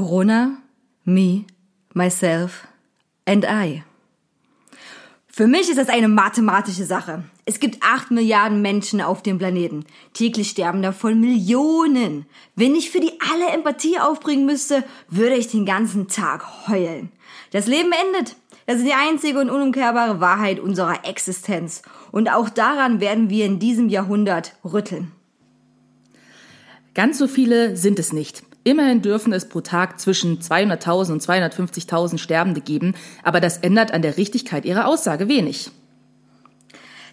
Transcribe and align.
Corona, 0.00 0.62
me, 1.04 1.44
myself 1.92 2.66
and 3.26 3.44
I. 3.44 3.82
Für 5.26 5.46
mich 5.46 5.68
ist 5.68 5.76
das 5.76 5.90
eine 5.90 6.08
mathematische 6.08 6.86
Sache. 6.86 7.24
Es 7.44 7.60
gibt 7.60 7.82
acht 7.82 8.10
Milliarden 8.10 8.62
Menschen 8.62 9.02
auf 9.02 9.22
dem 9.22 9.36
Planeten. 9.36 9.84
Täglich 10.14 10.48
sterben 10.48 10.80
davon 10.80 11.20
Millionen. 11.20 12.24
Wenn 12.56 12.74
ich 12.76 12.88
für 12.88 13.00
die 13.00 13.12
alle 13.30 13.50
Empathie 13.50 13.98
aufbringen 14.00 14.46
müsste, 14.46 14.84
würde 15.10 15.36
ich 15.36 15.48
den 15.48 15.66
ganzen 15.66 16.08
Tag 16.08 16.66
heulen. 16.66 17.12
Das 17.50 17.66
Leben 17.66 17.92
endet. 17.92 18.36
Das 18.64 18.78
ist 18.78 18.86
die 18.86 18.94
einzige 18.94 19.38
und 19.38 19.50
unumkehrbare 19.50 20.18
Wahrheit 20.18 20.60
unserer 20.60 21.04
Existenz. 21.04 21.82
Und 22.10 22.32
auch 22.32 22.48
daran 22.48 23.00
werden 23.00 23.28
wir 23.28 23.44
in 23.44 23.58
diesem 23.58 23.90
Jahrhundert 23.90 24.54
rütteln. 24.64 25.12
Ganz 26.94 27.18
so 27.18 27.28
viele 27.28 27.76
sind 27.76 27.98
es 27.98 28.14
nicht. 28.14 28.44
Immerhin 28.62 29.00
dürfen 29.00 29.32
es 29.32 29.48
pro 29.48 29.60
Tag 29.60 29.98
zwischen 30.00 30.40
200.000 30.40 31.12
und 31.12 31.22
250.000 31.22 32.18
Sterbende 32.18 32.60
geben, 32.60 32.94
aber 33.22 33.40
das 33.40 33.58
ändert 33.58 33.92
an 33.92 34.02
der 34.02 34.16
Richtigkeit 34.16 34.64
ihrer 34.64 34.86
Aussage 34.86 35.28
wenig. 35.28 35.70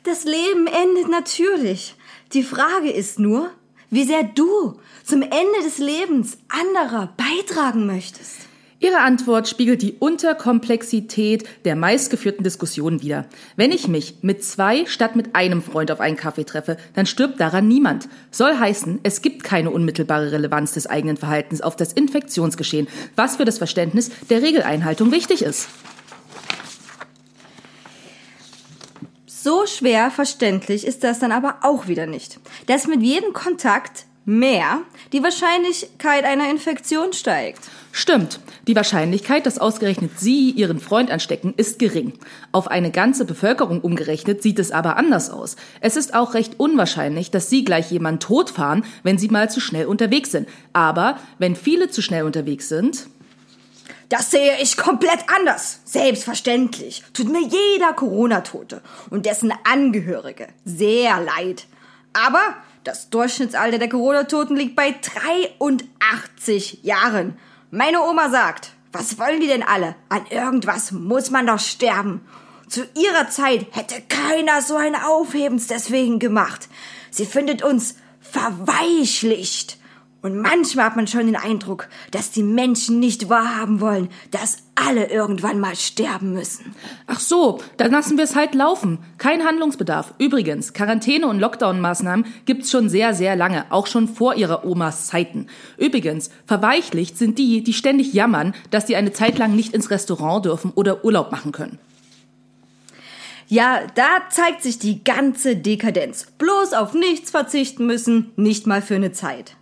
Das 0.04 0.26
Leben 0.26 0.67
endet 0.67 1.09
natürlich. 1.09 1.95
Die 2.34 2.44
Frage 2.44 2.92
ist 2.92 3.20
nur, 3.20 3.50
wie 3.89 4.04
sehr 4.04 4.23
du 4.23 4.80
zum 5.06 5.22
Ende 5.22 5.64
des 5.64 5.78
Lebens 5.78 6.38
anderer 6.50 7.14
beitragen 7.16 7.88
möchtest. 7.88 8.47
Ihre 8.80 9.00
Antwort 9.00 9.47
spiegelt 9.47 9.81
die 9.81 9.94
Unterkomplexität 9.94 11.47
der 11.66 11.75
meistgeführten 11.75 12.44
Diskussionen 12.44 13.02
wider. 13.02 13.25
Wenn 13.56 13.72
ich 13.72 13.88
mich 13.88 14.20
mit 14.22 14.44
zwei 14.44 14.86
statt 14.86 15.16
mit 15.16 15.36
einem 15.36 15.64
Freund 15.64 15.89
auf 15.89 16.00
einen 16.00 16.16
Kaffee 16.16 16.44
treffe, 16.44 16.78
dann 16.94 17.08
stirbt 17.08 17.39
daran 17.39 17.67
niemand. 17.67 18.08
Soll 18.30 18.55
heißen, 18.55 19.00
es 19.02 19.23
gibt 19.23 19.44
keine 19.44 19.72
unmittelbare 19.72 20.31
Relevanz 20.31 20.73
des 20.73 20.86
eigenen 20.86 21.17
Verhaltens 21.17 21.61
auf 21.61 21.75
das 21.75 21.92
Infektionsgeschehen, 21.92 22.88
was 23.16 23.38
für 23.38 23.45
das 23.45 23.58
Verständnis 23.58 24.11
der 24.30 24.44
Regeleinhaltung 24.44 25.11
wichtig 25.11 25.42
ist. 25.42 25.70
So 29.25 29.66
schwer 29.66 30.11
verständlich 30.11 30.86
ist 30.86 31.04
das 31.04 31.20
dann 31.20 31.32
aber 31.32 31.59
auch 31.61 31.88
wieder 31.88 32.05
nicht. 32.05 32.39
Dass 32.65 32.86
mit 32.86 33.02
jedem 33.02 33.33
Kontakt 33.33 34.07
mehr 34.27 34.82
die 35.14 35.23
Wahrscheinlichkeit 35.23 36.26
einer 36.26 36.52
Infektion 36.52 37.14
steigt. 37.14 37.61
Stimmt. 37.93 38.42
Die 38.67 38.76
Wahrscheinlichkeit, 38.76 39.45
dass 39.45 39.58
ausgerechnet 39.58 40.20
Sie 40.20 40.52
Ihren 40.52 40.80
Freund 40.80 41.10
anstecken, 41.10 41.54
ist 41.55 41.80
gering. 41.80 42.14
Auf 42.52 42.67
eine 42.67 42.92
ganze 42.92 43.23
Bevölkerung 43.23 43.80
umgerechnet 43.80 44.43
sieht 44.43 44.60
es 44.60 44.71
aber 44.71 44.98
anders 44.98 45.30
aus. 45.30 45.55
Es 45.80 45.95
ist 45.95 46.14
auch 46.14 46.33
recht 46.33 46.60
unwahrscheinlich, 46.60 47.32
dass 47.32 47.49
Sie 47.49 47.64
gleich 47.64 47.89
jemanden 47.89 48.20
totfahren, 48.20 48.83
wenn 49.02 49.17
Sie 49.17 49.30
mal 49.30 49.49
zu 49.49 49.61
schnell 49.61 49.86
unterwegs 49.86 50.32
sind. 50.32 50.49
Aber 50.73 51.17
wenn 51.39 51.55
viele 51.55 51.89
zu 51.89 52.02
schnell 52.02 52.23
unterwegs 52.23 52.67
sind, 52.67 53.08
Das 54.09 54.32
sehe 54.32 54.61
ich 54.61 54.77
komplett 54.77 55.20
anders. 55.36 55.82
Selbstverständlich 55.83 57.04
tut 57.14 57.30
mir 57.30 57.42
jeder 57.42 57.92
Corona-Tote 57.94 58.82
und 59.09 59.26
dessen 59.26 59.52
Angehörige 59.65 60.48
sehr 60.64 61.20
leid. 61.20 61.65
Aber 62.14 62.55
das 62.87 63.09
Durchschnittsalter 63.09 63.80
der 63.80 63.89
Corona-Toten 63.89 64.55
liegt 64.55 64.77
bei 64.77 64.95
83 65.59 66.83
Jahren. 66.83 67.37
Meine 67.70 68.02
Oma 68.02 68.30
sagt, 68.30 68.71
was 68.93 69.20
wollen 69.20 69.42
die 69.42 69.48
denn 69.48 69.64
alle? 69.64 69.95
An 70.08 70.25
irgendwas 70.30 70.93
muss 70.93 71.30
man 71.30 71.47
doch 71.47 71.59
sterben. 71.59 72.21
Zu 72.70 72.87
ihrer 72.95 73.30
Zeit 73.30 73.67
hätte 73.71 74.02
keiner 74.08 74.61
so 74.61 74.77
ein 74.77 74.95
Aufhebens 74.95 75.67
deswegen 75.67 76.20
gemacht. 76.20 76.70
Sie 77.11 77.26
findet 77.26 77.61
uns 77.61 77.95
verweichlicht. 78.21 79.77
Und 80.27 80.42
manchmal 80.42 80.88
hat 80.88 80.98
man 80.98 81.08
schon 81.08 81.27
den 81.27 81.38
Eindruck, 81.38 81.88
dass 82.11 82.32
die 82.32 82.43
Menschen 82.43 82.99
nicht 82.99 83.30
wahrhaben 83.30 83.80
wollen, 83.80 84.10
dass 84.30 84.58
alle 84.76 85.10
irgendwann 85.10 85.61
mal 85.61 85.77
sterben 85.77 86.33
müssen. 86.33 86.76
ach 87.08 87.21
so, 87.21 87.61
dann 87.77 87.92
lassen 87.92 88.17
wir 88.17 88.26
es 88.26 88.36
halt 88.36 88.54
laufen. 88.54 88.99
Kein 89.20 89.45
Handlungsbedarf. 89.45 90.14
Übrigens, 90.17 90.73
Quarantäne- 90.73 91.27
und 91.27 91.39
Lockdown-Maßnahmen 91.39 92.26
gibt's 92.43 92.71
schon 92.71 92.89
sehr, 92.89 93.14
sehr 93.14 93.38
lange, 93.38 93.71
auch 93.71 93.88
schon 93.88 94.10
vor 94.10 94.36
Ihrer 94.36 94.65
Omas 94.65 95.08
Zeiten. 95.08 95.48
Übrigens, 95.77 96.30
verweichlicht 96.45 97.17
sind 97.17 97.39
die, 97.39 97.64
die 97.64 97.71
ständig 97.71 98.11
jammern, 98.11 98.54
dass 98.70 98.86
sie 98.86 98.98
eine 98.98 99.14
Zeit 99.14 99.38
lang 99.38 99.55
nicht 99.55 99.73
ins 99.73 99.92
Restaurant 99.92 100.44
dürfen 100.44 100.71
oder 100.76 101.05
Urlaub 101.05 101.32
machen 101.32 101.54
können. 101.54 101.80
Ja, 103.48 103.88
da 103.95 104.23
zeigt 104.30 104.61
sich 104.61 104.77
die 104.77 105.05
ganze 105.05 105.55
Dekadenz. 105.55 106.27
Bloß 106.38 106.73
auf 106.73 106.94
nichts 106.94 107.32
verzichten 107.32 107.86
müssen, 107.86 108.33
nicht 108.36 108.67
mal 108.67 108.82
für 108.82 108.95
eine 108.95 109.14
Zeit. 109.14 109.55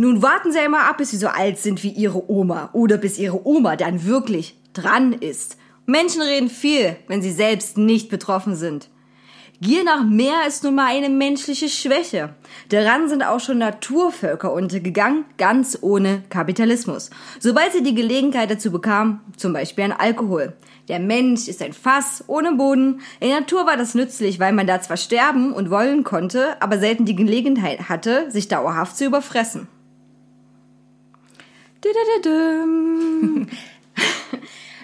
Nun 0.00 0.22
warten 0.22 0.52
Sie 0.52 0.60
einmal 0.60 0.88
ab, 0.88 0.98
bis 0.98 1.10
Sie 1.10 1.16
so 1.16 1.26
alt 1.26 1.58
sind 1.58 1.82
wie 1.82 1.88
Ihre 1.88 2.30
Oma 2.30 2.70
oder 2.72 2.98
bis 2.98 3.18
Ihre 3.18 3.44
Oma 3.44 3.74
dann 3.74 4.04
wirklich 4.04 4.56
dran 4.72 5.12
ist. 5.12 5.56
Menschen 5.86 6.22
reden 6.22 6.48
viel, 6.48 6.94
wenn 7.08 7.20
sie 7.20 7.32
selbst 7.32 7.76
nicht 7.78 8.08
betroffen 8.08 8.54
sind. 8.54 8.90
Gier 9.60 9.82
nach 9.82 10.04
mehr 10.04 10.46
ist 10.46 10.62
nun 10.62 10.76
mal 10.76 10.86
eine 10.86 11.08
menschliche 11.08 11.68
Schwäche. 11.68 12.32
Daran 12.68 13.08
sind 13.08 13.24
auch 13.24 13.40
schon 13.40 13.58
Naturvölker 13.58 14.52
untergegangen, 14.52 15.24
ganz 15.36 15.76
ohne 15.80 16.22
Kapitalismus. 16.28 17.10
Sobald 17.40 17.72
sie 17.72 17.82
die 17.82 17.96
Gelegenheit 17.96 18.52
dazu 18.52 18.70
bekamen, 18.70 19.18
zum 19.36 19.52
Beispiel 19.52 19.82
an 19.82 19.92
Alkohol. 19.92 20.52
Der 20.86 21.00
Mensch 21.00 21.48
ist 21.48 21.60
ein 21.60 21.72
Fass 21.72 22.22
ohne 22.28 22.52
Boden. 22.52 23.00
In 23.18 23.30
der 23.30 23.40
Natur 23.40 23.66
war 23.66 23.76
das 23.76 23.96
nützlich, 23.96 24.38
weil 24.38 24.52
man 24.52 24.68
da 24.68 24.80
zwar 24.80 24.96
sterben 24.96 25.52
und 25.52 25.70
wollen 25.70 26.04
konnte, 26.04 26.62
aber 26.62 26.78
selten 26.78 27.04
die 27.04 27.16
Gelegenheit 27.16 27.88
hatte, 27.88 28.30
sich 28.30 28.46
dauerhaft 28.46 28.96
zu 28.96 29.04
überfressen. 29.04 29.66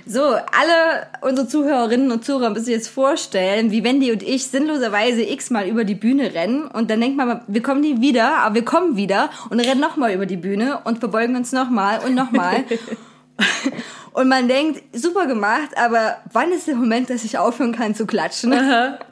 So, 0.07 0.21
alle 0.23 1.07
unsere 1.23 1.49
Zuhörerinnen 1.49 2.13
und 2.13 2.27
Zuhörer 2.27 2.51
müssen 2.51 2.67
sich 2.67 2.75
jetzt 2.75 2.89
vorstellen, 2.89 3.71
wie 3.71 3.83
Wendy 3.85 4.13
und 4.13 4.23
ich 4.23 4.47
sinnloserweise 4.49 5.23
x-mal 5.23 5.67
über 5.67 5.85
die 5.85 5.95
Bühne 5.95 6.35
rennen 6.35 6.67
und 6.67 6.91
dann 6.91 7.01
denkt 7.01 7.17
man, 7.17 7.41
wir 7.47 7.63
kommen 7.63 7.81
nie 7.81 8.03
wieder, 8.03 8.37
aber 8.37 8.57
wir 8.57 8.65
kommen 8.67 8.97
wieder 8.97 9.31
und 9.49 9.61
rennen 9.61 9.81
nochmal 9.81 10.13
über 10.13 10.27
die 10.27 10.37
Bühne 10.37 10.81
und 10.85 10.99
verbeugen 10.99 11.37
uns 11.37 11.53
nochmal 11.53 12.01
und 12.05 12.15
nochmal. 12.15 12.65
und 14.13 14.29
man 14.29 14.47
denkt, 14.47 14.83
super 14.95 15.27
gemacht, 15.27 15.71
aber 15.77 16.19
wann 16.33 16.53
ist 16.53 16.69
der 16.69 16.77
Moment, 16.77 17.09
dass 17.09 17.25
ich 17.25 17.39
aufhören 17.39 17.75
kann 17.75 17.95
zu 17.95 18.05
klatschen? 18.05 18.51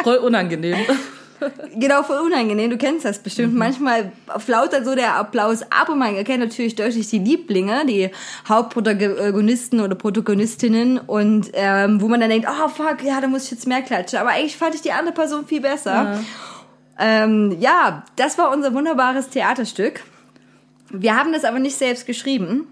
Voll 0.04 0.16
unangenehm. 0.16 0.76
Genau, 1.74 2.02
voll 2.02 2.18
unangenehm. 2.18 2.70
Du 2.70 2.76
kennst 2.76 3.04
das 3.04 3.18
bestimmt. 3.18 3.54
Manchmal 3.54 4.12
flautert 4.38 4.84
so 4.84 4.94
der 4.94 5.16
Applaus 5.16 5.62
ab 5.62 5.88
und 5.88 5.98
man 5.98 6.14
erkennt 6.14 6.40
natürlich 6.40 6.74
deutlich 6.74 7.08
die 7.08 7.18
Lieblinge, 7.18 7.86
die 7.86 8.10
Hauptprotagonisten 8.48 9.80
oder 9.80 9.94
Protagonistinnen 9.94 10.98
und 10.98 11.50
ähm, 11.54 12.00
wo 12.00 12.08
man 12.08 12.20
dann 12.20 12.30
denkt, 12.30 12.48
oh 12.48 12.68
fuck, 12.68 13.02
ja, 13.02 13.20
da 13.20 13.26
muss 13.26 13.44
ich 13.44 13.52
jetzt 13.52 13.66
mehr 13.66 13.82
klatschen. 13.82 14.18
Aber 14.18 14.30
eigentlich 14.30 14.56
fand 14.56 14.74
ich 14.74 14.82
die 14.82 14.92
andere 14.92 15.14
Person 15.14 15.46
viel 15.46 15.60
besser. 15.60 15.92
Ja, 15.92 16.20
ähm, 16.98 17.56
ja 17.58 18.04
das 18.16 18.38
war 18.38 18.52
unser 18.52 18.74
wunderbares 18.74 19.30
Theaterstück. 19.30 20.02
Wir 20.90 21.16
haben 21.16 21.32
das 21.32 21.44
aber 21.44 21.58
nicht 21.58 21.76
selbst 21.76 22.06
geschrieben. 22.06 22.68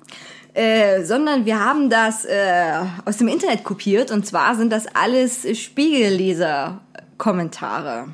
Äh, 0.53 1.05
sondern 1.05 1.47
wir 1.47 1.65
haben 1.65 1.91
das 1.91 2.25
äh, 2.25 2.73
aus 3.05 3.19
dem 3.19 3.29
Internet 3.29 3.63
kopiert 3.63 4.11
und 4.11 4.27
zwar 4.27 4.57
sind 4.57 4.73
das 4.73 4.87
alles 4.93 5.47
Spiegelleser-Kommentare. 5.57 8.09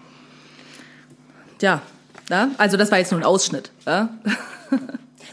Ja, 1.61 1.83
ja, 2.31 2.49
also 2.59 2.77
das 2.77 2.91
war 2.91 2.99
jetzt 2.99 3.13
nur 3.13 3.21
ein 3.21 3.27
Ausschnitt. 3.27 3.71
Ja? 3.87 4.09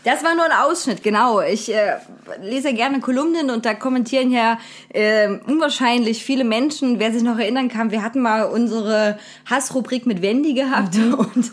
Das 0.03 0.21
war 0.21 0.35
nur 0.35 0.43
ein 0.43 0.51
Ausschnitt, 0.51 1.01
genau. 1.01 1.39
Ich 1.39 1.73
äh, 1.73 1.95
lese 2.41 2.73
gerne 2.73 2.99
Kolumnen 2.99 3.49
und 3.49 3.65
da 3.65 3.73
kommentieren 3.73 4.31
ja 4.31 4.59
äh, 4.89 5.29
unwahrscheinlich 5.47 6.25
viele 6.25 6.43
Menschen. 6.43 6.99
Wer 6.99 7.13
sich 7.13 7.23
noch 7.23 7.39
erinnern 7.39 7.69
kann, 7.69 7.91
wir 7.91 8.03
hatten 8.03 8.21
mal 8.21 8.43
unsere 8.43 9.17
Hassrubrik 9.49 10.05
mit 10.05 10.21
Wendy 10.21 10.53
gehabt 10.53 10.97
und 11.17 11.51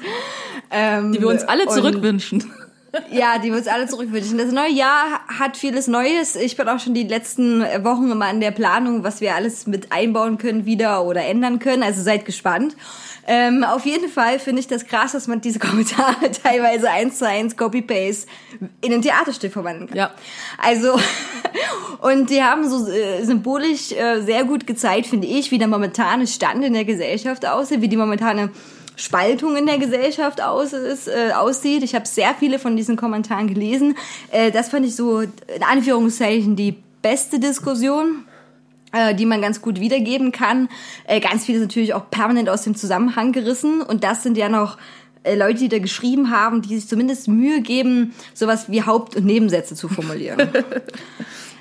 ähm, 0.73 1.13
Die 1.13 1.21
wir 1.21 1.29
uns 1.29 1.45
alle 1.45 1.69
zurückwünschen. 1.69 2.53
Ja, 3.11 3.39
die 3.39 3.51
wir 3.51 3.59
uns 3.59 3.69
alle 3.69 3.87
zurückwünschen. 3.87 4.39
Das 4.39 4.53
neue 4.53 4.73
Jahr 4.73 5.21
hat 5.29 5.57
vieles 5.57 5.87
Neues. 5.87 6.37
Ich 6.37 6.57
bin 6.57 6.69
auch 6.69 6.81
schon 6.81 6.95
die 6.95 7.05
letzten 7.05 7.63
Wochen 7.85 8.11
immer 8.11 8.27
an 8.27 8.41
der 8.41 8.51
Planung, 8.51 9.05
was 9.05 9.21
wir 9.21 9.35
alles 9.35 9.67
mit 9.67 9.93
einbauen 9.93 10.39
können 10.39 10.65
wieder 10.65 11.05
oder 11.05 11.25
ändern 11.25 11.59
können. 11.59 11.83
Also 11.83 12.03
seid 12.03 12.25
gespannt. 12.25 12.77
Ähm, 13.27 13.63
auf 13.65 13.87
jeden 13.87 14.09
Fall 14.09 14.39
finde 14.39 14.61
ich 14.61 14.67
das 14.67 14.87
krass, 14.87 15.13
dass 15.13 15.29
man 15.29 15.41
diese 15.41 15.59
Kommentare 15.59 16.31
teilweise 16.43 16.91
eins 16.91 17.19
zu 17.19 17.29
eins 17.29 17.57
Copy-Paste 17.57 18.27
in 18.81 18.93
ein 18.93 19.03
Theaterstück 19.03 19.53
verwandeln 19.53 19.89
kann. 19.89 19.97
Ja. 19.97 20.11
Also, 20.59 20.99
und 22.01 22.31
die 22.31 22.43
haben 22.43 22.69
so 22.69 22.89
äh, 22.89 23.23
symbolisch 23.25 23.93
äh, 23.93 24.23
sehr 24.23 24.45
gut 24.45 24.67
gezeigt, 24.67 25.07
finde 25.07 25.29
ich, 25.29 25.51
wie 25.51 25.59
der 25.59 25.69
momentane 25.69 26.27
Stand 26.27 26.65
in 26.65 26.73
der 26.73 26.85
Gesellschaft 26.85 27.47
aussieht, 27.47 27.83
wie 27.83 27.89
die 27.89 27.97
momentane 27.97 28.51
Spaltung 29.01 29.57
in 29.57 29.67
der 29.67 29.79
Gesellschaft 29.79 30.43
aus 30.43 30.73
ist, 30.73 31.09
äh, 31.09 31.33
aussieht. 31.33 31.83
Ich 31.83 31.95
habe 31.95 32.07
sehr 32.07 32.35
viele 32.39 32.59
von 32.59 32.77
diesen 32.77 32.97
Kommentaren 32.97 33.47
gelesen. 33.47 33.97
Äh, 34.31 34.51
das 34.51 34.69
fand 34.69 34.87
ich 34.87 34.95
so, 34.95 35.21
in 35.21 35.31
Anführungszeichen, 35.69 36.57
die 36.57 36.77
beste 37.03 37.41
Diskussion 37.41 38.25
äh, 38.93 39.15
die 39.15 39.25
man 39.25 39.41
ganz 39.41 39.63
gut 39.63 39.79
wiedergeben 39.79 40.33
kann. 40.33 40.69
Äh, 41.05 41.21
ganz 41.21 41.45
viel 41.45 41.55
ist 41.55 41.61
natürlich 41.61 41.95
auch 41.95 42.11
permanent 42.11 42.49
aus 42.49 42.63
dem 42.63 42.75
Zusammenhang 42.75 43.31
gerissen. 43.31 43.83
Und 43.83 44.03
das 44.03 44.25
sind 44.25 44.37
ja 44.37 44.49
noch 44.49 44.79
äh, 45.23 45.37
Leute, 45.37 45.61
die 45.61 45.69
da 45.69 45.79
geschrieben 45.79 46.31
haben, 46.31 46.61
die 46.61 46.75
sich 46.75 46.89
zumindest 46.89 47.29
Mühe 47.29 47.61
geben, 47.61 48.15
sowas 48.35 48.69
wie 48.69 48.83
Haupt- 48.83 49.15
und 49.15 49.27
Nebensätze 49.27 49.75
zu 49.75 49.89
formulieren. 49.89 50.49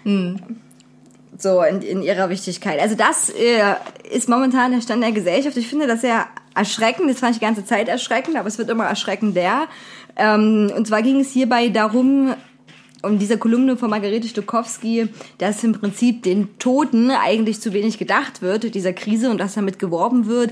So, 1.42 1.62
in, 1.62 1.82
in 1.82 2.02
ihrer 2.02 2.30
Wichtigkeit. 2.30 2.82
Also 2.82 2.96
das 2.96 3.30
äh, 3.30 3.76
ist 4.12 4.28
momentan 4.28 4.74
der 4.74 4.82
Stand 4.82 5.02
der 5.02 5.14
Gesellschaft. 5.14 5.56
Ich 5.56 5.70
finde 5.70 5.88
das 5.88 6.02
sehr 6.02 6.28
erschreckend. 6.56 7.10
Das 7.10 7.20
fand 7.20 7.34
ich 7.34 7.40
die 7.40 7.46
ganze 7.46 7.66
Zeit 7.66 7.88
erschreckend, 7.88 8.38
aber 8.38 8.48
es 8.48 8.58
wird 8.58 8.70
immer 8.70 8.86
erschreckender. 8.86 9.68
Ähm, 10.16 10.72
und 10.76 10.88
zwar 10.88 11.02
ging 11.02 11.20
es 11.20 11.32
hierbei 11.32 11.70
darum, 11.70 12.34
um 13.02 13.18
dieser 13.18 13.38
Kolumne 13.38 13.78
von 13.78 13.90
Margarete 13.90 14.28
Stokowski, 14.28 15.08
dass 15.38 15.64
im 15.64 15.74
Prinzip 15.74 16.24
den 16.24 16.58
Toten 16.60 17.12
eigentlich 17.12 17.62
zu 17.62 17.74
wenig 17.74 17.98
gedacht 17.98 18.42
wird, 18.42 18.76
dieser 18.76 18.94
Krise, 18.94 19.30
und 19.30 19.38
dass 19.38 19.54
damit 19.54 19.80
geworben 19.80 20.28
wird, 20.28 20.52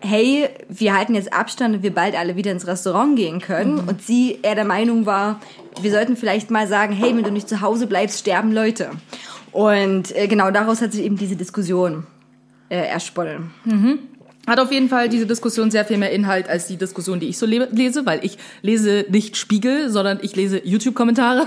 hey, 0.00 0.48
wir 0.68 0.94
halten 0.94 1.14
jetzt 1.14 1.32
Abstand 1.32 1.76
und 1.76 1.82
wir 1.82 1.94
bald 1.94 2.16
alle 2.18 2.36
wieder 2.36 2.52
ins 2.52 2.66
Restaurant 2.66 3.16
gehen 3.16 3.40
können. 3.40 3.78
Und 3.88 4.02
sie 4.02 4.38
eher 4.42 4.54
der 4.54 4.64
Meinung 4.64 5.06
war, 5.06 5.40
wir 5.80 5.90
sollten 5.90 6.16
vielleicht 6.16 6.50
mal 6.50 6.66
sagen, 6.66 6.92
hey, 6.92 7.16
wenn 7.16 7.24
du 7.24 7.30
nicht 7.30 7.48
zu 7.48 7.60
Hause 7.60 7.86
bleibst, 7.86 8.18
sterben 8.18 8.52
Leute. 8.52 8.90
Und 9.52 10.14
äh, 10.16 10.26
genau 10.26 10.50
daraus 10.50 10.82
hat 10.82 10.92
sich 10.92 11.04
eben 11.04 11.16
diese 11.16 11.36
Diskussion 11.36 12.06
äh, 12.68 12.86
ersponnen. 12.86 13.52
Hat 14.46 14.60
auf 14.60 14.70
jeden 14.70 14.88
Fall 14.88 15.08
diese 15.08 15.26
Diskussion 15.26 15.70
sehr 15.70 15.84
viel 15.84 15.96
mehr 15.96 16.10
Inhalt 16.10 16.48
als 16.48 16.66
die 16.66 16.76
Diskussion, 16.76 17.20
die 17.20 17.28
ich 17.28 17.38
so 17.38 17.46
le 17.46 17.68
lese, 17.72 18.04
weil 18.04 18.24
ich 18.24 18.38
lese 18.62 19.06
nicht 19.08 19.36
Spiegel, 19.36 19.88
sondern 19.90 20.18
ich 20.22 20.36
lese 20.36 20.60
YouTube-Kommentare. 20.64 21.46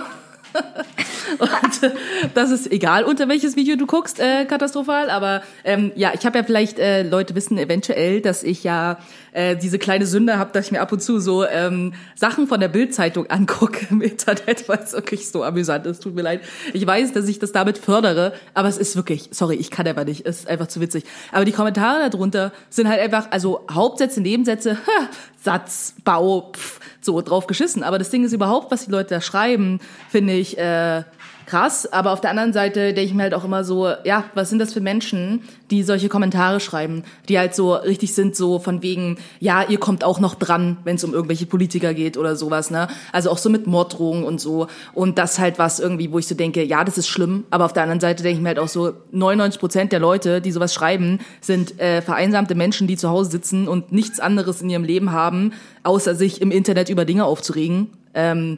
Und 1.40 1.84
äh, 1.84 1.92
das 2.34 2.52
ist 2.52 2.72
egal, 2.72 3.04
unter 3.04 3.28
welches 3.28 3.56
Video 3.56 3.76
du 3.76 3.86
guckst, 3.86 4.20
äh, 4.20 4.46
katastrophal. 4.46 5.10
Aber 5.10 5.44
ähm, 5.64 5.92
ja, 5.96 6.12
ich 6.14 6.26
habe 6.26 6.40
ja 6.40 6.44
vielleicht, 6.44 6.80
äh, 6.80 7.04
Leute 7.04 7.36
wissen 7.36 7.58
eventuell, 7.58 8.22
dass 8.22 8.44
ich 8.44 8.64
ja 8.64 8.98
äh, 9.38 9.56
diese 9.56 9.78
kleine 9.78 10.08
Sünde 10.08 10.40
habe, 10.40 10.52
dass 10.52 10.66
ich 10.66 10.72
mir 10.72 10.82
ab 10.82 10.92
und 10.92 11.00
zu 11.00 11.20
so 11.20 11.46
ähm, 11.46 11.94
Sachen 12.16 12.48
von 12.48 12.60
der 12.60 12.70
Bildzeitung 12.70 13.28
angucke 13.30 13.86
im 13.92 14.02
Internet, 14.02 14.68
weil 14.68 14.80
es 14.80 14.94
wirklich 14.94 15.30
so 15.30 15.44
amüsant 15.44 15.86
ist. 15.86 16.02
Tut 16.02 16.16
mir 16.16 16.24
leid. 16.24 16.42
Ich 16.74 16.86
weiß, 16.86 17.14
dass 17.14 17.28
ich 17.28 17.38
das 17.38 17.52
damit 17.52 17.78
fördere, 17.78 18.34
aber 18.56 18.68
es 18.68 18.80
ist 18.80 18.96
wirklich, 18.96 19.30
sorry, 19.32 19.56
ich 19.56 19.70
kann 19.70 19.86
einfach 19.86 20.06
nicht. 20.06 20.26
Es 20.26 20.40
ist 20.40 20.48
einfach 20.48 20.68
zu 20.68 20.82
witzig. 20.82 21.04
Aber 21.32 21.46
die 21.46 21.52
Kommentare 21.52 22.10
darunter 22.10 22.52
sind 22.72 22.90
halt 22.90 23.00
einfach, 23.00 23.28
also 23.30 23.64
Hauptsätze, 23.70 24.22
Nebensätze, 24.22 24.72
ha, 24.88 25.10
Satz, 25.40 25.94
Bau, 26.04 26.52
pff, 26.54 26.80
so 27.00 27.22
drauf 27.22 27.46
geschissen. 27.46 27.84
Aber 27.84 28.00
das 28.00 28.10
Ding 28.10 28.26
ist 28.26 28.34
überhaupt, 28.34 28.72
was 28.72 28.86
die 28.86 28.92
Leute 28.92 29.14
da 29.14 29.22
schreiben, 29.22 29.80
finde 30.10 30.34
ich 30.34 30.58
äh, 30.58 31.04
krass. 31.48 31.92
Aber 31.92 32.12
auf 32.12 32.22
der 32.22 32.30
anderen 32.30 32.54
Seite 32.54 32.94
denke 32.94 33.02
ich 33.02 33.14
mir 33.14 33.24
halt 33.24 33.34
auch 33.34 33.44
immer 33.44 33.64
so, 33.64 33.90
ja, 34.04 34.26
was 34.36 34.50
sind 34.50 34.60
das 34.60 34.74
für 34.74 34.82
Menschen, 34.82 35.42
die 35.72 35.82
solche 35.82 36.10
Kommentare 36.10 36.60
schreiben, 36.60 37.04
die 37.28 37.40
halt 37.40 37.56
so 37.56 37.74
richtig 37.74 38.14
sind, 38.14 38.36
so 38.36 38.60
von 38.60 38.84
wegen, 38.84 39.18
ja, 39.40 39.64
ihr 39.68 39.80
kommt 39.80 40.04
auch 40.04 40.20
noch 40.20 40.36
dran, 40.36 40.78
wenn 40.84 40.98
es 40.98 41.04
um 41.04 41.14
irgendwelche 41.14 41.46
Politiker 41.46 41.94
geht 41.94 42.18
oder 42.18 42.36
sowas, 42.36 42.70
ne? 42.70 42.88
Also 43.12 43.32
auch 43.32 43.38
so 43.38 43.50
mit 43.50 43.66
Morddrohungen 43.66 44.24
und 44.24 44.40
so. 44.40 44.68
Und 44.94 45.18
das 45.18 45.40
halt 45.40 45.58
was 45.58 45.80
irgendwie, 45.80 46.12
wo 46.12 46.20
ich 46.20 46.28
so 46.28 46.36
denke, 46.36 46.64
ja, 46.64 46.84
das 46.84 46.98
ist 46.98 47.08
schlimm. 47.08 47.46
Aber 47.50 47.66
auf 47.66 47.74
der 47.74 47.84
anderen 47.84 48.02
Seite 48.02 48.24
denke 48.24 48.38
ich 48.38 48.44
mir 48.44 48.50
halt 48.50 48.60
auch 48.60 48.68
so, 48.68 48.94
99 49.12 49.60
Prozent 49.60 49.92
der 49.92 50.00
Leute, 50.00 50.42
die 50.42 50.52
sowas 50.52 50.74
schreiben, 50.74 51.20
sind 51.42 51.80
äh, 51.80 52.02
vereinsamte 52.02 52.56
Menschen, 52.56 52.88
die 52.88 52.98
zu 52.98 53.10
Hause 53.10 53.32
sitzen 53.32 53.68
und 53.68 53.92
nichts 53.92 54.20
anderes 54.20 54.62
in 54.62 54.70
ihrem 54.70 54.84
Leben 54.84 55.12
haben, 55.12 55.54
außer 55.84 56.14
sich 56.14 56.42
im 56.42 56.52
Internet 56.52 56.90
über 56.90 57.06
Dinge 57.06 57.26
aufzuregen. 57.26 57.88
Ähm, 58.14 58.58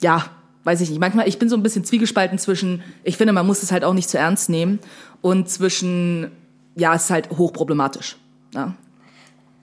ja, 0.00 0.30
weiß 0.64 0.80
ich 0.80 0.90
nicht. 0.90 1.00
Manchmal, 1.00 1.28
ich 1.28 1.38
bin 1.38 1.48
so 1.48 1.56
ein 1.56 1.62
bisschen 1.62 1.84
zwiegespalten 1.84 2.38
zwischen, 2.38 2.82
ich 3.04 3.16
finde, 3.16 3.32
man 3.32 3.46
muss 3.46 3.62
es 3.62 3.72
halt 3.72 3.84
auch 3.84 3.94
nicht 3.94 4.08
zu 4.08 4.18
ernst 4.18 4.48
nehmen 4.48 4.78
und 5.20 5.48
zwischen, 5.48 6.30
ja, 6.76 6.94
es 6.94 7.04
ist 7.04 7.10
halt 7.10 7.30
hochproblematisch. 7.30 8.16
Ja. 8.54 8.74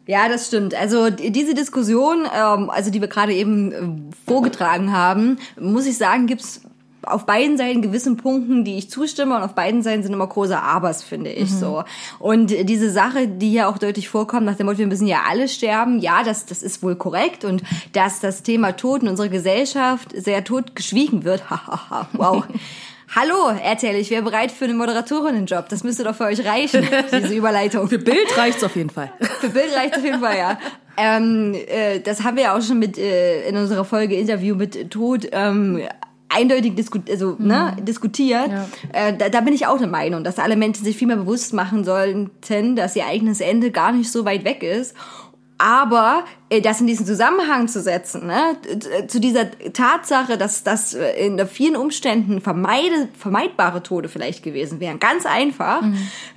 Ja, 0.07 0.27
das 0.27 0.47
stimmt. 0.47 0.73
Also 0.73 1.11
die- 1.11 1.31
diese 1.31 1.53
Diskussion, 1.53 2.25
ähm, 2.35 2.69
also 2.71 2.89
die 2.89 2.99
wir 2.99 3.07
gerade 3.07 3.33
eben 3.33 3.71
äh, 3.71 3.77
vorgetragen 4.25 4.91
haben, 4.91 5.37
muss 5.59 5.85
ich 5.85 5.97
sagen, 5.97 6.25
gibt's 6.25 6.61
auf 7.03 7.25
beiden 7.25 7.57
Seiten 7.57 7.81
gewissen 7.81 8.17
Punkten, 8.17 8.63
die 8.63 8.77
ich 8.77 8.89
zustimme 8.89 9.35
und 9.35 9.41
auf 9.41 9.55
beiden 9.55 9.81
Seiten 9.81 10.03
sind 10.03 10.13
immer 10.13 10.27
große 10.27 10.59
Abers, 10.59 11.03
finde 11.03 11.31
ich 11.31 11.51
so. 11.51 11.83
Und 12.19 12.47
diese 12.47 12.89
Sache, 12.91 13.27
die 13.27 13.49
hier 13.49 13.69
auch 13.69 13.77
deutlich 13.77 14.09
vorkommt, 14.09 14.45
nach 14.45 14.55
dem 14.55 14.65
Motto, 14.65 14.79
wir 14.79 14.87
müssen 14.87 15.07
ja 15.07 15.21
alle 15.29 15.47
sterben, 15.47 15.99
ja, 15.99 16.23
das, 16.23 16.45
das 16.45 16.63
ist 16.63 16.83
wohl 16.83 16.95
korrekt 16.95 17.45
und 17.45 17.63
dass 17.93 18.19
das 18.19 18.43
Thema 18.43 18.73
Tod 18.73 19.03
in 19.03 19.07
unserer 19.07 19.29
Gesellschaft 19.29 20.13
sehr 20.15 20.43
tot 20.43 20.75
geschwiegen 20.75 21.23
wird, 21.23 21.49
hahaha, 21.49 22.07
wow. 22.13 22.43
Hallo, 23.15 23.49
RTL, 23.49 23.95
ich 23.95 24.11
wäre 24.11 24.21
bereit 24.21 24.51
für 24.51 24.65
einen 24.65 24.77
Moderatorinnenjob. 24.77 25.67
Das 25.67 25.83
müsste 25.83 26.03
doch 26.03 26.13
für 26.13 26.25
euch 26.25 26.45
reichen, 26.45 26.87
diese 27.11 27.33
Überleitung. 27.33 27.89
Für 27.89 27.97
Bild 27.97 28.37
reicht's 28.37 28.63
auf 28.63 28.75
jeden 28.75 28.91
Fall. 28.91 29.11
Für 29.39 29.49
Bild 29.49 29.75
reicht 29.75 29.97
auf 29.97 30.03
jeden 30.03 30.19
Fall, 30.19 30.37
ja. 30.37 30.59
Ähm, 30.95 31.55
äh, 31.55 32.01
das 32.01 32.23
haben 32.23 32.37
wir 32.37 32.43
ja 32.43 32.57
auch 32.57 32.61
schon 32.61 32.77
mit 32.77 32.99
äh, 32.99 33.49
in 33.49 33.57
unserer 33.57 33.83
Folge 33.83 34.13
Interview 34.13 34.55
mit 34.55 34.91
Tod 34.91 35.27
ähm, 35.31 35.81
eindeutig 36.29 36.75
disku 36.75 36.99
also, 37.09 37.35
ne, 37.39 37.75
diskutiert. 37.81 38.49
Ja. 38.49 38.67
Äh, 38.93 39.17
da, 39.17 39.29
da 39.29 39.41
bin 39.41 39.53
ich 39.53 39.67
auch 39.67 39.79
der 39.79 39.87
Meinung, 39.87 40.23
dass 40.23 40.39
alle 40.39 40.55
Menschen 40.55 40.85
sich 40.85 40.95
viel 40.95 41.07
mehr 41.07 41.17
bewusst 41.17 41.53
machen 41.53 41.83
sollten, 41.83 42.75
dass 42.75 42.95
ihr 42.95 43.05
eigenes 43.05 43.41
Ende 43.41 43.71
gar 43.71 43.91
nicht 43.91 44.11
so 44.11 44.25
weit 44.25 44.45
weg 44.45 44.63
ist. 44.63 44.95
Aber 45.61 46.23
äh, 46.49 46.61
das 46.61 46.79
in 46.79 46.87
diesen 46.87 47.05
Zusammenhang 47.05 47.67
zu 47.67 47.81
setzen, 47.81 48.27
ne, 48.27 48.55
zu 49.07 49.19
dieser 49.19 49.51
Tatsache, 49.73 50.37
dass 50.37 50.63
das 50.63 50.93
äh, 50.93 51.25
in 51.25 51.45
vielen 51.47 51.75
Umständen 51.75 52.39
vermeide, 52.39 53.09
vermeidbare 53.17 53.83
Tode 53.83 54.07
vielleicht 54.07 54.41
gewesen 54.41 54.79
wären, 54.79 54.99
ganz 54.99 55.25
einfach, 55.25 55.83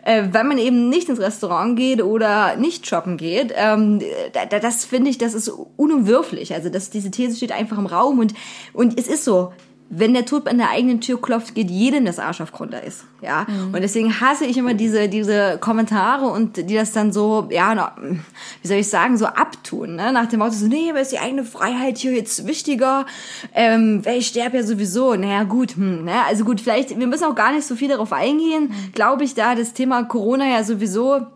äh, 0.04 0.24
wenn 0.32 0.48
man 0.48 0.58
eben 0.58 0.88
nicht 0.88 1.08
ins 1.08 1.20
Restaurant 1.20 1.76
geht 1.76 2.02
oder 2.02 2.56
nicht 2.56 2.88
shoppen 2.88 3.16
geht, 3.16 3.54
ähm, 3.56 4.00
da, 4.32 4.58
das 4.58 4.84
finde 4.84 5.08
ich, 5.08 5.18
das 5.18 5.34
ist 5.34 5.52
unumwürflich. 5.76 6.52
Also 6.52 6.68
das, 6.68 6.90
diese 6.90 7.12
These 7.12 7.36
steht 7.36 7.52
einfach 7.52 7.78
im 7.78 7.86
Raum 7.86 8.18
und, 8.18 8.34
und 8.72 8.98
es 8.98 9.06
ist 9.06 9.24
so, 9.24 9.52
wenn 9.94 10.14
der 10.14 10.24
Tod 10.24 10.48
an 10.48 10.56
der 10.56 10.70
eigenen 10.70 11.02
Tür 11.02 11.20
klopft, 11.20 11.54
geht 11.54 11.70
jedem 11.70 12.06
das 12.06 12.18
Arsch 12.18 12.40
auf 12.40 12.50
Grundeis. 12.50 13.04
Ja. 13.20 13.46
Und 13.72 13.82
deswegen 13.82 14.20
hasse 14.22 14.46
ich 14.46 14.56
immer 14.56 14.72
diese, 14.72 15.06
diese 15.06 15.58
Kommentare 15.60 16.24
und 16.24 16.56
die 16.56 16.74
das 16.74 16.92
dann 16.92 17.12
so, 17.12 17.46
ja, 17.50 17.94
wie 18.62 18.68
soll 18.68 18.78
ich 18.78 18.88
sagen, 18.88 19.18
so 19.18 19.26
abtun, 19.26 19.96
ne? 19.96 20.10
Nach 20.10 20.26
dem 20.26 20.38
Motto 20.38 20.52
so, 20.52 20.66
nee, 20.66 20.88
aber 20.88 21.02
ist 21.02 21.12
die 21.12 21.18
eigene 21.18 21.44
Freiheit 21.44 21.98
hier 21.98 22.12
jetzt 22.12 22.46
wichtiger? 22.46 23.04
Ähm, 23.54 24.02
weil 24.04 24.18
ich 24.18 24.28
sterbe 24.28 24.56
ja 24.56 24.62
sowieso. 24.62 25.14
Naja, 25.14 25.44
gut, 25.44 25.76
hm, 25.76 26.04
ne? 26.04 26.24
Also 26.26 26.44
gut, 26.44 26.62
vielleicht, 26.62 26.98
wir 26.98 27.06
müssen 27.06 27.24
auch 27.24 27.34
gar 27.34 27.52
nicht 27.52 27.66
so 27.66 27.76
viel 27.76 27.88
darauf 27.88 28.14
eingehen. 28.14 28.72
Glaube 28.94 29.24
ich, 29.24 29.34
da 29.34 29.54
das 29.54 29.74
Thema 29.74 30.04
Corona 30.04 30.48
ja 30.48 30.64
sowieso 30.64 31.26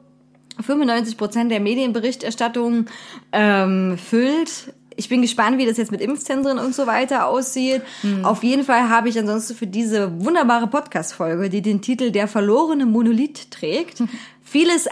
95 0.62 1.18
Prozent 1.18 1.50
der 1.50 1.60
Medienberichterstattung 1.60 2.86
ähm, 3.32 3.98
füllt. 3.98 4.72
Ich 4.96 5.08
bin 5.08 5.20
gespannt, 5.22 5.58
wie 5.58 5.66
das 5.66 5.76
jetzt 5.76 5.92
mit 5.92 6.00
Impfzentren 6.00 6.58
und 6.58 6.74
so 6.74 6.86
weiter 6.86 7.26
aussieht. 7.26 7.82
Auf 8.22 8.42
jeden 8.42 8.64
Fall 8.64 8.88
habe 8.88 9.08
ich 9.08 9.18
ansonsten 9.18 9.54
für 9.54 9.66
diese 9.66 10.24
wunderbare 10.24 10.66
Podcast-Folge, 10.66 11.50
die 11.50 11.62
den 11.62 11.82
Titel 11.82 12.10
Der 12.10 12.28
verlorene 12.28 12.86
Monolith 12.86 13.50
trägt, 13.50 14.02
vieles, 14.42 14.88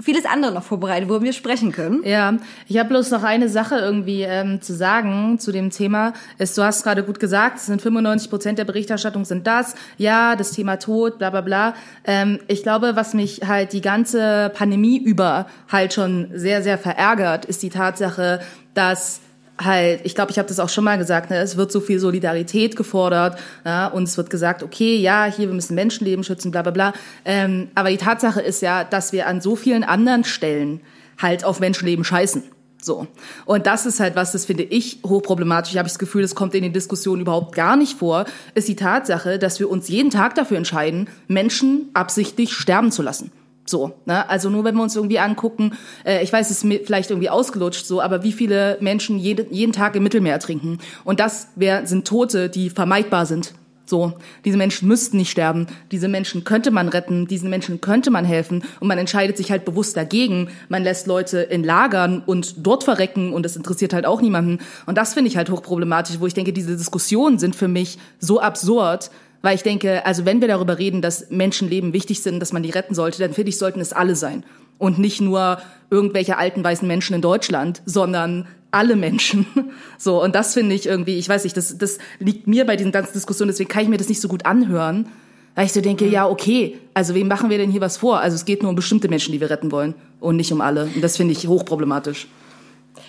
vieles 0.00 0.24
andere 0.24 0.52
noch 0.52 0.62
vorbereitet, 0.62 1.08
worüber 1.08 1.24
wir 1.24 1.32
sprechen 1.32 1.72
können. 1.72 2.02
Ja, 2.04 2.36
ich 2.68 2.78
habe 2.78 2.90
bloß 2.90 3.10
noch 3.10 3.24
eine 3.24 3.48
Sache 3.48 3.76
irgendwie 3.76 4.22
ähm, 4.22 4.62
zu 4.62 4.72
sagen 4.72 5.40
zu 5.40 5.50
dem 5.50 5.70
Thema. 5.70 6.12
Es, 6.38 6.54
du 6.54 6.62
hast 6.62 6.84
gerade 6.84 7.02
gut 7.02 7.18
gesagt, 7.18 7.58
es 7.58 7.66
sind 7.66 7.82
95 7.82 8.30
Prozent 8.30 8.58
der 8.58 8.64
Berichterstattung 8.64 9.24
sind 9.24 9.48
das. 9.48 9.74
Ja, 9.98 10.36
das 10.36 10.52
Thema 10.52 10.76
Tod, 10.76 11.18
bla 11.18 11.30
bla 11.30 11.40
bla. 11.40 11.74
Ähm, 12.04 12.38
ich 12.46 12.62
glaube, 12.62 12.94
was 12.94 13.14
mich 13.14 13.40
halt 13.46 13.72
die 13.72 13.80
ganze 13.80 14.52
Pandemie 14.54 14.98
über 14.98 15.46
halt 15.68 15.92
schon 15.92 16.30
sehr, 16.34 16.62
sehr 16.62 16.78
verärgert, 16.78 17.46
ist 17.46 17.64
die 17.64 17.70
Tatsache, 17.70 18.40
dass 18.74 19.20
halt, 19.60 20.00
ich 20.04 20.14
glaube, 20.14 20.30
ich 20.30 20.38
habe 20.38 20.48
das 20.48 20.58
auch 20.58 20.68
schon 20.68 20.84
mal 20.84 20.98
gesagt, 20.98 21.30
ne, 21.30 21.38
es 21.38 21.56
wird 21.56 21.70
so 21.70 21.80
viel 21.80 21.98
Solidarität 21.98 22.76
gefordert 22.76 23.38
ja, 23.64 23.86
und 23.88 24.04
es 24.04 24.16
wird 24.16 24.30
gesagt, 24.30 24.62
okay, 24.62 24.96
ja, 24.96 25.24
hier, 25.24 25.48
wir 25.48 25.54
müssen 25.54 25.74
Menschenleben 25.74 26.24
schützen, 26.24 26.50
bla 26.50 26.62
bla 26.62 26.72
bla. 26.72 26.92
Ähm, 27.24 27.68
aber 27.74 27.90
die 27.90 27.96
Tatsache 27.96 28.40
ist 28.40 28.62
ja, 28.62 28.84
dass 28.84 29.12
wir 29.12 29.26
an 29.26 29.40
so 29.40 29.56
vielen 29.56 29.84
anderen 29.84 30.24
Stellen 30.24 30.80
halt 31.18 31.44
auf 31.44 31.60
Menschenleben 31.60 32.04
scheißen. 32.04 32.42
So. 32.82 33.06
Und 33.44 33.66
das 33.66 33.84
ist 33.84 34.00
halt 34.00 34.16
was, 34.16 34.32
das 34.32 34.46
finde 34.46 34.62
ich 34.62 35.00
hochproblematisch. 35.06 35.72
Ich 35.72 35.78
habe 35.78 35.88
das 35.88 35.98
Gefühl, 35.98 36.22
das 36.22 36.34
kommt 36.34 36.54
in 36.54 36.62
den 36.62 36.72
Diskussionen 36.72 37.22
überhaupt 37.22 37.54
gar 37.54 37.76
nicht 37.76 37.98
vor, 37.98 38.24
ist 38.54 38.68
die 38.68 38.76
Tatsache, 38.76 39.38
dass 39.38 39.60
wir 39.60 39.68
uns 39.68 39.88
jeden 39.88 40.10
Tag 40.10 40.34
dafür 40.34 40.56
entscheiden, 40.56 41.08
Menschen 41.28 41.90
absichtlich 41.92 42.52
sterben 42.54 42.90
zu 42.90 43.02
lassen. 43.02 43.30
So, 43.70 43.92
ne? 44.04 44.28
Also 44.28 44.50
nur 44.50 44.64
wenn 44.64 44.74
wir 44.74 44.82
uns 44.82 44.96
irgendwie 44.96 45.20
angucken, 45.20 45.74
äh, 46.04 46.22
ich 46.24 46.32
weiß, 46.32 46.50
es 46.50 46.64
ist 46.64 46.84
vielleicht 46.84 47.10
irgendwie 47.10 47.30
ausgelutscht 47.30 47.86
so, 47.86 48.02
aber 48.02 48.24
wie 48.24 48.32
viele 48.32 48.76
Menschen 48.80 49.16
jede, 49.16 49.46
jeden 49.50 49.72
Tag 49.72 49.94
im 49.94 50.02
Mittelmeer 50.02 50.32
ertrinken. 50.32 50.78
Und 51.04 51.20
das 51.20 51.48
wär, 51.54 51.86
sind 51.86 52.06
Tote, 52.06 52.50
die 52.50 52.68
vermeidbar 52.68 53.26
sind. 53.26 53.54
So, 53.86 54.12
diese 54.44 54.56
Menschen 54.56 54.86
müssten 54.86 55.16
nicht 55.16 55.30
sterben. 55.30 55.66
Diese 55.90 56.08
Menschen 56.08 56.44
könnte 56.44 56.70
man 56.70 56.88
retten, 56.88 57.26
diesen 57.26 57.50
Menschen 57.50 57.80
könnte 57.80 58.10
man 58.10 58.24
helfen 58.24 58.62
und 58.78 58.88
man 58.88 58.98
entscheidet 58.98 59.36
sich 59.36 59.50
halt 59.50 59.64
bewusst 59.64 59.96
dagegen. 59.96 60.48
Man 60.68 60.84
lässt 60.84 61.06
Leute 61.08 61.40
in 61.40 61.64
Lagern 61.64 62.22
und 62.24 62.66
dort 62.66 62.84
verrecken 62.84 63.32
und 63.32 63.44
das 63.44 63.56
interessiert 63.56 63.92
halt 63.92 64.06
auch 64.06 64.20
niemanden. 64.20 64.58
Und 64.86 64.98
das 64.98 65.14
finde 65.14 65.28
ich 65.28 65.36
halt 65.36 65.50
hochproblematisch, 65.50 66.20
wo 66.20 66.26
ich 66.26 66.34
denke, 66.34 66.52
diese 66.52 66.76
Diskussionen 66.76 67.38
sind 67.38 67.56
für 67.56 67.68
mich 67.68 67.98
so 68.20 68.40
absurd, 68.40 69.10
weil 69.42 69.54
ich 69.54 69.62
denke, 69.62 70.04
also 70.04 70.24
wenn 70.24 70.40
wir 70.40 70.48
darüber 70.48 70.78
reden, 70.78 71.02
dass 71.02 71.30
Menschenleben 71.30 71.92
wichtig 71.92 72.22
sind, 72.22 72.40
dass 72.40 72.52
man 72.52 72.62
die 72.62 72.70
retten 72.70 72.94
sollte, 72.94 73.18
dann 73.18 73.32
finde 73.32 73.50
ich, 73.50 73.58
sollten 73.58 73.80
es 73.80 73.92
alle 73.92 74.16
sein. 74.16 74.44
Und 74.78 74.98
nicht 74.98 75.20
nur 75.20 75.58
irgendwelche 75.90 76.38
alten 76.38 76.64
weißen 76.64 76.86
Menschen 76.86 77.14
in 77.14 77.22
Deutschland, 77.22 77.82
sondern 77.84 78.46
alle 78.70 78.96
Menschen. 78.96 79.46
So, 79.98 80.22
und 80.22 80.34
das 80.34 80.54
finde 80.54 80.74
ich 80.74 80.86
irgendwie, 80.86 81.18
ich 81.18 81.28
weiß 81.28 81.44
nicht, 81.44 81.54
das, 81.58 81.76
das 81.76 81.98
liegt 82.20 82.46
mir 82.46 82.64
bei 82.64 82.76
diesen 82.76 82.90
ganzen 82.90 83.12
Diskussionen, 83.12 83.50
deswegen 83.50 83.68
kann 83.68 83.82
ich 83.82 83.90
mir 83.90 83.98
das 83.98 84.08
nicht 84.08 84.22
so 84.22 84.28
gut 84.28 84.46
anhören. 84.46 85.08
Weil 85.54 85.66
ich 85.66 85.72
so 85.72 85.82
denke, 85.82 86.06
ja, 86.06 86.26
okay, 86.26 86.78
also 86.94 87.14
wem 87.14 87.28
machen 87.28 87.50
wir 87.50 87.58
denn 87.58 87.70
hier 87.70 87.82
was 87.82 87.98
vor? 87.98 88.20
Also 88.20 88.34
es 88.34 88.46
geht 88.46 88.62
nur 88.62 88.70
um 88.70 88.76
bestimmte 88.76 89.08
Menschen, 89.08 89.32
die 89.32 89.40
wir 89.40 89.50
retten 89.50 89.70
wollen 89.72 89.94
und 90.20 90.36
nicht 90.36 90.52
um 90.52 90.62
alle. 90.62 90.84
Und 90.94 91.02
das 91.02 91.18
finde 91.18 91.32
ich 91.32 91.46
hochproblematisch. 91.46 92.28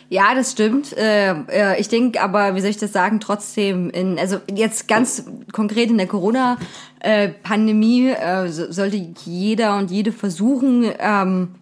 Ja, 0.10 0.36
das 0.36 0.52
stimmt. 0.52 0.96
Äh, 0.98 1.32
äh, 1.50 1.80
ich 1.80 1.88
denke 1.88 2.22
aber, 2.22 2.56
wie 2.56 2.62
soll 2.62 2.70
ich 2.70 2.78
das 2.78 2.92
sagen, 2.92 3.20
trotzdem, 3.20 3.90
in, 3.90 4.20
also 4.20 4.38
jetzt 4.54 4.88
ganz 4.88 5.26
konkret 5.52 5.90
in 5.90 5.98
der 5.98 6.08
Corona-Pandemie 6.08 8.10
äh, 8.10 8.48
so- 8.50 8.72
sollte 8.72 8.98
jeder 9.26 9.78
und 9.78 9.90
jede 9.92 10.12
versuchen, 10.12 10.86
ähm, 11.00 11.56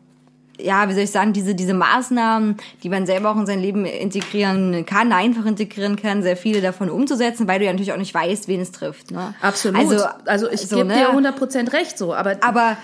ja, 0.62 0.90
wie 0.90 0.94
soll 0.94 1.04
ich 1.04 1.12
sagen, 1.12 1.32
diese, 1.32 1.56
diese 1.56 1.74
Maßnahmen, 1.74 2.58
die 2.84 2.90
man 2.90 3.06
selber 3.06 3.32
auch 3.32 3.38
in 3.38 3.46
sein 3.46 3.62
Leben 3.62 3.86
integrieren 3.86 4.86
kann, 4.86 5.14
einfach 5.14 5.46
integrieren 5.46 5.96
kann, 5.96 6.22
sehr 6.22 6.36
viele 6.36 6.60
davon 6.60 6.90
umzusetzen, 6.90 7.48
weil 7.48 7.60
du 7.60 7.66
ja 7.66 7.72
natürlich 7.72 7.94
auch 7.94 7.98
nicht 7.98 8.14
weißt, 8.14 8.50
wen 8.50 8.60
es 8.60 8.72
trifft. 8.74 9.12
Ne? 9.12 9.34
Absolut. 9.42 9.80
Also, 9.80 10.06
Also, 10.26 10.52
ich 10.52 10.68
so, 10.68 10.76
gebe 10.78 10.90
ne? 10.90 10.96
dir 10.96 11.14
100% 11.14 11.72
recht 11.72 11.98
so, 11.98 12.14
aber, 12.14 12.36
Aber, 12.42 12.76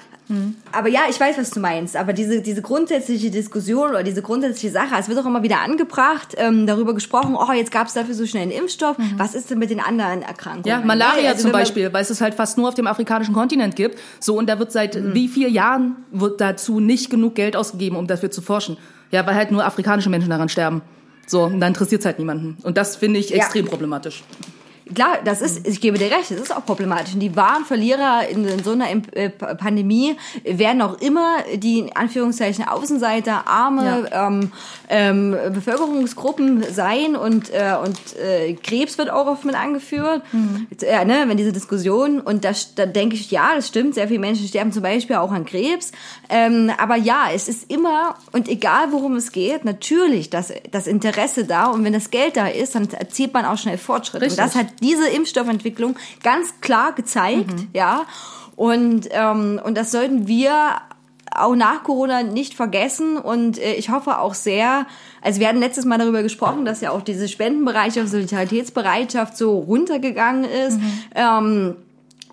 aber 0.72 0.89
ja, 0.89 1.01
ich 1.10 1.20
weiß, 1.20 1.38
was 1.38 1.51
du 1.51 1.60
meinst. 1.60 1.96
Aber 1.96 2.13
diese, 2.13 2.41
diese 2.41 2.62
grundsätzliche 2.62 3.29
Diskussion 3.29 3.89
oder 3.91 4.03
diese 4.03 4.22
grundsätzliche 4.22 4.72
Sache, 4.72 4.96
es 5.00 5.08
wird 5.08 5.20
auch 5.20 5.25
immer 5.25 5.44
wieder 5.44 5.62
angebracht, 5.62 6.34
ähm, 6.38 6.65
darüber 6.65 6.94
gesprochen, 6.94 7.36
oh, 7.36 7.51
jetzt 7.53 7.72
gab 7.72 7.88
es 7.88 7.94
dafür 7.94 8.15
so 8.15 8.25
schnell 8.25 8.44
einen 8.44 8.51
Impfstoff. 8.51 8.98
Was 9.17 9.36
ist 9.36 9.51
denn 9.51 9.60
mit 9.60 9.70
den 9.70 9.79
anderen 9.79 10.22
Erkrankungen? 10.24 10.65
Ja, 10.65 10.79
Malaria 10.79 11.29
Also 11.32 11.44
zum 11.44 11.51
Beispiel, 11.51 11.91
weil 11.94 12.01
es 12.01 12.10
es 12.10 12.22
halt 12.22 12.34
fast 12.34 12.58
nur 12.58 12.67
auf 12.67 12.74
dem 12.75 12.88
afrikanischen 12.88 13.34
Kontinent 13.34 13.75
gibt. 13.75 14.00
So, 14.20 14.38
und 14.38 14.48
da 14.50 14.58
wird 14.58 14.72
seit 14.72 15.13
wie 15.13 15.27
vielen 15.27 15.53
Jahren 15.53 15.98
wird 16.12 16.41
dazu 16.41 16.79
nicht 16.79 17.10
genug 17.10 17.36
Geld 17.36 17.55
ausgegeben, 17.55 17.96
um 17.96 18.08
dafür 18.08 18.32
zu 18.32 18.41
forschen. 18.41 18.77
Ja, 19.12 19.25
weil 19.27 19.36
halt 19.36 19.51
nur 19.51 19.63
afrikanische 19.65 20.10
Menschen 20.10 20.29
daran 20.32 20.50
sterben. 20.50 20.82
So, 21.27 21.44
und 21.44 21.60
da 21.60 21.67
interessiert 21.67 22.01
es 22.01 22.05
halt 22.05 22.20
niemanden. 22.20 22.58
Und 22.63 22.77
das 22.77 22.96
finde 22.96 23.20
ich 23.20 23.29
Ja. 23.29 23.38
extrem 23.38 23.65
problematisch. 23.65 24.24
Klar, 24.94 25.18
das 25.24 25.42
ist, 25.42 25.68
ich 25.68 25.82
gebe 25.82 25.98
dir 25.98 26.12
recht, 26.12 26.30
das 26.30 26.39
ist 26.39 26.56
auch 26.56 26.63
problematisch. 26.63 27.15
Und 27.15 27.20
die 27.20 27.36
wahren 27.36 27.65
Verlierer 27.65 28.27
in, 28.30 28.48
in 28.48 28.63
so 28.63 28.72
einer 28.72 28.88
äh, 29.13 29.30
Pandemie 29.30 30.15
werden 30.44 30.82
auch 30.84 31.01
immer 31.01 31.38
die, 31.56 31.80
in 31.80 31.96
Anführungszeichen, 31.96 32.68
Außenseiter, 32.68 33.48
arme 33.48 34.08
ähm, 34.12 34.51
ähm, 34.89 35.36
Bevölkerungsgruppen 35.54 36.63
sein 36.72 37.15
und, 37.15 37.50
äh, 37.50 37.75
und 37.84 37.98
äh, 38.18 38.54
Krebs 38.54 39.00
wird 39.00 39.10
auch 39.10 39.25
oft 39.25 39.44
mit 39.44 39.56
angeführt. 39.56 40.22
Äh, 40.82 41.06
ne, 41.06 41.24
wenn 41.25 41.38
diese 41.38 41.51
Diskussion, 41.51 42.22
und 42.22 42.46
da, 42.46 42.51
da 42.75 42.86
denke 42.86 43.15
ich, 43.15 43.32
ja, 43.32 43.56
das 43.56 43.68
stimmt, 43.68 43.96
sehr 43.96 44.08
viele 44.08 44.20
Menschen 44.20 44.48
sterben 44.48 44.72
zum 44.72 44.84
Beispiel 44.84 45.15
auch 45.15 45.32
an 45.32 45.46
Krebs. 45.46 45.94
Ähm, 46.30 46.72
aber 46.77 46.96
ja, 46.96 47.30
es 47.34 47.48
ist 47.48 47.72
immer, 47.72 48.15
und 48.34 48.48
egal 48.48 48.92
worum 48.92 49.15
es 49.15 49.32
geht, 49.32 49.65
natürlich 49.65 50.30
das, 50.30 50.54
das 50.70 50.86
Interesse 50.86 51.46
da. 51.46 51.68
Und 51.68 51.84
wenn 51.84 51.94
das 51.94 52.12
Geld 52.12 52.38
da 52.38 52.48
ist, 52.48 52.75
dann 52.75 52.88
erzielt 52.92 53.34
man 53.34 53.46
auch 53.46 53.58
schnell 53.58 53.80
Fortschritte. 53.80 54.25
Richtig. 54.25 54.39
Und 54.39 54.46
das 54.46 54.56
hat 54.56 54.75
diese 54.82 55.08
Impfstoffentwicklung 55.10 55.96
ganz 56.24 56.62
klar 56.62 56.94
gezeigt, 56.94 57.67
ja. 57.74 58.05
Und, 58.55 59.10
ähm, 59.12 59.60
und 59.63 59.75
das 59.75 59.91
sollten 59.91 60.27
wir 60.27 60.77
auch 61.36 61.55
nach 61.55 61.84
Corona 61.84 62.24
nicht 62.24 62.53
vergessen 62.53 63.17
und 63.17 63.58
äh, 63.58 63.74
ich 63.74 63.89
hoffe 63.89 64.20
auch 64.20 64.34
sehr, 64.34 64.86
also 65.22 65.39
wir 65.39 65.50
hatten 65.50 65.60
letztes 65.60 65.86
Mal 65.86 65.98
darüber 65.98 66.24
gesprochen, 66.24 66.65
dass 66.65 66.82
ja 66.82 66.91
auch 66.91 67.01
diese 67.01 67.27
Spendenbereitschaft, 67.27 68.10
Solidaritätsbereitschaft 68.10 69.36
so 69.36 69.60
runtergegangen 69.60 70.46
ist. 70.46 70.79
Ähm, 71.13 71.75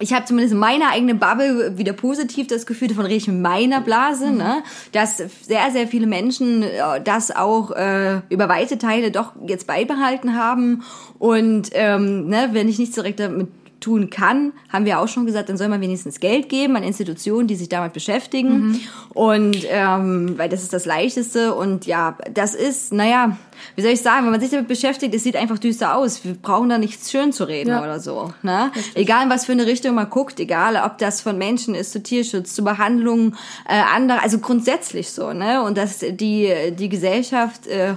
ich 0.02 0.12
habe 0.12 0.24
zumindest 0.24 0.52
in 0.52 0.58
meiner 0.58 0.90
eigenen 0.90 1.20
Bubble 1.20 1.78
wieder 1.78 1.92
positiv 1.92 2.48
das 2.48 2.66
Gefühl, 2.66 2.88
davon 2.88 3.04
rede 3.04 3.16
ich 3.16 3.28
mit 3.28 3.40
meiner 3.40 3.80
Blase, 3.80 4.32
ne, 4.32 4.64
dass 4.90 5.18
sehr, 5.18 5.70
sehr 5.70 5.86
viele 5.86 6.08
Menschen 6.08 6.64
äh, 6.64 7.00
das 7.02 7.30
auch 7.30 7.70
äh, 7.70 8.20
über 8.28 8.48
weite 8.48 8.78
Teile 8.78 9.12
doch 9.12 9.32
jetzt 9.46 9.68
beibehalten 9.68 10.34
haben. 10.34 10.82
Und 11.20 11.70
ähm, 11.74 12.26
ne, 12.26 12.48
wenn 12.50 12.68
ich 12.68 12.80
nichts 12.80 12.96
direkt 12.96 13.20
damit 13.20 13.48
tun 13.82 14.08
kann, 14.08 14.52
haben 14.72 14.86
wir 14.86 14.98
auch 15.00 15.08
schon 15.08 15.26
gesagt, 15.26 15.50
dann 15.50 15.58
soll 15.58 15.68
man 15.68 15.80
wenigstens 15.82 16.20
Geld 16.20 16.48
geben 16.48 16.76
an 16.76 16.82
Institutionen, 16.82 17.46
die 17.48 17.56
sich 17.56 17.68
damit 17.68 17.92
beschäftigen. 17.92 18.80
Und 19.10 19.58
ähm, 19.68 20.38
weil 20.38 20.48
das 20.48 20.62
ist 20.62 20.72
das 20.72 20.86
Leichteste. 20.86 21.54
Und 21.54 21.84
ja, 21.84 22.16
das 22.32 22.54
ist, 22.54 22.92
naja, 22.94 23.36
wie 23.76 23.82
soll 23.82 23.90
ich 23.90 24.00
sagen, 24.00 24.24
wenn 24.24 24.32
man 24.32 24.40
sich 24.40 24.50
damit 24.50 24.68
beschäftigt, 24.68 25.14
es 25.14 25.22
sieht 25.24 25.36
einfach 25.36 25.58
düster 25.58 25.94
aus. 25.96 26.24
Wir 26.24 26.32
brauchen 26.34 26.68
da 26.70 26.78
nichts 26.78 27.10
schön 27.10 27.32
zu 27.32 27.44
reden 27.44 27.70
Ja. 27.70 27.82
oder 27.82 28.00
so. 28.00 28.32
Ne? 28.42 28.72
Egal 28.94 29.24
in 29.24 29.30
was 29.30 29.44
für 29.44 29.52
eine 29.52 29.66
Richtung 29.66 29.94
man 29.94 30.08
guckt, 30.08 30.40
egal 30.40 30.80
ob 30.84 30.98
das 30.98 31.20
von 31.20 31.36
Menschen 31.36 31.74
ist, 31.74 31.92
zu 31.92 32.02
Tierschutz, 32.02 32.54
zu 32.54 32.64
Behandlung 32.64 33.34
äh, 33.68 33.74
anderer, 33.94 34.22
also 34.22 34.38
grundsätzlich 34.38 35.10
so, 35.10 35.32
ne? 35.32 35.62
Und 35.62 35.76
dass 35.76 35.98
die, 35.98 36.52
die 36.78 36.88
Gesellschaft 36.88 37.66
äh, 37.66 37.94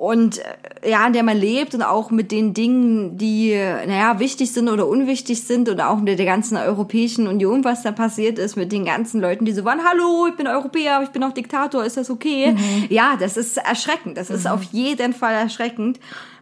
und 0.00 0.38
äh, 0.38 0.90
ja, 0.92 1.06
in 1.06 1.12
der 1.12 1.22
man 1.22 1.36
lebt 1.36 1.74
und 1.74 1.82
auch 1.82 2.10
mit 2.10 2.32
den 2.32 2.54
Dingen, 2.54 3.18
die, 3.18 3.54
naja, 3.54 4.18
wichtig 4.18 4.50
sind 4.50 4.70
oder 4.70 4.88
unwichtig 4.88 5.42
sind 5.44 5.68
und 5.68 5.78
auch 5.82 5.98
mit 5.98 6.18
der 6.18 6.24
ganzen 6.24 6.56
Europäischen 6.56 7.26
Union, 7.26 7.64
was 7.64 7.82
da 7.82 7.92
passiert 7.92 8.38
ist, 8.38 8.56
mit 8.56 8.72
den 8.72 8.86
ganzen 8.86 9.20
Leuten, 9.20 9.44
die 9.44 9.52
so 9.52 9.62
waren, 9.66 9.80
hallo, 9.84 10.26
ich 10.26 10.36
bin 10.36 10.46
Europäer, 10.46 11.02
ich 11.02 11.10
bin 11.10 11.22
auch 11.22 11.32
Diktator, 11.32 11.84
ist 11.84 11.98
das 11.98 12.08
okay? 12.08 12.56
Ja, 12.88 13.16
das 13.20 13.36
ist 13.36 13.58
erschreckend, 13.58 14.16
das 14.16 14.30
ist 14.30 14.48
auf 14.48 14.62
jeden 14.72 15.12
Fall 15.12 15.34
erschreckend. 15.34 16.00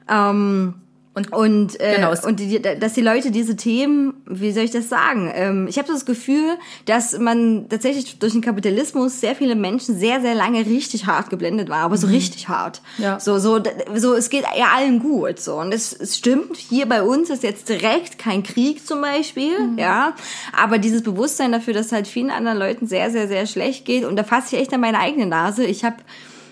Ähm, 0.08 0.74
Und, 1.18 1.32
und, 1.32 1.80
äh, 1.80 1.96
Genau, 1.96 2.12
es- 2.12 2.24
und 2.24 2.38
die, 2.40 2.60
dass 2.62 2.92
die 2.94 3.00
Leute 3.00 3.30
diese 3.30 3.56
Themen, 3.56 4.14
wie 4.26 4.52
soll 4.52 4.64
ich 4.64 4.70
das 4.70 4.88
sagen? 4.88 5.30
Ähm, 5.34 5.66
ich 5.68 5.76
habe 5.78 5.88
so 5.88 5.94
das 5.94 6.06
Gefühl, 6.06 6.56
dass 6.86 7.18
man 7.18 7.68
tatsächlich 7.68 8.18
durch 8.18 8.32
den 8.32 8.40
Kapitalismus 8.40 9.20
sehr 9.20 9.34
viele 9.34 9.54
Menschen 9.54 9.98
sehr, 9.98 10.20
sehr 10.20 10.34
lange 10.34 10.64
richtig 10.66 11.06
hart 11.06 11.30
geblendet 11.30 11.68
war, 11.68 11.78
aber 11.78 11.96
so 11.96 12.06
richtig 12.06 12.48
hart. 12.48 12.80
Ja. 12.98 13.18
So, 13.20 13.38
so, 13.38 13.60
so, 13.96 14.14
es 14.14 14.30
geht 14.30 14.44
ja 14.56 14.66
allen 14.76 15.00
gut. 15.00 15.40
So. 15.40 15.56
Und 15.56 15.72
es, 15.72 15.92
es 15.92 16.16
stimmt, 16.16 16.56
hier 16.56 16.86
bei 16.88 17.02
uns 17.02 17.30
ist 17.30 17.42
jetzt 17.42 17.68
direkt 17.68 18.18
kein 18.18 18.42
Krieg 18.42 18.86
zum 18.86 19.00
Beispiel, 19.00 19.52
ja. 19.76 20.14
Aber 20.56 20.78
dieses 20.78 21.02
Bewusstsein 21.02 21.52
dafür, 21.52 21.74
dass 21.74 21.92
halt 21.92 22.06
vielen 22.06 22.30
anderen 22.30 22.58
Leuten 22.58 22.86
sehr, 22.86 23.10
sehr, 23.10 23.28
sehr 23.28 23.46
schlecht 23.46 23.84
geht. 23.84 24.04
Und 24.04 24.16
da 24.16 24.24
fasse 24.24 24.54
ich 24.54 24.62
echt 24.62 24.72
an 24.72 24.80
meine 24.80 24.98
eigene 25.00 25.26
Nase. 25.26 25.64
Ich 25.64 25.84
habe 25.84 25.96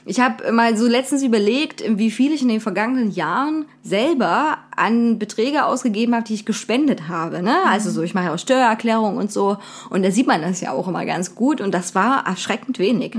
ich 0.08 0.20
habe 0.20 0.52
mal 0.52 0.76
so 0.76 0.86
letztens 0.86 1.24
überlegt, 1.24 1.82
wie 1.98 2.12
viel 2.12 2.32
ich 2.32 2.40
in 2.40 2.48
den 2.48 2.60
vergangenen 2.60 3.10
Jahren 3.10 3.64
selber 3.82 4.58
an 4.76 5.18
Beträge 5.18 5.64
ausgegeben 5.64 6.14
habe, 6.14 6.24
die 6.24 6.34
ich 6.34 6.46
gespendet 6.46 7.08
habe. 7.08 7.42
Ne? 7.42 7.56
Also 7.68 7.90
so, 7.90 8.02
ich 8.02 8.14
mache 8.14 8.26
ja 8.26 8.34
auch 8.34 8.38
Steuererklärung 8.38 9.16
und 9.16 9.32
so. 9.32 9.58
Und 9.90 10.04
da 10.04 10.12
sieht 10.12 10.28
man 10.28 10.42
das 10.42 10.60
ja 10.60 10.70
auch 10.70 10.86
immer 10.86 11.04
ganz 11.04 11.34
gut. 11.34 11.60
Und 11.60 11.74
das 11.74 11.96
war 11.96 12.24
erschreckend 12.24 12.78
wenig. 12.78 13.16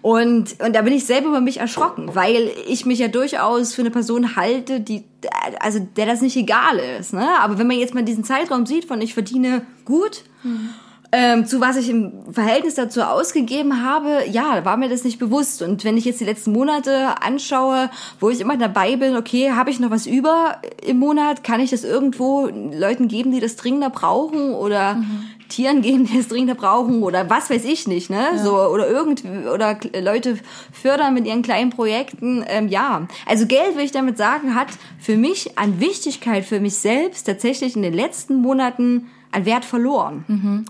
Und, 0.00 0.60
und 0.64 0.76
da 0.76 0.82
bin 0.82 0.92
ich 0.92 1.06
selber 1.06 1.28
über 1.28 1.40
mich 1.40 1.58
erschrocken, 1.58 2.14
weil 2.14 2.52
ich 2.68 2.86
mich 2.86 3.00
ja 3.00 3.08
durchaus 3.08 3.74
für 3.74 3.82
eine 3.82 3.90
Person 3.90 4.36
halte, 4.36 4.80
die, 4.80 5.02
also 5.58 5.80
der 5.96 6.06
das 6.06 6.20
nicht 6.20 6.36
egal 6.36 6.78
ist. 7.00 7.14
Ne? 7.14 7.26
Aber 7.40 7.58
wenn 7.58 7.66
man 7.66 7.78
jetzt 7.78 7.94
mal 7.94 8.04
diesen 8.04 8.22
Zeitraum 8.22 8.64
sieht 8.64 8.84
von 8.84 9.00
ich 9.00 9.12
verdiene 9.12 9.62
gut, 9.84 10.22
ähm, 11.10 11.46
zu 11.46 11.60
was 11.60 11.76
ich 11.76 11.88
im 11.88 12.12
Verhältnis 12.32 12.74
dazu 12.74 13.02
ausgegeben 13.02 13.82
habe, 13.82 14.24
ja, 14.30 14.64
war 14.64 14.76
mir 14.76 14.88
das 14.88 15.04
nicht 15.04 15.18
bewusst. 15.18 15.62
Und 15.62 15.84
wenn 15.84 15.96
ich 15.96 16.04
jetzt 16.04 16.20
die 16.20 16.24
letzten 16.24 16.52
Monate 16.52 17.22
anschaue, 17.22 17.90
wo 18.20 18.28
ich 18.28 18.40
immer 18.40 18.56
dabei 18.56 18.96
bin, 18.96 19.16
okay, 19.16 19.52
habe 19.52 19.70
ich 19.70 19.80
noch 19.80 19.90
was 19.90 20.06
über 20.06 20.58
im 20.86 20.98
Monat? 20.98 21.42
Kann 21.44 21.60
ich 21.60 21.70
das 21.70 21.84
irgendwo 21.84 22.46
Leuten 22.46 23.08
geben, 23.08 23.32
die 23.32 23.40
das 23.40 23.56
dringender 23.56 23.90
brauchen? 23.90 24.52
Oder 24.52 25.02
Tieren 25.48 25.80
geben, 25.80 26.04
die 26.04 26.18
es 26.18 26.28
dringender 26.28 26.54
brauchen 26.54 27.02
oder 27.02 27.30
was 27.30 27.48
weiß 27.48 27.64
ich 27.64 27.88
nicht, 27.88 28.10
ne? 28.10 28.38
So 28.44 28.54
oder 28.54 28.86
irgend 28.86 29.24
oder 29.24 29.76
K- 29.76 29.98
Leute 30.00 30.38
fördern 30.72 31.14
mit 31.14 31.26
ihren 31.26 31.40
kleinen 31.40 31.70
Projekten. 31.70 32.44
Ähm, 32.46 32.68
ja, 32.68 33.08
also 33.24 33.46
Geld, 33.46 33.74
will 33.74 33.84
ich 33.84 33.92
damit 33.92 34.18
sagen, 34.18 34.54
hat 34.54 34.68
für 34.98 35.16
mich 35.16 35.56
an 35.58 35.80
Wichtigkeit 35.80 36.44
für 36.44 36.60
mich 36.60 36.76
selbst 36.76 37.24
tatsächlich 37.24 37.76
in 37.76 37.82
den 37.82 37.94
letzten 37.94 38.42
Monaten 38.42 39.08
an 39.32 39.46
Wert 39.46 39.64
verloren. 39.64 40.66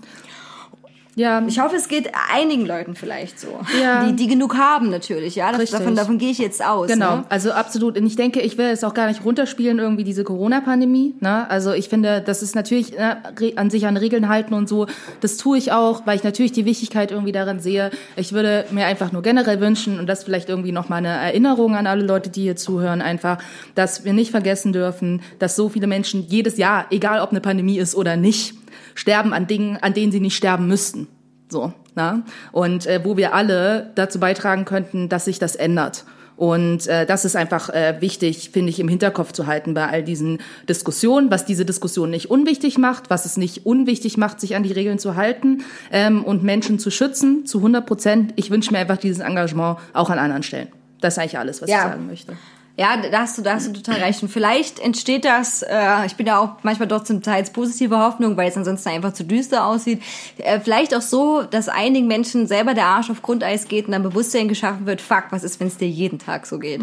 Ja, 1.15 1.43
Ich 1.47 1.59
hoffe, 1.59 1.75
es 1.75 1.87
geht 1.87 2.11
einigen 2.33 2.65
Leuten 2.65 2.95
vielleicht 2.95 3.39
so, 3.39 3.47
Ja. 3.81 4.05
die, 4.05 4.15
die 4.15 4.27
genug 4.27 4.55
haben 4.57 4.89
natürlich. 4.89 5.35
Ja, 5.35 5.51
das, 5.51 5.71
davon, 5.71 5.95
davon 5.95 6.17
gehe 6.17 6.29
ich 6.31 6.37
jetzt 6.37 6.63
aus. 6.63 6.87
Genau, 6.87 7.17
Ne? 7.17 7.23
also 7.29 7.51
absolut. 7.51 7.97
Und 7.97 8.05
ich 8.05 8.15
denke, 8.15 8.39
ich 8.41 8.57
will 8.57 8.67
es 8.67 8.83
auch 8.83 8.93
gar 8.93 9.07
nicht 9.07 9.25
runterspielen, 9.25 9.79
irgendwie 9.79 10.03
diese 10.03 10.23
Corona-Pandemie. 10.23 11.15
Ne? 11.19 11.49
Also 11.49 11.73
ich 11.73 11.89
finde, 11.89 12.21
das 12.21 12.41
ist 12.41 12.55
natürlich 12.55 12.91
ne, 12.97 13.17
an 13.55 13.69
sich 13.69 13.85
an 13.87 13.97
Regeln 13.97 14.29
halten 14.29 14.53
und 14.53 14.69
so. 14.69 14.87
Das 15.21 15.37
tue 15.37 15.57
ich 15.57 15.71
auch, 15.71 16.05
weil 16.05 16.15
ich 16.15 16.23
natürlich 16.23 16.51
die 16.51 16.65
Wichtigkeit 16.65 17.11
irgendwie 17.11 17.31
darin 17.31 17.59
sehe. 17.59 17.91
Ich 18.15 18.31
würde 18.33 18.65
mir 18.71 18.85
einfach 18.85 19.11
nur 19.11 19.21
generell 19.21 19.59
wünschen, 19.59 19.99
und 19.99 20.07
das 20.07 20.23
vielleicht 20.23 20.47
irgendwie 20.49 20.71
nochmal 20.71 20.99
eine 20.99 21.09
Erinnerung 21.09 21.75
an 21.75 21.87
alle 21.87 22.03
Leute, 22.03 22.29
die 22.29 22.43
hier 22.43 22.55
zuhören, 22.55 23.01
einfach, 23.01 23.39
dass 23.75 24.05
wir 24.05 24.13
nicht 24.13 24.31
vergessen 24.31 24.71
dürfen, 24.73 25.21
dass 25.39 25.55
so 25.55 25.69
viele 25.69 25.87
Menschen 25.87 26.25
jedes 26.27 26.57
Jahr, 26.57 26.85
egal 26.91 27.19
ob 27.21 27.31
eine 27.31 27.41
Pandemie 27.41 27.77
ist 27.79 27.95
oder 27.95 28.15
nicht, 28.15 28.53
sterben 28.95 29.33
an 29.33 29.47
Dingen, 29.47 29.77
an 29.77 29.93
denen 29.93 30.11
sie 30.11 30.19
nicht 30.19 30.35
sterben 30.35 30.67
müssten. 30.67 31.07
So, 31.49 31.73
na? 31.95 32.23
Und 32.51 32.85
äh, 32.85 33.01
wo 33.03 33.17
wir 33.17 33.33
alle 33.33 33.91
dazu 33.95 34.19
beitragen 34.19 34.65
könnten, 34.65 35.09
dass 35.09 35.25
sich 35.25 35.39
das 35.39 35.55
ändert. 35.55 36.05
Und 36.37 36.87
äh, 36.87 37.05
das 37.05 37.25
ist 37.25 37.35
einfach 37.35 37.69
äh, 37.69 37.97
wichtig, 37.99 38.51
finde 38.53 38.69
ich, 38.69 38.79
im 38.79 38.87
Hinterkopf 38.87 39.33
zu 39.33 39.45
halten 39.45 39.73
bei 39.73 39.87
all 39.89 40.03
diesen 40.03 40.37
Diskussionen, 40.69 41.29
was 41.29 41.43
diese 41.43 41.65
Diskussion 41.65 42.09
nicht 42.09 42.31
unwichtig 42.31 42.77
macht, 42.77 43.09
was 43.09 43.25
es 43.25 43.35
nicht 43.35 43.65
unwichtig 43.65 44.15
macht, 44.15 44.39
sich 44.39 44.55
an 44.55 44.63
die 44.63 44.71
Regeln 44.71 44.99
zu 44.99 45.17
halten 45.17 45.65
ähm, 45.91 46.23
und 46.23 46.41
Menschen 46.41 46.79
zu 46.79 46.91
schützen, 46.91 47.45
zu 47.45 47.57
100 47.57 47.85
Prozent. 47.85 48.33
Ich 48.37 48.51
wünsche 48.51 48.71
mir 48.71 48.79
einfach 48.79 48.95
dieses 48.95 49.19
Engagement 49.19 49.79
auch 49.91 50.09
an 50.09 50.17
anderen 50.17 50.43
Stellen. 50.43 50.69
Das 51.01 51.15
ist 51.15 51.19
eigentlich 51.19 51.37
alles, 51.37 51.61
was 51.61 51.69
Ja. 51.69 51.77
ich 51.79 51.83
sagen 51.91 52.07
möchte. 52.07 52.33
Ja, 52.79 52.95
da 52.95 53.19
hast 53.19 53.37
du, 53.37 53.41
da 53.41 53.55
hast 53.55 53.67
du 53.67 53.73
total 53.73 53.99
recht. 53.99 54.23
Und 54.23 54.29
vielleicht 54.29 54.79
entsteht 54.79 55.25
das, 55.25 55.63
äh, 55.63 56.05
ich 56.05 56.15
bin 56.15 56.25
ja 56.25 56.39
auch 56.39 56.63
manchmal 56.63 56.87
doch 56.87 57.03
zum 57.03 57.21
Teil 57.21 57.43
positive 57.51 57.97
Hoffnung, 57.97 58.37
weil 58.37 58.47
es 58.47 58.55
ansonsten 58.55 58.87
einfach 58.87 59.11
zu 59.11 59.25
düster 59.25 59.65
aussieht. 59.65 60.01
Äh, 60.37 60.61
vielleicht 60.61 60.95
auch 60.95 61.01
so, 61.01 61.43
dass 61.43 61.67
einigen 61.67 62.07
Menschen 62.07 62.47
selber 62.47 62.73
der 62.73 62.85
Arsch 62.85 63.09
auf 63.09 63.21
Grundeis 63.21 63.67
geht 63.67 63.87
und 63.87 63.91
dann 63.91 64.03
Bewusstsein 64.03 64.47
geschaffen 64.47 64.85
wird, 64.85 65.01
fuck, 65.01 65.25
was 65.31 65.43
ist, 65.43 65.59
wenn 65.59 65.67
es 65.67 65.75
dir 65.75 65.89
jeden 65.89 66.19
Tag 66.19 66.45
so 66.45 66.57
geht? 66.57 66.79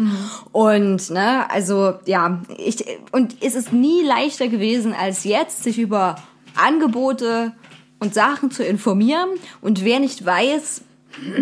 Und, 0.51 1.09
ne, 1.09 1.49
also, 1.49 1.95
ja, 2.05 2.43
ich, 2.59 2.85
und 3.11 3.35
es 3.41 3.55
ist 3.55 3.73
nie 3.73 4.03
leichter 4.03 4.49
gewesen, 4.49 4.93
als 4.93 5.23
jetzt, 5.23 5.63
sich 5.63 5.79
über 5.79 6.17
Angebote 6.55 7.53
und 7.99 8.13
Sachen 8.13 8.51
zu 8.51 8.63
informieren. 8.63 9.29
Und 9.61 9.83
wer 9.83 9.99
nicht 9.99 10.23
weiß, 10.23 10.83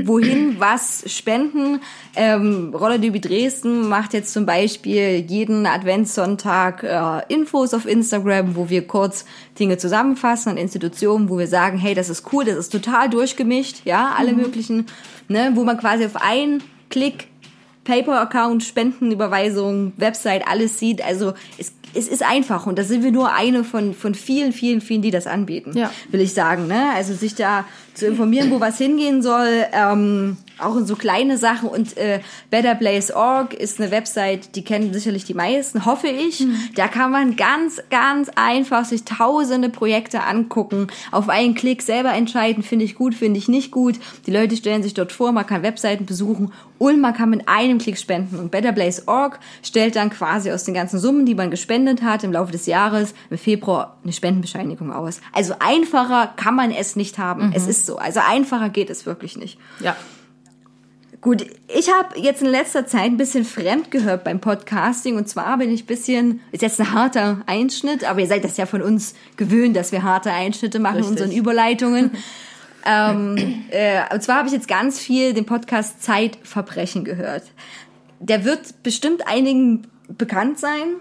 wohin 0.03 0.59
was 0.59 1.03
spenden. 1.07 1.81
Ähm, 2.15 2.73
Rollerderby 2.73 3.19
Dresden 3.19 3.87
macht 3.89 4.13
jetzt 4.13 4.33
zum 4.33 4.45
Beispiel 4.45 5.25
jeden 5.27 5.65
Adventssonntag 5.65 6.83
äh, 6.83 7.33
Infos 7.33 7.73
auf 7.73 7.85
Instagram, 7.85 8.55
wo 8.55 8.69
wir 8.69 8.87
kurz 8.87 9.25
Dinge 9.59 9.77
zusammenfassen 9.77 10.51
an 10.51 10.57
Institutionen, 10.57 11.29
wo 11.29 11.37
wir 11.37 11.47
sagen, 11.47 11.77
hey, 11.77 11.93
das 11.93 12.09
ist 12.09 12.31
cool, 12.33 12.45
das 12.45 12.57
ist 12.57 12.71
total 12.71 13.09
durchgemischt, 13.09 13.81
ja, 13.85 14.15
alle 14.17 14.33
möglichen, 14.33 14.85
ne, 15.27 15.51
wo 15.55 15.63
man 15.63 15.77
quasi 15.77 16.05
auf 16.05 16.15
einen 16.15 16.63
Klick 16.89 17.27
Paper-Account, 17.85 18.63
Spendenüberweisung, 18.63 19.93
Website, 19.97 20.45
alles 20.47 20.77
sieht. 20.79 21.03
Also 21.05 21.33
es, 21.57 21.73
es 21.93 22.07
ist 22.09 22.23
einfach 22.23 22.65
und 22.67 22.77
da 22.77 22.83
sind 22.83 23.03
wir 23.03 23.11
nur 23.11 23.31
eine 23.33 23.63
von, 23.63 23.93
von 23.93 24.13
vielen, 24.15 24.51
vielen, 24.51 24.81
vielen, 24.81 25.01
die 25.01 25.11
das 25.11 25.27
anbieten, 25.27 25.77
Ja. 25.77 25.89
will 26.09 26.19
ich 26.19 26.33
sagen. 26.33 26.67
Ne? 26.67 26.89
Also 26.93 27.13
sich 27.13 27.35
da 27.35 27.63
zu 27.93 28.05
informieren, 28.07 28.51
wo 28.51 28.59
was 28.59 28.77
hingehen 28.77 29.21
soll, 29.21 29.65
ähm, 29.71 30.35
auch 30.59 30.75
in 30.75 30.85
so 30.85 30.95
kleine 30.95 31.37
Sachen. 31.37 31.69
Und 31.69 31.97
äh, 31.97 32.21
BetterPlace.org 32.49 33.53
ist 33.53 33.79
eine 33.79 33.91
Website, 33.91 34.55
die 34.55 34.63
kennen 34.63 34.93
sicherlich 34.93 35.25
die 35.25 35.33
meisten, 35.33 35.85
hoffe 35.85 36.07
ich. 36.07 36.45
Da 36.75 36.87
kann 36.87 37.11
man 37.11 37.35
ganz, 37.35 37.81
ganz 37.89 38.29
einfach 38.35 38.85
sich 38.85 39.03
tausende 39.03 39.69
Projekte 39.69 40.23
angucken, 40.23 40.87
auf 41.11 41.29
einen 41.29 41.55
Klick 41.55 41.81
selber 41.81 42.13
entscheiden, 42.13 42.63
finde 42.63 42.85
ich 42.85 42.95
gut, 42.95 43.15
finde 43.15 43.37
ich 43.37 43.47
nicht 43.47 43.71
gut. 43.71 43.95
Die 44.25 44.31
Leute 44.31 44.55
stellen 44.55 44.83
sich 44.83 44.93
dort 44.93 45.11
vor, 45.11 45.31
man 45.31 45.45
kann 45.45 45.63
Webseiten 45.63 46.05
besuchen 46.05 46.51
und 46.77 46.99
man 46.99 47.13
kann 47.13 47.29
mit 47.29 47.47
einem 47.47 47.77
Klick 47.77 47.97
spenden. 47.97 48.39
Und 48.39 48.51
BetterPlace.org 48.51 49.39
stellt 49.63 49.95
dann 49.95 50.09
quasi 50.09 50.51
aus 50.51 50.63
den 50.63 50.73
ganzen 50.73 50.99
Summen, 50.99 51.25
die 51.25 51.35
man 51.35 51.51
gespendet 51.51 52.01
hat 52.01 52.23
im 52.23 52.33
Laufe 52.33 52.51
des 52.51 52.65
Jahres, 52.65 53.13
im 53.29 53.37
Februar 53.37 53.97
eine 54.03 54.13
Spendenbescheinigung 54.13 54.91
aus. 54.91 55.21
Also 55.31 55.55
einfacher 55.59 56.33
kann 56.35 56.55
man 56.55 56.71
es 56.71 56.95
nicht 56.95 57.17
haben. 57.17 57.51
Es 57.55 57.67
ist 57.67 57.85
so. 57.85 57.97
Also 57.97 58.19
einfacher 58.25 58.69
geht 58.69 58.89
es 58.89 59.05
wirklich 59.05 59.37
nicht. 59.37 59.57
Ja. 59.79 59.95
Gut, 61.25 61.43
ich 61.67 61.91
habe 61.91 62.19
jetzt 62.19 62.43
in 62.43 62.49
letzter 62.49 62.85
Zeit 62.85 63.05
ein 63.05 63.17
bisschen 63.17 63.45
fremd 63.45 63.89
gehört 63.89 64.23
beim 64.23 64.39
Podcasting 64.39 65.17
und 65.17 65.27
zwar 65.27 65.57
bin 65.57 65.71
ich 65.71 65.81
ein 65.81 65.87
bisschen, 65.87 66.41
ist 66.51 66.61
jetzt 66.61 66.79
ein 66.79 66.93
harter 66.93 67.41
Einschnitt, 67.47 68.07
aber 68.07 68.19
ihr 68.19 68.27
seid 68.27 68.43
das 68.43 68.57
ja 68.57 68.67
von 68.67 68.83
uns 68.83 69.15
gewöhnt, 69.35 69.75
dass 69.75 69.91
wir 69.91 70.03
harte 70.03 70.31
Einschnitte 70.31 70.77
machen 70.77 70.97
in 70.97 71.05
Richtig. 71.05 71.23
unseren 71.23 71.35
Überleitungen. 71.35 72.11
ähm, 72.85 73.65
äh, 73.71 74.01
und 74.13 74.21
zwar 74.21 74.35
habe 74.35 74.49
ich 74.49 74.53
jetzt 74.53 74.67
ganz 74.67 74.99
viel 74.99 75.33
den 75.33 75.47
Podcast 75.47 76.03
Zeitverbrechen 76.03 77.03
gehört. 77.03 77.45
Der 78.19 78.45
wird 78.45 78.83
bestimmt 78.83 79.27
einigen 79.27 79.87
bekannt 80.07 80.59
sein. 80.59 80.97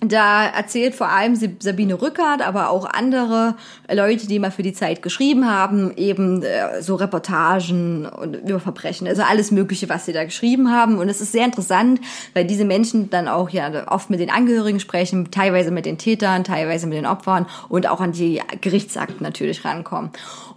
Da 0.00 0.46
erzählt 0.46 0.94
vor 0.94 1.08
allem 1.08 1.34
Sabine 1.34 2.00
Rückert, 2.00 2.40
aber 2.40 2.70
auch 2.70 2.84
andere 2.84 3.56
Leute, 3.92 4.28
die 4.28 4.38
mal 4.38 4.52
für 4.52 4.62
die 4.62 4.72
Zeit 4.72 5.02
geschrieben 5.02 5.50
haben, 5.50 5.92
eben 5.96 6.44
äh, 6.44 6.80
so 6.82 6.94
Reportagen 6.94 8.08
über 8.46 8.60
Verbrechen, 8.60 9.08
also 9.08 9.22
alles 9.22 9.50
Mögliche, 9.50 9.88
was 9.88 10.06
sie 10.06 10.12
da 10.12 10.22
geschrieben 10.22 10.70
haben. 10.70 10.98
Und 10.98 11.08
es 11.08 11.20
ist 11.20 11.32
sehr 11.32 11.44
interessant, 11.44 12.00
weil 12.32 12.44
diese 12.44 12.64
Menschen 12.64 13.10
dann 13.10 13.26
auch 13.26 13.50
ja 13.50 13.90
oft 13.90 14.08
mit 14.08 14.20
den 14.20 14.30
Angehörigen 14.30 14.78
sprechen, 14.78 15.32
teilweise 15.32 15.72
mit 15.72 15.84
den 15.84 15.98
Tätern, 15.98 16.44
teilweise 16.44 16.86
mit 16.86 16.96
den 16.96 17.06
Opfern 17.06 17.46
und 17.68 17.88
auch 17.88 18.00
an 18.00 18.12
die 18.12 18.40
Gerichtsakten 18.60 19.24
natürlich 19.24 19.64
rankommen. 19.64 20.10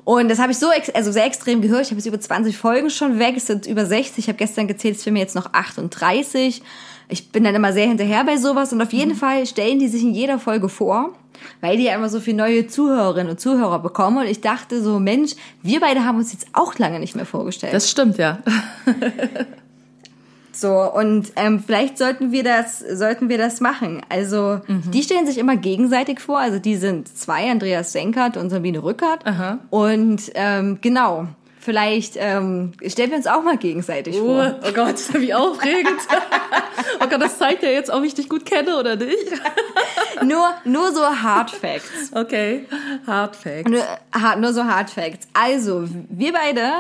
Und 0.04 0.30
das 0.30 0.38
habe 0.38 0.52
ich 0.52 0.60
so 0.60 0.68
also 0.94 1.12
sehr 1.12 1.26
extrem 1.26 1.62
gehört. 1.62 1.84
Ich 1.84 1.90
habe 1.90 1.98
jetzt 1.98 2.08
über 2.08 2.20
20 2.20 2.58
Folgen 2.58 2.92
schon 2.92 3.18
weg, 3.18 3.36
es 3.38 3.48
sind 3.48 3.66
über 3.66 3.88
60. 3.88 4.20
Ich 4.20 4.28
habe 4.28 4.38
gestern 4.38 4.68
gezählt, 4.68 4.98
es 4.98 5.04
sind 5.04 5.14
mir 5.14 5.20
jetzt 5.20 5.36
noch 5.36 5.54
38 5.54 6.62
ich 7.12 7.32
bin 7.32 7.44
dann 7.44 7.56
immer 7.56 7.74
sehr 7.74 7.88
hinterher 7.88 8.24
bei 8.24 8.38
sowas 8.38 8.74
und 8.74 8.82
auf 8.82 8.94
jeden 8.94 9.16
Fall 9.16 9.46
stellen 9.46 9.80
die 9.80 9.88
sich 9.88 10.04
in 10.04 10.14
jeder 10.14 10.40
Folge 10.40 10.70
vor, 10.70 11.14
weil 11.60 11.78
die 11.78 11.84
ja 11.84 11.96
immer 11.96 12.10
so 12.10 12.20
viele 12.20 12.38
neue 12.38 12.68
Zuhörerinnen 12.68 13.32
und 13.32 13.40
Zuhörer 13.40 13.80
bekommen 13.80 14.18
und 14.18 14.28
ich 14.28 14.42
dachte 14.42 14.82
so, 14.82 15.00
Mensch, 15.00 15.34
wir 15.62 15.80
beide 15.80 16.06
haben 16.06 16.18
uns 16.18 16.32
jetzt 16.32 16.48
auch 16.54 16.78
lange 16.78 17.00
nicht 17.00 17.16
mehr 17.16 17.26
vorgestellt. 17.26 17.74
Das 17.74 17.90
stimmt, 17.92 18.18
ja. 18.18 18.40
so 20.54 20.70
und 20.94 21.34
ähm, 21.36 21.62
vielleicht 21.66 21.98
sollten 21.98 22.32
wir 22.32 22.44
das 22.44 22.80
sollten 22.80 23.30
wir 23.30 23.38
das 23.38 23.60
machen. 23.60 24.02
Also 24.10 24.62
die 24.68 25.04
stellen 25.04 25.26
sich 25.26 25.38
immer 25.38 25.58
gegenseitig 25.58 26.20
vor. 26.20 26.40
Also 26.40 26.60
die 26.60 26.78
sind 26.78 27.08
zwei, 27.18 27.52
Andreas 27.52 27.92
Senkert 27.92 28.38
und 28.38 28.50
Sabine 28.50 28.84
Rückert. 28.84 29.26
Aha. 29.26 29.60
Und 29.70 30.32
ähm, 30.36 30.80
genau. 30.82 31.28
Vielleicht 31.64 32.14
ähm, 32.18 32.72
stellen 32.88 33.12
wir 33.12 33.18
uns 33.18 33.28
auch 33.28 33.44
mal 33.44 33.56
gegenseitig 33.56 34.16
Oh, 34.20 34.26
vor. 34.26 34.60
oh 34.68 34.72
Gott, 34.74 34.96
wie 35.14 35.32
aufregend. 35.32 36.00
oh 37.00 37.08
Gott, 37.08 37.22
das 37.22 37.38
zeigt 37.38 37.62
ja 37.62 37.70
jetzt, 37.70 37.92
ob 37.92 38.04
ich 38.04 38.16
dich 38.16 38.28
gut 38.30 38.46
kenne 38.48 38.78
oder 38.80 38.96
nicht. 38.96 39.16
Nur, 40.26 40.50
nur 40.66 40.92
so 40.92 41.02
Hard 41.04 41.50
Facts. 41.52 42.12
Okay, 42.14 42.66
Hard 43.08 43.36
Fact. 43.36 43.70
Nur, 43.70 43.84
nur 44.40 44.54
so 44.54 44.64
Hard 44.66 44.90
Facts. 44.92 45.28
Also, 45.34 45.88
wir 46.10 46.34
beide, 46.34 46.72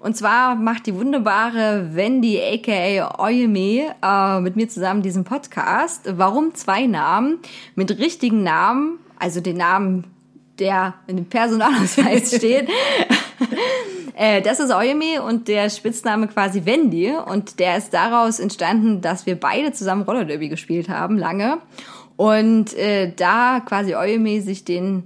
und 0.00 0.16
zwar 0.16 0.54
macht 0.54 0.86
die 0.86 0.94
wunderbare 0.94 1.90
Wendy, 1.94 2.38
aka 2.40 3.18
Oyeme, 3.18 3.94
äh, 4.02 4.40
mit 4.40 4.56
mir 4.56 4.68
zusammen 4.68 5.00
diesen 5.02 5.24
Podcast. 5.24 6.02
Warum 6.18 6.54
zwei 6.54 6.86
Namen? 6.86 7.38
Mit 7.74 7.98
richtigen 7.98 8.42
Namen, 8.42 8.98
also 9.18 9.40
den 9.40 9.56
Namen, 9.56 10.04
der 10.58 10.94
in 11.06 11.16
dem 11.16 11.26
Personalausweis 11.26 12.34
steht. 12.36 12.68
Äh, 14.16 14.42
Das 14.42 14.60
ist 14.60 14.70
Oyemi 14.70 15.18
und 15.18 15.48
der 15.48 15.70
Spitzname 15.70 16.28
quasi 16.28 16.66
Wendy. 16.66 17.10
Und 17.12 17.58
der 17.58 17.78
ist 17.78 17.94
daraus 17.94 18.38
entstanden, 18.38 19.00
dass 19.00 19.24
wir 19.24 19.38
beide 19.38 19.72
zusammen 19.72 20.02
Roller 20.02 20.24
Derby 20.26 20.48
gespielt 20.48 20.90
haben, 20.90 21.16
lange. 21.16 21.58
Und 22.16 22.74
äh, 22.74 23.12
da 23.14 23.60
quasi 23.60 23.94
Oyemi 23.94 24.40
sich 24.40 24.64
den 24.64 25.04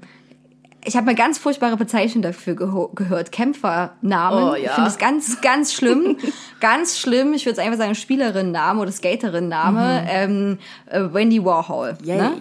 ich 0.87 0.97
habe 0.97 1.07
mal 1.07 1.15
ganz 1.15 1.39
furchtbare 1.39 1.77
Bezeichnungen 1.77 2.23
dafür 2.23 2.55
gehört. 2.55 3.33
Kämpfernamen. 3.33 4.45
Oh, 4.45 4.55
ja. 4.55 4.65
Ich 4.65 4.71
finde 4.73 4.91
es 4.91 4.99
ganz, 4.99 5.41
ganz 5.41 5.73
schlimm. 5.73 6.17
ganz 6.61 6.99
schlimm. 6.99 7.33
Ich 7.33 7.47
würde 7.47 7.59
es 7.59 7.65
einfach 7.65 7.79
sagen 7.79 7.95
Skaterinnenname 7.95 8.83
oder 8.83 8.93
Skaterinnenname. 8.93 10.07
Ähm, 10.09 10.59
äh, 10.87 11.01
Wendy 11.13 11.43
Warhol. 11.43 11.97
Yay. 12.03 12.17
Ne? 12.19 12.33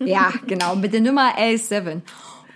Ja, 0.00 0.32
genau. 0.46 0.76
Mit 0.76 0.94
der 0.94 1.02
Nummer 1.02 1.34
L7. 1.38 2.00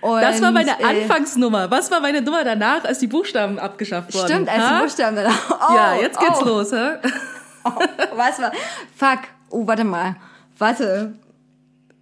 Und, 0.05 0.21
Das 0.21 0.39
war 0.39 0.51
meine 0.51 0.79
äh, 0.79 0.83
Anfangsnummer. 0.83 1.71
Was 1.71 1.89
war 1.89 1.99
meine 1.99 2.21
Nummer 2.21 2.43
danach, 2.43 2.83
als 2.83 2.99
die 2.99 3.07
Buchstaben 3.07 3.57
abgeschafft 3.57 4.13
wurden? 4.13 4.27
Stimmt, 4.27 4.49
als 4.49 4.59
Ha? 4.59 4.77
die 4.77 4.83
Buchstaben. 4.83 5.17
Oh, 5.17 5.73
Ja, 5.73 5.95
jetzt 5.99 6.19
geht's 6.19 6.41
oh, 6.43 6.45
los, 6.45 6.71
hä? 6.71 6.97
Oh, 7.63 7.71
was 8.15 8.39
war? 8.39 8.51
Fuck. 8.95 9.21
Oh, 9.49 9.65
warte 9.65 9.83
mal. 9.83 10.15
Warte. 10.59 11.15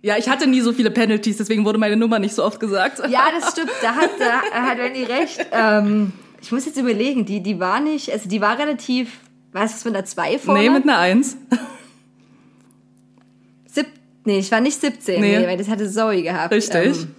Ja, 0.01 0.17
ich 0.17 0.27
hatte 0.27 0.47
nie 0.47 0.59
so 0.59 0.73
viele 0.73 0.91
Penalties, 0.91 1.37
deswegen 1.37 1.63
wurde 1.63 1.77
meine 1.79 1.95
Nummer 1.95 2.19
nicht 2.19 2.35
so 2.35 2.43
oft 2.43 2.59
gesagt. 2.59 2.99
Ja, 3.07 3.27
das 3.39 3.53
stimmt. 3.53 3.71
Da 3.81 3.95
hat, 3.95 4.09
da 4.19 4.41
hat 4.63 4.77
Wendy 4.79 5.05
recht. 5.05 5.45
Ähm, 5.53 6.11
ich 6.41 6.51
muss 6.51 6.65
jetzt 6.65 6.77
überlegen, 6.77 7.23
die, 7.25 7.41
die 7.41 7.57
war 7.61 7.79
nicht, 7.79 8.11
also 8.11 8.27
die 8.27 8.41
war 8.41 8.59
relativ, 8.59 9.13
weißt 9.53 9.71
du, 9.73 9.77
was 9.77 9.85
mit 9.85 9.95
einer 9.95 10.03
2 10.05 10.39
vorne? 10.39 10.59
Nee, 10.59 10.69
mit 10.69 10.83
einer 10.83 10.97
Eins. 10.97 11.37
Sieb, 13.67 13.85
nee, 14.25 14.39
ich 14.39 14.51
war 14.51 14.59
nicht 14.59 14.81
17, 14.81 15.21
Nee. 15.21 15.39
nee, 15.39 15.47
weil 15.47 15.57
das 15.57 15.69
hatte 15.69 15.89
Zoe 15.89 16.21
gehabt. 16.21 16.51
Richtig. 16.53 16.97
Ähm, 17.03 17.15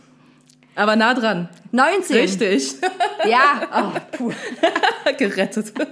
Aber 0.77 0.97
nah 0.97 1.15
dran. 1.15 1.49
19. 1.73 2.17
Richtig. 2.17 2.75
Ja, 3.27 3.63
oh, 3.75 4.17
puh. 4.17 4.33
Gerettet. 5.19 5.73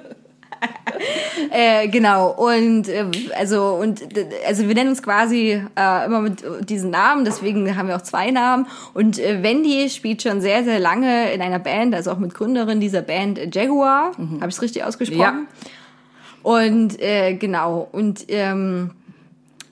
Äh, 1.51 1.89
genau. 1.89 2.31
Und 2.31 2.89
äh, 2.89 3.05
also 3.37 3.75
und 3.75 4.03
also 4.47 4.69
wir 4.69 4.75
nennen 4.75 4.91
uns 4.91 5.03
quasi 5.03 5.61
äh, 5.77 6.07
immer 6.07 6.21
mit 6.21 6.45
diesen 6.69 6.91
Namen, 6.91 7.25
deswegen 7.25 7.77
haben 7.77 7.89
wir 7.89 7.97
auch 7.97 8.03
zwei 8.03 8.31
Namen. 8.31 8.67
Und 8.95 9.19
äh, 9.19 9.43
Wendy 9.43 9.91
spielt 9.91 10.23
schon 10.23 10.41
sehr 10.41 10.63
sehr 10.63 10.79
lange 10.79 11.33
in 11.33 11.43
einer 11.43 11.59
Band, 11.59 11.95
also 11.95 12.13
auch 12.13 12.19
mit 12.19 12.35
Gründerin 12.35 12.79
dieser 12.79 13.03
Band 13.03 13.55
Jaguar. 13.55 14.13
Habe 14.17 14.49
ich 14.49 14.55
es 14.55 14.63
richtig 14.63 14.85
ausgesprochen? 14.85 15.49
Und 16.43 17.01
äh, 17.01 17.35
genau 17.35 17.89
und 17.91 18.27
ähm, 18.29 18.93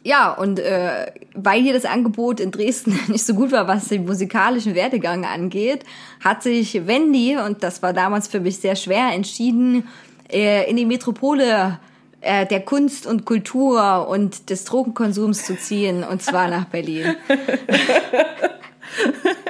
ja, 0.02 0.32
und 0.32 0.58
äh, 0.58 1.12
weil 1.34 1.62
hier 1.62 1.74
das 1.74 1.84
Angebot 1.84 2.40
in 2.40 2.50
Dresden 2.50 2.98
nicht 3.08 3.24
so 3.24 3.34
gut 3.34 3.52
war, 3.52 3.68
was 3.68 3.88
den 3.88 4.06
musikalischen 4.06 4.74
Werdegang 4.74 5.24
angeht, 5.24 5.84
hat 6.24 6.42
sich 6.42 6.86
Wendy, 6.86 7.36
und 7.36 7.62
das 7.62 7.82
war 7.82 7.92
damals 7.92 8.28
für 8.28 8.40
mich 8.40 8.58
sehr 8.58 8.76
schwer, 8.76 9.12
entschieden, 9.12 9.86
äh, 10.32 10.68
in 10.70 10.76
die 10.76 10.86
Metropole 10.86 11.78
äh, 12.22 12.46
der 12.46 12.60
Kunst 12.60 13.06
und 13.06 13.24
Kultur 13.24 14.08
und 14.08 14.50
des 14.50 14.64
Drogenkonsums 14.64 15.44
zu 15.44 15.56
ziehen, 15.56 16.04
und 16.04 16.22
zwar 16.22 16.48
nach 16.48 16.66
Berlin. 16.66 17.16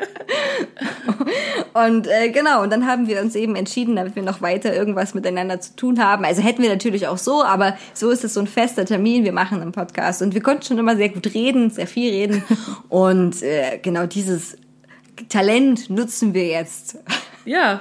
Und 1.72 2.06
äh, 2.06 2.30
genau, 2.30 2.62
und 2.62 2.70
dann 2.70 2.86
haben 2.86 3.06
wir 3.06 3.20
uns 3.20 3.34
eben 3.34 3.54
entschieden, 3.56 3.96
damit 3.96 4.16
wir 4.16 4.22
noch 4.22 4.42
weiter 4.42 4.74
irgendwas 4.74 5.14
miteinander 5.14 5.60
zu 5.60 5.76
tun 5.76 6.02
haben. 6.02 6.24
Also 6.24 6.42
hätten 6.42 6.62
wir 6.62 6.68
natürlich 6.68 7.06
auch 7.06 7.18
so, 7.18 7.44
aber 7.44 7.76
so 7.94 8.10
ist 8.10 8.24
es 8.24 8.34
so 8.34 8.40
ein 8.40 8.46
fester 8.46 8.84
Termin. 8.84 9.24
Wir 9.24 9.32
machen 9.32 9.60
einen 9.60 9.72
Podcast 9.72 10.22
und 10.22 10.34
wir 10.34 10.42
konnten 10.42 10.62
schon 10.62 10.78
immer 10.78 10.96
sehr 10.96 11.10
gut 11.10 11.32
reden, 11.34 11.70
sehr 11.70 11.86
viel 11.86 12.10
reden. 12.10 12.42
Und 12.88 13.42
äh, 13.42 13.78
genau 13.78 14.06
dieses 14.06 14.56
Talent 15.28 15.90
nutzen 15.90 16.34
wir 16.34 16.46
jetzt. 16.46 16.98
Ja, 17.44 17.80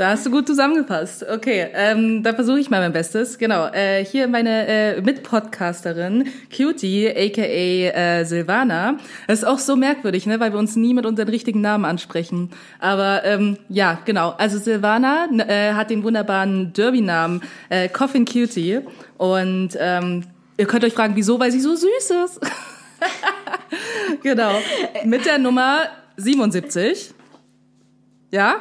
da 0.00 0.12
hast 0.12 0.24
du 0.24 0.30
gut 0.30 0.46
zusammengepasst. 0.46 1.26
Okay, 1.28 1.68
ähm, 1.74 2.22
da 2.22 2.32
versuche 2.32 2.58
ich 2.58 2.70
mal 2.70 2.80
mein 2.80 2.94
Bestes. 2.94 3.36
Genau, 3.36 3.66
äh, 3.66 4.02
hier 4.02 4.28
meine 4.28 4.66
äh, 4.66 5.00
Mitpodcasterin 5.02 6.26
Cutie, 6.56 7.06
aka 7.06 7.42
äh, 7.42 8.24
Silvana. 8.24 8.96
Das 9.26 9.40
ist 9.40 9.44
auch 9.44 9.58
so 9.58 9.76
merkwürdig, 9.76 10.24
ne, 10.24 10.40
weil 10.40 10.54
wir 10.54 10.58
uns 10.58 10.74
nie 10.74 10.94
mit 10.94 11.04
unseren 11.04 11.28
richtigen 11.28 11.60
Namen 11.60 11.84
ansprechen. 11.84 12.48
Aber 12.78 13.26
ähm, 13.26 13.58
ja, 13.68 13.98
genau. 14.06 14.30
Also 14.38 14.58
Silvana 14.58 15.28
äh, 15.46 15.74
hat 15.74 15.90
den 15.90 16.02
wunderbaren 16.02 16.72
Derby-Namen 16.72 17.42
äh, 17.68 17.90
Coffin 17.90 18.24
Cutie 18.24 18.80
und 19.18 19.76
ähm, 19.78 20.22
ihr 20.56 20.64
könnt 20.64 20.82
euch 20.82 20.94
fragen, 20.94 21.14
wieso? 21.14 21.38
Weil 21.38 21.52
sie 21.52 21.60
so 21.60 21.76
süß 21.76 22.10
ist. 22.24 22.40
genau. 24.22 24.52
Mit 25.04 25.26
der 25.26 25.36
Nummer 25.36 25.82
77. 26.16 27.19
Ja? 28.30 28.56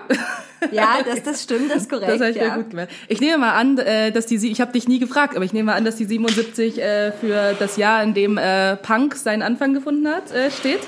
Ja, 0.72 0.98
das, 1.06 1.24
das 1.24 1.44
stimmt, 1.44 1.70
das 1.70 1.84
ist 1.84 1.90
korrekt. 1.90 2.10
Das 2.10 2.20
habe 2.20 2.32
ich 2.32 2.36
ja. 2.36 2.56
gut 2.56 2.72
gemacht. 2.72 2.90
Ich 3.08 3.22
nehme 3.22 3.38
mal 3.38 3.54
an, 3.54 3.78
äh, 3.78 4.12
dass 4.12 4.26
die, 4.26 4.36
ich 4.36 4.60
habe 4.60 4.74
dich 4.74 4.88
nie 4.88 5.00
gefragt, 5.00 5.36
aber 5.36 5.46
ich 5.46 5.54
nehme 5.54 5.68
mal 5.68 5.78
an, 5.78 5.86
dass 5.86 5.96
die 5.96 6.06
77 6.06 6.82
äh, 6.82 7.12
für 7.14 7.56
das 7.58 7.78
Jahr, 7.78 8.04
in 8.04 8.14
dem 8.14 8.38
äh, 8.38 8.76
Punk 8.76 9.16
seinen 9.16 9.42
Anfang 9.42 9.74
gefunden 9.74 10.08
hat, 10.08 10.24
steht. 10.58 10.82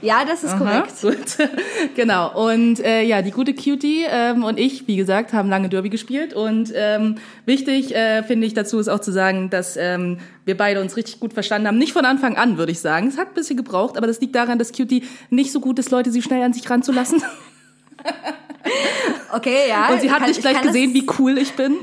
Ja, 0.00 0.24
das 0.24 0.44
ist 0.44 0.56
korrekt. 0.56 0.92
Aha, 1.02 1.10
gut. 1.10 1.50
genau. 1.96 2.48
Und 2.48 2.78
äh, 2.84 3.02
ja, 3.02 3.20
die 3.22 3.32
gute 3.32 3.52
Cutie 3.52 4.04
ähm, 4.08 4.44
und 4.44 4.58
ich, 4.58 4.86
wie 4.86 4.96
gesagt, 4.96 5.32
haben 5.32 5.48
lange 5.48 5.68
Derby 5.68 5.88
gespielt. 5.88 6.34
Und 6.34 6.72
ähm, 6.74 7.16
wichtig 7.46 7.94
äh, 7.94 8.22
finde 8.22 8.46
ich 8.46 8.54
dazu 8.54 8.78
ist 8.78 8.88
auch 8.88 9.00
zu 9.00 9.10
sagen, 9.10 9.50
dass 9.50 9.76
ähm, 9.76 10.18
wir 10.44 10.56
beide 10.56 10.80
uns 10.80 10.96
richtig 10.96 11.18
gut 11.18 11.32
verstanden 11.32 11.66
haben. 11.66 11.78
Nicht 11.78 11.92
von 11.92 12.04
Anfang 12.04 12.36
an, 12.36 12.58
würde 12.58 12.70
ich 12.70 12.78
sagen. 12.78 13.08
Es 13.08 13.18
hat 13.18 13.28
ein 13.28 13.34
bisschen 13.34 13.56
gebraucht, 13.56 13.96
aber 13.96 14.06
das 14.06 14.20
liegt 14.20 14.36
daran, 14.36 14.58
dass 14.58 14.72
Cutie 14.72 15.02
nicht 15.30 15.50
so 15.50 15.60
gut 15.60 15.80
ist, 15.80 15.90
Leute 15.90 16.12
sie 16.12 16.22
schnell 16.22 16.42
an 16.42 16.52
sich 16.52 16.68
ranzulassen. 16.70 17.22
Okay, 19.32 19.68
ja. 19.68 19.88
Und 19.90 20.00
sie 20.00 20.10
hat 20.10 20.18
kann- 20.20 20.28
nicht 20.28 20.38
ich 20.38 20.42
gleich 20.42 20.60
gesehen, 20.62 20.94
wie 20.94 21.06
cool 21.18 21.38
ich 21.38 21.52
bin. 21.52 21.76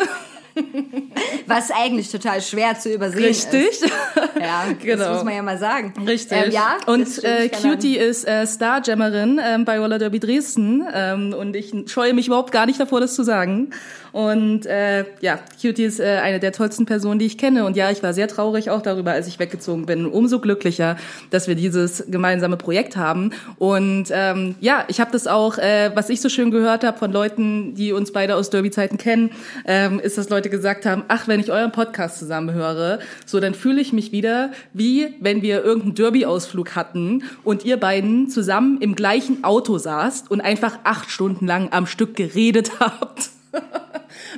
Was 1.48 1.70
eigentlich 1.70 2.10
total 2.10 2.42
schwer 2.42 2.80
zu 2.80 2.92
übersehen 2.94 3.26
ist. 3.26 3.52
Richtig. 3.54 3.92
Ja, 4.40 4.66
Genau. 4.82 4.98
das 5.06 5.14
muss 5.16 5.24
man 5.24 5.34
ja 5.36 5.42
mal 5.42 5.58
sagen. 5.58 5.94
Richtig. 6.06 6.38
Ähm, 6.38 6.52
ja, 6.52 6.78
und 6.88 7.24
äh, 7.24 7.50
Cutie 7.50 7.98
ist 7.98 8.28
äh, 8.28 8.46
Starjammerin 8.46 9.40
ähm, 9.44 9.64
bei 9.66 9.80
Roller 9.80 9.98
Derby 9.98 10.20
Dresden 10.20 10.86
ähm, 10.94 11.34
und 11.38 11.56
ich 11.56 11.74
scheue 11.88 12.14
mich 12.14 12.28
überhaupt 12.28 12.52
gar 12.52 12.66
nicht 12.66 12.80
davor, 12.80 13.00
das 13.00 13.16
zu 13.16 13.24
sagen. 13.24 13.70
Und 14.16 14.66
äh, 14.66 15.04
ja, 15.20 15.38
Cutie 15.62 15.84
ist 15.84 16.00
äh, 16.00 16.20
eine 16.24 16.40
der 16.40 16.54
tollsten 16.54 16.86
Personen, 16.86 17.20
die 17.20 17.26
ich 17.26 17.38
kenne. 17.38 17.66
Und 17.66 17.76
ja, 17.76 17.92
ich 17.92 18.02
war 18.02 18.14
sehr 18.14 18.30
traurig 18.30 18.70
auch 18.70 18.82
darüber, 18.82 19.12
als 19.12 19.28
ich 19.28 19.40
weggezogen 19.40 19.86
bin. 19.86 20.06
Umso 20.06 20.40
glücklicher, 20.40 20.96
dass 21.32 21.50
wir 21.50 21.56
dieses 21.56 22.06
gemeinsame 22.08 22.56
Projekt 22.56 22.96
haben. 22.96 23.32
Und 23.58 24.06
ähm, 24.12 24.56
ja, 24.62 24.86
ich 24.88 25.02
habe 25.02 25.12
das 25.12 25.28
auch, 25.28 25.58
äh, 25.58 25.92
was 25.96 26.10
ich 26.10 26.22
so 26.22 26.30
schön 26.30 26.50
gehört 26.50 26.86
habe 26.86 26.98
von 26.98 27.12
Leuten, 27.12 27.76
die 27.76 27.92
uns 27.92 28.14
beide 28.14 28.38
aus 28.38 28.50
Derby-Zeiten 28.50 28.98
kennen, 28.98 29.32
ähm, 29.66 30.00
ist, 30.00 30.18
dass 30.18 30.30
Leute 30.30 30.50
gesagt 30.50 30.86
haben, 30.86 31.04
ach, 31.10 31.28
wenn 31.28 31.42
ich 31.42 31.52
euren 31.52 31.74
Podcast 31.74 32.18
zusammen 32.18 32.54
höre, 32.54 33.00
so 33.26 33.42
dann 33.42 33.54
fühle 33.54 33.82
ich 33.82 33.92
mich 33.92 34.14
wieder 34.14 34.52
wie 34.72 35.14
wenn 35.20 35.42
wir 35.42 35.62
irgendeinen 35.62 35.96
Derby-Ausflug 35.96 36.74
hatten 36.74 37.26
und 37.44 37.66
ihr 37.66 37.76
beiden 37.76 38.30
zusammen 38.30 38.78
im 38.80 38.96
gleichen 38.96 39.44
Auto 39.44 39.78
saßt 39.78 40.32
und 40.32 40.40
einfach 40.40 40.80
acht 40.86 41.12
Stunden 41.12 41.48
lang 41.48 41.68
am 41.72 41.86
Stück 41.86 42.16
geredet 42.16 42.72
habt 42.80 43.32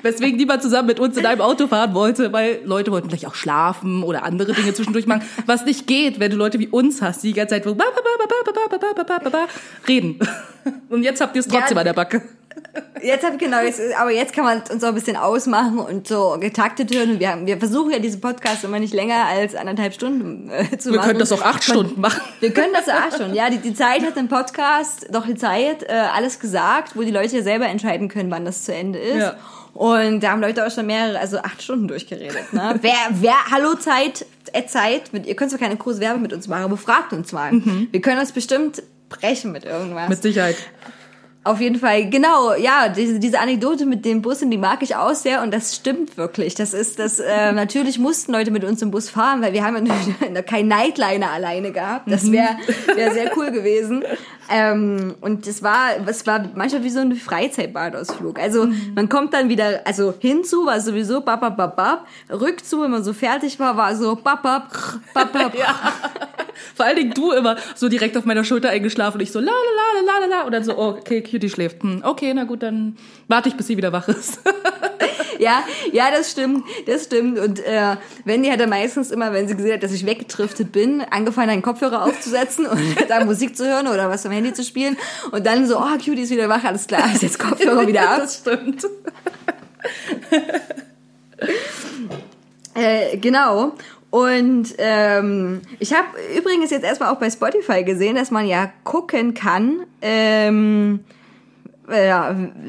weswegen 0.01 0.37
niemand 0.37 0.61
zusammen 0.61 0.87
mit 0.87 0.99
uns 0.99 1.17
in 1.17 1.25
einem 1.25 1.41
Auto 1.41 1.67
fahren 1.67 1.93
wollte, 1.93 2.33
weil 2.33 2.59
Leute 2.63 2.91
wollten 2.91 3.09
vielleicht 3.09 3.27
auch 3.27 3.35
schlafen 3.35 4.03
oder 4.03 4.23
andere 4.23 4.53
Dinge 4.53 4.73
zwischendurch 4.73 5.07
machen, 5.07 5.23
was 5.45 5.65
nicht 5.65 5.87
geht, 5.87 6.19
wenn 6.19 6.31
du 6.31 6.37
Leute 6.37 6.59
wie 6.59 6.67
uns 6.67 7.01
hast, 7.01 7.23
die 7.23 7.27
die 7.29 7.33
ganze 7.33 7.55
Zeit 7.55 7.65
reden. 9.87 10.19
Und 10.89 11.03
jetzt 11.03 11.21
habt 11.21 11.35
ihr 11.35 11.39
es 11.39 11.47
trotzdem 11.47 11.75
ja, 11.75 11.81
an 11.81 11.85
der 11.85 11.93
Backe. 11.93 12.21
Jetzt 13.01 13.23
hab, 13.25 13.37
genau, 13.37 13.57
aber 13.99 14.11
jetzt 14.11 14.33
kann 14.33 14.43
man 14.43 14.61
uns 14.71 14.81
so 14.81 14.87
ein 14.87 14.95
bisschen 14.95 15.15
ausmachen 15.15 15.77
und 15.77 16.07
so 16.07 16.37
getaktet 16.39 16.93
hören. 16.93 17.19
Wir, 17.19 17.31
haben, 17.31 17.45
wir 17.45 17.57
versuchen 17.57 17.91
ja 17.91 17.99
diesen 17.99 18.21
Podcast 18.21 18.63
immer 18.63 18.79
nicht 18.79 18.93
länger 18.93 19.25
als 19.25 19.55
anderthalb 19.55 19.93
Stunden 19.93 20.49
äh, 20.49 20.77
zu 20.77 20.91
wir 20.91 20.97
machen. 20.97 21.07
Wir 21.07 21.07
können 21.07 21.19
das 21.19 21.31
auch 21.31 21.43
acht 21.43 21.63
Stunden 21.63 22.01
machen. 22.01 22.21
Wir 22.39 22.51
können 22.51 22.73
das 22.73 22.89
auch 22.89 22.99
acht 22.99 23.35
Ja, 23.35 23.49
die, 23.49 23.59
die 23.59 23.73
Zeit 23.73 24.01
hat 24.01 24.17
im 24.17 24.27
Podcast, 24.27 25.07
doch 25.11 25.25
die 25.25 25.35
Zeit, 25.35 25.83
äh, 25.83 25.93
alles 25.93 26.39
gesagt, 26.39 26.95
wo 26.95 27.03
die 27.03 27.11
Leute 27.11 27.43
selber 27.43 27.67
entscheiden 27.67 28.09
können, 28.09 28.31
wann 28.31 28.45
das 28.45 28.63
zu 28.63 28.73
Ende 28.73 28.99
ist. 28.99 29.19
Ja. 29.19 29.35
Und 29.77 30.21
da 30.21 30.31
haben 30.31 30.41
Leute 30.41 30.65
auch 30.65 30.71
schon 30.71 30.87
mehrere, 30.87 31.19
also 31.19 31.37
acht 31.37 31.61
Stunden 31.61 31.87
durchgeredet. 31.87 32.51
Ne? 32.51 32.77
wer, 32.81 32.93
wer, 33.11 33.35
hallo 33.51 33.75
Zeit, 33.75 34.25
äh, 34.51 34.65
Zeit, 34.65 35.13
mit, 35.13 35.27
ihr 35.27 35.35
könnt 35.35 35.51
zwar 35.51 35.59
keine 35.59 35.75
große 35.75 35.99
Werbung 35.99 36.23
mit 36.23 36.33
uns 36.33 36.47
machen, 36.47 36.63
aber 36.63 36.77
fragt 36.77 37.13
uns 37.13 37.31
mal. 37.31 37.51
Wir 37.91 38.01
können 38.01 38.19
uns 38.19 38.31
bestimmt 38.31 38.81
brechen 39.07 39.51
mit 39.51 39.65
irgendwas. 39.65 40.09
Mit 40.09 40.23
Sicherheit. 40.23 40.55
Auf 41.43 41.61
jeden 41.61 41.79
Fall, 41.79 42.09
genau, 42.09 42.55
ja, 42.55 42.89
diese, 42.89 43.19
diese 43.19 43.39
Anekdote 43.39 43.85
mit 43.85 44.03
dem 44.03 44.23
Bus, 44.23 44.39
die 44.39 44.57
mag 44.57 44.81
ich 44.81 44.95
auch 44.95 45.13
sehr 45.13 45.43
und 45.43 45.53
das 45.53 45.75
stimmt 45.75 46.17
wirklich. 46.17 46.55
Das 46.55 46.73
ist 46.73 46.97
das, 46.97 47.19
äh, 47.19 47.51
natürlich 47.51 47.99
mussten 47.99 48.33
Leute 48.33 48.49
mit 48.49 48.65
uns 48.65 48.81
im 48.81 48.89
Bus 48.89 49.09
fahren, 49.09 49.43
weil 49.43 49.53
wir 49.53 49.63
haben 49.63 49.85
ja 49.85 49.93
natürlich 49.93 50.45
kein 50.47 50.67
Nightliner 50.67 51.31
alleine 51.31 51.71
gehabt. 51.71 52.11
Das 52.11 52.29
wäre 52.31 52.57
wär 52.95 53.13
sehr 53.13 53.37
cool 53.37 53.51
gewesen. 53.51 54.03
Ähm, 54.49 55.15
und 55.21 55.45
es 55.47 55.61
war, 55.61 55.91
es 56.07 56.25
war 56.25 56.45
manchmal 56.55 56.83
wie 56.83 56.89
so 56.89 56.99
ein 56.99 57.15
Freizeitbadausflug. 57.15 58.39
Also 58.39 58.67
man 58.95 59.09
kommt 59.09 59.33
dann 59.33 59.49
wieder, 59.49 59.81
also 59.85 60.13
hinzu 60.19 60.65
war 60.65 60.79
sowieso 60.79 61.21
bap, 61.21 61.41
bap, 61.41 61.57
bap, 61.57 61.75
bap. 61.75 62.07
Rückzu, 62.29 62.81
wenn 62.81 62.91
man 62.91 63.03
so 63.03 63.13
fertig 63.13 63.59
war, 63.59 63.75
war 63.77 63.95
so 63.95 64.15
bap, 64.15 64.43
bap, 64.43 64.71
bap, 65.13 65.33
bap. 65.33 65.53
Vor 66.75 66.85
allen 66.85 66.95
Dingen 66.95 67.13
du 67.13 67.31
immer 67.31 67.57
so 67.75 67.89
direkt 67.89 68.17
auf 68.17 68.25
meiner 68.25 68.43
Schulter 68.43 68.69
eingeschlafen 68.69 69.17
und 69.17 69.21
ich 69.21 69.31
so 69.31 69.39
la 69.39 69.51
la 69.51 70.01
la 70.01 70.13
la 70.13 70.19
la 70.19 70.37
la 70.37 70.45
und 70.45 70.51
dann 70.51 70.63
so, 70.63 70.77
oh, 70.77 70.95
okay, 70.97 71.21
Cutie 71.21 71.49
schläft. 71.49 71.83
Hm, 71.83 72.01
okay, 72.03 72.33
na 72.33 72.45
gut, 72.45 72.63
dann 72.63 72.97
warte 73.27 73.49
ich, 73.49 73.55
bis 73.55 73.67
sie 73.67 73.77
wieder 73.77 73.91
wach 73.91 74.07
ist. 74.07 74.39
Ja, 75.39 75.63
ja, 75.91 76.09
das 76.11 76.31
stimmt, 76.31 76.65
das 76.85 77.05
stimmt. 77.05 77.39
Und 77.39 77.59
äh, 77.59 77.95
Wendy 78.25 78.49
hat 78.49 78.59
dann 78.59 78.69
meistens 78.69 79.11
immer, 79.11 79.33
wenn 79.33 79.47
sie 79.47 79.55
gesehen 79.55 79.73
hat, 79.73 79.83
dass 79.83 79.91
ich 79.91 80.05
weggetriftet 80.05 80.71
bin, 80.71 81.01
angefangen, 81.09 81.49
einen 81.49 81.61
Kopfhörer 81.61 82.05
aufzusetzen 82.05 82.65
und 82.65 82.81
da 83.09 83.23
Musik 83.23 83.55
zu 83.55 83.67
hören 83.67 83.87
oder 83.87 84.09
was 84.09 84.25
am 84.25 84.31
Handy 84.37 84.53
zu 84.53 84.63
spielen. 84.63 84.97
Und 85.31 85.45
dann 85.45 85.67
so, 85.67 85.77
oh, 85.77 85.97
Cutie 86.03 86.21
ist 86.21 86.31
wieder 86.31 86.49
wach, 86.49 86.63
alles 86.63 86.87
klar, 86.87 87.11
ist 87.13 87.23
jetzt 87.23 87.39
Kopfhörer 87.39 87.87
wieder 87.87 88.09
ab. 88.09 88.17
das 88.21 88.37
stimmt. 88.37 88.85
Äh, 92.73 93.17
genau. 93.17 93.73
Und 94.11 94.75
ähm, 94.77 95.61
ich 95.79 95.93
habe 95.93 96.07
übrigens 96.37 96.69
jetzt 96.69 96.83
erstmal 96.83 97.11
auch 97.13 97.19
bei 97.19 97.29
Spotify 97.29 97.83
gesehen, 97.83 98.15
dass 98.15 98.31
man 98.31 98.45
ja 98.45 98.71
gucken 98.83 99.33
kann, 99.33 99.81
ähm, 100.01 100.99
äh, 101.87 102.13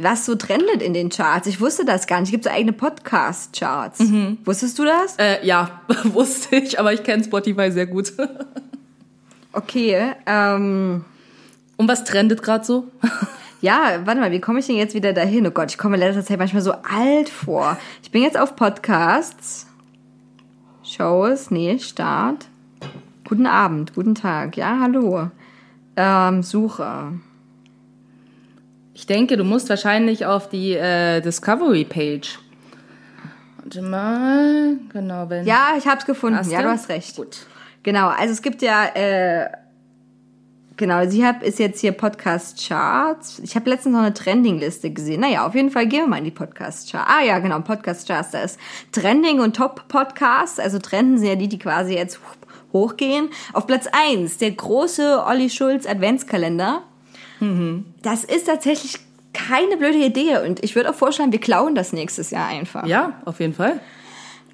was 0.01 0.27
so 0.27 0.35
trendet 0.35 0.83
in 0.83 0.95
den 0.95 1.11
Charts. 1.11 1.47
Ich 1.47 1.61
wusste 1.61 1.85
das 1.85 2.07
gar 2.07 2.21
nicht. 2.21 2.31
Gibt 2.31 2.45
so 2.45 2.51
eigene 2.51 2.73
Podcast-Charts. 2.73 4.01
Wusstest 4.45 4.79
du 4.79 4.85
das? 4.85 5.17
Äh, 5.17 5.45
ja, 5.47 5.83
wusste 6.05 6.57
ich, 6.57 6.79
aber 6.79 6.93
ich 6.93 7.03
kenne 7.03 7.23
Spotify 7.23 7.71
sehr 7.71 7.87
gut. 7.87 8.13
Okay, 9.53 10.13
ähm, 10.27 11.05
Und 11.79 11.89
was 11.89 12.05
trendet 12.05 12.43
gerade 12.43 12.65
so? 12.65 12.89
ja, 13.63 14.01
warte 14.05 14.21
mal, 14.21 14.33
wie 14.33 14.41
komme 14.41 14.59
ich 14.59 14.67
denn 14.67 14.77
jetzt 14.77 14.95
wieder 14.95 15.13
dahin? 15.13 15.47
Oh 15.47 15.51
Gott, 15.53 15.71
ich 15.71 15.79
komme 15.79 15.95
in 15.95 16.01
letzter 16.01 16.25
Zeit 16.25 16.39
manchmal 16.39 16.61
so 16.61 16.73
alt 16.73 17.29
vor. 17.29 17.79
Ich 18.03 18.11
bin 18.11 18.23
jetzt 18.23 18.39
auf 18.39 18.57
Podcasts. 18.57 19.67
Shows, 20.83 21.53
nee, 21.53 21.79
Start. 21.79 22.47
Guten 23.27 23.47
Abend, 23.47 23.95
guten 23.95 24.17
Tag, 24.17 24.57
ja, 24.57 24.79
hallo. 24.81 25.31
Ähm, 25.97 26.43
Suche. 26.43 27.13
Ich 28.95 29.07
denke, 29.07 29.37
du 29.37 29.45
musst 29.45 29.69
wahrscheinlich 29.69 30.27
auf 30.27 30.49
die 30.49 30.73
äh, 30.73 31.21
Discovery-Page. 31.21 32.41
Warte 33.59 33.83
mal, 33.83 34.79
genau, 34.93 35.31
wenn... 35.31 35.47
Ja, 35.47 35.75
ich 35.79 35.87
hab's 35.87 36.07
gefunden. 36.07 36.41
Ja, 36.51 36.59
du? 36.59 36.65
du 36.65 36.71
hast 36.73 36.89
recht. 36.89 37.15
Gut. 37.15 37.47
Genau, 37.85 38.09
also 38.09 38.33
es 38.33 38.43
gibt 38.43 38.63
ja, 38.63 38.87
äh, 38.87 39.49
genau, 40.79 41.07
sie 41.07 41.27
hab, 41.27 41.43
ist 41.43 41.59
jetzt 41.59 41.81
hier 41.81 41.93
Podcast 41.93 42.67
Charts. 42.67 43.41
Ich 43.41 43.55
habe 43.55 43.69
letztens 43.69 43.95
noch 43.95 44.01
eine 44.01 44.15
Trending-Liste 44.15 44.91
gesehen. 44.91 45.21
Naja, 45.21 45.47
auf 45.47 45.55
jeden 45.55 45.71
Fall 45.71 45.87
gehen 45.87 46.01
wir 46.01 46.07
mal 46.07 46.19
in 46.19 46.25
die 46.25 46.31
Podcast 46.31 46.91
Charts. 46.91 47.11
Ah 47.11 47.23
ja, 47.23 47.39
genau, 47.41 47.61
Podcast 47.61 48.09
Charts. 48.09 48.31
Da 48.31 48.41
ist 48.41 48.59
Trending 48.93 49.41
und 49.41 49.55
Top 49.55 49.89
Podcasts. 49.89 50.59
Also 50.59 50.79
Trenden 50.79 51.19
sind 51.19 51.29
ja 51.29 51.35
die, 51.35 51.49
die 51.49 51.59
quasi 51.59 51.95
jetzt 51.95 52.19
hochgehen. 52.73 53.29
Auf 53.53 53.67
Platz 53.67 53.87
eins 53.93 54.39
der 54.39 54.53
große 54.53 55.25
Olli 55.27 55.51
Schulz 55.51 55.87
Adventskalender. 55.87 56.83
Das 58.03 58.25
ist 58.25 58.47
tatsächlich 58.47 58.99
keine 59.33 59.77
blöde 59.77 59.99
Idee 59.99 60.39
und 60.45 60.65
ich 60.65 60.75
würde 60.75 60.91
auch 60.91 60.95
vorschlagen, 60.95 61.31
wir 61.31 61.41
klauen 61.41 61.75
das 61.75 61.93
nächstes 61.93 62.31
Jahr 62.31 62.49
einfach 62.49 62.87
Ja, 62.87 63.13
auf 63.25 63.41
jeden 63.41 63.55
Fall. 63.55 63.81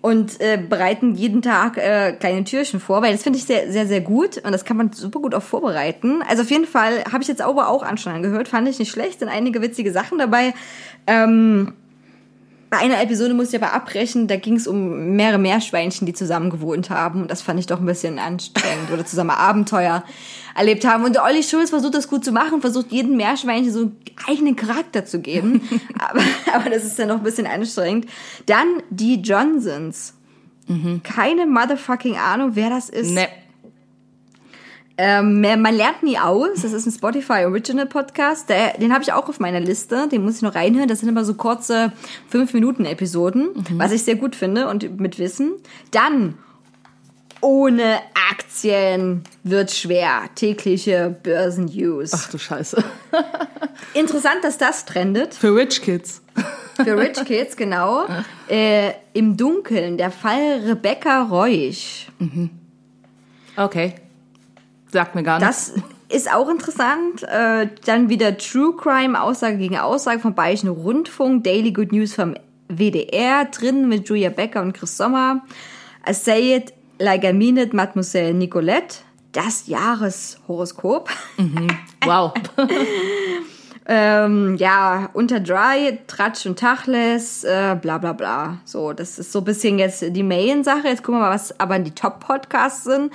Und 0.05 0.39
äh, 0.43 0.59
bereiten 0.59 1.15
jeden 1.15 1.41
Tag 1.41 1.79
äh, 1.79 2.13
kleine 2.13 2.45
Türchen 2.45 2.79
vor, 2.79 3.01
weil 3.01 3.13
das 3.13 3.23
finde 3.23 3.39
ich 3.39 3.47
sehr, 3.47 3.73
sehr, 3.73 3.87
sehr 3.87 4.03
gut 4.03 4.37
und 4.37 4.53
das 4.53 4.67
kann 4.67 4.77
man 4.77 4.93
super 4.93 5.19
gut 5.19 5.35
auch 5.35 5.43
vorbereiten. 5.43 6.21
Also 6.29 6.43
auf 6.43 6.51
jeden 6.51 6.67
Fall 6.67 7.03
habe 7.11 7.23
ich 7.23 7.29
jetzt 7.29 7.41
aber 7.41 7.69
auch 7.71 7.83
an 7.83 7.97
schon 7.97 8.13
angehört, 8.13 8.49
fand 8.49 8.69
ich 8.69 8.79
nicht 8.79 8.91
schlecht, 8.91 9.21
sind 9.21 9.31
einige 9.31 9.63
witzige 9.63 9.93
Sachen 9.93 10.19
dabei. 10.19 10.53
Ähm, 11.07 11.73
bei 12.75 12.81
einer 12.81 13.01
Episode 13.01 13.35
musste 13.35 13.57
ich 13.57 13.63
aber 13.63 13.73
abbrechen, 13.73 14.27
da 14.27 14.35
ging 14.35 14.57
es 14.57 14.67
um 14.67 15.15
mehrere 15.15 15.39
Meerschweinchen, 15.39 16.07
die 16.07 16.13
zusammen 16.13 16.51
gewohnt 16.51 16.91
haben 16.91 17.23
und 17.23 17.31
das 17.31 17.41
fand 17.41 17.61
ich 17.61 17.67
doch 17.67 17.79
ein 17.79 17.87
bisschen 17.87 18.19
anstrengend 18.19 18.91
oder 18.93 19.07
zusammen 19.07 19.31
Abenteuer 19.31 20.03
erlebt 20.57 20.85
haben. 20.85 21.05
Und 21.05 21.15
der 21.15 21.23
Olli 21.23 21.45
Schulz 21.45 21.71
versucht 21.71 21.95
das 21.95 22.09
gut 22.09 22.25
zu 22.25 22.33
machen, 22.33 22.61
versucht 22.61 22.91
jedem 22.91 23.17
Meerschweinchen 23.17 23.73
so 23.73 23.81
einen 23.81 23.97
eigenen 24.29 24.57
Charakter 24.57 25.05
zu 25.05 25.21
geben, 25.21 25.63
aber, 26.01 26.21
aber 26.53 26.71
das 26.71 26.85
ist 26.85 26.99
dann 26.99 27.09
noch 27.09 27.19
ein 27.19 27.23
bisschen 27.23 27.47
anstrengend. 27.47 28.07
Dann 28.47 28.83
die 28.91 29.21
Johnsons. 29.21 30.15
Keine 31.05 31.47
motherfucking 31.47 32.17
Ahnung, 32.17 32.53
wer 32.55 32.71
das 32.71 32.89
ist. 32.89 33.13
Ne. 33.13 33.29
Ähm, 34.97 35.41
man 35.41 35.75
lernt 35.75 36.03
nie 36.03 36.19
aus. 36.19 36.63
Das 36.63 36.73
ist 36.73 36.87
ein 36.87 36.93
Spotify 36.93 37.45
Original 37.45 37.87
Podcast. 37.87 38.49
Der, 38.49 38.79
den 38.79 38.93
habe 38.93 39.03
ich 39.03 39.13
auch 39.13 39.29
auf 39.29 39.41
meiner 39.41 39.61
Liste. 39.61 40.09
Den 40.09 40.25
muss 40.25 40.37
ich 40.37 40.43
noch 40.43 40.55
reinhören. 40.55 40.89
Das 40.89 41.01
sind 41.01 41.09
immer 41.09 41.25
so 41.25 41.35
kurze 41.35 41.93
5-Minuten-Episoden, 42.33 43.49
was 43.73 43.93
ich 43.93 44.05
sehr 44.05 44.17
gut 44.17 44.37
finde 44.37 44.69
und 44.69 45.01
mit 45.01 45.19
Wissen. 45.19 45.55
Dann 45.91 46.39
ohne 47.41 47.99
Aktien 48.31 49.23
wird 49.43 49.73
schwer. 49.73 50.31
Tägliche 50.35 51.15
Börsen-News. 51.23 52.13
Ach 52.15 52.31
du 52.31 52.39
Scheiße. 52.39 52.83
Interessant, 53.95 54.43
dass 54.43 54.59
das 54.59 54.85
trendet. 54.87 55.35
Für 55.35 55.55
Rich 55.55 55.83
Kids. 55.83 56.23
Für 56.77 56.97
Rich 56.97 57.25
Kids, 57.25 57.57
genau. 57.57 58.07
Äh, 58.47 58.93
Im 59.15 59.39
Dunkeln, 59.39 59.97
der 59.97 60.11
Fall 60.11 60.61
Rebecca 60.67 61.23
Reusch. 61.23 62.09
Okay. 63.57 63.95
Sagt 64.95 65.17
mir 65.17 65.25
gar 65.25 65.41
nichts. 65.41 65.73
Das 65.75 65.83
ist 66.09 66.33
auch 66.33 66.49
interessant. 66.49 67.25
Äh, 67.25 67.69
dann 67.85 68.09
wieder 68.09 68.39
True 68.39 68.77
Crime, 68.77 69.21
Aussage 69.21 69.57
gegen 69.57 69.77
Aussage 69.77 70.21
vom 70.21 70.37
Bayerischen 70.37 70.69
Rundfunk, 70.69 71.43
Daily 71.43 71.73
Good 71.73 71.91
News 71.91 72.15
vom 72.15 72.37
WDR, 72.69 73.47
drin 73.47 73.89
mit 73.89 74.09
Julia 74.09 74.31
Becker 74.31 74.63
und 74.63 74.73
Chris 74.73 74.97
Sommer. 74.97 75.43
I 76.09 76.15
say 76.15 76.55
it 76.55 76.73
like 77.01 77.25
I 77.25 77.33
mean 77.33 77.57
it, 77.57 77.75
Mademoiselle 77.75 78.35
Nicolette. 78.35 78.99
Das 79.33 79.67
Jahreshoroskop. 79.67 81.11
Wow. 82.07 82.35
ähm, 83.87 84.57
ja, 84.57 85.09
unter 85.15 85.41
Dry, 85.41 85.99
Tratsch 86.07 86.45
und 86.45 86.59
Tachles, 86.59 87.45
äh, 87.45 87.77
bla 87.81 87.97
bla 87.97 88.13
bla. 88.13 88.59
So, 88.67 88.93
das 88.93 89.19
ist 89.19 89.33
so 89.33 89.39
ein 89.39 89.45
bisschen 89.47 89.79
jetzt 89.79 90.05
die 90.07 90.23
Main-Sache. 90.23 90.87
Jetzt 90.87 91.03
gucken 91.03 91.21
wir 91.21 91.29
mal, 91.31 91.35
was 91.35 91.59
aber 91.59 91.79
die 91.79 91.93
Top-Podcasts 91.93 92.85
sind. 92.85 93.11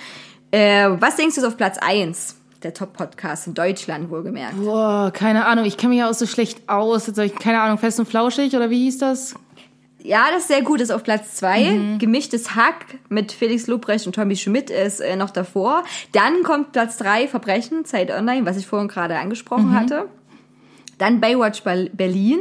Äh, 0.51 0.89
was 0.99 1.15
denkst 1.15 1.35
du 1.35 1.41
ist 1.41 1.47
auf 1.47 1.57
Platz 1.57 1.77
1? 1.79 2.35
Der 2.63 2.73
Top-Podcast 2.73 3.47
in 3.47 3.53
Deutschland, 3.53 4.09
wohlgemerkt. 4.09 4.57
Boah, 4.61 5.11
keine 5.13 5.45
Ahnung. 5.45 5.65
Ich 5.65 5.77
kenne 5.77 5.91
mich 5.91 5.99
ja 5.99 6.09
auch 6.09 6.13
so 6.13 6.25
schlecht 6.25 6.67
aus. 6.67 7.07
Jetzt 7.07 7.17
ich, 7.19 7.35
keine 7.35 7.61
Ahnung, 7.61 7.77
fest 7.77 7.99
und 7.99 8.05
flauschig 8.07 8.55
oder 8.55 8.69
wie 8.69 8.83
hieß 8.83 8.97
das? 8.97 9.35
Ja, 10.01 10.25
das 10.31 10.41
ist 10.43 10.47
sehr 10.49 10.61
gut. 10.61 10.81
Das 10.81 10.89
ist 10.89 10.95
auf 10.95 11.03
Platz 11.03 11.35
zwei. 11.35 11.77
Gemischtes 11.99 12.55
Hack 12.55 12.85
mit 13.09 13.31
Felix 13.31 13.67
Lobrecht 13.67 14.07
und 14.07 14.15
Tommy 14.15 14.35
Schmidt 14.35 14.69
ist 14.69 14.99
äh, 14.99 15.15
noch 15.15 15.29
davor. 15.29 15.83
Dann 16.11 16.43
kommt 16.43 16.71
Platz 16.73 16.97
drei 16.97 17.27
Verbrechen, 17.27 17.85
Zeit 17.85 18.11
Online, 18.11 18.45
was 18.45 18.57
ich 18.57 18.67
vorhin 18.67 18.87
gerade 18.89 19.17
angesprochen 19.17 19.73
hatte. 19.73 20.07
Dann 20.97 21.21
Baywatch 21.21 21.63
Ber- 21.63 21.89
Berlin. 21.93 22.39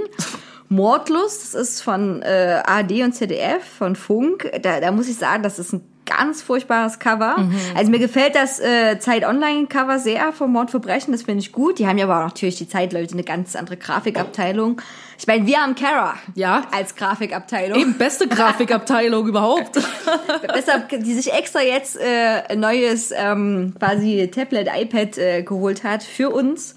Mordlust, 0.70 1.54
das 1.54 1.54
ist 1.54 1.80
von 1.80 2.20
äh, 2.22 2.60
ARD 2.64 3.02
und 3.02 3.12
ZDF, 3.14 3.64
von 3.64 3.96
Funk. 3.96 4.50
Da, 4.62 4.80
da 4.80 4.90
muss 4.92 5.08
ich 5.08 5.16
sagen, 5.16 5.42
das 5.42 5.58
ist 5.58 5.72
ein 5.72 5.80
ganz 6.08 6.42
furchtbares 6.42 6.98
Cover. 6.98 7.48
Also 7.76 7.90
mir 7.90 7.98
gefällt 7.98 8.34
das 8.34 8.58
äh, 8.60 8.98
Zeit 8.98 9.24
Online 9.24 9.66
Cover 9.66 9.98
sehr 9.98 10.32
vom 10.32 10.52
Mordverbrechen, 10.52 11.12
das 11.12 11.22
finde 11.22 11.40
ich 11.40 11.52
gut. 11.52 11.78
Die 11.78 11.86
haben 11.86 11.98
ja 11.98 12.04
aber 12.06 12.20
auch 12.24 12.28
natürlich 12.28 12.56
die 12.56 12.68
Zeitleute 12.68 13.12
eine 13.12 13.24
ganz 13.24 13.54
andere 13.54 13.76
Grafikabteilung. 13.76 14.80
Ich 15.18 15.26
meine, 15.26 15.46
wir 15.46 15.58
haben 15.58 15.74
Kara 15.74 16.14
Ja. 16.34 16.62
als 16.72 16.94
Grafikabteilung. 16.94 17.78
Eben 17.78 17.98
beste 17.98 18.26
Grafikabteilung 18.28 19.26
überhaupt. 19.28 19.76
Deshalb, 20.56 20.88
die 20.90 21.14
sich 21.14 21.32
extra 21.32 21.60
jetzt 21.60 21.96
äh, 22.00 22.42
ein 22.48 22.60
neues 22.60 23.12
ähm, 23.14 23.74
quasi 23.78 24.30
Tablet, 24.32 24.68
iPad 24.74 25.18
äh, 25.18 25.42
geholt 25.42 25.84
hat 25.84 26.02
für 26.02 26.30
uns. 26.30 26.74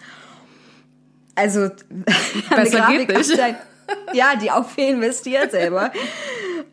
Also 1.36 1.62
eine 2.50 2.64
Besser 2.64 2.90
nicht. 2.90 3.08
Grafikabteilung- 3.10 3.56
Ja, 4.14 4.36
die 4.42 4.50
auch 4.52 4.68
viel 4.70 4.90
investiert 4.90 5.52
selber. 5.52 5.92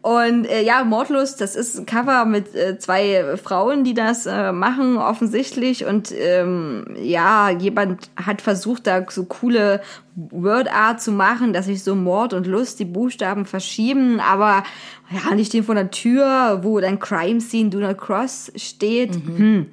Und 0.00 0.44
äh, 0.46 0.62
ja, 0.62 0.84
Mordlust, 0.84 1.40
das 1.40 1.56
ist 1.56 1.76
ein 1.76 1.84
Cover 1.84 2.24
mit 2.24 2.54
äh, 2.54 2.78
zwei 2.78 3.36
Frauen, 3.36 3.82
die 3.82 3.94
das 3.94 4.26
äh, 4.26 4.52
machen, 4.52 4.96
offensichtlich. 4.96 5.84
Und 5.86 6.12
ähm, 6.16 6.86
ja, 7.02 7.50
jemand 7.50 8.08
hat 8.16 8.40
versucht, 8.40 8.86
da 8.86 9.04
so 9.10 9.24
coole 9.24 9.82
Word 10.14 10.72
Art 10.72 11.02
zu 11.02 11.10
machen, 11.10 11.52
dass 11.52 11.66
sich 11.66 11.82
so 11.82 11.94
Mord 11.96 12.32
und 12.32 12.46
Lust 12.46 12.78
die 12.78 12.84
Buchstaben 12.84 13.44
verschieben, 13.44 14.20
aber 14.20 14.62
ja, 15.10 15.34
nicht 15.34 15.52
den 15.52 15.64
von 15.64 15.74
der 15.76 15.90
Tür, 15.90 16.60
wo 16.62 16.78
dann 16.80 17.00
Crime 17.00 17.40
Scene 17.40 17.70
Do 17.70 17.78
Not 17.78 17.98
Cross 17.98 18.52
steht. 18.56 19.14
Hm. 19.14 19.66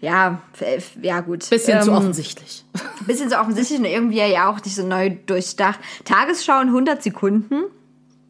Ja, 0.00 0.40
f- 0.54 0.62
f- 0.62 0.92
ja 1.02 1.20
gut. 1.20 1.48
Bisschen 1.48 1.80
zu 1.82 1.90
Ähm, 1.90 1.96
offensichtlich. 1.96 2.64
bisschen 3.06 3.30
so 3.30 3.36
offensichtlich 3.36 3.78
und 3.78 3.84
irgendwie 3.84 4.18
ja 4.18 4.50
auch 4.50 4.56
nicht 4.64 4.74
so 4.74 4.84
neu 4.86 5.10
durchdacht. 5.26 5.78
Tagesschau 6.04 6.60
in 6.60 6.68
100 6.68 7.02
Sekunden. 7.02 7.64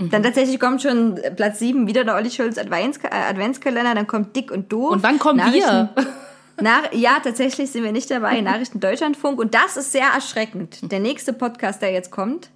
Dann 0.08 0.22
tatsächlich 0.22 0.58
kommt 0.58 0.82
schon 0.82 1.20
Platz 1.36 1.58
7 1.58 1.86
wieder 1.86 2.04
der 2.04 2.14
Olli 2.14 2.30
Schulz 2.30 2.56
Advents 2.56 2.98
äh, 2.98 3.08
Adventskalender, 3.08 3.94
dann 3.94 4.06
kommt 4.06 4.34
Dick 4.34 4.50
und 4.50 4.72
Doof. 4.72 4.92
Und 4.92 5.02
wann 5.02 5.18
kommen 5.18 5.40
wir? 5.52 5.90
Nach, 6.60 6.92
ja, 6.92 7.18
tatsächlich 7.22 7.70
sind 7.70 7.84
wir 7.84 7.92
nicht 7.92 8.10
dabei. 8.10 8.40
Nachrichten 8.42 8.80
Deutschlandfunk. 8.80 9.38
Und 9.38 9.54
das 9.54 9.76
ist 9.76 9.92
sehr 9.92 10.08
erschreckend. 10.14 10.90
Der 10.90 11.00
nächste 11.00 11.32
Podcast, 11.32 11.82
der 11.82 11.92
jetzt 11.92 12.10
kommt, 12.10 12.50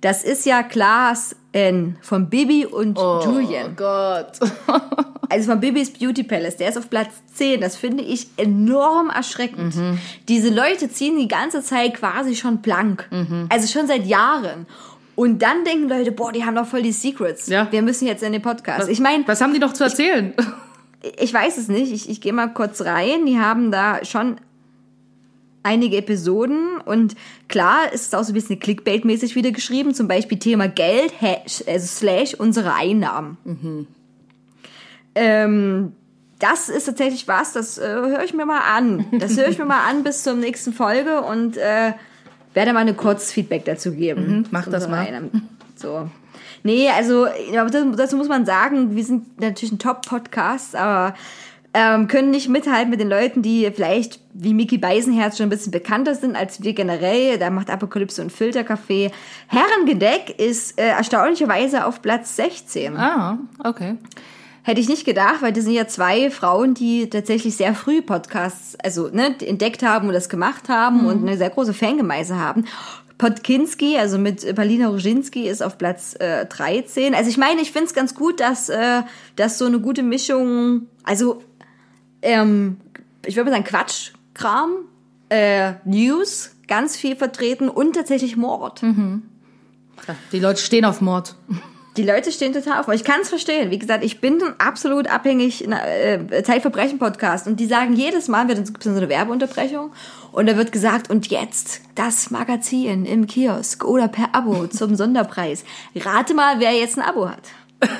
das 0.00 0.22
ist 0.22 0.44
ja 0.44 0.62
Klaas 0.62 1.36
N. 1.52 1.96
von 2.02 2.28
Bibi 2.28 2.66
und 2.66 2.98
Julian. 2.98 3.72
Oh 3.72 3.74
Gott. 3.76 4.40
Also 5.28 5.50
von 5.50 5.58
Bibis 5.58 5.92
Beauty 5.92 6.22
Palace, 6.22 6.56
der 6.56 6.68
ist 6.68 6.78
auf 6.78 6.88
Platz 6.88 7.10
10. 7.34 7.60
Das 7.60 7.74
finde 7.74 8.04
ich 8.04 8.28
enorm 8.36 9.10
erschreckend. 9.10 9.74
Diese 10.28 10.54
Leute 10.54 10.88
ziehen 10.88 11.18
die 11.18 11.26
ganze 11.26 11.64
Zeit 11.64 11.94
quasi 11.94 12.36
schon 12.36 12.58
blank. 12.58 13.10
Also 13.48 13.66
schon 13.66 13.88
seit 13.88 14.06
Jahren. 14.06 14.66
Und 15.16 15.40
dann 15.40 15.64
denken 15.64 15.88
Leute, 15.88 16.12
boah, 16.12 16.30
die 16.30 16.44
haben 16.44 16.54
doch 16.54 16.66
voll 16.66 16.82
die 16.82 16.92
Secrets. 16.92 17.48
Ja. 17.48 17.66
Wir 17.72 17.82
müssen 17.82 18.06
jetzt 18.06 18.22
in 18.22 18.32
den 18.32 18.42
Podcast. 18.42 18.88
Ich 18.88 19.00
meine, 19.00 19.26
Was 19.26 19.40
haben 19.40 19.52
die 19.52 19.58
noch 19.58 19.72
zu 19.72 19.82
erzählen? 19.82 20.34
ich 21.18 21.32
weiß 21.32 21.56
es 21.56 21.68
nicht. 21.68 21.90
Ich, 21.90 22.08
ich 22.08 22.20
gehe 22.20 22.34
mal 22.34 22.48
kurz 22.48 22.82
rein. 22.82 23.24
Die 23.26 23.38
haben 23.38 23.72
da 23.72 24.04
schon 24.04 24.36
einige 25.62 25.96
Episoden 25.96 26.78
und 26.84 27.16
klar 27.48 27.92
ist 27.92 28.06
es 28.06 28.14
auch 28.14 28.22
so 28.22 28.30
ein 28.30 28.34
bisschen 28.34 28.60
Clickbait-mäßig 28.60 29.34
wieder 29.34 29.50
geschrieben. 29.50 29.94
Zum 29.94 30.06
Beispiel 30.06 30.38
Thema 30.38 30.68
Geld, 30.68 31.12
hash, 31.20 31.64
also 31.66 31.86
slash 31.86 32.34
unsere 32.34 32.74
Einnahmen. 32.74 33.88
Ähm, 35.16 35.92
das 36.38 36.68
ist 36.68 36.84
tatsächlich 36.84 37.26
was, 37.26 37.52
das 37.52 37.78
äh, 37.78 37.88
höre 37.88 38.22
ich 38.22 38.32
mir 38.32 38.46
mal 38.46 38.60
an. 38.60 39.06
Das 39.18 39.36
höre 39.36 39.48
ich 39.48 39.58
mir 39.58 39.64
mal 39.64 39.88
an 39.88 40.04
bis 40.04 40.22
zur 40.22 40.34
nächsten 40.34 40.72
Folge 40.72 41.22
und 41.22 41.56
äh, 41.56 41.94
werde 42.56 42.72
mal 42.72 42.80
eine 42.80 42.94
kurzes 42.94 43.30
Feedback 43.32 43.64
dazu 43.66 43.92
geben. 43.92 44.46
mach 44.50 44.64
Zu 44.64 44.70
das 44.70 44.88
mal. 44.88 45.06
Einnahmen. 45.06 45.48
So. 45.76 46.10
Nee, 46.62 46.88
also 46.88 47.26
dazu 47.96 48.16
muss 48.16 48.28
man 48.28 48.46
sagen, 48.46 48.96
wir 48.96 49.04
sind 49.04 49.40
natürlich 49.40 49.72
ein 49.72 49.78
Top-Podcast, 49.78 50.74
aber 50.74 51.14
ähm, 51.74 52.08
können 52.08 52.30
nicht 52.30 52.48
mithalten 52.48 52.88
mit 52.88 52.98
den 52.98 53.10
Leuten, 53.10 53.42
die 53.42 53.70
vielleicht 53.70 54.20
wie 54.32 54.54
Mickey 54.54 54.78
Beisenherz 54.78 55.36
schon 55.36 55.46
ein 55.46 55.50
bisschen 55.50 55.70
bekannter 55.70 56.14
sind 56.14 56.34
als 56.34 56.62
wir 56.62 56.72
generell. 56.72 57.38
Da 57.38 57.50
macht 57.50 57.68
Apokalypse 57.68 58.22
und 58.22 58.32
Filterkaffee. 58.32 59.10
Herrengedeck 59.48 60.38
ist 60.38 60.80
äh, 60.80 60.88
erstaunlicherweise 60.88 61.84
auf 61.84 62.00
Platz 62.00 62.36
16. 62.36 62.96
Ah, 62.96 63.38
okay. 63.62 63.96
Hätte 64.66 64.80
ich 64.80 64.88
nicht 64.88 65.04
gedacht, 65.04 65.42
weil 65.42 65.52
das 65.52 65.62
sind 65.62 65.74
ja 65.74 65.86
zwei 65.86 66.28
Frauen, 66.28 66.74
die 66.74 67.08
tatsächlich 67.08 67.56
sehr 67.56 67.72
früh 67.72 68.02
Podcasts, 68.02 68.76
also 68.82 69.08
ne, 69.12 69.36
entdeckt 69.40 69.84
haben 69.84 70.08
und 70.08 70.12
das 70.12 70.28
gemacht 70.28 70.68
haben 70.68 71.06
und 71.06 71.22
eine 71.22 71.38
sehr 71.38 71.50
große 71.50 71.72
Fangemeise 71.72 72.36
haben. 72.36 72.64
Podkinski, 73.16 73.96
also 73.96 74.18
mit 74.18 74.56
Palina 74.56 74.88
Roginski, 74.88 75.46
ist 75.46 75.62
auf 75.62 75.78
Platz 75.78 76.16
äh, 76.18 76.46
13. 76.46 77.14
Also 77.14 77.30
ich 77.30 77.38
meine, 77.38 77.60
ich 77.60 77.70
finde 77.70 77.86
es 77.86 77.94
ganz 77.94 78.16
gut, 78.16 78.40
dass, 78.40 78.68
äh, 78.68 79.02
dass 79.36 79.56
so 79.58 79.66
eine 79.66 79.78
gute 79.78 80.02
Mischung, 80.02 80.88
also 81.04 81.44
ähm, 82.20 82.78
ich 83.24 83.36
würde 83.36 83.48
mal 83.48 83.56
sagen 83.56 83.68
Quatschkram, 83.68 84.78
äh, 85.28 85.74
News, 85.84 86.56
ganz 86.66 86.96
viel 86.96 87.14
vertreten 87.14 87.68
und 87.68 87.94
tatsächlich 87.94 88.36
Mord. 88.36 88.82
Ja, 88.82 90.16
Die 90.32 90.40
Leute 90.40 90.60
stehen 90.60 90.84
auf 90.84 91.00
Mord. 91.00 91.36
Die 91.96 92.02
Leute 92.02 92.30
stehen 92.30 92.52
total 92.52 92.80
auf. 92.80 92.88
Ich 92.88 93.04
kann 93.04 93.22
es 93.22 93.28
verstehen. 93.28 93.70
Wie 93.70 93.78
gesagt, 93.78 94.04
ich 94.04 94.20
bin 94.20 94.42
absolut 94.58 95.08
abhängig 95.08 95.66
äh, 95.66 96.42
Zeitverbrechen 96.42 96.98
Podcast 96.98 97.46
und 97.46 97.58
die 97.58 97.66
sagen 97.66 97.94
jedes 97.94 98.28
Mal, 98.28 98.48
wird 98.48 98.64
gibt 98.66 98.82
so 98.82 98.90
eine 98.90 99.08
Werbeunterbrechung 99.08 99.92
und 100.32 100.46
da 100.46 100.56
wird 100.56 100.72
gesagt 100.72 101.08
und 101.10 101.28
jetzt 101.28 101.80
das 101.94 102.30
Magazin 102.30 103.06
im 103.06 103.26
Kiosk 103.26 103.84
oder 103.84 104.08
per 104.08 104.34
Abo 104.34 104.66
zum 104.70 104.94
Sonderpreis. 104.94 105.64
Rate 105.94 106.34
mal, 106.34 106.60
wer 106.60 106.72
jetzt 106.72 106.98
ein 106.98 107.02
Abo 107.02 107.28
hat. 107.28 107.42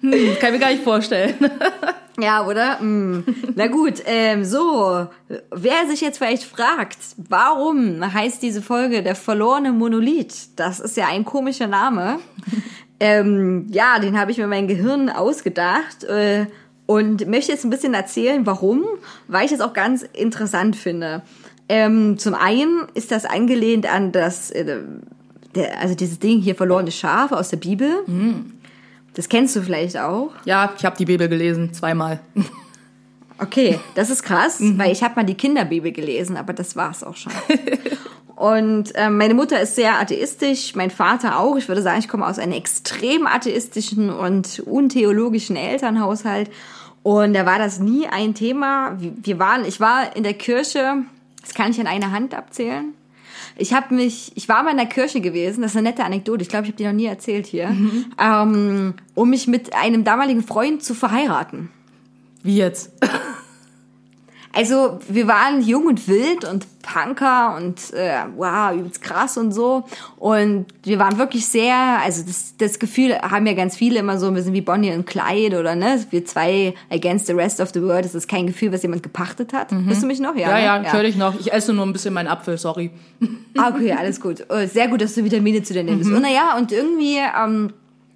Hm, 0.00 0.38
kann 0.40 0.48
ich 0.48 0.52
mir 0.52 0.58
gar 0.58 0.70
nicht 0.70 0.82
vorstellen. 0.82 1.34
Ja, 2.20 2.46
oder? 2.46 2.78
Hm. 2.78 3.24
Na 3.56 3.66
gut, 3.66 4.02
ähm, 4.06 4.44
so. 4.44 5.08
Wer 5.50 5.86
sich 5.88 6.00
jetzt 6.00 6.18
vielleicht 6.18 6.44
fragt, 6.44 6.98
warum 7.16 8.00
heißt 8.00 8.42
diese 8.42 8.62
Folge 8.62 9.02
der 9.02 9.16
verlorene 9.16 9.72
Monolith? 9.72 10.50
Das 10.56 10.80
ist 10.80 10.96
ja 10.96 11.08
ein 11.08 11.24
komischer 11.24 11.66
Name. 11.66 12.20
ähm, 13.00 13.66
ja, 13.70 13.98
den 13.98 14.18
habe 14.18 14.30
ich 14.30 14.38
mir 14.38 14.46
mein 14.46 14.68
Gehirn 14.68 15.10
ausgedacht 15.10 16.04
äh, 16.04 16.46
und 16.86 17.26
möchte 17.28 17.52
jetzt 17.52 17.64
ein 17.64 17.70
bisschen 17.70 17.94
erzählen, 17.94 18.46
warum, 18.46 18.84
weil 19.26 19.46
ich 19.46 19.50
das 19.50 19.60
auch 19.60 19.72
ganz 19.72 20.02
interessant 20.02 20.76
finde. 20.76 21.22
Ähm, 21.68 22.18
zum 22.18 22.34
einen 22.34 22.86
ist 22.94 23.10
das 23.10 23.24
angelehnt 23.24 23.92
an 23.92 24.12
das, 24.12 24.50
äh, 24.50 24.82
der, 25.54 25.80
also 25.80 25.94
dieses 25.94 26.18
Ding 26.18 26.40
hier 26.40 26.54
verlorene 26.54 26.92
Schaf 26.92 27.32
aus 27.32 27.48
der 27.48 27.56
Bibel. 27.56 28.04
Das 29.14 29.28
kennst 29.28 29.54
du 29.56 29.62
vielleicht 29.62 29.96
auch. 29.96 30.30
Ja, 30.44 30.72
ich 30.76 30.84
habe 30.84 30.96
die 30.96 31.04
Bibel 31.04 31.28
gelesen, 31.28 31.72
zweimal. 31.72 32.20
Okay, 33.36 33.80
das 33.96 34.10
ist 34.10 34.22
krass, 34.22 34.58
weil 34.60 34.92
ich 34.92 35.02
habe 35.02 35.16
mal 35.16 35.24
die 35.24 35.34
Kinderbibel 35.34 35.90
gelesen, 35.90 36.36
aber 36.36 36.52
das 36.52 36.76
war's 36.76 37.02
auch 37.02 37.16
schon. 37.16 37.32
Und 38.36 38.92
ähm, 38.94 39.18
meine 39.18 39.34
Mutter 39.34 39.60
ist 39.60 39.74
sehr 39.74 39.98
atheistisch, 39.98 40.76
mein 40.76 40.90
Vater 40.90 41.40
auch. 41.40 41.56
Ich 41.56 41.66
würde 41.66 41.82
sagen, 41.82 41.98
ich 41.98 42.06
komme 42.08 42.26
aus 42.26 42.38
einem 42.38 42.52
extrem 42.52 43.26
atheistischen 43.26 44.10
und 44.10 44.60
untheologischen 44.60 45.56
Elternhaushalt. 45.56 46.48
Und 47.02 47.34
da 47.34 47.44
war 47.44 47.58
das 47.58 47.80
nie 47.80 48.06
ein 48.06 48.34
Thema. 48.34 48.96
Wir- 48.98 49.38
waren, 49.40 49.64
ich 49.64 49.80
war 49.80 50.14
in 50.16 50.22
der 50.22 50.34
Kirche, 50.34 51.02
das 51.42 51.54
kann 51.54 51.72
ich 51.72 51.80
an 51.80 51.88
einer 51.88 52.12
Hand 52.12 52.34
abzählen. 52.34 52.94
Ich 53.56 53.72
habe 53.72 53.94
mich, 53.94 54.32
ich 54.34 54.48
war 54.48 54.62
mal 54.62 54.72
in 54.72 54.76
der 54.76 54.86
Kirche 54.86 55.20
gewesen, 55.20 55.62
das 55.62 55.72
ist 55.72 55.76
eine 55.76 55.90
nette 55.90 56.04
Anekdote, 56.04 56.42
ich 56.42 56.48
glaube, 56.48 56.64
ich 56.64 56.70
habe 56.70 56.76
die 56.76 56.86
noch 56.86 56.92
nie 56.92 57.06
erzählt 57.06 57.46
hier, 57.46 57.74
ähm, 58.18 58.94
um 59.14 59.30
mich 59.30 59.46
mit 59.46 59.74
einem 59.74 60.02
damaligen 60.02 60.42
Freund 60.42 60.82
zu 60.82 60.94
verheiraten. 60.94 61.70
Wie 62.42 62.56
jetzt? 62.56 62.92
Also 64.54 65.00
wir 65.08 65.26
waren 65.26 65.62
jung 65.62 65.86
und 65.86 66.06
wild 66.06 66.44
und 66.44 66.66
Punker 66.82 67.56
und 67.56 67.92
äh, 67.92 68.18
wow, 68.36 68.72
übelst 68.74 69.02
krass 69.02 69.36
und 69.36 69.52
so. 69.52 69.84
Und 70.16 70.66
wir 70.82 70.98
waren 70.98 71.18
wirklich 71.18 71.46
sehr, 71.46 71.74
also 72.02 72.22
das, 72.24 72.54
das 72.58 72.78
Gefühl 72.78 73.18
haben 73.18 73.46
ja 73.46 73.54
ganz 73.54 73.76
viele 73.76 73.98
immer 73.98 74.18
so, 74.18 74.32
wir 74.34 74.42
sind 74.42 74.52
wie 74.52 74.60
Bonnie 74.60 74.92
und 74.92 75.06
Clyde 75.06 75.58
oder 75.58 75.74
ne, 75.74 76.04
wir 76.10 76.24
zwei 76.24 76.74
against 76.90 77.26
the 77.26 77.32
rest 77.32 77.60
of 77.60 77.70
the 77.74 77.82
world. 77.82 78.04
Das 78.04 78.14
ist 78.14 78.28
kein 78.28 78.46
Gefühl, 78.46 78.72
was 78.72 78.82
jemand 78.82 79.02
gepachtet 79.02 79.52
hat. 79.52 79.72
Hörst 79.72 80.02
du 80.02 80.06
mich 80.06 80.20
noch? 80.20 80.36
Ja, 80.36 80.52
ne? 80.52 80.64
ja, 80.64 80.92
höre 80.92 81.04
ich 81.04 81.16
noch. 81.16 81.38
Ich 81.40 81.52
esse 81.52 81.72
nur 81.72 81.86
ein 81.86 81.92
bisschen 81.92 82.14
meinen 82.14 82.28
Apfel, 82.28 82.58
sorry. 82.58 82.90
Ah, 83.56 83.70
okay, 83.70 83.92
alles 83.92 84.20
gut. 84.20 84.44
Oh, 84.48 84.66
Sehr 84.66 84.88
gut, 84.88 85.00
dass 85.00 85.14
du 85.14 85.24
Vitamine 85.24 85.62
zu 85.62 85.72
dir 85.72 85.84
nimmst. 85.84 86.10
Und 86.10 86.22
naja, 86.22 86.56
und 86.58 86.72
irgendwie 86.72 87.18
ähm, 87.18 87.72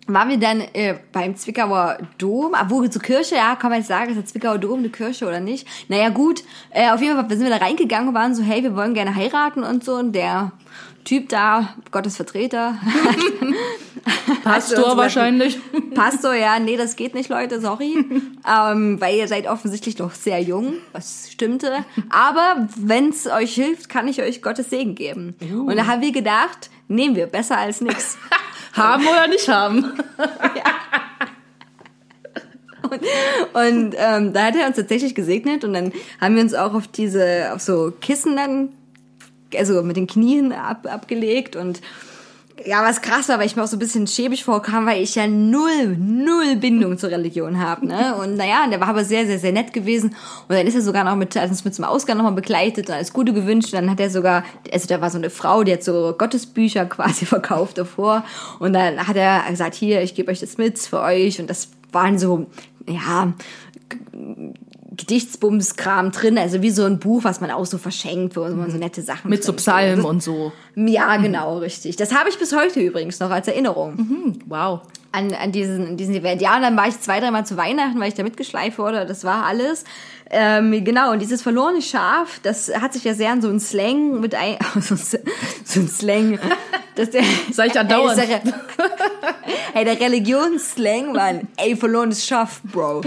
waren 0.09 0.29
wir 0.31 0.39
dann 0.39 0.63
äh, 0.73 0.95
beim 1.13 1.37
Zwickauer 1.37 1.99
Dom. 2.19 2.55
Ah, 2.55 2.67
wo 2.69 2.87
zur 2.87 3.03
Kirche, 3.03 3.37
ja, 3.37 3.57
kann 3.57 3.71
man 3.71 3.81
jetzt 3.81 3.89
sagen, 3.89 4.11
ist 4.11 4.17
der 4.17 4.27
Zwickauer 4.27 4.59
Dom 4.59 4.81
eine 4.81 4.89
Kirche 4.89 5.27
oder 5.27 5.41
nicht? 5.41 5.67
Naja, 5.89 6.09
gut. 6.09 6.43
Äh, 6.71 6.91
auf 6.91 7.01
jeden 7.01 7.15
Fall 7.15 7.29
sind 7.29 7.45
wir 7.45 7.57
da 7.57 7.65
reingegangen 7.65 8.09
und 8.09 8.15
waren 8.15 8.35
so, 8.35 8.43
hey, 8.43 8.63
wir 8.63 8.75
wollen 8.75 8.95
gerne 8.95 9.15
heiraten 9.15 9.63
und 9.63 9.85
so. 9.85 9.95
Und 9.95 10.13
der 10.13 10.53
Typ 11.05 11.29
da, 11.29 11.75
Gottes 11.91 12.17
Vertreter, 12.17 12.77
Pastor 14.45 14.97
wahrscheinlich. 14.97 15.59
Pastor, 15.95 16.35
ja, 16.35 16.59
nee, 16.59 16.77
das 16.77 16.97
geht 16.97 17.15
nicht, 17.15 17.31
Leute, 17.31 17.61
sorry. 17.61 17.95
ähm, 18.47 19.01
weil 19.01 19.17
ihr 19.17 19.29
seid 19.29 19.47
offensichtlich 19.47 19.99
noch 19.99 20.13
sehr 20.13 20.41
jung, 20.41 20.75
was 20.93 21.31
stimmte. 21.31 21.85
Aber 22.11 22.69
wenn's 22.77 23.27
euch 23.27 23.55
hilft, 23.55 23.89
kann 23.89 24.09
ich 24.09 24.21
euch 24.21 24.43
Gottes 24.43 24.71
Segen 24.71 24.95
geben. 24.95 25.35
Und 25.41 25.77
da 25.77 25.87
haben 25.87 26.03
wir 26.03 26.13
gedacht, 26.13 26.71
nehmen 26.89 27.17
wir, 27.17 27.27
besser 27.27 27.59
als 27.59 27.81
nix. 27.81 28.19
Haben 28.73 29.07
oder 29.07 29.29
nicht 29.29 29.49
haben? 29.49 29.93
Und 33.53 33.95
ähm, 33.97 34.33
da 34.33 34.47
hat 34.47 34.57
er 34.57 34.67
uns 34.67 34.77
tatsächlich 34.77 35.15
gesegnet 35.15 35.63
und 35.65 35.75
dann 35.75 35.93
haben 36.21 36.37
wir 36.37 36.43
uns 36.43 36.55
auch 36.55 36.75
auf 36.75 36.89
diese, 36.89 37.53
auf 37.53 37.61
so 37.61 37.93
Kissen 38.01 38.37
dann, 38.37 38.71
also 39.55 39.83
mit 39.83 39.97
den 39.97 40.07
Knien 40.07 40.53
ab, 40.53 40.87
abgelegt 40.91 41.57
und 41.57 41.81
ja, 42.65 42.83
was 42.83 43.03
krass 43.03 43.29
war, 43.29 43.39
weil 43.39 43.47
ich 43.47 43.57
mir 43.57 43.63
auch 43.63 43.69
so 43.69 43.77
ein 43.77 43.81
bisschen 43.81 44.07
schäbig 44.07 44.45
vorkam, 44.45 44.87
weil 44.87 45.03
ich 45.03 45.15
ja 45.15 45.27
null, 45.27 45.97
null 45.99 46.57
Bindung 46.57 46.99
zur 46.99 47.11
Religion 47.11 47.61
habe, 47.61 47.87
ne? 47.87 48.17
Und 48.23 48.37
naja, 48.37 48.67
der 48.69 48.81
war 48.81 48.89
aber 48.89 49.05
sehr, 49.05 49.27
sehr, 49.27 49.39
sehr 49.39 49.53
nett 49.53 49.73
gewesen. 49.73 50.11
Und 50.49 50.57
dann 50.57 50.67
ist 50.67 50.75
er 50.75 50.83
sogar 50.83 51.05
noch 51.05 51.17
mit, 51.17 51.37
hat 51.37 51.49
uns 51.49 51.65
mit 51.65 51.75
zum 51.75 51.85
Ausgang 51.85 52.17
nochmal 52.17 52.33
begleitet 52.33 52.89
und 52.89 52.95
alles 52.95 53.13
Gute 53.13 53.33
gewünscht. 53.33 53.73
Und 53.73 53.81
dann 53.81 53.91
hat 53.91 54.01
er 54.01 54.11
sogar, 54.11 54.45
also 54.73 54.87
da 54.87 55.01
war 55.01 55.11
so 55.11 55.19
eine 55.19 55.31
Frau, 55.31 55.65
die 55.65 55.73
hat 55.73 55.85
so 55.85 56.15
Gottesbücher 56.17 56.87
quasi 56.87 57.27
verkauft 57.27 57.79
davor. 57.79 58.25
Und 58.59 58.73
dann 58.73 59.07
hat 59.07 59.17
er 59.17 59.43
gesagt, 59.49 59.75
hier, 59.75 60.03
ich 60.03 60.15
gebe 60.15 60.31
euch 60.31 60.41
das 60.41 60.59
mit 60.59 60.79
für 60.79 61.01
euch. 61.01 61.41
Und 61.41 61.49
das 61.49 61.69
waren 61.93 62.19
so, 62.19 62.47
ja, 62.87 63.33
Gedichtsbumskram 64.99 66.13
drin, 66.13 66.37
also 66.39 66.61
wie 66.61 66.71
so 66.71 66.85
ein 66.85 66.99
Buch, 66.99 67.25
was 67.25 67.41
man 67.41 67.51
auch 67.51 67.65
so 67.67 67.79
verschenkt, 67.79 68.37
wo 68.37 68.41
man 68.43 68.71
so 68.71 68.77
nette 68.77 69.01
Sachen 69.03 69.31
Mit 69.31 69.43
so 69.45 69.53
drin- 69.53 69.57
Psalmen 69.57 70.05
und 70.05 70.23
so. 70.23 70.53
Ja, 70.75 71.17
genau, 71.17 71.59
richtig. 71.59 71.97
Das 71.97 72.15
habe 72.15 72.29
ich 72.29 72.39
bis 72.39 72.55
heute 72.55 72.81
übrigens 72.81 73.19
noch 73.21 73.31
als 73.31 73.49
Erinnerung 73.49 73.97
Hm, 73.99 74.39
wow. 74.47 74.81
an, 75.13 75.33
an 75.35 75.51
diesen, 75.53 75.87
an 75.89 75.97
diesen 75.97 76.15
Event. 76.15 76.41
Ja, 76.43 76.57
und 76.57 76.63
dann 76.63 76.77
war 76.77 76.87
ich 76.89 77.01
zwei, 77.01 77.19
dreimal 77.21 77.47
zu 77.47 77.57
Weihnachten, 77.57 77.99
weil 78.01 78.09
ich 78.09 78.15
da 78.15 78.23
mitgeschleift 78.23 78.79
wurde. 78.79 79.07
Das 79.07 79.25
war 79.25 79.45
alles. 79.47 79.85
Ähm, 80.31 80.85
genau, 80.85 81.13
und 81.13 81.21
dieses 81.21 81.41
verlorene 81.41 81.81
Schaf, 81.81 82.39
das 82.43 82.71
hat 82.81 82.93
sich 82.93 83.03
ja 83.05 83.15
sehr 83.15 83.31
an 83.31 83.41
so 83.41 83.49
einen 83.49 83.61
Slang 83.61 84.21
mit 84.21 84.35
ein, 84.35 84.57
so, 84.81 84.95
ein- 84.95 85.01
so 85.65 85.81
ein 85.81 85.89
Slang. 85.89 86.39
Das 86.97 87.11
der, 87.11 87.23
Sag 87.53 87.69
ich 87.69 87.73
das 87.73 87.85
ist 87.85 88.29
der, 88.29 88.41
hey, 89.73 89.85
der 89.85 89.99
Religionsslang 90.01 91.15
war 91.15 91.23
ein, 91.23 91.49
ey, 91.57 91.75
verlorenes 91.77 92.27
Schaf, 92.27 92.61
Bro. 92.65 93.03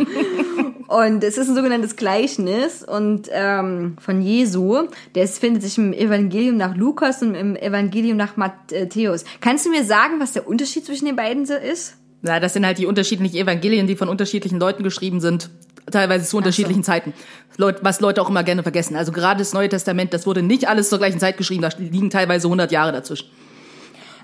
Und 0.92 1.24
es 1.24 1.38
ist 1.38 1.48
ein 1.48 1.56
sogenanntes 1.56 1.96
Gleichnis 1.96 2.84
und 2.84 3.30
ähm, 3.32 3.96
von 3.98 4.22
Jesu. 4.22 4.90
Das 5.14 5.40
findet 5.40 5.64
sich 5.64 5.78
im 5.78 5.94
Evangelium 5.94 6.58
nach 6.58 6.76
Lukas 6.76 7.22
und 7.22 7.34
im 7.34 7.56
Evangelium 7.56 8.18
nach 8.18 8.36
Matthäus. 8.36 9.24
Kannst 9.40 9.66
du 9.66 9.70
mir 9.70 9.86
sagen, 9.86 10.20
was 10.20 10.34
der 10.34 10.46
Unterschied 10.46 10.86
zwischen 10.86 11.06
den 11.06 11.16
beiden 11.16 11.46
so 11.46 11.54
ist? 11.54 11.96
Ja, 12.24 12.42
das 12.42 12.52
sind 12.52 12.66
halt 12.66 12.78
die 12.78 12.88
unterschiedlichen 12.88 13.38
Evangelien, 13.38 13.88
die 13.88 13.96
von 13.96 14.10
unterschiedlichen 14.10 14.60
Leuten 14.60 14.84
geschrieben 14.84 15.22
sind, 15.22 15.50
teilweise 15.90 16.26
zu 16.26 16.36
unterschiedlichen 16.36 16.84
Zeiten. 16.84 17.14
Leut, 17.56 17.78
was 17.84 18.02
Leute 18.02 18.22
auch 18.22 18.30
immer 18.30 18.44
gerne 18.44 18.62
vergessen. 18.62 18.98
Also 18.98 19.14
gerade 19.14 19.40
das 19.40 19.54
Neue 19.54 19.70
Testament, 19.70 20.14
das 20.14 20.28
wurde 20.28 20.44
nicht 20.44 20.68
alles 20.68 20.90
zur 20.90 21.00
gleichen 21.00 21.22
Zeit 21.22 21.38
geschrieben, 21.38 21.62
da 21.62 21.70
liegen 21.78 22.10
teilweise 22.10 22.48
100 22.48 22.70
Jahre 22.70 22.92
dazwischen. 22.92 23.30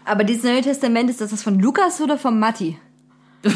Aber 0.04 0.26
dieses 0.26 0.44
Neue 0.44 0.64
Testament, 0.64 1.10
ist 1.10 1.22
das 1.22 1.32
das 1.32 1.44
von 1.44 1.62
Lukas 1.62 2.02
oder 2.02 2.18
von 2.18 2.38
Matti? 2.38 2.78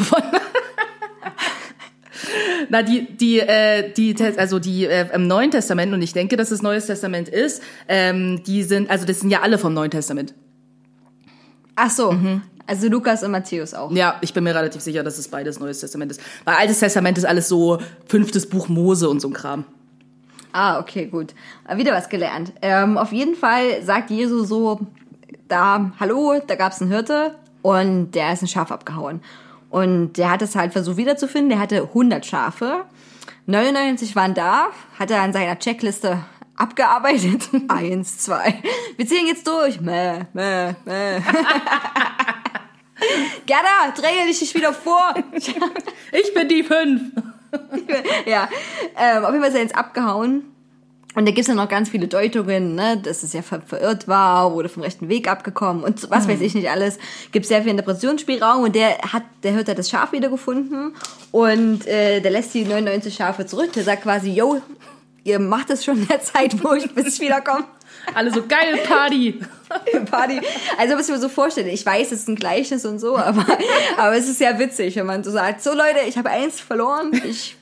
Na, 2.68 2.82
die, 2.82 3.06
die, 3.16 3.40
äh, 3.40 3.92
die, 3.92 4.14
also 4.36 4.58
die 4.58 4.86
äh, 4.86 5.14
im 5.14 5.26
Neuen 5.26 5.50
Testament, 5.50 5.92
und 5.92 6.02
ich 6.02 6.12
denke, 6.12 6.36
dass 6.36 6.50
es 6.50 6.62
Neues 6.62 6.86
Testament 6.86 7.28
ist, 7.28 7.62
ähm, 7.88 8.42
die 8.44 8.62
sind, 8.62 8.90
also 8.90 9.06
das 9.06 9.20
sind 9.20 9.30
ja 9.30 9.40
alle 9.42 9.58
vom 9.58 9.74
Neuen 9.74 9.90
Testament. 9.90 10.34
Ach 11.74 11.90
so, 11.90 12.14
also 12.66 12.88
Lukas 12.88 13.22
und 13.22 13.30
Matthäus 13.30 13.74
auch. 13.74 13.90
Ja, 13.92 14.16
ich 14.20 14.32
bin 14.34 14.44
mir 14.44 14.54
relativ 14.54 14.82
sicher, 14.82 15.02
dass 15.02 15.18
es 15.18 15.28
beides 15.28 15.58
Neues 15.58 15.80
Testament 15.80 16.12
ist. 16.12 16.20
Weil 16.44 16.56
Altes 16.56 16.78
Testament 16.78 17.18
ist 17.18 17.24
alles 17.24 17.48
so 17.48 17.78
fünftes 18.06 18.48
Buch 18.48 18.68
Mose 18.68 19.08
und 19.08 19.20
so 19.20 19.28
ein 19.28 19.34
Kram. 19.34 19.64
Ah, 20.52 20.78
okay, 20.78 21.06
gut. 21.06 21.34
Wieder 21.74 21.92
was 21.92 22.08
gelernt. 22.08 22.52
Ähm, 22.60 22.98
auf 22.98 23.12
jeden 23.12 23.34
Fall 23.34 23.82
sagt 23.82 24.10
Jesus 24.10 24.48
so, 24.48 24.80
da, 25.48 25.92
hallo, 25.98 26.40
da 26.46 26.54
gab's 26.54 26.80
einen 26.80 26.90
Hirte 26.90 27.34
und 27.62 28.12
der 28.12 28.32
ist 28.32 28.42
ein 28.42 28.48
Schaf 28.48 28.70
abgehauen. 28.70 29.22
Und 29.72 30.12
der 30.18 30.30
hat 30.30 30.42
es 30.42 30.54
halt 30.54 30.74
versucht 30.74 30.98
wiederzufinden. 30.98 31.48
Der 31.48 31.58
hatte 31.58 31.82
100 31.82 32.26
Schafe. 32.26 32.84
99 33.46 34.14
waren 34.14 34.34
da, 34.34 34.66
hat 34.98 35.10
er 35.10 35.22
an 35.22 35.32
seiner 35.32 35.58
Checkliste 35.58 36.22
abgearbeitet. 36.56 37.48
Eins, 37.68 38.18
zwei. 38.18 38.62
Wir 38.96 39.06
ziehen 39.06 39.26
jetzt 39.26 39.46
durch. 39.48 39.80
Mäh, 39.80 40.26
mäh, 40.34 40.74
mäh. 40.84 41.20
Gerda, 43.46 43.92
dränge 43.96 44.26
dich 44.26 44.54
wieder 44.54 44.74
vor. 44.74 45.14
Ich 45.32 46.34
bin 46.34 46.48
die 46.48 46.64
fünf. 46.64 47.10
ja, 48.26 48.50
ähm, 48.96 49.24
auf 49.24 49.30
jeden 49.30 49.40
Fall 49.40 49.50
ist 49.50 49.56
er 49.56 49.62
jetzt 49.62 49.74
abgehauen. 49.74 50.44
Und 51.14 51.26
da 51.26 51.32
gibt's 51.32 51.48
ja 51.48 51.54
noch 51.54 51.68
ganz 51.68 51.90
viele 51.90 52.08
Deutungen, 52.08 52.74
ne, 52.74 52.96
dass 52.96 53.22
es 53.22 53.32
ja 53.32 53.42
ver 53.42 53.60
verirrt 53.60 54.08
war, 54.08 54.52
wurde 54.52 54.68
vom 54.68 54.82
rechten 54.82 55.08
Weg 55.08 55.28
abgekommen 55.28 55.84
und 55.84 56.10
was 56.10 56.26
weiß 56.26 56.40
ich 56.40 56.54
nicht 56.54 56.70
alles. 56.70 56.98
Gibt 57.32 57.46
sehr 57.46 57.62
viel 57.62 57.70
Interpretationsspielraum 57.70 58.64
und 58.64 58.74
der 58.74 58.98
hat, 58.98 59.22
der 59.42 59.52
hört 59.52 59.68
hat 59.68 59.78
das 59.78 59.90
Schaf 59.90 60.12
wiedergefunden 60.12 60.94
und 61.30 61.86
äh, 61.86 62.20
der 62.20 62.30
lässt 62.30 62.54
die 62.54 62.64
99 62.64 63.14
Schafe 63.14 63.46
zurück. 63.46 63.72
Der 63.74 63.84
sagt 63.84 64.04
quasi, 64.04 64.30
yo, 64.30 64.62
ihr 65.24 65.38
macht 65.38 65.70
es 65.70 65.84
schon 65.84 65.98
in 65.98 66.08
der 66.08 66.20
Zeit, 66.20 66.62
wo 66.64 66.72
ich 66.72 66.92
bis 66.94 67.14
ich 67.14 67.20
wiederkomme. 67.20 67.64
Alle 68.14 68.32
so 68.32 68.44
geil 68.46 68.78
Party. 68.88 69.40
Party. 70.10 70.40
Also, 70.78 70.96
was 70.96 71.08
ich 71.08 71.14
mir 71.14 71.20
so 71.20 71.28
vorstelle, 71.28 71.70
ich 71.70 71.84
weiß, 71.84 72.12
es 72.12 72.20
ist 72.20 72.28
ein 72.28 72.36
Gleichnis 72.36 72.84
und 72.84 72.98
so, 72.98 73.16
aber, 73.16 73.46
aber 73.96 74.16
es 74.16 74.28
ist 74.28 74.40
ja 74.40 74.58
witzig, 74.58 74.96
wenn 74.96 75.06
man 75.06 75.22
so 75.22 75.30
sagt, 75.30 75.62
so 75.62 75.70
Leute, 75.70 76.00
ich 76.08 76.18
habe 76.18 76.30
eins 76.30 76.60
verloren, 76.60 77.12
ich 77.24 77.56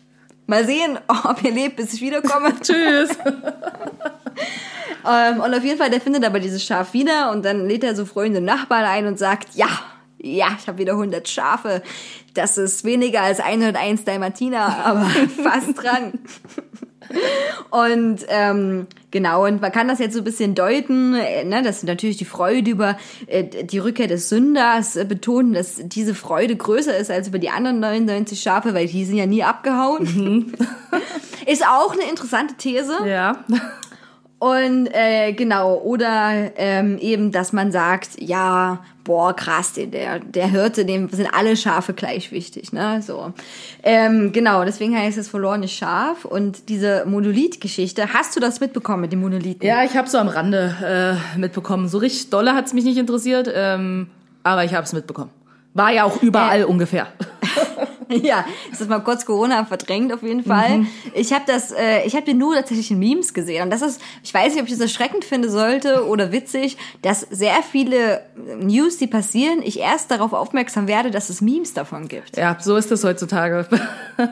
mal 0.51 0.67
sehen, 0.67 0.99
ob 1.25 1.43
ihr 1.43 1.53
lebt, 1.53 1.77
bis 1.77 1.95
ich 1.95 2.03
wiederkomme. 2.03 2.53
Tschüss. 2.61 3.11
Ähm, 5.09 5.41
und 5.41 5.55
auf 5.55 5.65
jeden 5.65 5.79
Fall, 5.79 5.89
der 5.89 6.01
findet 6.01 6.27
aber 6.27 6.41
dieses 6.41 6.63
Schaf 6.63 6.93
wieder 6.93 7.31
und 7.31 7.43
dann 7.43 7.67
lädt 7.67 7.83
er 7.85 7.97
so 7.97 8.05
freunde 8.05 8.43
Nachbarn 8.43 8.85
ein 8.85 9.07
und 9.07 9.19
sagt, 9.19 9.55
ja, 9.55 9.67
ja, 10.19 10.49
ich 10.59 10.69
habe 10.69 10.77
wieder 10.77 10.93
100 10.93 11.27
Schafe. 11.27 11.83
Das 12.35 12.59
ist 12.59 12.85
weniger 12.85 13.23
als 13.23 13.41
101 13.41 14.05
Dalmatiner, 14.05 14.85
aber 14.85 15.07
fast 15.43 15.83
dran. 15.83 16.13
Und 17.71 18.27
ähm, 18.29 18.89
genau, 19.11 19.47
und 19.47 19.61
man 19.61 19.73
kann 19.73 19.89
das 19.89 19.99
jetzt 19.99 20.15
so 20.15 20.21
ein 20.21 20.25
bisschen 20.25 20.55
deuten, 20.55 21.15
äh, 21.15 21.45
ne, 21.45 21.63
dass 21.63 21.83
natürlich 21.83 22.17
die 22.17 22.25
Freude 22.25 22.71
über 22.71 22.97
äh, 23.27 23.45
die 23.65 23.79
Rückkehr 23.79 24.07
des 24.07 24.29
Sünders 24.29 24.97
äh, 24.97 25.05
betonen, 25.05 25.53
dass 25.53 25.81
diese 25.83 26.15
Freude 26.15 26.57
größer 26.57 26.97
ist 26.97 27.11
als 27.11 27.29
über 27.29 27.39
die 27.39 27.51
anderen 27.51 27.81
99 27.81 28.41
Schafe, 28.41 28.75
weil 28.75 28.87
die 28.87 29.05
sind 29.05 29.17
ja 29.17 29.27
nie 29.27 29.43
abgehauen. 29.43 30.53
ist 31.47 31.67
auch 31.67 31.93
eine 31.93 32.09
interessante 32.11 32.55
These. 32.55 32.99
Ja. 33.07 33.45
Und 34.41 34.89
äh, 34.95 35.35
genau, 35.35 35.77
oder 35.77 36.51
ähm, 36.57 36.97
eben, 36.99 37.31
dass 37.31 37.53
man 37.53 37.73
sagt, 37.73 38.19
ja, 38.21 38.83
boah, 39.05 39.37
krass, 39.37 39.75
der, 39.75 40.19
der, 40.19 40.47
Hirte, 40.47 40.87
dem 40.87 41.11
sind 41.11 41.29
alle 41.35 41.59
Schafe 41.59 41.93
gleich 41.93 42.33
wichtig, 42.33 42.73
ne? 42.73 43.03
So. 43.03 43.35
Ähm, 43.83 44.33
genau, 44.33 44.65
deswegen 44.65 44.97
heißt 44.97 45.19
es 45.19 45.29
verlorene 45.29 45.69
Schaf. 45.69 46.25
Und 46.25 46.71
diese 46.71 47.05
Monolith-Geschichte, 47.05 48.15
hast 48.15 48.35
du 48.35 48.41
das 48.41 48.61
mitbekommen 48.61 49.03
mit 49.03 49.13
den 49.13 49.21
Monolithen? 49.21 49.63
Ja, 49.67 49.85
ich 49.85 49.95
habe 49.95 50.09
so 50.09 50.17
am 50.17 50.29
Rande 50.29 51.21
äh, 51.37 51.39
mitbekommen. 51.39 51.89
So 51.89 51.99
richtig 51.99 52.31
dolle 52.31 52.55
hat's 52.55 52.73
mich 52.73 52.85
nicht 52.85 52.97
interessiert, 52.97 53.51
ähm, 53.55 54.09
aber 54.43 54.65
ich 54.65 54.73
habe 54.73 54.85
es 54.85 54.95
mitbekommen. 54.95 55.31
War 55.75 55.93
ja 55.93 56.05
auch 56.05 56.23
überall 56.23 56.63
Äh. 56.63 56.65
ungefähr. 56.65 57.09
Ja, 58.23 58.45
es 58.73 58.81
ist 58.81 58.91
mal 58.91 59.01
kurz 59.01 59.25
Corona 59.25 59.65
verdrängt 59.65 60.13
auf 60.13 60.23
jeden 60.23 60.45
Fall. 60.45 60.87
Ich 61.15 61.33
habe 61.33 61.45
das, 61.47 61.73
äh, 61.73 62.05
ich 62.05 62.15
habe 62.15 62.35
nur 62.35 62.55
tatsächlich 62.55 62.91
in 62.91 62.99
Memes 62.99 63.35
gesehen 63.35 63.63
und 63.65 63.71
das 63.71 63.83
ist, 63.83 64.01
ich 64.23 64.33
weiß 64.33 64.53
nicht, 64.53 64.63
ob 64.63 64.67
ich 64.67 64.73
das 64.73 64.81
erschreckend 64.81 65.25
finde 65.25 65.49
sollte 65.49 66.07
oder 66.07 66.33
witzig, 66.33 66.77
dass 67.03 67.21
sehr 67.21 67.63
viele 67.63 68.23
News, 68.61 68.99
die 68.99 69.07
passieren, 69.07 69.63
ich 69.63 69.79
erst 69.79 70.11
darauf 70.11 70.33
aufmerksam 70.33 70.89
werde, 70.89 71.11
dass 71.11 71.31
es 71.31 71.41
Memes 71.41 71.73
davon 71.73 72.09
gibt. 72.09 72.37
Ja, 72.37 72.57
so 72.61 72.77
ist 72.77 72.91
das 72.91 73.05
heutzutage. 73.05 73.67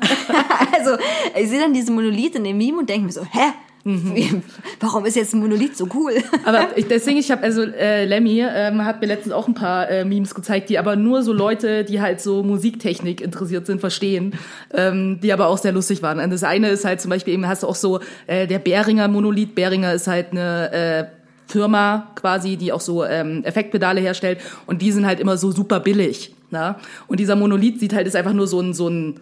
Also 0.76 0.96
ich 1.34 1.48
sehe 1.48 1.60
dann 1.60 1.72
diese 1.72 1.90
Monolith 1.90 2.36
in 2.36 2.44
dem 2.44 2.58
Meme 2.58 2.78
und 2.78 2.88
denke 2.88 3.06
mir 3.06 3.12
so, 3.12 3.24
hä? 3.24 3.52
Wie, 3.88 4.42
warum 4.80 5.06
ist 5.06 5.16
jetzt 5.16 5.34
ein 5.34 5.40
Monolith 5.40 5.76
so 5.76 5.88
cool? 5.94 6.12
Aber 6.44 6.76
ich, 6.76 6.86
deswegen, 6.88 7.16
ich 7.18 7.30
habe 7.30 7.42
also 7.42 7.62
äh, 7.62 8.04
Lemmy 8.04 8.44
ähm, 8.46 8.84
hat 8.84 9.00
mir 9.00 9.06
letztens 9.06 9.32
auch 9.32 9.48
ein 9.48 9.54
paar 9.54 9.88
äh, 9.88 10.04
Memes 10.04 10.34
gezeigt, 10.34 10.68
die 10.68 10.78
aber 10.78 10.94
nur 10.94 11.22
so 11.22 11.32
Leute, 11.32 11.84
die 11.84 12.02
halt 12.02 12.20
so 12.20 12.42
Musiktechnik 12.42 13.22
interessiert 13.22 13.66
sind, 13.66 13.80
verstehen, 13.80 14.34
ähm, 14.74 15.20
die 15.22 15.32
aber 15.32 15.46
auch 15.46 15.56
sehr 15.56 15.72
lustig 15.72 16.02
waren. 16.02 16.20
Und 16.20 16.30
das 16.30 16.44
eine 16.44 16.68
ist 16.68 16.84
halt 16.84 17.00
zum 17.00 17.08
Beispiel 17.08 17.32
eben 17.32 17.48
hast 17.48 17.62
du 17.62 17.66
auch 17.66 17.74
so 17.74 18.00
äh, 18.26 18.46
der 18.46 18.58
Behringer 18.58 19.08
Monolith. 19.08 19.54
Behringer 19.54 19.94
ist 19.94 20.06
halt 20.06 20.32
eine 20.32 20.72
äh, 20.72 21.04
Firma 21.46 22.08
quasi, 22.14 22.56
die 22.56 22.72
auch 22.72 22.82
so 22.82 23.04
ähm, 23.04 23.42
Effektpedale 23.44 24.02
herstellt 24.02 24.40
und 24.66 24.82
die 24.82 24.92
sind 24.92 25.06
halt 25.06 25.18
immer 25.18 25.38
so 25.38 25.50
super 25.50 25.80
billig. 25.80 26.34
Na? 26.50 26.78
Und 27.06 27.20
dieser 27.20 27.36
Monolith 27.36 27.80
sieht 27.80 27.94
halt 27.94 28.06
ist 28.06 28.16
einfach 28.16 28.34
nur 28.34 28.46
so 28.46 28.60
ein 28.60 28.74
so 28.74 28.88
ein 28.88 29.20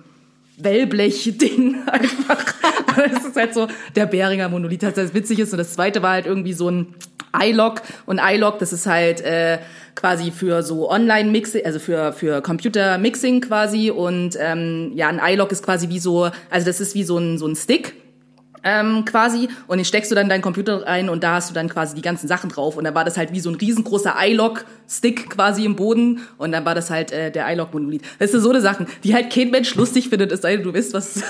Wellblech-Ding 0.59 1.82
einfach. 1.86 2.44
Das 2.96 3.24
ist 3.24 3.36
halt 3.36 3.54
so 3.54 3.68
der 3.94 4.07
Beringer 4.07 4.48
Monolith, 4.48 4.82
das 4.82 4.94
das 4.94 5.14
witzig 5.14 5.38
ist. 5.38 5.52
Und 5.52 5.59
das 5.59 5.74
zweite 5.74 6.02
war 6.02 6.12
halt 6.12 6.26
irgendwie 6.26 6.54
so 6.54 6.70
ein 6.70 6.94
iLog. 7.38 7.82
Und 8.07 8.20
iLog, 8.22 8.59
das 8.59 8.72
ist 8.72 8.86
halt 8.86 9.20
äh, 9.20 9.59
quasi 9.94 10.30
für 10.30 10.62
so 10.62 10.90
Online-Mixing, 10.90 11.64
also 11.64 11.78
für, 11.78 12.12
für 12.12 12.40
Computer-Mixing 12.40 13.42
quasi. 13.42 13.90
Und 13.90 14.36
ähm, 14.40 14.92
ja, 14.94 15.09
ein 15.09 15.20
iLog 15.22 15.52
ist 15.52 15.64
quasi 15.64 15.88
wie 15.88 15.98
so, 15.98 16.30
also 16.50 16.66
das 16.66 16.80
ist 16.80 16.94
wie 16.94 17.04
so 17.04 17.18
ein, 17.18 17.38
so 17.38 17.46
ein 17.46 17.57
Stick 17.57 17.94
ähm, 18.66 19.04
quasi 19.04 19.48
und 19.68 19.78
den 19.78 19.84
steckst 19.84 20.10
du 20.10 20.14
dann 20.16 20.24
in 20.24 20.30
deinen 20.30 20.42
Computer 20.42 20.84
rein 20.84 21.08
und 21.08 21.22
da 21.22 21.34
hast 21.36 21.48
du 21.50 21.54
dann 21.54 21.68
quasi 21.68 21.94
die 21.94 22.02
ganzen 22.02 22.26
Sachen 22.26 22.50
drauf 22.50 22.76
und 22.76 22.82
dann 22.84 22.94
war 22.94 23.04
das 23.04 23.16
halt 23.16 23.32
wie 23.32 23.38
so 23.40 23.48
ein 23.48 23.54
riesengroßer 23.54 24.14
iLog-Stick 24.18 25.30
quasi 25.30 25.64
im 25.64 25.76
Boden 25.76 26.20
und 26.36 26.50
dann 26.52 26.64
war 26.64 26.74
das 26.74 26.90
halt 26.90 27.12
äh, 27.12 27.30
der 27.30 27.50
iLog-Monolith. 27.52 28.02
Das 28.18 28.32
sind 28.32 28.40
so 28.40 28.50
eine 28.50 28.60
Sachen, 28.60 28.86
die 29.04 29.14
halt 29.14 29.32
kein 29.32 29.50
Mensch 29.50 29.74
lustig 29.76 30.08
findet, 30.08 30.32
es 30.32 30.42
sei 30.42 30.56
denn, 30.56 30.64
du 30.64 30.74
weißt, 30.74 30.92
was 30.94 31.22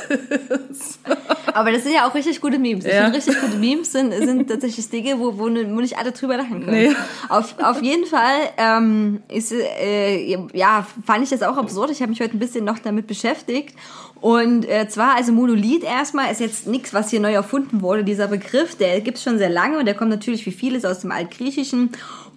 Aber 1.53 1.73
das 1.73 1.85
sind 1.85 1.95
ja 1.95 2.07
auch 2.09 2.15
richtig 2.15 2.41
gute 2.41 2.59
Memes. 2.59 2.85
Ich 2.85 2.93
Ja. 2.93 3.03
finde, 3.05 3.19
richtig 3.19 3.41
gute 3.41 3.57
Memes 3.57 3.93
sind, 3.93 4.13
sind 4.13 4.49
tatsächlich 4.49 4.89
Dinge, 4.91 5.19
wo, 5.19 5.39
wo, 5.39 5.45
wo 5.45 5.49
nicht 5.81 5.99
alle 5.99 6.13
drüber 6.13 6.37
lachen 6.37 6.65
können. 6.65 6.91
Nee. 6.91 6.97
Auf, 7.29 7.55
auf 7.63 7.83
jeden 7.83 8.07
Fall 8.07 8.41
ähm, 8.59 9.23
ist, 9.29 9.53
äh, 9.53 10.37
ja, 10.53 10.87
fand 11.07 11.25
ich 11.25 11.31
das 11.31 11.43
auch 11.43 11.57
absurd. 11.57 11.91
Ich 11.91 12.01
habe 12.01 12.11
mich 12.11 12.21
heute 12.21 12.37
ein 12.37 12.39
bisschen 12.39 12.65
noch 12.65 12.79
damit 12.79 13.07
beschäftigt. 13.07 13.75
Und 14.21 14.69
äh, 14.69 14.89
zwar, 14.89 15.17
also 15.17 15.33
Monolith 15.33 15.85
erstmal 15.85 16.33
ist 16.33 16.41
jetzt 16.41 16.67
nichts, 16.67 16.95
was 16.95 17.11
hier 17.11 17.21
neu 17.21 17.33
erfunden 17.33 17.83
wurde. 17.83 18.03
Dieser 18.03 18.29
Begriff, 18.29 18.75
der 18.75 19.01
gibt's 19.01 19.23
schon 19.23 19.39
sehr 19.39 19.51
lange 19.51 19.79
und 19.79 19.85
der 19.85 19.95
kommt 19.95 20.11
natürlich 20.11 20.47
wie 20.47 20.53
vieles 20.53 20.85
aus 20.85 21.01
dem 21.01 21.13
Altgriechischen. 21.13 21.91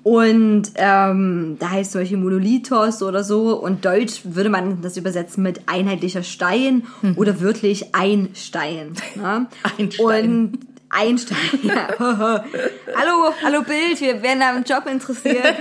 Und 0.04 0.72
ähm, 0.76 1.58
da 1.60 1.72
heißt 1.72 1.92
zum 1.92 2.02
Beispiel 2.02 2.18
Monolithos 2.18 3.04
oder 3.04 3.24
so. 3.24 3.58
Und 3.60 3.86
Deutsch 3.86 4.22
würde 4.24 4.50
man 4.50 4.82
das 4.82 4.98
übersetzen 4.98 5.44
mit 5.44 5.62
einheitlicher 5.68 6.24
Stein 6.24 6.84
oder 7.16 7.40
wirklich 7.42 7.96
ein 7.96 8.30
Stein. 8.34 8.94
Ne? 9.16 9.48
Ein 9.78 9.92
Stein. 9.92 10.06
Und 10.06 10.60
ein 10.90 11.18
Stein. 11.18 11.38
Ja. 11.64 11.88
hallo, 11.98 13.34
hallo 13.44 13.62
Bild, 13.64 14.00
wir 14.00 14.22
werden 14.22 14.42
am 14.42 14.64
Job 14.64 14.86
interessiert. 14.90 15.56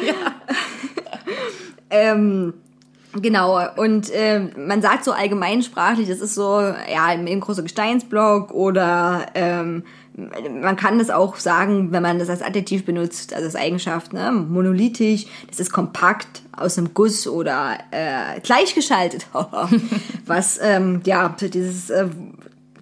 ähm, 1.91 2.55
Genau, 3.15 3.59
und 3.77 4.11
äh, 4.11 4.41
man 4.57 4.83
sagt 4.83 5.05
so 5.05 5.13
allgemeinsprachlich, 5.13 6.09
das 6.09 6.21
ist 6.21 6.35
so, 6.35 6.61
ja, 6.61 7.07
ein 7.07 7.27
eben 7.27 7.41
großer 7.41 7.63
Gesteinsblock 7.63 8.53
oder 8.53 9.27
ähm, 9.35 9.83
man 10.15 10.77
kann 10.77 10.99
das 10.99 11.11
auch 11.11 11.37
sagen, 11.37 11.93
wenn 11.93 12.03
man 12.03 12.19
das 12.19 12.29
als 12.29 12.43
Adjektiv 12.43 12.85
benutzt, 12.85 13.33
also 13.33 13.47
als 13.47 13.55
Eigenschaft, 13.55 14.13
ne? 14.13 14.33
monolithisch, 14.33 15.27
das 15.49 15.61
ist 15.61 15.73
kompakt 15.73 16.43
aus 16.53 16.77
einem 16.77 16.93
Guss 16.93 17.27
oder 17.29 17.79
äh, 17.93 18.41
gleichgeschaltet. 18.43 19.27
Was, 20.27 20.59
ähm, 20.61 21.01
ja, 21.05 21.35
dieses, 21.41 21.91
äh, 21.91 22.09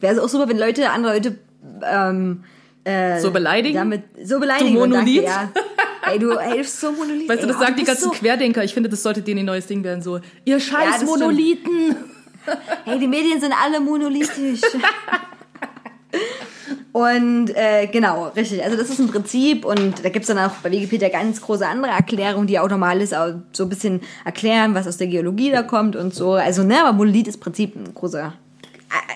wäre 0.01 0.23
auch 0.23 0.29
super, 0.29 0.49
wenn 0.49 0.59
Leute, 0.59 0.91
andere 0.91 1.15
Leute 1.15 1.39
ähm, 1.85 2.43
so 3.21 3.31
beleidigen. 3.31 3.77
damit 3.77 4.03
so 4.23 4.39
beleidigen. 4.39 4.75
Du 4.75 4.81
Monolith? 4.81 5.25
ja. 5.25 5.51
Ey, 6.09 6.19
du 6.19 6.39
hilfst 6.39 6.81
so 6.81 6.93
Monolith. 6.93 7.29
Weißt 7.29 7.43
du, 7.43 7.47
das 7.49 7.59
sagen 7.59 7.75
die 7.77 7.85
ganzen 7.85 8.05
so, 8.05 8.11
Querdenker. 8.11 8.63
Ich 8.63 8.75
finde, 8.75 8.89
das 8.89 9.03
sollte 9.03 9.23
denen 9.23 9.41
ein 9.41 9.47
neues 9.47 9.67
Ding 9.67 9.83
werden. 9.83 10.03
So, 10.03 10.17
ihr 10.45 10.57
Ja, 10.57 10.61
scheiß 10.61 10.95
stimmt. 10.97 11.11
Monolithen. 11.11 11.97
Hey, 12.85 13.01
die 13.01 13.09
Medien 13.09 13.41
sind 13.41 13.53
alle 13.61 13.81
monolithisch. 13.81 14.61
und 16.93 17.51
äh, 17.57 17.89
genau, 17.89 18.29
richtig. 18.37 18.63
Also 18.63 18.77
das 18.77 18.89
ist 18.89 19.01
ein 19.01 19.09
Prinzip 19.09 19.65
und 19.65 20.05
da 20.05 20.11
gibt's 20.11 20.29
dann 20.29 20.39
auch 20.39 20.53
bei 20.63 20.71
Wikipedia 20.71 21.09
ganz 21.09 21.41
große 21.41 21.67
andere 21.67 21.91
Erklärungen, 21.91 22.47
die 22.47 22.61
auch 22.61 22.69
normal 22.69 23.01
ist, 23.01 23.17
auch 23.17 23.33
so 23.51 23.65
ein 23.65 23.69
bisschen 23.69 24.01
erklären, 24.25 24.77
was 24.77 24.87
aus 24.87 24.97
der 24.97 25.09
Geologie 25.09 25.51
da 25.51 25.65
kommt 25.65 25.97
und 25.97 26.15
so. 26.15 26.35
Also, 26.35 26.63
ne, 26.63 26.81
aber 26.81 26.93
Monolith 26.93 27.27
ist 27.27 27.39
Prinzip 27.41 27.75
ein 27.75 27.93
großer 27.93 28.29
äh, 28.29 28.31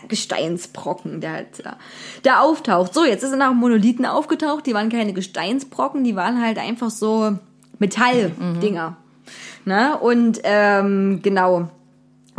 Gesteinsbrocken, 0.09 1.21
der 1.21 1.33
halt 1.33 1.65
da, 1.65 1.77
da 2.23 2.41
auftaucht. 2.41 2.95
So, 2.95 3.05
jetzt 3.05 3.23
sind 3.23 3.43
auch 3.43 3.53
Monolithen 3.53 4.07
aufgetaucht, 4.07 4.67
die 4.67 4.75
waren 4.75 4.89
keine 4.89 5.13
Gesteinsbrocken, 5.13 6.05
die 6.05 6.17
waren 6.17 6.43
halt 6.43 6.59
einfach 6.59 6.91
so 6.91 7.39
Metalldinger. 7.79 8.97
Ne? 9.65 9.99
Und 9.99 10.41
ähm, 10.45 11.21
genau. 11.23 11.69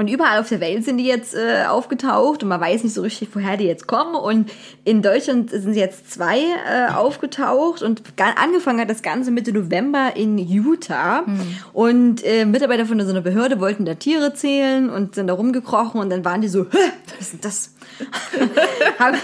Und 0.02 0.10
überall 0.10 0.40
auf 0.40 0.50
der 0.50 0.60
Welt 0.62 0.84
sind 0.84 0.98
die 0.98 1.06
jetzt 1.06 1.36
äh, 1.36 1.66
aufgetaucht 1.70 2.42
und 2.42 2.50
man 2.50 2.60
weiß 2.60 2.84
nicht 2.84 2.96
so 2.96 3.04
richtig, 3.04 3.30
woher 3.34 3.56
die 3.56 3.66
jetzt 3.66 3.86
kommen. 3.86 4.16
Und 4.16 4.52
in 4.84 5.04
Deutschland 5.04 5.52
sind 5.52 5.76
jetzt 5.76 6.12
zwei 6.12 6.40
äh, 6.40 6.92
aufgetaucht 6.92 7.84
und 7.84 8.02
angefangen 8.36 8.80
hat 8.80 8.90
das 8.90 9.04
Ganze 9.04 9.30
Mitte 9.30 9.54
November 9.54 10.16
in 10.16 10.40
Utah. 10.40 11.24
Und 11.72 12.26
äh, 12.26 12.46
Mitarbeiter 12.46 12.88
von 12.88 13.00
so 13.00 13.12
einer 13.12 13.22
Behörde 13.22 13.60
wollten 13.60 13.86
da 13.86 13.94
Tiere 13.94 14.34
zählen 14.34 14.90
und 14.90 15.14
sind 15.14 15.28
da 15.28 15.34
rumgekrochen 15.34 16.02
und 16.02 16.10
dann 16.10 16.26
waren 16.26 16.42
die 16.42 16.48
so, 16.48 16.64
Hä, 16.64 16.78
was 17.20 17.28
ist 17.28 17.34
denn 17.34 17.42
das? 17.42 17.76
haben, 19.00 19.18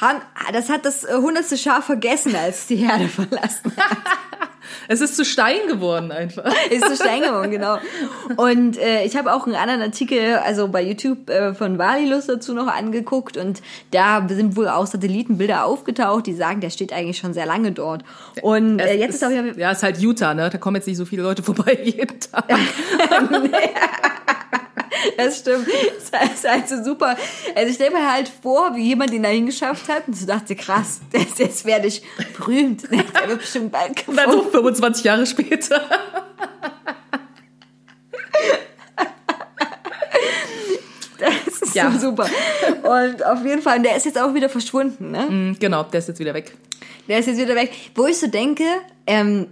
haben, 0.00 0.20
das 0.52 0.68
hat 0.68 0.84
das 0.84 1.04
äh, 1.04 1.14
hundertste 1.14 1.56
Schaf 1.56 1.84
vergessen, 1.84 2.34
als 2.34 2.66
die 2.66 2.76
Herde 2.76 3.08
verlassen 3.08 3.72
hat. 3.76 3.98
Es 4.88 5.00
ist 5.00 5.16
zu 5.16 5.24
Stein 5.24 5.68
geworden 5.68 6.10
einfach. 6.12 6.44
Ist 6.70 6.88
so 6.88 6.94
stein 6.94 7.22
geworden, 7.22 7.50
genau. 7.50 7.78
Und 8.36 8.76
äh, 8.76 9.04
ich 9.04 9.16
habe 9.16 9.32
auch 9.32 9.46
einen 9.46 9.54
anderen 9.54 9.82
Artikel, 9.82 10.36
also 10.36 10.68
bei 10.68 10.82
YouTube 10.82 11.30
äh, 11.30 11.54
von 11.54 11.78
Valilus 11.78 12.26
dazu 12.26 12.54
noch 12.54 12.66
angeguckt 12.66 13.36
und 13.36 13.62
da 13.90 14.26
sind 14.28 14.56
wohl 14.56 14.68
auch 14.68 14.86
Satellitenbilder 14.86 15.64
aufgetaucht, 15.64 16.26
die 16.26 16.34
sagen, 16.34 16.60
der 16.60 16.70
steht 16.70 16.92
eigentlich 16.92 17.18
schon 17.18 17.34
sehr 17.34 17.46
lange 17.46 17.72
dort. 17.72 18.04
Und 18.42 18.80
äh, 18.80 18.94
jetzt 18.94 19.14
ist 19.14 19.24
auch 19.24 19.30
ja 19.30 19.44
ja, 19.44 19.70
ist 19.70 19.82
halt 19.82 19.98
Utah, 19.98 20.34
ne? 20.34 20.50
Da 20.50 20.58
kommen 20.58 20.76
jetzt 20.76 20.86
nicht 20.86 20.96
so 20.96 21.04
viele 21.04 21.22
Leute 21.22 21.42
vorbei 21.42 21.78
jeden 21.82 22.18
Tag. 22.20 22.44
Das 25.16 25.38
stimmt. 25.38 25.66
Das 26.10 26.32
ist 26.34 26.48
halt 26.48 26.68
so 26.68 26.82
super. 26.82 27.16
Also 27.54 27.68
ich 27.68 27.74
stelle 27.76 27.92
mir 27.92 28.12
halt 28.12 28.30
vor, 28.42 28.74
wie 28.74 28.82
jemand 28.88 29.12
ihn 29.12 29.22
da 29.22 29.28
hingeschafft 29.28 29.88
hat 29.88 30.08
und 30.08 30.16
so 30.16 30.26
dachte, 30.26 30.56
krass, 30.56 31.00
jetzt, 31.12 31.38
jetzt 31.38 31.64
werde 31.64 31.86
ich 31.86 32.02
berühmt. 32.36 32.82
Der 32.90 33.28
wird 33.28 33.38
bestimmt 33.40 33.70
bald 33.72 34.06
Und 34.08 34.16
dann 34.16 34.30
so 34.30 34.38
gefunden. 34.38 34.56
25 34.56 35.04
Jahre 35.04 35.26
später. 35.26 35.80
Das 41.18 41.60
ist 41.62 41.74
Ja. 41.74 41.90
so 41.92 41.98
super. 41.98 42.26
Und 42.82 43.24
auf 43.24 43.44
jeden 43.44 43.60
Fall, 43.62 43.80
der 43.82 43.96
ist 43.96 44.06
jetzt 44.06 44.18
auch 44.20 44.32
wieder 44.34 44.48
verschwunden, 44.48 45.10
ne? 45.10 45.28
Hm, 45.28 45.56
Genau, 45.60 45.82
der 45.84 45.98
ist 45.98 46.08
jetzt 46.08 46.18
wieder 46.18 46.32
weg. 46.34 46.54
Der 47.08 47.18
ist 47.18 47.26
jetzt 47.26 47.38
wieder 47.38 47.54
weg. 47.54 47.70
Wo 47.94 48.06
ich 48.06 48.18
so 48.18 48.26
denke, 48.28 48.64
ähm, 49.06 49.48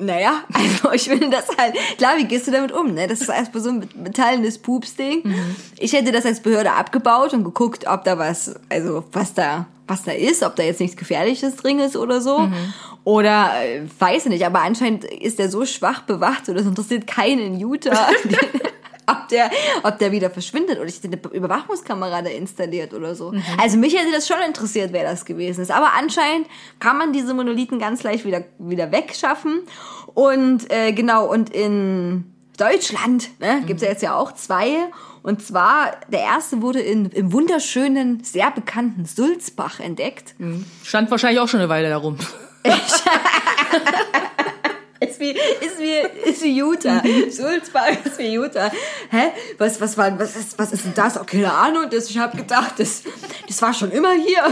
naja, 0.00 0.42
also 0.52 0.92
ich 0.92 1.04
finde 1.04 1.30
das 1.30 1.46
halt, 1.56 1.74
klar, 1.98 2.16
wie 2.16 2.24
gehst 2.24 2.46
du 2.46 2.50
damit 2.50 2.72
um, 2.72 2.94
ne? 2.94 3.06
Das 3.06 3.20
ist 3.20 3.28
erstmal 3.28 3.62
so 3.62 3.70
ein 3.70 3.88
metallenes 3.94 4.58
Pups-Ding. 4.58 5.22
Ich 5.78 5.92
hätte 5.92 6.12
das 6.12 6.26
als 6.26 6.40
Behörde 6.40 6.72
abgebaut 6.72 7.32
und 7.32 7.44
geguckt, 7.44 7.86
ob 7.86 8.04
da 8.04 8.18
was, 8.18 8.54
also 8.68 9.04
was 9.12 9.34
da, 9.34 9.66
was 9.86 10.02
da 10.02 10.12
ist, 10.12 10.42
ob 10.42 10.56
da 10.56 10.62
jetzt 10.62 10.80
nichts 10.80 10.96
Gefährliches 10.96 11.56
drin 11.56 11.78
ist 11.78 11.96
oder 11.96 12.20
so. 12.20 12.48
Oder 13.04 13.52
äh, 13.62 13.82
weiß 13.98 14.24
ich 14.24 14.30
nicht, 14.30 14.46
aber 14.46 14.62
anscheinend 14.62 15.04
ist 15.04 15.38
der 15.38 15.50
so 15.50 15.66
schwach 15.66 16.02
bewacht 16.02 16.48
oder 16.48 16.58
das 16.58 16.66
interessiert 16.66 17.06
keinen 17.06 17.40
in 17.40 17.60
Utah. 17.60 18.08
Ob 19.06 19.28
der, 19.28 19.50
ob 19.82 19.98
der 19.98 20.12
wieder 20.12 20.30
verschwindet 20.30 20.78
oder 20.78 20.88
ich 20.88 21.00
eine 21.04 21.18
Überwachungskamera 21.32 22.22
da 22.22 22.30
installiert 22.30 22.94
oder 22.94 23.14
so. 23.14 23.34
Also 23.60 23.76
mich 23.76 23.94
hätte 23.94 24.10
das 24.12 24.26
schon 24.26 24.38
interessiert, 24.46 24.92
wer 24.92 25.02
das 25.02 25.26
gewesen 25.26 25.60
ist. 25.60 25.70
Aber 25.70 25.92
anscheinend 25.98 26.46
kann 26.78 26.96
man 26.96 27.12
diese 27.12 27.34
Monolithen 27.34 27.78
ganz 27.78 28.02
leicht 28.02 28.24
wieder, 28.24 28.44
wieder 28.58 28.92
wegschaffen. 28.92 29.60
Und 30.14 30.72
äh, 30.72 30.92
genau, 30.92 31.30
und 31.30 31.50
in 31.50 32.32
Deutschland 32.56 33.28
ne, 33.40 33.62
gibt's 33.66 33.82
ja 33.82 33.90
jetzt 33.90 34.02
ja 34.02 34.16
auch 34.16 34.32
zwei. 34.32 34.90
Und 35.22 35.42
zwar, 35.42 35.92
der 36.08 36.20
erste 36.20 36.62
wurde 36.62 36.80
in, 36.80 37.06
im 37.06 37.32
wunderschönen, 37.32 38.24
sehr 38.24 38.50
bekannten 38.50 39.04
Sulzbach 39.04 39.80
entdeckt. 39.80 40.34
Stand 40.82 41.10
wahrscheinlich 41.10 41.40
auch 41.40 41.48
schon 41.48 41.60
eine 41.60 41.68
Weile 41.68 41.88
darum. 41.88 42.16
Ist 45.08 45.20
wie, 45.20 45.30
ist 45.30 45.78
wie, 45.78 46.28
ist 46.30 46.42
wie 46.42 46.58
Utah. 46.58 47.02
Sulzbach 47.30 47.88
ist 48.04 48.18
wie 48.18 48.32
Utah. 48.34 48.70
Hä? 49.10 49.28
Was, 49.58 49.80
was 49.80 49.96
war, 49.98 50.18
was 50.18 50.36
ist, 50.36 50.58
was 50.58 50.72
ist 50.72 50.84
denn 50.84 50.94
das? 50.94 51.18
Oh, 51.20 51.24
keine 51.24 51.52
Ahnung. 51.52 51.84
Das, 51.90 52.08
ich 52.10 52.18
habe 52.18 52.36
gedacht, 52.36 52.74
das, 52.78 53.02
das 53.46 53.60
war 53.62 53.72
schon 53.74 53.90
immer 53.90 54.12
hier. 54.12 54.42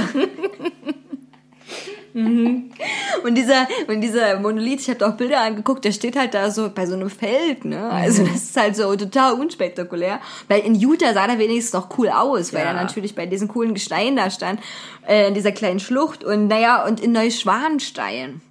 Und 2.14 3.34
dieser, 3.36 3.66
und 3.88 4.03
dieser 4.03 4.38
Monolith, 4.38 4.80
ich 4.82 4.88
habe 4.88 4.98
da 4.98 5.09
auch 5.09 5.16
Bilder 5.16 5.40
angeguckt, 5.40 5.82
der 5.84 5.92
steht 5.92 6.14
halt 6.16 6.34
da 6.34 6.50
so 6.50 6.68
bei 6.68 6.84
so 6.84 6.92
einem 6.94 7.09
Feld, 7.09 7.64
ne? 7.64 7.88
Also 7.90 8.22
das 8.24 8.34
ist 8.42 8.57
halt 8.57 8.76
so 8.76 8.94
total 8.96 9.32
unspektakulär. 9.32 10.20
Weil 10.48 10.61
in 10.61 10.74
Utah 10.74 11.14
sah 11.14 11.26
der 11.26 11.38
wenigstens 11.38 11.72
noch 11.72 11.96
cool 11.98 12.11
aus, 12.11 12.53
weil 12.53 12.61
Ja. 12.64 12.68
er 12.68 12.74
natürlich 12.74 13.14
bei 13.14 13.24
diesem 13.24 13.48
coolen 13.48 13.72
Gestein 13.72 14.16
da 14.16 14.28
stand, 14.30 14.61
äh, 15.09 15.28
in 15.28 15.34
dieser 15.34 15.53
kleinen 15.53 15.80
Schlucht. 15.80 16.22
Und 16.22 16.48
naja, 16.48 16.84
und 16.84 17.00
in 17.00 17.12
Neuschwanstein. 17.12 18.42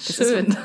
Schön. 0.00 0.56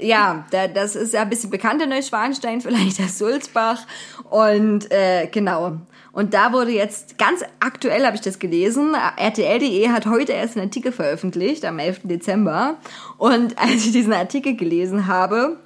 Ja, 0.00 0.46
da, 0.50 0.66
das 0.66 0.96
ist 0.96 1.12
ja 1.12 1.22
ein 1.22 1.28
bisschen 1.28 1.50
bekannter 1.50 1.86
Neuschwanstein, 1.86 2.60
vielleicht 2.60 2.98
das 2.98 3.18
Sulzbach. 3.18 3.86
Und 4.30 4.90
äh, 4.90 5.28
genau. 5.30 5.76
Und 6.12 6.34
da 6.34 6.52
wurde 6.52 6.72
jetzt 6.72 7.18
ganz 7.18 7.42
aktuell, 7.60 8.04
habe 8.04 8.16
ich 8.16 8.22
das 8.22 8.38
gelesen, 8.38 8.94
RTL.de 9.16 9.88
hat 9.90 10.06
heute 10.06 10.32
erst 10.32 10.56
einen 10.56 10.66
Artikel 10.66 10.90
veröffentlicht, 10.90 11.64
am 11.64 11.78
11. 11.78 12.00
Dezember. 12.04 12.76
Und 13.16 13.58
als 13.58 13.86
ich 13.86 13.92
diesen 13.92 14.12
Artikel 14.12 14.56
gelesen 14.56 15.06
habe, 15.06 15.58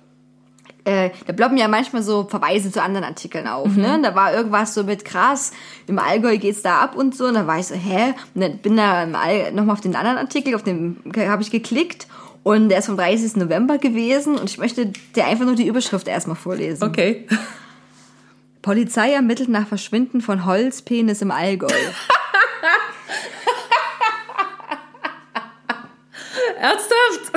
äh, 0.85 1.11
da 1.27 1.33
ploppen 1.33 1.57
ja 1.57 1.67
manchmal 1.67 2.03
so 2.03 2.25
Verweise 2.25 2.71
zu 2.71 2.83
anderen 2.83 3.05
Artikeln 3.05 3.47
auf, 3.47 3.75
ne? 3.75 3.99
Da 4.03 4.15
war 4.15 4.35
irgendwas 4.35 4.75
so 4.75 4.85
mit 4.85 5.07
krass, 5.07 5.53
im 5.87 5.99
Allgäu 5.99 6.37
geht's 6.37 6.61
da 6.61 6.81
ab 6.81 6.95
und 6.95 7.17
so. 7.17 7.25
Und 7.25 7.35
da 7.35 7.47
war 7.47 7.59
ich 7.59 7.69
so, 7.69 7.75
hä? 7.75 8.15
Und 8.35 8.43
dann 8.43 8.59
bin 8.59 8.77
da 8.77 9.07
nochmal 9.07 9.71
auf 9.71 9.81
den 9.81 9.97
anderen 9.97 10.19
Artikel, 10.19 10.55
auf 10.55 10.63
den 10.63 10.99
habe 11.17 11.41
ich 11.41 11.51
geklickt. 11.51 12.07
Und 12.45 12.69
der 12.69 12.79
ist 12.79 12.87
vom 12.87 12.97
30. 12.99 13.37
November 13.37 13.79
gewesen 13.79 14.37
und 14.37 14.49
ich 14.51 14.59
möchte 14.59 14.93
dir 15.17 15.25
einfach 15.27 15.47
nur 15.47 15.57
die 15.57 15.67
Überschrift 15.67 16.07
erstmal 16.07 16.37
vorlesen. 16.37 16.85
Okay. 16.85 17.27
Polizei 18.63 19.13
ermittelt 19.13 19.49
nach 19.49 19.67
Verschwinden 19.67 20.21
von 20.21 20.45
Holzpenis 20.45 21.23
im 21.23 21.31
Allgäu. 21.31 21.69
Ernsthaft? 26.61 27.33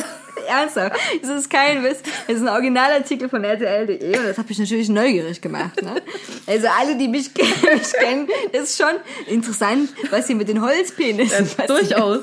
Ernsthaft, 0.47 0.95
das 1.21 1.29
ist 1.29 1.49
kein 1.49 1.83
Witz. 1.83 2.01
Das 2.27 2.37
ist 2.37 2.41
ein 2.41 2.49
Originalartikel 2.49 3.29
von 3.29 3.43
RTL.de 3.43 4.17
und 4.17 4.25
das 4.25 4.37
hat 4.37 4.47
mich 4.47 4.59
natürlich 4.59 4.89
neugierig 4.89 5.41
gemacht. 5.41 5.81
Ne? 5.81 6.01
Also 6.45 6.67
alle, 6.67 6.97
die 6.97 7.07
mich, 7.07 7.31
mich 7.35 7.93
kennen, 7.93 8.27
ist 8.51 8.77
schon 8.77 8.95
interessant, 9.27 9.89
was 10.09 10.27
hier 10.27 10.35
mit 10.35 10.49
den 10.49 10.61
Holzpenissen 10.61 11.47
passiert. 11.47 11.69
Durchaus. 11.69 12.21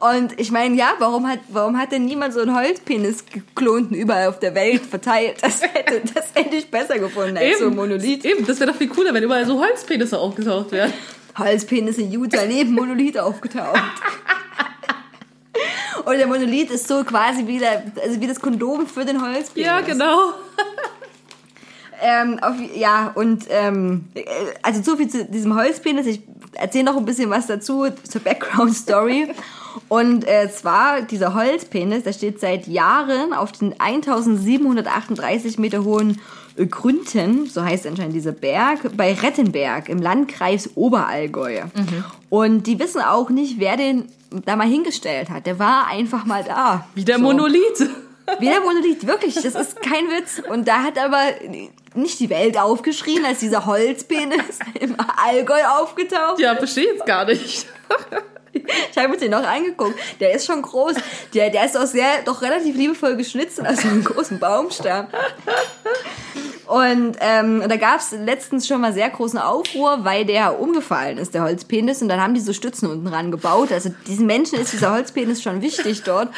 Und 0.00 0.38
ich 0.40 0.50
meine, 0.50 0.74
ja, 0.76 0.94
warum 0.98 1.26
hat, 1.28 1.40
warum 1.48 1.78
hat 1.78 1.92
denn 1.92 2.04
niemand 2.04 2.32
so 2.34 2.40
einen 2.40 2.56
Holzpenis 2.56 3.24
geklonten 3.26 3.94
überall 3.94 4.28
auf 4.28 4.38
der 4.38 4.54
Welt 4.54 4.84
verteilt? 4.86 5.36
Das 5.42 5.62
hätte, 5.62 6.02
das 6.14 6.34
hätte 6.34 6.56
ich 6.56 6.70
besser 6.70 6.98
gefunden 6.98 7.36
als 7.36 7.58
so 7.58 7.66
ein 7.66 7.74
Monolith. 7.74 8.24
Eben, 8.24 8.46
das 8.46 8.60
wäre 8.60 8.72
doch 8.72 8.78
viel 8.78 8.88
cooler, 8.88 9.12
wenn 9.12 9.22
überall 9.22 9.46
so 9.46 9.60
Holzpenisse 9.60 10.18
aufgetaucht 10.18 10.72
wären. 10.72 10.92
Holzpenis 11.38 11.98
in 11.98 12.10
Utah 12.12 12.46
neben 12.46 12.72
Monolith 12.72 13.18
aufgetaucht. 13.18 13.80
Und 16.04 16.16
der 16.18 16.26
Monolith 16.26 16.70
ist 16.70 16.88
so 16.88 17.04
quasi 17.04 17.46
wie, 17.46 17.58
der, 17.58 17.82
also 18.02 18.20
wie 18.20 18.26
das 18.26 18.40
Kondom 18.40 18.86
für 18.86 19.04
den 19.04 19.20
Holzpenis. 19.20 19.66
Ja, 19.66 19.80
genau. 19.80 20.32
Ähm, 22.00 22.38
auf, 22.42 22.54
ja, 22.74 23.10
und 23.14 23.46
ähm, 23.48 24.04
äh, 24.14 24.24
also 24.62 24.82
so 24.82 24.96
viel 24.96 25.08
zu 25.08 25.24
diesem 25.24 25.54
Holzpenis. 25.54 26.06
Ich 26.06 26.20
erzähle 26.58 26.84
noch 26.84 26.96
ein 26.96 27.04
bisschen 27.04 27.30
was 27.30 27.46
dazu, 27.46 27.86
zur 28.08 28.20
Background-Story. 28.20 29.28
Und 29.88 30.26
äh, 30.26 30.50
zwar, 30.50 31.02
dieser 31.02 31.34
Holzpenis, 31.34 32.04
der 32.04 32.12
steht 32.12 32.40
seit 32.40 32.66
Jahren 32.66 33.32
auf 33.32 33.52
den 33.52 33.78
1738 33.78 35.58
Meter 35.58 35.84
hohen 35.84 36.20
Gründen, 36.70 37.46
so 37.46 37.62
heißt 37.62 37.86
anscheinend 37.86 38.14
dieser 38.14 38.32
Berg, 38.32 38.96
bei 38.96 39.12
Rettenberg 39.12 39.90
im 39.90 40.00
Landkreis 40.00 40.70
Oberallgäu. 40.74 41.62
Und 42.30 42.66
die 42.66 42.78
wissen 42.78 43.02
auch 43.02 43.28
nicht, 43.28 43.60
wer 43.60 43.76
den 43.76 44.04
da 44.44 44.56
mal 44.56 44.66
hingestellt 44.66 45.30
hat. 45.30 45.46
Der 45.46 45.58
war 45.58 45.88
einfach 45.88 46.24
mal 46.24 46.42
da. 46.44 46.86
Wie 46.94 47.04
der 47.04 47.16
So. 47.16 47.22
Monolith. 47.22 47.90
Der 48.40 48.60
Monolith, 48.60 49.06
wirklich, 49.06 49.34
das 49.34 49.54
ist 49.54 49.80
kein 49.80 50.10
Witz. 50.10 50.42
Und 50.48 50.66
da 50.66 50.82
hat 50.82 50.98
aber 50.98 51.22
nicht 51.94 52.20
die 52.20 52.28
Welt 52.30 52.58
aufgeschrien, 52.58 53.24
als 53.24 53.38
dieser 53.38 53.66
Holzpenis 53.66 54.58
im 54.80 54.96
Allgäu 55.24 55.62
aufgetaucht. 55.64 56.38
Ja, 56.38 56.56
verstehe 56.56 56.92
jetzt 56.92 57.06
gar 57.06 57.24
nicht. 57.24 57.66
Ich 58.90 58.96
habe 58.96 59.08
mir 59.08 59.18
den 59.18 59.32
noch 59.32 59.46
angeguckt. 59.46 59.98
Der 60.18 60.32
ist 60.32 60.46
schon 60.46 60.62
groß. 60.62 60.94
Der, 61.34 61.50
der 61.50 61.66
ist 61.66 61.76
auch 61.76 61.84
sehr, 61.84 62.22
doch 62.24 62.40
relativ 62.40 62.74
liebevoll 62.74 63.14
geschnitzt 63.14 63.60
aus 63.60 63.84
einem 63.84 64.02
großen 64.02 64.38
Baumstamm. 64.38 65.08
Und 66.66 67.16
ähm, 67.20 67.62
da 67.68 67.76
gab 67.76 68.00
es 68.00 68.12
letztens 68.12 68.66
schon 68.66 68.80
mal 68.80 68.92
sehr 68.92 69.08
großen 69.08 69.38
Aufruhr, 69.38 70.04
weil 70.04 70.24
der 70.24 70.58
umgefallen 70.58 71.18
ist, 71.18 71.34
der 71.34 71.42
Holzpenis. 71.42 72.02
Und 72.02 72.08
dann 72.08 72.20
haben 72.20 72.34
die 72.34 72.40
so 72.40 72.52
Stützen 72.52 72.90
unten 72.90 73.06
ran 73.06 73.30
gebaut. 73.30 73.70
Also 73.72 73.90
diesen 74.06 74.26
Menschen 74.26 74.58
ist 74.58 74.72
dieser 74.72 74.92
Holzpenis 74.92 75.42
schon 75.42 75.62
wichtig 75.62 76.02
dort. 76.02 76.28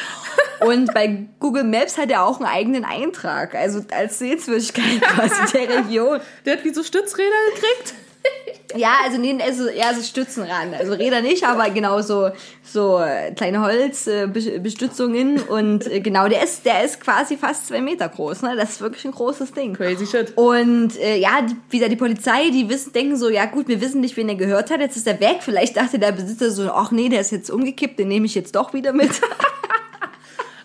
Und 0.59 0.93
bei 0.93 1.25
Google 1.39 1.63
Maps 1.63 1.97
hat 1.97 2.11
er 2.11 2.25
auch 2.25 2.37
einen 2.37 2.45
eigenen 2.45 2.85
Eintrag. 2.85 3.55
Also 3.55 3.81
als 3.91 4.19
Sehenswürdigkeit 4.19 5.01
quasi 5.01 5.51
der 5.53 5.77
Region. 5.77 6.19
Der 6.45 6.57
hat 6.57 6.63
wie 6.63 6.73
so 6.73 6.83
Stützräder 6.83 7.35
gekriegt. 7.53 7.93
Ja, 8.75 8.97
also 9.03 9.17
nee, 9.17 9.35
also 9.41 9.65
eher 9.65 9.95
so 9.95 10.03
Stützen 10.03 10.43
ran. 10.43 10.75
Also 10.77 10.93
Räder 10.93 11.21
nicht, 11.21 11.43
aber 11.43 11.71
genau 11.71 12.01
so, 12.01 12.29
so 12.63 12.99
äh, 12.99 13.31
kleine 13.31 13.61
Holzbestützungen 13.61 15.41
und 15.41 15.87
äh, 15.87 16.01
genau, 16.01 16.27
der 16.27 16.43
ist, 16.43 16.67
der 16.67 16.83
ist 16.83 17.01
quasi 17.01 17.35
fast 17.35 17.67
zwei 17.67 17.81
Meter 17.81 18.07
groß, 18.07 18.43
ne? 18.43 18.55
Das 18.55 18.69
ist 18.69 18.81
wirklich 18.81 19.05
ein 19.05 19.11
großes 19.11 19.53
Ding. 19.53 19.73
Crazy 19.73 20.05
shit. 20.05 20.33
Und 20.37 20.99
äh, 20.99 21.17
ja, 21.17 21.41
die, 21.41 21.55
wieder 21.71 21.89
die 21.89 21.95
Polizei, 21.95 22.51
die 22.51 22.69
wissen, 22.69 22.93
denken 22.93 23.17
so, 23.17 23.29
ja 23.29 23.45
gut, 23.45 23.67
wir 23.67 23.81
wissen 23.81 24.01
nicht, 24.01 24.15
wen 24.17 24.29
er 24.29 24.35
gehört 24.35 24.69
hat, 24.69 24.81
jetzt 24.81 24.97
ist 24.97 25.07
er 25.07 25.19
weg. 25.19 25.37
Vielleicht 25.41 25.75
dachte 25.75 25.97
der 25.97 26.11
Besitzer 26.11 26.51
so, 26.51 26.69
ach 26.69 26.91
nee, 26.91 27.09
der 27.09 27.21
ist 27.21 27.31
jetzt 27.31 27.49
umgekippt, 27.49 27.97
den 27.97 28.09
nehme 28.09 28.27
ich 28.27 28.35
jetzt 28.35 28.55
doch 28.55 28.73
wieder 28.73 28.93
mit. 28.93 29.09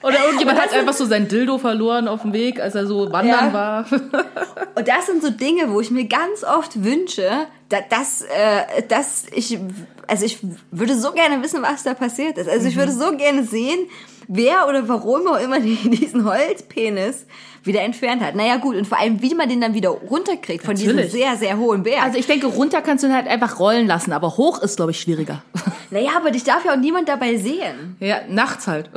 Oder 0.05 0.17
irgendjemand 0.27 0.61
hat 0.61 0.73
einfach 0.73 0.93
so 0.93 1.05
sein 1.07 1.29
Dildo 1.29 1.59
verloren 1.59 2.09
auf 2.09 2.23
dem 2.23 2.33
Weg, 2.33 2.61
als 2.61 2.75
er 2.75 2.87
so 2.87 3.11
wandern 3.13 3.49
Ja. 3.49 3.53
war. 3.53 3.87
Und 4.77 4.89
das 4.89 5.07
sind 5.07 5.23
so 5.23 5.31
Dinge, 5.31 5.71
wo 5.73 5.81
ich 5.81 5.91
mir 5.91 6.05
ganz 6.05 6.43
oft 6.45 6.83
wünsche, 6.85 7.31
da- 7.69 7.81
dass, 7.89 8.23
äh, 8.23 8.83
dass 8.89 9.27
ich, 9.33 9.59
also 10.07 10.25
ich 10.25 10.39
würde 10.71 10.97
so 10.99 11.13
gerne 11.13 11.43
wissen, 11.43 11.63
was 11.63 11.83
da 11.85 11.95
passiert 11.95 12.39
ist. 12.39 12.49
Also 12.49 12.67
ich 12.69 12.77
würde 12.77 12.93
so 12.93 13.17
gerne 13.17 13.45
sehen, 13.45 13.89
wer 14.29 14.69
oder 14.69 14.89
warum 14.89 15.27
auch 15.29 15.41
immer 15.41 15.61
die- 15.61 15.77
diesen 15.91 16.25
Holzpenis 16.25 17.27
wieder 17.63 17.81
entfernt 17.81 18.23
hat. 18.23 18.35
Naja 18.35 18.57
gut, 18.57 18.77
und 18.77 18.87
vor 18.87 18.99
allem, 19.01 19.23
wie 19.23 19.35
man 19.35 19.49
den 19.49 19.61
dann 19.63 19.73
wieder 19.73 19.89
runterkriegt 19.89 20.65
von 20.65 20.75
Natürlich. 20.75 21.07
diesem 21.07 21.19
sehr, 21.21 21.37
sehr 21.37 21.57
hohen 21.57 21.83
Berg. 21.83 22.03
Also 22.03 22.19
ich 22.19 22.27
denke, 22.27 22.47
runter 22.47 22.83
kannst 22.83 23.05
du 23.05 23.09
ihn 23.09 23.15
halt 23.15 23.27
einfach 23.27 23.59
rollen 23.59 23.87
lassen, 23.87 24.13
aber 24.13 24.37
hoch 24.37 24.61
ist, 24.61 24.77
glaube 24.77 24.91
ich, 24.91 25.01
schwieriger. 25.01 25.43
naja, 25.91 26.11
aber 26.17 26.31
dich 26.31 26.45
darf 26.45 26.65
ja 26.67 26.73
auch 26.73 26.77
niemand 26.77 27.09
dabei 27.09 27.37
sehen. 27.37 27.97
Ja, 28.01 28.19
nachts 28.29 28.67
halt. 28.67 28.91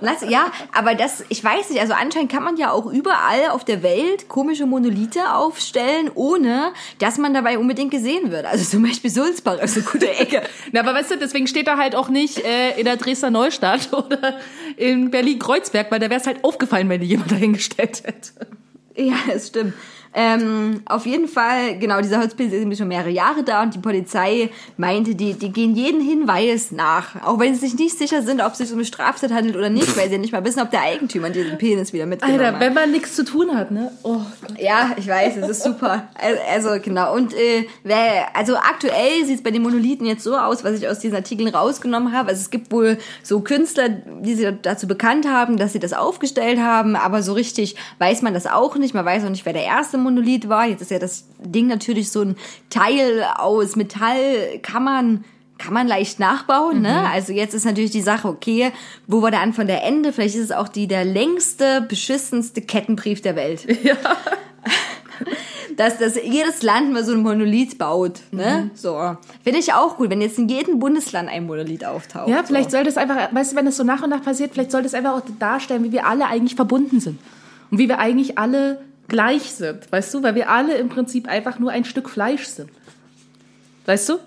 Lass, 0.00 0.22
ja, 0.28 0.50
aber 0.72 0.94
das, 0.94 1.24
ich 1.28 1.42
weiß 1.42 1.70
nicht, 1.70 1.80
also 1.80 1.92
anscheinend 1.92 2.30
kann 2.30 2.42
man 2.42 2.56
ja 2.56 2.70
auch 2.70 2.86
überall 2.86 3.50
auf 3.50 3.64
der 3.64 3.82
Welt 3.82 4.28
komische 4.28 4.66
Monolithe 4.66 5.34
aufstellen, 5.34 6.10
ohne 6.14 6.72
dass 6.98 7.18
man 7.18 7.34
dabei 7.34 7.58
unbedingt 7.58 7.90
gesehen 7.90 8.30
wird. 8.30 8.46
Also 8.46 8.64
zum 8.64 8.82
Beispiel 8.82 9.10
Sulzbach 9.10 9.58
ist 9.58 9.76
eine 9.76 9.86
gute 9.86 10.10
Ecke. 10.10 10.42
Na, 10.72 10.80
aber 10.80 10.94
weißt 10.94 11.12
du, 11.12 11.18
deswegen 11.18 11.46
steht 11.46 11.68
er 11.68 11.76
halt 11.76 11.94
auch 11.94 12.08
nicht 12.08 12.44
äh, 12.44 12.78
in 12.78 12.84
der 12.84 12.96
Dresdner 12.96 13.30
Neustadt 13.30 13.92
oder 13.92 14.38
in 14.76 15.10
Berlin-Kreuzberg, 15.10 15.90
weil 15.90 16.00
da 16.00 16.10
wäre 16.10 16.20
es 16.20 16.26
halt 16.26 16.44
aufgefallen, 16.44 16.88
wenn 16.88 17.00
die 17.00 17.08
jemand 17.08 17.30
dahingestellt 17.30 18.02
hätte. 18.04 18.30
Ja, 18.96 19.16
es 19.32 19.48
stimmt. 19.48 19.74
Ähm, 20.12 20.82
auf 20.86 21.06
jeden 21.06 21.28
Fall, 21.28 21.78
genau, 21.78 22.00
dieser 22.00 22.18
Holzpilz 22.18 22.52
ist 22.52 22.78
schon 22.78 22.88
mehrere 22.88 23.10
Jahre 23.10 23.44
da 23.44 23.62
und 23.62 23.74
die 23.74 23.78
Polizei 23.78 24.50
meinte, 24.76 25.14
die, 25.14 25.34
die 25.34 25.52
gehen 25.52 25.76
jeden 25.76 26.00
Hinweis 26.00 26.72
nach. 26.72 27.22
Auch 27.24 27.38
wenn 27.38 27.54
sie 27.54 27.60
sich 27.60 27.78
nicht 27.78 27.96
sicher 27.96 28.22
sind, 28.22 28.40
ob 28.40 28.52
es 28.52 28.58
sich 28.58 28.72
um 28.72 28.78
eine 28.78 28.84
Straftat 28.84 29.32
handelt 29.32 29.56
oder 29.56 29.70
nicht, 29.70 29.96
weil 29.96 30.08
sie 30.08 30.14
ja 30.14 30.18
nicht 30.18 30.32
mal 30.32 30.44
wissen, 30.44 30.60
ob 30.60 30.70
der 30.72 30.82
Eigentümer 30.82 31.30
diesen 31.30 31.58
Penis 31.58 31.92
wieder 31.92 32.06
mitgenommen 32.06 32.40
Alter, 32.40 32.54
hat. 32.54 32.60
wenn 32.60 32.74
man 32.74 32.90
nichts 32.90 33.14
zu 33.14 33.24
tun 33.24 33.54
hat, 33.56 33.70
ne? 33.70 33.92
Oh. 34.02 34.18
Ja, 34.58 34.90
ich 34.96 35.06
weiß, 35.06 35.36
es 35.36 35.48
ist 35.48 35.62
super. 35.62 36.08
Also, 36.14 36.68
also 36.70 36.82
genau. 36.82 37.14
Und 37.14 37.32
äh, 37.32 37.66
wer, 37.84 38.34
also 38.34 38.56
aktuell 38.56 39.24
sieht 39.24 39.36
es 39.36 39.42
bei 39.44 39.52
den 39.52 39.62
Monolithen 39.62 40.06
jetzt 40.06 40.24
so 40.24 40.36
aus, 40.36 40.64
was 40.64 40.76
ich 40.78 40.88
aus 40.88 40.98
diesen 40.98 41.14
Artikeln 41.14 41.48
rausgenommen 41.48 42.12
habe. 42.12 42.30
Also 42.30 42.40
es 42.40 42.50
gibt 42.50 42.72
wohl 42.72 42.98
so 43.22 43.42
Künstler, 43.42 43.88
die 43.88 44.34
sich 44.34 44.48
dazu 44.62 44.88
bekannt 44.88 45.28
haben, 45.28 45.56
dass 45.56 45.72
sie 45.72 45.78
das 45.78 45.92
aufgestellt 45.92 46.58
haben, 46.58 46.96
aber 46.96 47.22
so 47.22 47.32
richtig 47.32 47.76
weiß 47.98 48.22
man 48.22 48.34
das 48.34 48.48
auch 48.48 48.74
nicht. 48.76 48.92
Man 48.92 49.04
weiß 49.04 49.24
auch 49.24 49.30
nicht, 49.30 49.46
wer 49.46 49.52
der 49.52 49.64
erste 49.64 49.99
Monolith 50.00 50.48
war. 50.48 50.66
Jetzt 50.66 50.82
ist 50.82 50.90
ja 50.90 50.98
das 50.98 51.26
Ding 51.38 51.66
natürlich 51.66 52.10
so 52.10 52.22
ein 52.22 52.36
Teil 52.68 53.24
aus 53.36 53.76
Metall, 53.76 54.58
kann 54.62 54.84
man 54.84 55.24
kann 55.58 55.74
man 55.74 55.86
leicht 55.86 56.18
nachbauen, 56.18 56.80
ne? 56.80 57.06
Also 57.10 57.34
jetzt 57.34 57.52
ist 57.52 57.66
natürlich 57.66 57.90
die 57.90 58.00
Sache, 58.00 58.28
okay, 58.28 58.72
wo 59.06 59.20
war 59.20 59.30
der 59.30 59.42
Anfang 59.42 59.66
der 59.66 59.84
Ende? 59.84 60.10
Vielleicht 60.10 60.36
ist 60.36 60.44
es 60.44 60.52
auch 60.52 60.68
die 60.68 60.86
der 60.86 61.04
längste, 61.04 61.82
beschissenste 61.82 62.62
Kettenbrief 62.62 63.20
der 63.20 63.36
Welt 63.36 63.66
dass, 65.76 65.98
dass 65.98 66.16
jedes 66.22 66.62
Land 66.62 66.92
mal 66.92 67.04
so 67.04 67.12
ein 67.12 67.20
Monolith 67.20 67.78
baut. 67.78 68.20
Ne? 68.32 68.70
So. 68.74 69.16
Finde 69.42 69.58
ich 69.58 69.72
auch 69.72 69.96
gut, 69.96 70.10
wenn 70.10 70.20
jetzt 70.20 70.38
in 70.38 70.48
jedem 70.48 70.78
Bundesland 70.78 71.28
ein 71.28 71.46
Monolith 71.46 71.84
auftaucht. 71.84 72.28
Ja, 72.28 72.42
vielleicht 72.42 72.70
so. 72.70 72.76
sollte 72.76 72.90
es 72.90 72.96
einfach, 72.96 73.32
weißt 73.32 73.52
du, 73.52 73.56
wenn 73.56 73.66
es 73.66 73.76
so 73.76 73.84
nach 73.84 74.02
und 74.02 74.10
nach 74.10 74.22
passiert, 74.22 74.52
vielleicht 74.52 74.72
sollte 74.72 74.86
es 74.86 74.94
einfach 74.94 75.14
auch 75.14 75.22
darstellen, 75.38 75.84
wie 75.84 75.92
wir 75.92 76.06
alle 76.06 76.26
eigentlich 76.26 76.54
verbunden 76.54 77.00
sind. 77.00 77.18
Und 77.70 77.78
wie 77.78 77.88
wir 77.88 77.98
eigentlich 77.98 78.36
alle 78.38 78.80
gleich 79.10 79.52
sind, 79.52 79.92
weißt 79.92 80.14
du? 80.14 80.22
Weil 80.22 80.34
wir 80.34 80.48
alle 80.48 80.76
im 80.78 80.88
Prinzip 80.88 81.28
einfach 81.28 81.58
nur 81.58 81.70
ein 81.70 81.84
Stück 81.84 82.08
Fleisch 82.08 82.46
sind. 82.46 82.70
Weißt 83.84 84.08
du? 84.08 84.18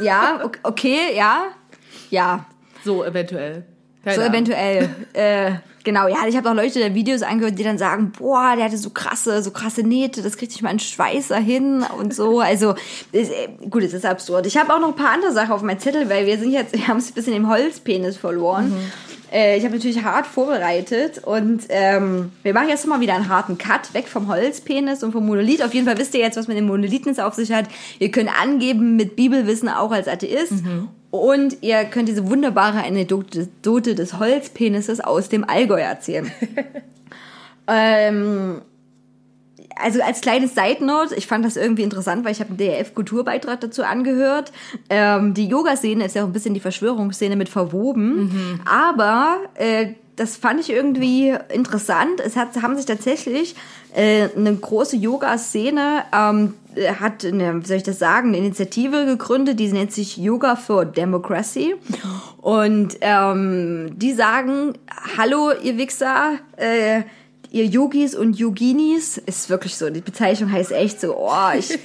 Ja, 0.00 0.44
ok- 0.44 0.58
okay, 0.64 1.14
ja. 1.16 1.44
Ja, 2.10 2.46
So 2.84 3.04
eventuell. 3.04 3.64
Keine 4.04 4.16
so 4.16 4.22
Ahnung. 4.22 4.34
eventuell. 4.34 4.90
äh, 5.12 5.52
genau, 5.82 6.08
ja, 6.08 6.18
ich 6.28 6.36
habe 6.36 6.50
auch 6.50 6.54
Leute 6.54 6.78
der 6.78 6.94
Videos 6.94 7.22
angehört, 7.22 7.58
die 7.58 7.64
dann 7.64 7.78
sagen, 7.78 8.12
boah, 8.18 8.54
der 8.56 8.66
hatte 8.66 8.78
so 8.78 8.90
krasse, 8.90 9.42
so 9.42 9.50
krasse 9.50 9.82
Nähte, 9.82 10.22
das 10.22 10.36
kriegt 10.36 10.52
nicht 10.52 10.62
mal 10.62 10.70
ein 10.70 10.78
Schweißer 10.78 11.36
hin 11.36 11.84
und 11.98 12.14
so. 12.14 12.40
Also, 12.54 12.74
ist, 13.10 13.32
äh, 13.32 13.48
gut, 13.68 13.82
es 13.82 13.94
ist 13.94 14.04
absurd. 14.04 14.46
Ich 14.46 14.56
habe 14.56 14.72
auch 14.72 14.78
noch 14.78 14.88
ein 14.88 14.96
paar 14.96 15.12
andere 15.12 15.32
Sachen 15.32 15.52
auf 15.52 15.62
meinem 15.62 15.78
Zettel, 15.78 16.08
weil 16.10 16.26
wir 16.26 16.38
sind 16.38 16.52
jetzt, 16.52 16.74
wir 16.74 16.86
haben 16.86 16.98
es 16.98 17.10
ein 17.10 17.14
bisschen 17.14 17.34
im 17.34 17.48
Holzpenis 17.48 18.16
verloren. 18.16 18.76
Äh, 19.34 19.58
ich 19.58 19.64
habe 19.64 19.74
natürlich 19.74 20.04
hart 20.04 20.26
vorbereitet 20.26 21.18
und 21.24 21.64
ähm, 21.68 22.30
wir 22.44 22.54
machen 22.54 22.68
jetzt 22.68 22.86
mal 22.86 23.00
wieder 23.00 23.14
einen 23.14 23.28
harten 23.28 23.58
Cut 23.58 23.92
weg 23.92 24.06
vom 24.06 24.28
Holzpenis 24.28 25.02
und 25.02 25.10
vom 25.10 25.26
Monolith. 25.26 25.62
Auf 25.62 25.74
jeden 25.74 25.86
Fall 25.86 25.98
wisst 25.98 26.14
ihr 26.14 26.20
jetzt, 26.20 26.36
was 26.36 26.46
mit 26.46 26.56
dem 26.56 26.66
Monolithen 26.66 27.18
auf 27.18 27.34
sich 27.34 27.50
hat. 27.50 27.66
Ihr 27.98 28.12
könnt 28.12 28.30
angeben 28.40 28.94
mit 28.94 29.16
Bibelwissen 29.16 29.68
auch 29.68 29.90
als 29.90 30.06
Atheist. 30.06 30.62
Und 31.14 31.58
ihr 31.60 31.84
könnt 31.84 32.08
diese 32.08 32.28
wunderbare 32.28 32.82
Anekdote 32.82 33.94
des 33.94 34.18
Holzpenises 34.18 34.98
aus 35.00 35.28
dem 35.28 35.48
Allgäu 35.48 35.80
erzählen. 35.80 36.28
ähm, 37.68 38.60
also 39.76 40.02
als 40.02 40.22
kleines 40.22 40.56
Side 40.56 40.84
Note, 40.84 41.14
ich 41.14 41.28
fand 41.28 41.44
das 41.44 41.56
irgendwie 41.56 41.84
interessant, 41.84 42.24
weil 42.24 42.32
ich 42.32 42.40
habe 42.40 42.48
einen 42.50 42.58
DRF-Kulturbeitrag 42.58 43.60
dazu 43.60 43.84
angehört. 43.84 44.50
Ähm, 44.90 45.34
die 45.34 45.46
Yoga-Szene 45.46 46.04
ist 46.04 46.16
ja 46.16 46.24
auch 46.24 46.26
ein 46.26 46.32
bisschen 46.32 46.52
die 46.52 46.58
Verschwörungsszene 46.58 47.36
mit 47.36 47.48
verwoben. 47.48 48.60
Aber 48.64 49.36
äh, 49.54 49.92
das 50.16 50.36
fand 50.36 50.58
ich 50.58 50.70
irgendwie 50.70 51.32
interessant. 51.52 52.20
Es 52.24 52.34
hat, 52.34 52.60
haben 52.60 52.76
sich 52.76 52.86
tatsächlich 52.86 53.54
äh, 53.94 54.30
eine 54.36 54.52
große 54.52 54.96
Yoga-Szene 54.96 56.02
ähm, 56.12 56.54
äh, 56.54 56.63
hat, 57.00 57.24
eine, 57.24 57.62
wie 57.62 57.66
soll 57.66 57.76
ich 57.76 57.82
das 57.82 57.98
sagen, 57.98 58.28
eine 58.28 58.38
Initiative 58.38 59.06
gegründet, 59.06 59.60
die 59.60 59.72
nennt 59.72 59.92
sich 59.92 60.16
Yoga 60.16 60.56
for 60.56 60.84
Democracy. 60.84 61.74
Und 62.38 62.96
ähm, 63.00 63.90
die 63.96 64.12
sagen, 64.12 64.74
hallo 65.16 65.52
ihr 65.62 65.76
Wichser, 65.78 66.38
äh, 66.56 67.02
ihr 67.50 67.66
Yogis 67.66 68.14
und 68.14 68.38
Yoginis, 68.38 69.16
ist 69.18 69.48
wirklich 69.48 69.76
so, 69.76 69.88
die 69.88 70.00
Bezeichnung 70.00 70.50
heißt 70.50 70.72
echt 70.72 71.00
so, 71.00 71.16
oh, 71.16 71.50
ich, 71.56 71.70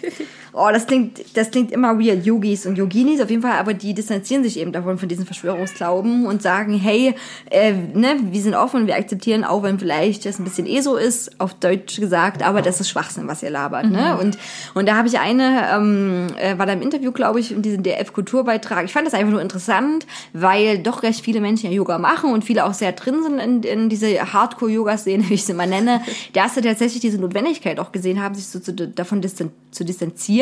oh, 0.53 0.69
das 0.71 0.87
klingt, 0.87 1.37
das 1.37 1.51
klingt 1.51 1.71
immer 1.71 1.99
weird, 1.99 2.25
Yogis 2.25 2.65
und 2.65 2.77
Yoginis, 2.77 3.21
auf 3.21 3.29
jeden 3.29 3.41
Fall, 3.41 3.57
aber 3.57 3.73
die 3.73 3.93
distanzieren 3.93 4.43
sich 4.43 4.59
eben 4.59 4.71
davon, 4.71 4.97
von 4.97 5.07
diesen 5.07 5.25
Verschwörungsglauben 5.25 6.25
und 6.25 6.41
sagen, 6.41 6.73
hey, 6.73 7.15
äh, 7.49 7.73
ne, 7.73 8.17
wir 8.31 8.41
sind 8.41 8.55
offen, 8.55 8.87
wir 8.87 8.95
akzeptieren 8.95 9.43
auch, 9.43 9.63
wenn 9.63 9.79
vielleicht 9.79 10.25
das 10.25 10.39
ein 10.39 10.43
bisschen 10.43 10.65
eh 10.65 10.81
so 10.81 10.95
ist, 10.95 11.39
auf 11.39 11.53
Deutsch 11.53 11.99
gesagt, 11.99 12.43
aber 12.43 12.61
das 12.61 12.79
ist 12.79 12.89
Schwachsinn, 12.89 13.27
was 13.27 13.43
ihr 13.43 13.49
labert, 13.49 13.89
ne, 13.89 14.17
und, 14.19 14.37
und 14.73 14.87
da 14.87 14.95
habe 14.95 15.07
ich 15.07 15.19
eine, 15.19 15.69
ähm, 15.73 16.27
äh, 16.37 16.57
war 16.57 16.65
da 16.65 16.73
im 16.73 16.81
Interview, 16.81 17.11
glaube 17.11 17.39
ich, 17.39 17.51
in 17.51 17.61
diesem 17.61 17.83
DF-Kulturbeitrag, 17.83 18.85
ich 18.85 18.93
fand 18.93 19.05
das 19.05 19.13
einfach 19.13 19.31
nur 19.31 19.41
interessant, 19.41 20.07
weil 20.33 20.79
doch 20.79 21.03
recht 21.03 21.23
viele 21.23 21.41
Menschen 21.41 21.69
ja 21.69 21.75
Yoga 21.75 21.97
machen 21.97 22.33
und 22.33 22.43
viele 22.43 22.65
auch 22.65 22.73
sehr 22.73 22.91
drin 22.93 23.23
sind 23.23 23.39
in, 23.39 23.63
in 23.63 23.89
diese 23.89 24.33
Hardcore-Yoga-Szene, 24.33 25.25
wie 25.29 25.35
ich 25.35 25.45
sie 25.45 25.53
mal 25.53 25.67
nenne, 25.67 26.01
dass 26.33 26.55
sie 26.55 26.61
tatsächlich 26.61 27.01
diese 27.01 27.19
Notwendigkeit 27.19 27.79
auch 27.79 27.91
gesehen 27.91 28.21
haben, 28.21 28.35
sich 28.35 28.47
so 28.47 28.59
zu, 28.59 28.73
davon 28.73 29.21
distan 29.21 29.51
zu 29.71 29.85
distanzieren 29.85 30.38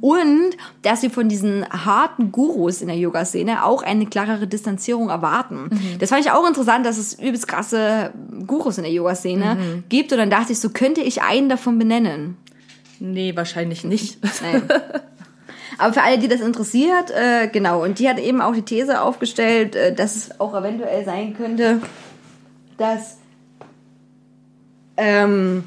und 0.00 0.56
dass 0.82 1.00
sie 1.00 1.10
von 1.10 1.28
diesen 1.28 1.66
harten 1.68 2.32
Gurus 2.32 2.82
in 2.82 2.88
der 2.88 2.96
Yoga-Szene 2.96 3.64
auch 3.64 3.82
eine 3.82 4.06
klarere 4.06 4.46
Distanzierung 4.46 5.08
erwarten. 5.08 5.70
Das 5.98 6.10
fand 6.10 6.24
ich 6.24 6.30
auch 6.30 6.46
interessant, 6.46 6.86
dass 6.86 6.98
es 6.98 7.14
übelst 7.14 7.48
krasse 7.48 8.12
Gurus 8.46 8.78
in 8.78 8.84
der 8.84 8.92
Yoga-Szene 8.92 9.82
gibt 9.88 10.12
und 10.12 10.18
dann 10.18 10.30
dachte 10.30 10.52
ich, 10.52 10.60
so 10.60 10.70
könnte 10.70 11.00
ich 11.00 11.22
einen 11.22 11.48
davon 11.48 11.78
benennen. 11.78 12.36
Nee, 13.00 13.34
wahrscheinlich 13.34 13.84
nicht. 13.84 14.18
Nein. 14.42 14.62
Aber 15.78 15.94
für 15.94 16.02
alle, 16.02 16.18
die 16.18 16.28
das 16.28 16.42
interessiert, 16.42 17.10
äh, 17.10 17.48
genau. 17.48 17.82
Und 17.82 17.98
die 17.98 18.08
hat 18.08 18.18
eben 18.18 18.42
auch 18.42 18.52
die 18.52 18.62
These 18.62 19.00
aufgestellt, 19.00 19.74
äh, 19.74 19.94
dass 19.94 20.14
es 20.16 20.40
auch 20.40 20.54
eventuell 20.54 21.04
sein 21.06 21.34
könnte, 21.34 21.80
dass, 22.76 23.16
ähm, 24.98 25.64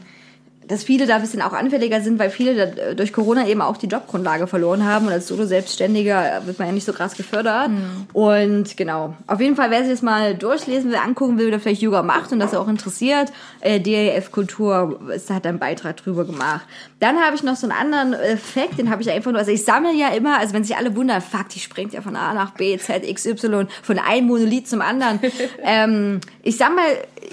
dass 0.67 0.83
viele 0.83 1.05
da 1.05 1.15
ein 1.15 1.21
bisschen 1.21 1.41
auch 1.41 1.53
anfälliger 1.53 2.01
sind, 2.01 2.19
weil 2.19 2.29
viele 2.29 2.55
da, 2.55 2.81
äh, 2.81 2.95
durch 2.95 3.13
Corona 3.13 3.47
eben 3.47 3.61
auch 3.61 3.77
die 3.77 3.87
Jobgrundlage 3.87 4.47
verloren 4.47 4.85
haben. 4.85 5.07
Und 5.07 5.13
als 5.13 5.27
Solo-Selbstständiger 5.27 6.41
wird 6.45 6.59
man 6.59 6.67
ja 6.67 6.73
nicht 6.73 6.85
so 6.85 6.93
krass 6.93 7.15
gefördert. 7.15 7.69
Und 8.13 8.77
genau. 8.77 9.15
Auf 9.27 9.39
jeden 9.39 9.55
Fall, 9.55 9.71
wer 9.71 9.81
sich 9.81 9.91
das 9.91 10.01
mal 10.01 10.35
durchlesen 10.35 10.91
will, 10.91 10.97
angucken 10.97 11.37
will, 11.37 11.47
oder 11.47 11.59
vielleicht 11.59 11.81
Yoga 11.81 12.03
macht 12.03 12.31
und 12.31 12.39
das 12.39 12.53
auch 12.53 12.67
interessiert, 12.67 13.31
äh, 13.61 13.79
DAF 13.79 14.31
Kultur 14.31 14.99
ist, 15.13 15.29
hat 15.29 15.45
einen 15.45 15.59
Beitrag 15.59 15.97
drüber 15.97 16.25
gemacht. 16.25 16.65
Dann 16.99 17.17
habe 17.17 17.35
ich 17.35 17.43
noch 17.43 17.55
so 17.55 17.67
einen 17.67 17.77
anderen 17.77 18.13
äh, 18.13 18.37
Fact, 18.37 18.77
den 18.77 18.89
habe 18.89 19.01
ich 19.01 19.11
einfach 19.11 19.31
nur, 19.31 19.39
also 19.39 19.51
ich 19.51 19.63
sammle 19.63 19.93
ja 19.93 20.09
immer, 20.09 20.39
also 20.39 20.53
wenn 20.53 20.63
sich 20.63 20.77
alle 20.77 20.95
wundern, 20.95 21.21
fuck, 21.21 21.49
die 21.49 21.59
springt 21.59 21.93
ja 21.93 22.01
von 22.01 22.15
A 22.15 22.33
nach 22.33 22.51
B, 22.51 22.77
Z, 22.77 23.07
X, 23.07 23.25
Y, 23.25 23.67
von 23.81 23.99
einem 23.99 24.27
Monolith 24.27 24.67
zum 24.67 24.81
anderen. 24.81 25.19
ähm, 25.63 26.21
ich 26.41 26.57
sammle 26.57 26.81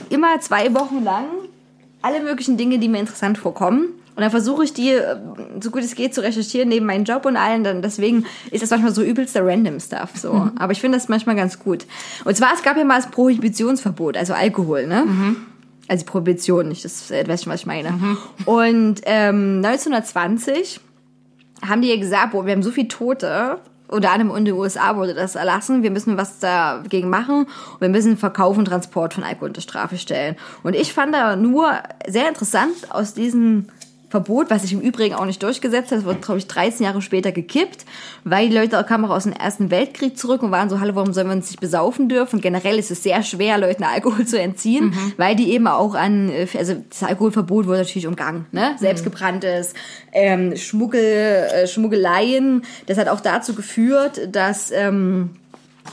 immer 0.09 0.41
zwei 0.41 0.73
Wochen 0.75 1.05
lang 1.05 1.27
alle 2.03 2.21
möglichen 2.21 2.57
Dinge, 2.57 2.79
die 2.79 2.89
mir 2.89 3.01
interessant 3.01 3.39
vorkommen. 3.39 3.95
Und 4.17 4.23
dann 4.23 4.31
versuche 4.31 4.65
ich 4.65 4.75
die, 4.75 4.91
äh, 4.91 5.17
so 5.61 5.71
gut 5.71 5.83
es 5.83 5.95
geht, 5.95 6.15
zu 6.15 6.21
recherchieren 6.23 6.69
neben 6.69 6.85
meinem 6.85 7.05
Job 7.05 7.25
und 7.25 7.37
allen. 7.37 7.65
Dann 7.65 7.81
deswegen 7.81 8.27
ist 8.51 8.63
das 8.63 8.71
manchmal 8.71 8.93
so 8.93 9.03
übelster 9.03 9.45
random 9.47 9.81
Stuff. 9.81 10.11
So. 10.17 10.51
Aber 10.57 10.73
ich 10.73 10.81
finde 10.81 10.99
das 10.99 11.09
manchmal 11.09 11.37
ganz 11.37 11.59
gut. 11.59 11.87
Und 12.25 12.37
zwar, 12.37 12.53
es 12.55 12.63
gab 12.63 12.77
ja 12.77 12.85
mal 12.85 13.01
das 13.01 13.11
Prohibitionsverbot, 13.11 14.17
also 14.17 14.35
Alkohol, 14.35 14.87
ne? 14.87 15.05
Also 15.89 16.05
die 16.05 16.11
Prohibition, 16.11 16.69
nicht 16.69 16.85
das, 16.85 17.11
äh, 17.11 17.27
weißt 17.27 17.45
schon, 17.45 17.53
was 17.53 17.61
ich 17.61 17.67
meine. 17.67 17.95
Und 18.45 19.01
ähm, 19.05 19.63
1920 19.65 20.81
haben 21.67 21.83
die 21.83 21.89
ja 21.89 21.97
gesagt, 21.97 22.33
boah, 22.33 22.47
wir 22.47 22.53
haben 22.53 22.63
so 22.63 22.71
viele 22.71 22.89
Tote, 22.89 23.59
unter 23.91 24.13
anderem 24.13 24.37
in 24.37 24.45
den 24.45 24.55
USA 24.55 24.97
wurde 24.97 25.15
das 25.15 25.35
erlassen, 25.35 25.83
wir 25.83 25.91
müssen 25.91 26.17
was 26.17 26.39
dagegen 26.39 27.11
machen 27.11 27.47
und 27.75 27.81
wir 27.81 27.89
müssen 27.89 28.17
Verkauf 28.17 28.57
und 28.57 28.67
Transport 28.67 29.15
von 29.15 29.25
Alkohol 29.25 29.49
unter 29.49 29.61
Strafe 29.61 29.99
stellen. 29.99 30.37
Und 30.63 30.75
ich 30.75 30.93
fand 30.93 31.15
da 31.15 31.37
nur 31.37 31.73
sehr 32.07 32.29
interessant 32.29 32.75
aus 32.91 33.15
diesem 33.15 33.69
Verbot, 34.11 34.51
was 34.51 34.63
sich 34.63 34.73
im 34.73 34.81
Übrigen 34.81 35.15
auch 35.15 35.25
nicht 35.25 35.41
durchgesetzt 35.41 35.93
hat, 35.93 35.99
das 35.99 36.05
wurde, 36.05 36.19
glaube 36.19 36.39
ich, 36.39 36.49
13 36.49 36.85
Jahre 36.85 37.01
später 37.01 37.31
gekippt, 37.31 37.85
weil 38.25 38.49
die 38.49 38.57
Leute 38.57 38.83
kamen 38.83 39.05
auch 39.05 39.15
aus 39.15 39.23
dem 39.23 39.33
Ersten 39.33 39.71
Weltkrieg 39.71 40.19
zurück 40.19 40.43
und 40.43 40.51
waren 40.51 40.69
so, 40.69 40.81
hallo, 40.81 40.97
warum 40.97 41.13
sollen 41.13 41.29
wir 41.29 41.35
uns 41.35 41.49
nicht 41.49 41.61
besaufen 41.61 42.09
dürfen? 42.09 42.37
Und 42.37 42.43
generell 42.43 42.77
ist 42.77 42.91
es 42.91 43.05
sehr 43.05 43.23
schwer, 43.23 43.57
Leuten 43.57 43.85
Alkohol 43.85 44.27
zu 44.27 44.41
entziehen, 44.41 44.93
weil 45.17 45.37
die 45.37 45.53
eben 45.53 45.69
auch 45.69 45.95
an, 45.95 46.29
äh, 46.29 46.49
also 46.59 46.83
das 46.89 47.05
Alkoholverbot 47.05 47.69
wurde 47.69 47.79
natürlich 47.79 48.09
umgangen, 48.09 48.47
ne? 48.51 48.75
Selbstgebranntes, 48.81 49.75
ähm, 50.13 50.57
Schmuggel, 50.57 51.01
äh, 51.01 51.67
Schmuggeleien, 51.69 52.65
das 52.87 52.99
hat 52.99 53.09
auch 53.09 53.21
dazu 53.21 53.55
geführt, 53.55 54.29
dass, 54.33 54.73
ähm, 54.73 55.31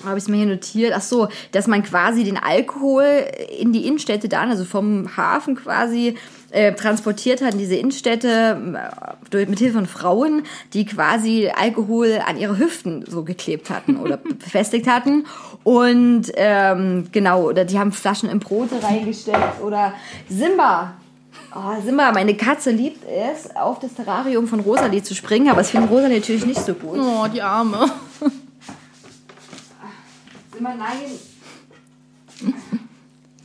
habe 0.03 0.17
ich 0.17 0.23
es 0.23 0.27
mir 0.27 0.37
hier 0.37 0.47
notiert, 0.47 0.93
ach 0.95 1.01
so, 1.01 1.27
dass 1.51 1.67
man 1.67 1.83
quasi 1.83 2.23
den 2.23 2.37
Alkohol 2.37 3.25
in 3.59 3.73
die 3.73 3.85
Innenstädte 3.85 4.27
dann, 4.27 4.49
also 4.49 4.65
vom 4.65 5.15
Hafen 5.17 5.55
quasi 5.55 6.15
äh, 6.51 6.73
transportiert 6.73 7.41
hat 7.41 7.53
in 7.53 7.59
diese 7.59 7.75
Innenstädte 7.75 8.57
äh, 8.75 9.29
durch, 9.29 9.47
mit 9.47 9.59
Hilfe 9.59 9.75
von 9.75 9.85
Frauen, 9.85 10.43
die 10.73 10.85
quasi 10.85 11.49
Alkohol 11.53 12.21
an 12.25 12.37
ihre 12.37 12.57
Hüften 12.57 13.05
so 13.07 13.23
geklebt 13.23 13.69
hatten 13.69 13.97
oder 13.97 14.17
befestigt 14.39 14.87
hatten. 14.87 15.25
Und 15.63 16.31
ähm, 16.35 17.07
genau, 17.11 17.43
oder 17.43 17.65
die 17.65 17.77
haben 17.77 17.91
Flaschen 17.91 18.29
in 18.29 18.39
Brote 18.39 18.81
reingestellt 18.81 19.61
oder 19.61 19.93
Simba. 20.29 20.93
Oh, 21.55 21.81
Simba, 21.83 22.11
meine 22.11 22.35
Katze 22.35 22.71
liebt 22.71 23.03
es, 23.05 23.55
auf 23.55 23.79
das 23.79 23.93
Terrarium 23.93 24.47
von 24.47 24.59
Rosalie 24.59 25.03
zu 25.03 25.15
springen, 25.15 25.49
aber 25.49 25.61
es 25.61 25.69
findet 25.69 25.91
Rosalie 25.91 26.19
natürlich 26.19 26.45
nicht 26.45 26.63
so 26.63 26.73
gut. 26.73 26.99
Oh, 26.99 27.25
die 27.33 27.41
Arme. 27.41 27.89
Simba, 30.53 30.73
nein. 30.75 31.11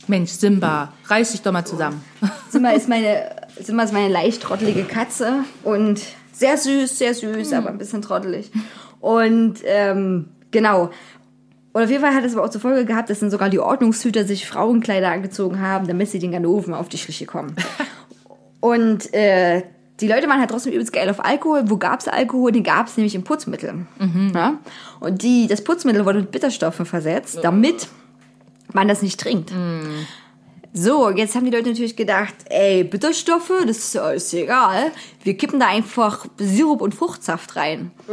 Mensch, 0.07 0.31
Simba, 0.31 0.93
reiß 1.05 1.31
dich 1.31 1.41
doch 1.41 1.51
mal 1.51 1.65
zusammen. 1.65 2.03
Simba 2.49 2.71
ist 2.71 2.89
meine, 2.89 3.31
Simba 3.59 3.83
ist 3.83 3.93
meine 3.93 4.11
leicht 4.11 4.41
trottelige 4.41 4.83
Katze 4.83 5.43
und 5.63 6.01
sehr 6.31 6.57
süß, 6.57 6.97
sehr 6.97 7.13
süß, 7.13 7.53
aber 7.53 7.69
ein 7.69 7.77
bisschen 7.77 8.01
trottelig. 8.01 8.51
Und 8.99 9.59
ähm, 9.65 10.29
genau. 10.51 10.89
Und 11.73 11.83
auf 11.83 11.89
jeden 11.89 12.01
Fall 12.01 12.13
hat 12.13 12.23
es 12.23 12.35
aber 12.35 12.45
auch 12.45 12.49
zur 12.49 12.61
Folge 12.61 12.85
gehabt, 12.85 13.09
dass 13.09 13.19
dann 13.19 13.31
sogar 13.31 13.49
die 13.49 13.59
Ordnungshüter 13.59 14.25
sich 14.25 14.47
Frauenkleider 14.47 15.09
angezogen 15.09 15.59
haben, 15.59 15.87
damit 15.87 16.09
sie 16.09 16.19
den 16.19 16.31
Ganoven 16.31 16.73
auf 16.73 16.89
die 16.89 16.97
Schliche 16.97 17.25
kommen. 17.25 17.55
Und 18.59 19.13
äh, 19.13 19.63
die 19.99 20.07
Leute 20.07 20.27
waren 20.27 20.39
halt 20.39 20.49
trotzdem 20.49 20.73
übelst 20.73 20.93
geil 20.93 21.09
auf 21.09 21.23
Alkohol. 21.23 21.69
Wo 21.69 21.77
gab's 21.77 22.07
Alkohol? 22.07 22.51
Den 22.51 22.63
gab's 22.63 22.97
nämlich 22.97 23.15
im 23.15 23.23
Putzmittel. 23.23 23.85
Ja? 24.33 24.59
Und 24.99 25.21
die, 25.21 25.47
das 25.47 25.63
Putzmittel 25.63 26.05
wurde 26.05 26.19
mit 26.19 26.31
Bitterstoffen 26.31 26.85
versetzt, 26.85 27.39
damit 27.41 27.87
man 28.73 28.87
das 28.87 29.01
nicht 29.01 29.19
trinkt. 29.19 29.51
So, 30.73 31.09
jetzt 31.11 31.35
haben 31.35 31.45
die 31.45 31.51
Leute 31.51 31.69
natürlich 31.69 31.95
gedacht, 31.95 32.33
ey, 32.49 32.83
Bitterstoffe, 32.83 33.51
das 33.67 33.77
ist, 33.77 33.93
ja- 33.93 34.11
ist 34.11 34.33
egal. 34.33 34.91
Wir 35.23 35.37
kippen 35.37 35.59
da 35.59 35.67
einfach 35.67 36.25
Sirup 36.37 36.81
und 36.81 36.95
Fruchtsaft 36.95 37.55
rein. 37.55 37.91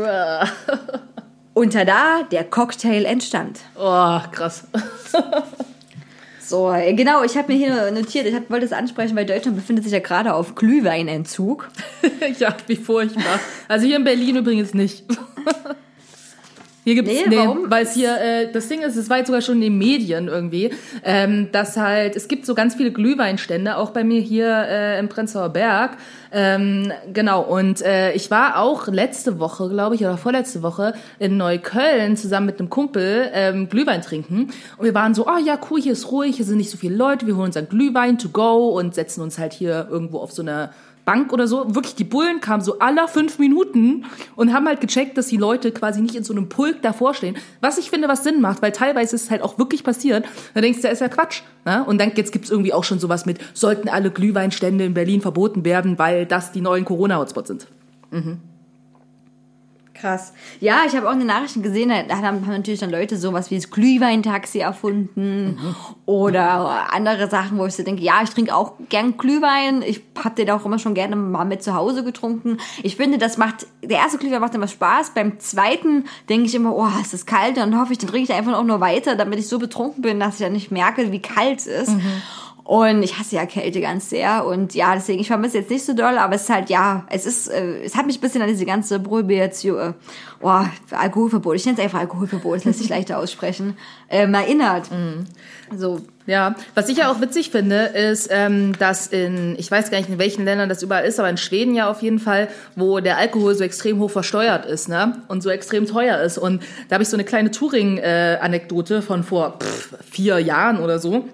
Und 1.52 1.72
tada, 1.72 2.22
der 2.30 2.44
Cocktail 2.44 3.04
entstand. 3.04 3.60
Oh, 3.76 4.18
krass. 4.32 4.66
So, 6.42 6.74
genau, 6.96 7.22
ich 7.22 7.36
habe 7.36 7.52
mir 7.52 7.58
hier 7.58 7.90
notiert, 7.92 8.26
ich 8.26 8.34
hab, 8.34 8.50
wollte 8.50 8.66
es 8.66 8.72
ansprechen, 8.72 9.14
weil 9.14 9.24
Deutschland 9.24 9.56
befindet 9.56 9.84
sich 9.84 9.92
ja 9.92 10.00
gerade 10.00 10.34
auf 10.34 10.56
Glühweinentzug. 10.56 11.68
ja, 12.40 12.56
wie 12.66 12.74
furchtbar. 12.74 13.38
Also 13.68 13.86
hier 13.86 13.94
in 13.94 14.02
Berlin 14.02 14.34
übrigens 14.34 14.74
nicht. 14.74 15.04
Hier 16.90 17.04
gibt's, 17.04 17.12
Nee, 17.12 17.28
nee, 17.28 17.36
warum? 17.36 17.70
weil 17.70 17.84
es 17.84 17.94
hier, 17.94 18.20
äh, 18.20 18.50
das 18.50 18.66
Ding 18.66 18.82
ist, 18.82 18.96
es 18.96 19.08
war 19.08 19.18
jetzt 19.18 19.28
sogar 19.28 19.42
schon 19.42 19.56
in 19.56 19.60
den 19.60 19.78
Medien 19.78 20.26
irgendwie, 20.26 20.72
ähm, 21.04 21.48
dass 21.52 21.76
halt, 21.76 22.16
es 22.16 22.26
gibt 22.26 22.44
so 22.44 22.56
ganz 22.56 22.74
viele 22.74 22.90
Glühweinstände, 22.90 23.76
auch 23.76 23.90
bei 23.90 24.02
mir 24.02 24.20
hier 24.20 24.48
äh, 24.48 24.98
im 24.98 25.08
Prenzlauer 25.08 25.50
Berg. 25.50 25.98
Ähm, 26.32 26.92
genau, 27.12 27.42
und 27.42 27.80
äh, 27.82 28.12
ich 28.14 28.32
war 28.32 28.58
auch 28.58 28.88
letzte 28.88 29.38
Woche, 29.38 29.68
glaube 29.68 29.94
ich, 29.94 30.00
oder 30.00 30.16
vorletzte 30.16 30.64
Woche 30.64 30.94
in 31.20 31.36
Neukölln 31.36 32.16
zusammen 32.16 32.46
mit 32.46 32.58
einem 32.58 32.70
Kumpel 32.70 33.30
ähm, 33.34 33.68
Glühwein 33.68 34.02
trinken. 34.02 34.50
Und 34.76 34.84
wir 34.84 34.94
waren 34.94 35.14
so, 35.14 35.28
oh 35.28 35.38
ja, 35.38 35.60
cool, 35.70 35.80
hier 35.80 35.92
ist 35.92 36.10
ruhig, 36.10 36.34
hier 36.34 36.44
sind 36.44 36.56
nicht 36.56 36.70
so 36.70 36.76
viele 36.76 36.96
Leute, 36.96 37.24
wir 37.28 37.36
holen 37.36 37.46
uns 37.46 37.54
dann 37.54 37.68
Glühwein 37.68 38.18
to 38.18 38.30
go 38.30 38.76
und 38.76 38.96
setzen 38.96 39.22
uns 39.22 39.38
halt 39.38 39.52
hier 39.52 39.86
irgendwo 39.88 40.18
auf 40.18 40.32
so 40.32 40.42
eine 40.42 40.70
Bank 41.10 41.32
oder 41.32 41.48
so. 41.48 41.74
Wirklich, 41.74 41.96
die 41.96 42.04
Bullen 42.04 42.40
kamen 42.40 42.62
so 42.62 42.78
aller 42.78 43.08
fünf 43.08 43.40
Minuten 43.40 44.04
und 44.36 44.52
haben 44.52 44.68
halt 44.68 44.80
gecheckt, 44.80 45.18
dass 45.18 45.26
die 45.26 45.38
Leute 45.38 45.72
quasi 45.72 46.00
nicht 46.00 46.14
in 46.14 46.22
so 46.22 46.32
einem 46.32 46.48
Pulk 46.48 46.82
davor 46.82 47.14
stehen. 47.14 47.36
Was 47.60 47.78
ich 47.78 47.90
finde, 47.90 48.06
was 48.06 48.22
Sinn 48.22 48.40
macht, 48.40 48.62
weil 48.62 48.70
teilweise 48.70 49.16
ist 49.16 49.24
es 49.24 49.30
halt 49.32 49.42
auch 49.42 49.58
wirklich 49.58 49.82
passiert. 49.82 50.24
Da 50.54 50.60
denkst 50.60 50.82
du, 50.82 50.82
das 50.84 50.92
ist 50.92 51.00
ja 51.00 51.08
Quatsch. 51.08 51.42
Ne? 51.64 51.84
Und 51.84 52.00
dann 52.00 52.12
jetzt 52.14 52.30
gibt's 52.30 52.48
irgendwie 52.48 52.72
auch 52.72 52.84
schon 52.84 53.00
sowas 53.00 53.26
mit, 53.26 53.40
sollten 53.54 53.88
alle 53.88 54.12
Glühweinstände 54.12 54.84
in 54.84 54.94
Berlin 54.94 55.20
verboten 55.20 55.64
werden, 55.64 55.98
weil 55.98 56.26
das 56.26 56.52
die 56.52 56.60
neuen 56.60 56.84
Corona-Hotspots 56.84 57.48
sind. 57.48 57.66
Krass. 60.00 60.32
Ja, 60.60 60.82
ich 60.86 60.96
habe 60.96 61.08
auch 61.08 61.12
in 61.12 61.18
den 61.18 61.26
Nachrichten 61.26 61.62
gesehen, 61.62 61.92
da 62.08 62.16
haben, 62.18 62.40
natürlich 62.46 62.80
dann 62.80 62.90
Leute 62.90 63.18
sowas 63.18 63.50
wie 63.50 63.56
das 63.56 63.70
Glühweintaxi 63.70 64.58
erfunden 64.58 65.58
oder 66.06 66.92
andere 66.92 67.28
Sachen, 67.28 67.58
wo 67.58 67.66
ich 67.66 67.74
so 67.74 67.82
denke, 67.82 68.02
ja, 68.02 68.20
ich 68.22 68.30
trinke 68.30 68.54
auch 68.54 68.72
gern 68.88 69.18
Glühwein. 69.18 69.82
Ich 69.82 70.02
habe 70.22 70.34
den 70.36 70.50
auch 70.50 70.64
immer 70.64 70.78
schon 70.78 70.94
gerne 70.94 71.16
mal 71.16 71.44
mit 71.44 71.62
zu 71.62 71.74
Hause 71.74 72.02
getrunken. 72.02 72.56
Ich 72.82 72.96
finde, 72.96 73.18
das 73.18 73.36
macht, 73.36 73.66
der 73.82 73.98
erste 73.98 74.16
Glühwein 74.16 74.40
macht 74.40 74.54
immer 74.54 74.68
Spaß. 74.68 75.10
Beim 75.10 75.38
zweiten 75.38 76.04
denke 76.28 76.46
ich 76.46 76.54
immer, 76.54 76.74
oh, 76.74 76.88
ist 77.00 77.12
das 77.12 77.26
kalt? 77.26 77.50
Und 77.50 77.72
dann 77.72 77.78
hoffe 77.78 77.92
ich, 77.92 77.98
dann 77.98 78.08
trinke 78.08 78.32
ich 78.32 78.38
einfach 78.38 78.54
auch 78.54 78.64
nur 78.64 78.80
weiter, 78.80 79.16
damit 79.16 79.38
ich 79.38 79.48
so 79.48 79.58
betrunken 79.58 80.02
bin, 80.02 80.18
dass 80.18 80.34
ich 80.34 80.40
ja 80.40 80.48
nicht 80.48 80.70
merke, 80.70 81.12
wie 81.12 81.20
kalt 81.20 81.58
es 81.58 81.66
ist. 81.66 81.92
Und 82.64 83.02
ich 83.02 83.18
hasse 83.18 83.36
ja 83.36 83.46
Kälte 83.46 83.80
ganz 83.80 84.10
sehr. 84.10 84.44
Und 84.46 84.74
ja, 84.74 84.94
deswegen, 84.94 85.20
ich 85.20 85.26
vermisse 85.26 85.58
jetzt 85.58 85.70
nicht 85.70 85.84
so 85.84 85.92
doll, 85.92 86.18
aber 86.18 86.34
es 86.34 86.42
ist 86.42 86.50
halt, 86.50 86.70
ja, 86.70 87.04
es 87.10 87.26
ist, 87.26 87.48
äh, 87.48 87.82
es 87.82 87.96
hat 87.96 88.06
mich 88.06 88.18
ein 88.18 88.20
bisschen 88.20 88.42
an 88.42 88.48
diese 88.48 88.64
ganze 88.64 89.00
Prohibition, 89.00 89.78
äh, 89.78 89.92
oh, 90.40 90.64
Alkoholverbot, 90.90 91.56
ich 91.56 91.66
nenne 91.66 91.78
es 91.78 91.84
einfach 91.84 92.00
Alkoholverbot, 92.00 92.56
das 92.56 92.64
lässt 92.64 92.78
sich 92.78 92.88
leichter 92.90 93.18
aussprechen, 93.18 93.76
ähm, 94.08 94.34
erinnert. 94.34 94.88
So, 95.76 96.00
Ja, 96.26 96.54
was 96.74 96.88
ich 96.88 96.98
ja 96.98 97.10
auch 97.10 97.20
witzig 97.20 97.50
finde, 97.50 97.86
ist, 97.86 98.28
ähm, 98.30 98.72
dass 98.78 99.08
in, 99.08 99.56
ich 99.58 99.68
weiß 99.70 99.90
gar 99.90 99.98
nicht, 99.98 100.08
in 100.08 100.18
welchen 100.18 100.44
Ländern 100.44 100.68
das 100.68 100.82
überall 100.82 101.04
ist, 101.04 101.18
aber 101.18 101.28
in 101.28 101.38
Schweden 101.38 101.74
ja 101.74 101.90
auf 101.90 102.02
jeden 102.02 102.20
Fall, 102.20 102.48
wo 102.76 103.00
der 103.00 103.18
Alkohol 103.18 103.54
so 103.54 103.64
extrem 103.64 103.98
hoch 103.98 104.10
versteuert 104.10 104.64
ist, 104.66 104.88
ne? 104.88 105.22
Und 105.26 105.42
so 105.42 105.50
extrem 105.50 105.86
teuer 105.86 106.20
ist. 106.20 106.38
Und 106.38 106.62
da 106.88 106.94
habe 106.94 107.02
ich 107.02 107.08
so 107.08 107.16
eine 107.16 107.24
kleine 107.24 107.50
Touring-Anekdote 107.50 109.02
von 109.02 109.24
vor 109.24 109.58
pff, 109.60 109.94
vier 110.08 110.38
Jahren 110.38 110.78
oder 110.78 111.00
so. 111.00 111.24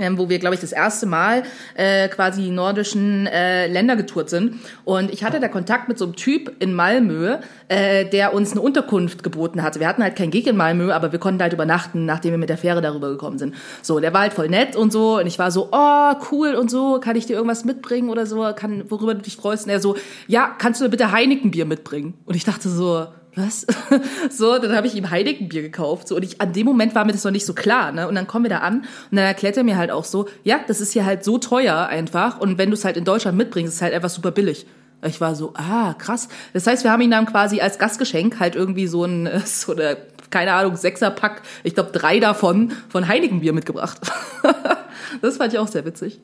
Ähm, 0.00 0.18
wo 0.18 0.28
wir, 0.28 0.38
glaube 0.38 0.54
ich, 0.54 0.60
das 0.60 0.72
erste 0.72 1.06
Mal 1.06 1.42
äh, 1.74 2.08
quasi 2.08 2.50
nordischen 2.50 3.26
äh, 3.26 3.66
Länder 3.66 3.96
getourt 3.96 4.30
sind. 4.30 4.54
Und 4.84 5.12
ich 5.12 5.24
hatte 5.24 5.40
da 5.40 5.48
Kontakt 5.48 5.88
mit 5.88 5.98
so 5.98 6.06
einem 6.06 6.16
Typ 6.16 6.56
in 6.58 6.74
Malmö, 6.74 7.36
äh, 7.68 8.06
der 8.06 8.34
uns 8.34 8.52
eine 8.52 8.60
Unterkunft 8.60 9.22
geboten 9.22 9.62
hatte. 9.62 9.78
Wir 9.78 9.88
hatten 9.88 10.02
halt 10.02 10.16
kein 10.16 10.30
Gig 10.30 10.46
in 10.46 10.56
Malmö, 10.56 10.92
aber 10.92 11.12
wir 11.12 11.18
konnten 11.18 11.42
halt 11.42 11.52
übernachten, 11.52 12.06
nachdem 12.06 12.32
wir 12.32 12.38
mit 12.38 12.48
der 12.48 12.58
Fähre 12.58 12.80
darüber 12.80 13.10
gekommen 13.10 13.38
sind. 13.38 13.54
So, 13.82 14.00
der 14.00 14.12
war 14.12 14.22
halt 14.22 14.32
voll 14.32 14.48
nett 14.48 14.74
und 14.74 14.92
so. 14.92 15.18
Und 15.18 15.26
ich 15.26 15.38
war 15.38 15.50
so, 15.50 15.68
oh, 15.70 16.12
cool 16.32 16.54
und 16.54 16.70
so, 16.70 16.98
kann 17.00 17.16
ich 17.16 17.26
dir 17.26 17.34
irgendwas 17.34 17.64
mitbringen 17.64 18.08
oder 18.08 18.26
so, 18.26 18.50
kann, 18.56 18.90
worüber 18.90 19.14
du 19.14 19.20
dich 19.20 19.36
freust? 19.36 19.66
Und 19.66 19.70
er 19.70 19.80
so, 19.80 19.96
ja, 20.26 20.54
kannst 20.58 20.80
du 20.80 20.84
mir 20.84 20.90
bitte 20.90 21.12
Heinekenbier 21.12 21.66
mitbringen? 21.66 22.14
Und 22.24 22.34
ich 22.34 22.44
dachte 22.44 22.68
so, 22.68 23.06
was? 23.34 23.66
so, 24.30 24.58
dann 24.58 24.74
habe 24.74 24.86
ich 24.86 24.94
ihm 24.94 25.10
Heinekenbier 25.10 25.62
gekauft. 25.62 26.08
So, 26.08 26.16
und 26.16 26.24
ich, 26.24 26.40
an 26.40 26.52
dem 26.52 26.66
Moment 26.66 26.94
war 26.94 27.04
mir 27.04 27.12
das 27.12 27.24
noch 27.24 27.30
nicht 27.30 27.46
so 27.46 27.54
klar, 27.54 27.92
ne? 27.92 28.08
Und 28.08 28.14
dann 28.14 28.26
kommen 28.26 28.44
wir 28.44 28.50
da 28.50 28.58
an 28.58 28.80
und 29.10 29.16
dann 29.16 29.24
erklärt 29.24 29.56
er 29.56 29.64
mir 29.64 29.76
halt 29.76 29.90
auch 29.90 30.04
so, 30.04 30.28
ja, 30.44 30.60
das 30.66 30.80
ist 30.80 30.92
hier 30.92 31.04
halt 31.04 31.24
so 31.24 31.38
teuer 31.38 31.86
einfach. 31.86 32.40
Und 32.40 32.58
wenn 32.58 32.70
du 32.70 32.74
es 32.74 32.84
halt 32.84 32.96
in 32.96 33.04
Deutschland 33.04 33.38
mitbringst, 33.38 33.68
ist 33.68 33.76
es 33.76 33.82
halt 33.82 33.94
einfach 33.94 34.10
super 34.10 34.30
billig. 34.30 34.66
Ich 35.06 35.20
war 35.20 35.34
so, 35.34 35.52
ah, 35.54 35.94
krass. 35.94 36.28
Das 36.52 36.66
heißt, 36.66 36.84
wir 36.84 36.92
haben 36.92 37.00
ihm 37.00 37.10
dann 37.10 37.26
quasi 37.26 37.60
als 37.60 37.78
Gastgeschenk 37.78 38.38
halt 38.38 38.54
irgendwie 38.54 38.86
so 38.86 39.04
ein, 39.04 39.28
so 39.44 39.72
eine, 39.72 39.96
keine 40.30 40.52
Ahnung, 40.52 40.76
Sechserpack, 40.76 41.42
ich 41.64 41.74
glaube 41.74 41.90
drei 41.92 42.20
davon, 42.20 42.72
von 42.88 43.08
Heinekenbier 43.08 43.52
mitgebracht. 43.52 44.00
das 45.22 45.38
fand 45.38 45.52
ich 45.52 45.58
auch 45.58 45.68
sehr 45.68 45.84
witzig. 45.84 46.20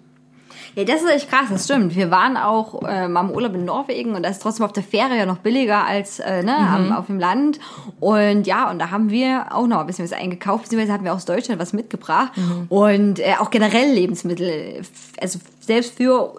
Ja, 0.77 0.85
das 0.85 1.01
ist 1.03 1.09
echt 1.09 1.31
krass, 1.31 1.47
das 1.51 1.65
stimmt. 1.65 1.97
Wir 1.97 2.11
waren 2.11 2.37
auch 2.37 2.83
äh, 2.83 3.09
mal 3.09 3.23
im 3.23 3.31
Urlaub 3.31 3.55
in 3.55 3.65
Norwegen 3.65 4.15
und 4.15 4.23
da 4.23 4.29
ist 4.29 4.43
trotzdem 4.43 4.67
auf 4.67 4.75
der 4.75 4.83
Fähre 4.83 5.17
ja 5.17 5.25
noch 5.25 5.39
billiger 5.39 5.87
als 5.87 6.21
äh, 6.21 6.43
ne, 6.43 6.55
am, 6.55 6.93
auf 6.93 7.07
dem 7.07 7.19
Land. 7.19 7.59
Und 7.99 8.47
ja, 8.47 8.71
und 8.71 8.79
da 8.79 8.91
haben 8.91 9.09
wir 9.09 9.47
auch 9.55 9.67
noch 9.67 9.81
ein 9.81 9.87
bisschen 9.87 10.05
was 10.05 10.13
eingekauft, 10.13 10.65
beziehungsweise 10.65 10.93
hatten 10.93 11.05
wir 11.05 11.15
aus 11.15 11.25
Deutschland 11.25 11.59
was 11.63 11.73
mitgebracht. 11.73 12.33
Und 12.69 13.21
äh, 13.21 13.37
auch 13.39 13.51
generell 13.51 13.91
Lebensmittel, 13.91 14.83
also 15.19 15.39
selbst 15.67 15.97
für, 15.97 16.35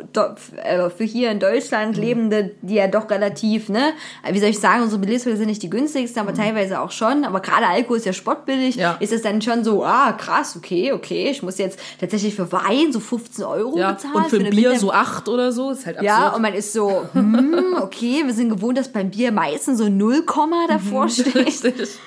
äh, 0.64 0.90
für 0.90 1.04
hier 1.04 1.32
in 1.32 1.40
Deutschland 1.40 1.98
Lebende, 1.98 2.52
die 2.62 2.76
ja 2.76 2.88
doch 2.88 3.10
relativ, 3.10 3.70
ne, 3.70 3.92
wie 4.32 4.40
soll 4.40 4.50
ich 4.50 4.60
sagen, 4.60 4.84
unsere 4.84 5.02
Lebensmittel 5.02 5.38
sind 5.38 5.48
nicht 5.48 5.62
die 5.64 5.70
günstigsten, 5.70 6.22
aber 6.22 6.34
teilweise 6.34 6.80
auch 6.80 6.92
schon. 6.92 7.26
Aber 7.26 7.42
gerade 7.42 7.68
Alkohol 7.68 7.98
ist 7.98 8.06
ja 8.06 8.14
spottbillig, 8.14 8.76
Ja. 8.76 8.98
ist 9.00 9.12
es 9.12 9.22
dann 9.22 9.42
schon 9.42 9.64
so, 9.64 9.84
ah, 9.84 10.14
krass, 10.14 10.56
okay, 10.58 10.94
okay, 10.94 11.30
ich 11.30 11.44
muss 11.44 11.58
jetzt 11.58 11.80
tatsächlich 12.00 12.36
für 12.36 12.52
Wein 12.52 12.92
so 12.92 13.00
15 13.00 13.44
Euro 13.46 13.78
Ja. 13.78 13.92
bezahlen. 13.92 14.16
Und 14.16 14.28
für 14.30 14.36
ein 14.38 14.42
eine 14.48 14.50
Bier 14.52 14.70
Minder- 14.70 14.80
so 14.80 14.92
acht 14.92 15.28
oder 15.30 15.52
so, 15.52 15.72
ist 15.72 15.86
halt 15.86 15.98
absurd. 15.98 16.06
ja, 16.18 16.30
und 16.30 16.42
man 16.42 16.54
ist 16.54 16.72
so, 16.74 17.04
hm, 17.14 17.76
okay, 17.82 18.24
wir 18.26 18.34
sind 18.34 18.50
gewohnt, 18.50 18.78
dass 18.78 18.88
beim 18.92 19.10
Bier 19.12 19.32
meistens 19.32 19.78
so 19.80 19.90
0, 19.90 20.24
davor 20.68 21.10
steht. 21.10 21.36
Richtig. 21.36 22.00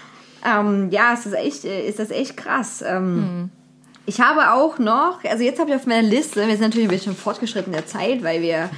Ähm, 0.42 0.88
ja, 0.90 1.12
ist 1.12 1.30
echt, 1.34 1.64
äh, 1.66 1.86
ist 1.86 1.98
das 1.98 2.10
echt 2.10 2.36
krass. 2.36 2.82
Ähm, 2.86 3.50
Ich 4.06 4.20
habe 4.20 4.52
auch 4.52 4.78
noch, 4.78 5.22
also 5.24 5.44
jetzt 5.44 5.60
habe 5.60 5.70
ich 5.70 5.76
auf 5.76 5.86
meiner 5.86 6.06
Liste, 6.06 6.46
wir 6.46 6.52
sind 6.52 6.62
natürlich 6.62 6.88
ein 6.88 6.90
bisschen 6.90 7.14
fortgeschritten 7.14 7.72
in 7.72 7.78
der 7.78 7.86
Zeit, 7.86 8.22
weil 8.22 8.42
wir 8.42 8.70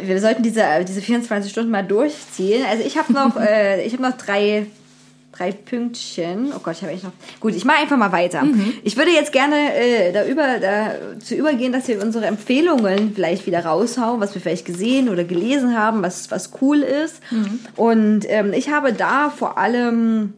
wir 0.00 0.20
sollten 0.20 0.42
diese, 0.42 0.64
diese 0.86 1.00
24 1.00 1.50
Stunden 1.50 1.70
mal 1.70 1.84
durchziehen. 1.84 2.64
Also 2.68 2.84
ich 2.84 2.96
habe 2.96 3.12
noch, 3.12 3.36
äh, 3.40 3.84
ich 3.84 3.92
habe 3.92 4.02
noch 4.02 4.16
drei, 4.16 4.66
drei 5.32 5.52
Pünktchen. 5.52 6.52
Oh 6.54 6.60
Gott, 6.62 6.76
ich 6.76 6.82
habe 6.82 6.92
echt 6.92 7.04
noch. 7.04 7.12
Gut, 7.40 7.54
ich 7.54 7.64
mache 7.64 7.78
einfach 7.78 7.96
mal 7.96 8.12
weiter. 8.12 8.44
Ich 8.82 8.96
würde 8.96 9.10
jetzt 9.10 9.32
gerne 9.32 9.74
äh, 9.74 10.12
da 10.12 10.24
über, 10.24 10.58
da, 10.58 10.92
zu 11.20 11.34
übergehen, 11.34 11.72
dass 11.72 11.88
wir 11.88 12.02
unsere 12.02 12.26
Empfehlungen 12.26 13.12
vielleicht 13.14 13.46
wieder 13.46 13.64
raushauen, 13.64 14.20
was 14.20 14.34
wir 14.34 14.42
vielleicht 14.42 14.64
gesehen 14.64 15.08
oder 15.08 15.24
gelesen 15.24 15.78
haben, 15.78 16.02
was, 16.02 16.30
was 16.30 16.50
cool 16.60 16.78
ist. 16.78 17.20
Und 17.76 18.24
ähm, 18.28 18.52
ich 18.52 18.70
habe 18.70 18.92
da 18.92 19.30
vor 19.30 19.58
allem 19.58 20.34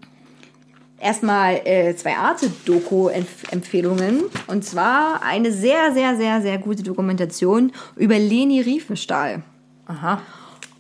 erstmal 1.01 1.61
äh, 1.65 1.95
zwei 1.97 2.17
Arte-Doku-Empfehlungen. 2.17 4.25
Und 4.47 4.65
zwar 4.65 5.23
eine 5.23 5.53
sehr, 5.53 5.93
sehr, 5.93 6.17
sehr, 6.17 6.43
sehr 6.43 6.59
gute 6.59 6.83
Dokumentation 6.83 7.73
über 7.97 8.19
Leni 8.19 8.61
Riefenstahl. 8.61 9.43
Aha. 9.87 10.21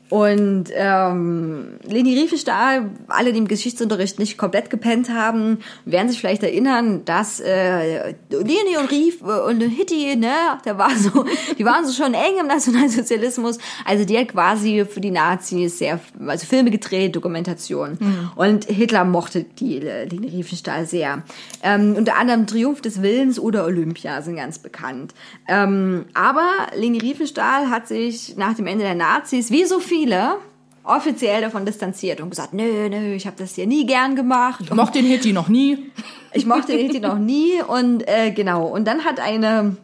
Und 0.08 0.66
ähm, 0.72 1.78
Leni 1.84 2.14
Riefenstahl, 2.14 2.90
alle, 3.08 3.32
die 3.32 3.38
im 3.38 3.48
Geschichtsunterricht 3.48 4.20
nicht 4.20 4.38
komplett 4.38 4.70
gepennt 4.70 5.10
haben, 5.10 5.58
werden 5.84 6.08
sich 6.08 6.20
vielleicht 6.20 6.44
erinnern, 6.44 7.04
dass 7.04 7.40
äh, 7.40 8.14
Leni 8.30 8.76
und 8.78 8.90
Rief 8.90 9.20
äh, 9.22 9.40
und 9.40 9.60
Hitti, 9.60 10.14
ne, 10.14 10.32
der 10.64 10.78
war 10.78 10.94
so, 10.96 11.24
die 11.58 11.64
waren 11.64 11.84
so 11.84 11.92
schon 11.92 12.14
eng 12.14 12.38
im 12.40 12.46
Nationalsozialismus. 12.46 13.58
Also 13.84 14.04
die 14.04 14.16
hat 14.16 14.28
quasi 14.28 14.84
für 14.88 15.00
die 15.00 15.10
Nazis 15.10 15.78
sehr, 15.78 15.98
also 16.24 16.46
Filme 16.46 16.70
gedreht, 16.70 17.16
Dokumentation. 17.16 17.98
Und 18.36 18.64
Hitler 18.66 19.04
mochte 19.04 19.44
die 19.44 19.78
äh, 19.78 20.04
Leni 20.04 20.28
Riefenstahl 20.28 20.86
sehr. 20.86 21.22
Ähm, 21.62 21.94
unter 21.96 22.16
anderem 22.16 22.46
Triumph 22.46 22.80
des 22.80 23.02
Willens 23.02 23.40
oder 23.40 23.64
Olympia 23.64 24.22
sind 24.22 24.36
ganz 24.36 24.58
bekannt. 24.58 25.14
Ähm, 25.48 26.04
aber 26.14 26.48
Leni 26.76 26.98
Riefenstahl 26.98 27.70
hat 27.70 27.88
sich 27.88 28.36
nach 28.36 28.54
dem 28.54 28.66
Ende 28.66 28.84
der 28.84 28.94
Nazis, 28.94 29.50
wie 29.50 29.64
so 29.64 29.80
viele, 29.96 30.36
offiziell 30.84 31.40
davon 31.40 31.64
distanziert 31.64 32.20
und 32.20 32.30
gesagt, 32.30 32.52
nö, 32.52 32.88
nö, 32.88 33.14
ich 33.14 33.26
habe 33.26 33.36
das 33.38 33.54
hier 33.54 33.66
nie 33.66 33.86
gern 33.86 34.14
gemacht. 34.14 34.60
Ich 34.62 34.72
mochte 34.72 35.00
den 35.00 35.06
Hitty 35.06 35.32
noch 35.32 35.48
nie. 35.48 35.90
Ich 36.32 36.46
mochte 36.46 36.72
den 36.72 36.86
Hitty 36.86 37.00
noch 37.00 37.18
nie 37.18 37.62
und 37.66 38.06
äh, 38.06 38.30
genau. 38.30 38.66
Und 38.66 38.86
dann 38.86 39.04
hat 39.04 39.20
eine 39.20 39.76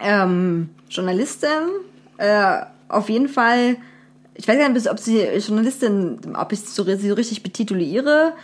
ähm, 0.00 0.70
Journalistin 0.90 1.68
äh, 2.18 2.60
auf 2.88 3.08
jeden 3.08 3.28
Fall, 3.28 3.76
ich 4.34 4.46
weiß 4.46 4.58
gar 4.58 4.68
nicht, 4.68 4.90
ob 4.90 4.98
sie 4.98 5.22
Journalistin, 5.22 6.20
ob 6.36 6.52
ich 6.52 6.60
sie 6.60 6.72
so 7.08 7.14
richtig 7.14 7.42
betituliere, 7.42 8.34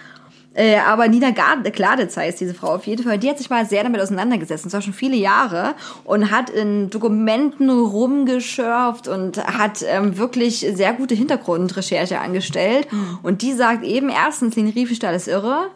äh, 0.54 0.76
aber 0.76 1.08
Nina 1.08 1.30
Gladitz 1.30 2.16
heißt 2.16 2.40
diese 2.40 2.54
Frau 2.54 2.74
auf 2.74 2.86
jeden 2.86 3.02
Fall. 3.02 3.18
Die 3.18 3.28
hat 3.28 3.38
sich 3.38 3.50
mal 3.50 3.66
sehr 3.66 3.82
damit 3.82 4.00
auseinandergesetzt, 4.00 4.64
und 4.64 4.70
zwar 4.70 4.82
schon 4.82 4.92
viele 4.92 5.16
Jahre, 5.16 5.74
und 6.04 6.30
hat 6.30 6.50
in 6.50 6.90
Dokumenten 6.90 7.70
rumgeschürft 7.70 9.08
und 9.08 9.44
hat 9.44 9.84
ähm, 9.86 10.16
wirklich 10.16 10.66
sehr 10.74 10.92
gute 10.92 11.14
Hintergrundrecherche 11.14 12.20
angestellt. 12.20 12.88
Und 13.22 13.42
die 13.42 13.52
sagt 13.52 13.84
eben, 13.84 14.08
erstens, 14.08 14.56
Leni 14.56 14.70
Riefenstahl 14.70 15.14
ist 15.14 15.28
irre. 15.28 15.70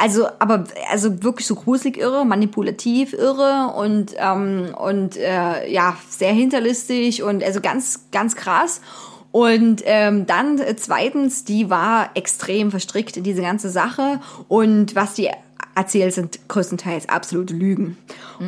Also, 0.00 0.28
aber 0.38 0.64
also 0.92 1.24
wirklich 1.24 1.46
so 1.48 1.56
gruselig 1.56 1.96
irre, 1.96 2.24
manipulativ 2.24 3.14
irre 3.14 3.72
und 3.76 4.14
ähm, 4.16 4.72
und 4.78 5.16
äh, 5.16 5.68
ja 5.68 5.96
sehr 6.08 6.32
hinterlistig 6.32 7.24
und 7.24 7.42
also 7.42 7.60
ganz 7.60 8.06
ganz 8.12 8.36
krass. 8.36 8.80
Und 9.30 9.82
ähm, 9.84 10.26
dann 10.26 10.58
äh, 10.58 10.74
zweitens, 10.76 11.44
die 11.44 11.70
war 11.70 12.10
extrem 12.14 12.70
verstrickt 12.70 13.16
in 13.16 13.24
diese 13.24 13.42
ganze 13.42 13.70
Sache. 13.70 14.20
Und 14.48 14.94
was 14.94 15.14
die 15.14 15.30
erzählt, 15.74 16.14
sind 16.14 16.40
größtenteils 16.48 17.08
absolute 17.08 17.54
Lügen. 17.54 17.96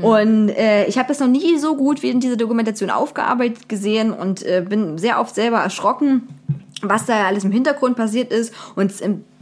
Und 0.03 0.49
äh, 0.51 0.87
ich 0.87 0.99
habe 0.99 1.09
das 1.09 1.21
noch 1.21 1.29
nie 1.29 1.59
so 1.59 1.77
gut 1.77 2.03
wie 2.03 2.11
in 2.11 2.21
dieser 2.21 2.37
Dokumentation 2.37 2.91
aufgearbeitet 2.91 3.69
gesehen 3.69 4.13
und 4.13 4.43
äh, 4.43 4.65
bin 4.69 4.99
sehr 4.99 5.21
oft 5.21 5.35
selber 5.35 5.59
erschrocken 5.59 6.29
was 6.83 7.07
da 7.07 7.27
alles 7.27 7.45
im 7.45 7.53
Hintergrund 7.53 7.97
passiert 7.97 8.33
ist. 8.33 8.55
Und 8.77 8.93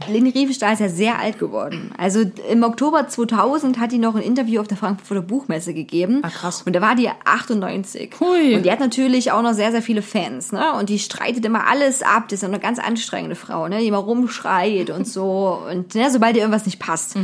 Leni 0.07 0.29
Riefenstahl 0.29 0.73
ist 0.73 0.79
ja 0.79 0.89
sehr 0.89 1.19
alt 1.19 1.39
geworden. 1.39 1.91
Also 1.97 2.23
im 2.49 2.63
Oktober 2.63 3.07
2000 3.07 3.79
hat 3.79 3.91
die 3.91 3.97
noch 3.97 4.15
ein 4.15 4.21
Interview 4.21 4.61
auf 4.61 4.67
der 4.67 4.77
Frankfurter 4.77 5.21
Buchmesse 5.21 5.73
gegeben. 5.73 6.21
Ah, 6.23 6.29
krass. 6.29 6.63
Und 6.65 6.75
da 6.75 6.81
war 6.81 6.95
die 6.95 7.09
98. 7.09 8.11
Hui. 8.19 8.55
Und 8.55 8.65
die 8.65 8.71
hat 8.71 8.79
natürlich 8.79 9.31
auch 9.31 9.41
noch 9.41 9.53
sehr, 9.53 9.71
sehr 9.71 9.81
viele 9.81 10.01
Fans. 10.01 10.51
Ne? 10.51 10.73
Und 10.79 10.89
die 10.89 10.99
streitet 10.99 11.45
immer 11.45 11.67
alles 11.67 12.01
ab. 12.01 12.29
Das 12.29 12.39
ist 12.39 12.43
eine 12.43 12.59
ganz 12.59 12.79
anstrengende 12.79 13.35
Frau, 13.35 13.67
ne? 13.67 13.79
die 13.79 13.87
immer 13.87 13.97
rumschreit 13.97 14.89
und 14.89 15.07
so. 15.07 15.59
Und 15.69 15.95
ne, 15.95 16.09
sobald 16.09 16.35
ihr 16.35 16.41
irgendwas 16.41 16.65
nicht 16.65 16.79
passt. 16.79 17.15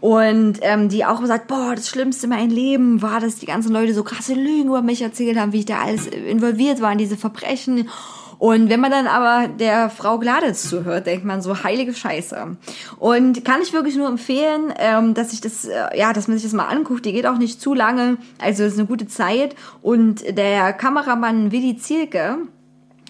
Und 0.00 0.58
ähm, 0.62 0.88
die 0.88 1.04
auch 1.04 1.24
sagt, 1.24 1.48
boah, 1.48 1.74
das 1.74 1.88
Schlimmste 1.88 2.26
in 2.26 2.30
meinem 2.30 2.50
Leben 2.50 3.02
war, 3.02 3.20
dass 3.20 3.36
die 3.36 3.46
ganzen 3.46 3.72
Leute 3.72 3.94
so 3.94 4.02
krasse 4.02 4.34
Lügen 4.34 4.68
über 4.68 4.82
mich 4.82 5.02
erzählt 5.02 5.38
haben, 5.38 5.52
wie 5.52 5.60
ich 5.60 5.66
da 5.66 5.78
alles 5.78 6.06
involviert 6.06 6.80
war 6.80 6.92
in 6.92 6.98
diese 6.98 7.16
Verbrechen. 7.16 7.88
Und 8.38 8.68
wenn 8.68 8.80
man 8.80 8.90
dann 8.90 9.06
aber 9.06 9.48
der 9.48 9.90
Frau 9.90 10.18
Gladitz 10.18 10.68
zuhört, 10.68 11.06
denkt 11.06 11.24
man 11.24 11.42
so, 11.42 11.62
heilige 11.62 11.94
Scheiße. 11.94 12.56
Und 12.98 13.44
kann 13.44 13.62
ich 13.62 13.72
wirklich 13.72 13.96
nur 13.96 14.08
empfehlen, 14.08 14.72
ähm, 14.78 15.14
dass 15.14 15.32
ich 15.32 15.40
das, 15.40 15.64
äh, 15.64 15.98
ja, 15.98 16.12
dass 16.12 16.28
man 16.28 16.36
sich 16.36 16.44
das 16.44 16.52
mal 16.52 16.66
anguckt. 16.66 17.04
Die 17.06 17.12
geht 17.12 17.26
auch 17.26 17.38
nicht 17.38 17.60
zu 17.60 17.74
lange, 17.74 18.18
also 18.38 18.64
es 18.64 18.74
ist 18.74 18.78
eine 18.78 18.88
gute 18.88 19.06
Zeit. 19.06 19.54
Und 19.82 20.36
der 20.36 20.72
Kameramann 20.72 21.52
Willi 21.52 21.76
Zielke, 21.76 22.38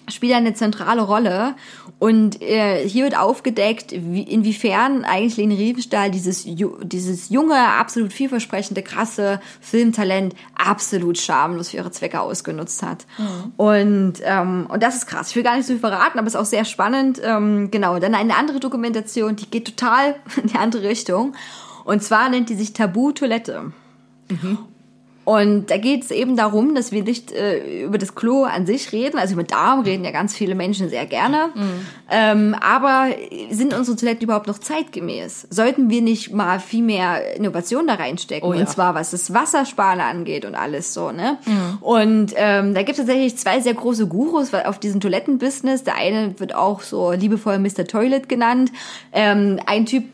spielt 0.09 0.33
eine 0.33 0.53
zentrale 0.53 1.01
Rolle 1.01 1.55
und 1.99 2.41
äh, 2.43 2.87
hier 2.87 3.05
wird 3.05 3.17
aufgedeckt, 3.17 3.91
wie, 3.91 4.21
inwiefern 4.21 5.03
eigentlich 5.03 5.37
Leni 5.37 5.55
Riefenstahl 5.55 6.11
dieses, 6.11 6.45
ju- 6.45 6.77
dieses 6.83 7.29
junge, 7.29 7.55
absolut 7.57 8.13
vielversprechende, 8.13 8.83
krasse 8.83 9.41
Filmtalent 9.61 10.35
absolut 10.55 11.17
schamlos 11.17 11.69
für 11.69 11.77
ihre 11.77 11.89
Zwecke 11.91 12.21
ausgenutzt 12.21 12.83
hat. 12.83 13.07
Und, 13.57 14.13
ähm, 14.23 14.67
und 14.69 14.83
das 14.83 14.95
ist 14.95 15.07
krass. 15.07 15.31
Ich 15.31 15.35
will 15.35 15.43
gar 15.43 15.55
nicht 15.57 15.65
so 15.65 15.73
viel 15.73 15.79
verraten, 15.79 16.19
aber 16.19 16.27
es 16.27 16.35
ist 16.35 16.39
auch 16.39 16.45
sehr 16.45 16.65
spannend. 16.65 17.19
Ähm, 17.23 17.71
genau, 17.71 17.97
dann 17.97 18.13
eine 18.13 18.35
andere 18.35 18.59
Dokumentation, 18.59 19.35
die 19.35 19.49
geht 19.49 19.65
total 19.65 20.15
in 20.41 20.49
die 20.49 20.55
andere 20.57 20.83
Richtung. 20.83 21.33
Und 21.83 22.03
zwar 22.03 22.29
nennt 22.29 22.49
die 22.49 22.55
sich 22.55 22.73
Tabu 22.73 23.11
Toilette. 23.11 23.71
Und 25.27 25.71
da 25.71 25.77
geht 25.77 26.05
es 26.05 26.11
eben 26.11 26.37
darum, 26.37 26.73
dass 26.73 26.93
wir 26.93 27.03
nicht 27.03 27.33
äh, 27.33 27.83
über 27.83 27.97
das 27.97 28.15
Klo 28.15 28.45
an 28.45 28.65
sich 28.65 28.93
reden. 28.93 29.17
Also 29.17 29.33
über 29.33 29.43
Darm 29.43 29.81
reden 29.81 30.05
ja 30.05 30.11
ganz 30.11 30.33
viele 30.33 30.55
Menschen 30.55 30.87
sehr 30.87 31.05
gerne. 31.05 31.49
Ähm, 32.09 32.55
aber 32.61 33.09
sind 33.51 33.73
unsere 33.73 33.97
Toiletten 33.97 34.23
überhaupt 34.23 34.47
noch 34.47 34.57
zeitgemäß? 34.57 35.47
Sollten 35.49 35.89
wir 35.89 36.01
nicht 36.01 36.31
mal 36.31 36.61
viel 36.61 36.81
mehr 36.81 37.35
Innovation 37.35 37.87
da 37.87 37.95
reinstecken? 37.95 38.49
Oh 38.49 38.53
ja. 38.53 38.61
Und 38.61 38.69
zwar 38.69 38.95
was 38.95 39.11
das 39.11 39.33
Wassersparen 39.33 39.99
angeht 39.99 40.45
und 40.45 40.55
alles 40.55 40.93
so, 40.93 41.11
ne? 41.11 41.37
Und 41.81 42.31
ähm, 42.37 42.73
da 42.73 42.83
gibt 42.83 42.91
es 42.91 43.05
tatsächlich 43.05 43.37
zwei 43.37 43.59
sehr 43.59 43.73
große 43.73 44.07
Gurus 44.07 44.53
auf 44.53 44.79
diesem 44.79 45.01
Toilettenbusiness. 45.01 45.83
Der 45.83 45.95
eine 45.95 46.39
wird 46.39 46.55
auch 46.55 46.79
so 46.79 47.11
liebevoll 47.11 47.59
Mr. 47.59 47.85
Toilet 47.85 48.29
genannt. 48.29 48.71
Ähm, 49.11 49.59
ein 49.65 49.85
Typ 49.85 50.05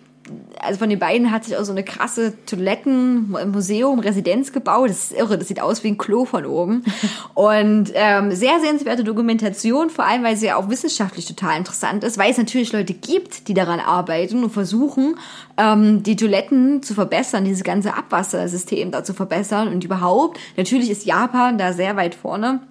also 0.60 0.80
von 0.80 0.90
den 0.90 1.00
beiden 1.00 1.32
hat 1.32 1.44
sich 1.44 1.58
auch 1.58 1.64
so 1.64 1.72
eine 1.72 1.84
krasse 1.84 2.34
Toilettenmuseum, 2.46 4.00
Residenz 4.00 4.52
gebaut. 4.52 4.90
Das 4.90 5.12
ist 5.12 5.20
irre, 5.20 5.38
das 5.38 5.48
sieht 5.48 5.62
aus 5.62 5.84
wie 5.84 5.90
ein 5.90 5.98
Klo 5.98 6.26
von 6.26 6.46
oben. 6.46 6.84
Und 7.34 7.92
ähm, 7.94 8.32
sehr 8.32 8.60
sehenswerte 8.60 9.04
Dokumentation, 9.04 9.90
vor 9.90 10.06
allem 10.06 10.24
weil 10.24 10.36
sie 10.36 10.48
ja 10.48 10.56
auch 10.56 10.70
wissenschaftlich 10.70 11.26
total 11.26 11.58
interessant 11.58 12.04
ist, 12.04 12.18
weil 12.18 12.32
es 12.32 12.38
natürlich 12.38 12.72
Leute 12.72 12.94
gibt, 12.94 13.48
die 13.48 13.54
daran 13.54 13.80
arbeiten 13.80 14.44
und 14.44 14.52
versuchen, 14.52 15.16
ähm, 15.58 16.04
die 16.04 16.16
Toiletten 16.16 16.84
zu 16.84 16.94
verbessern, 16.94 17.46
dieses 17.46 17.64
ganze 17.64 17.96
Abwassersystem 17.96 18.92
da 18.92 19.04
zu 19.04 19.14
verbessern 19.14 19.68
und 19.68 19.84
überhaupt. 19.84 20.40
Natürlich 20.58 20.90
ist 20.90 21.06
Japan 21.06 21.58
da 21.58 21.74
sehr 21.74 21.96
weit 21.96 22.16
vorne 22.16 22.62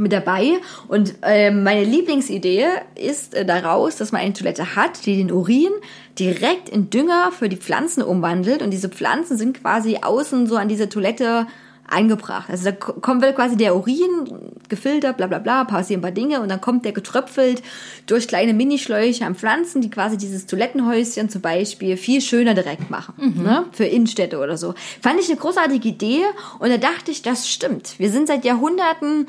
mit 0.00 0.12
dabei. 0.12 0.54
Und 0.88 1.14
ähm, 1.22 1.62
meine 1.62 1.84
Lieblingsidee 1.84 2.64
ist 2.94 3.34
äh, 3.34 3.44
daraus, 3.44 3.96
dass 3.96 4.12
man 4.12 4.20
eine 4.22 4.32
Toilette 4.32 4.74
hat, 4.76 5.06
die 5.06 5.16
den 5.16 5.30
Urin 5.30 5.72
direkt 6.18 6.68
in 6.68 6.90
Dünger 6.90 7.30
für 7.32 7.48
die 7.48 7.56
Pflanzen 7.56 8.02
umwandelt. 8.02 8.62
Und 8.62 8.70
diese 8.72 8.88
Pflanzen 8.88 9.38
sind 9.38 9.60
quasi 9.62 9.98
außen 10.02 10.46
so 10.46 10.56
an 10.56 10.68
dieser 10.68 10.88
Toilette 10.88 11.46
eingebracht. 11.92 12.48
Also 12.48 12.66
da 12.66 12.70
ko- 12.72 12.92
kommt 13.00 13.22
quasi 13.34 13.56
der 13.56 13.74
Urin 13.74 14.52
gefiltert, 14.68 15.16
bla 15.16 15.26
bla 15.26 15.40
bla, 15.40 15.64
passieren 15.64 15.98
ein 15.98 16.02
paar 16.02 16.10
Dinge 16.12 16.40
und 16.40 16.48
dann 16.48 16.60
kommt 16.60 16.84
der 16.84 16.92
getröpfelt 16.92 17.64
durch 18.06 18.28
kleine 18.28 18.54
Minischläuche 18.54 19.26
an 19.26 19.34
Pflanzen, 19.34 19.80
die 19.82 19.90
quasi 19.90 20.16
dieses 20.16 20.46
Toilettenhäuschen 20.46 21.28
zum 21.28 21.40
Beispiel 21.40 21.96
viel 21.96 22.20
schöner 22.20 22.54
direkt 22.54 22.90
machen, 22.90 23.42
ne? 23.42 23.64
für 23.72 23.86
Innenstädte 23.86 24.38
oder 24.38 24.56
so. 24.56 24.74
Fand 25.02 25.18
ich 25.18 25.28
eine 25.28 25.38
großartige 25.40 25.88
Idee 25.88 26.20
und 26.60 26.68
da 26.70 26.76
dachte 26.76 27.10
ich, 27.10 27.22
das 27.22 27.48
stimmt. 27.48 27.98
Wir 27.98 28.10
sind 28.10 28.28
seit 28.28 28.44
Jahrhunderten 28.44 29.26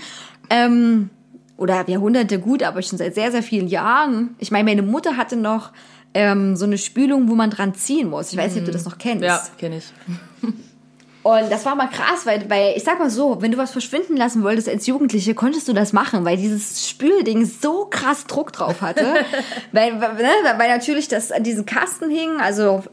ähm, 0.52 1.10
oder 1.58 1.88
Jahrhunderte 1.88 2.40
gut, 2.40 2.62
aber 2.64 2.82
schon 2.82 2.98
seit 2.98 3.16
sehr, 3.16 3.32
sehr 3.32 3.44
vielen 3.44 3.68
Jahren. 3.68 4.36
Ich 4.40 4.52
meine, 4.52 4.66
meine 4.66 4.82
Mutter 4.82 5.16
hatte 5.18 5.38
noch 5.38 5.72
ähm, 6.14 6.56
so 6.56 6.66
eine 6.66 6.78
Spülung, 6.78 7.30
wo 7.30 7.36
man 7.36 7.50
dran 7.50 7.74
ziehen 7.74 8.10
muss. 8.10 8.32
Ich 8.32 8.38
weiß 8.38 8.54
nicht, 8.54 8.62
ob 8.62 8.66
du 8.66 8.72
das 8.72 8.86
noch 8.86 8.98
kennst. 8.98 9.24
Ja, 9.24 9.42
kenne 9.58 9.78
ich. 9.78 9.86
Und 11.24 11.52
das 11.52 11.66
war 11.66 11.76
mal 11.76 11.88
krass, 11.88 12.26
weil, 12.26 12.50
weil 12.50 12.74
ich 12.76 12.84
sag 12.84 12.98
mal 12.98 13.10
so, 13.10 13.42
wenn 13.42 13.52
du 13.52 13.58
was 13.58 13.72
verschwinden 13.72 14.18
lassen 14.18 14.44
wolltest 14.44 14.68
als 14.68 14.88
Jugendliche, 14.88 15.36
konntest 15.36 15.68
du 15.68 15.74
das 15.74 15.94
machen, 15.94 16.26
weil 16.26 16.38
dieses 16.38 16.90
Spülding 16.90 17.46
so 17.46 17.86
krass 17.86 18.26
Druck 18.26 18.52
drauf 18.54 18.82
hatte. 18.82 19.02
weil, 19.72 20.02
weil, 20.02 20.14
ne, 20.16 20.30
weil 20.58 20.70
natürlich 20.70 21.08
das 21.08 21.32
an 21.32 21.44
diesen 21.44 21.66
Kasten 21.66 22.10
hing. 22.10 22.40
Also 22.40 22.84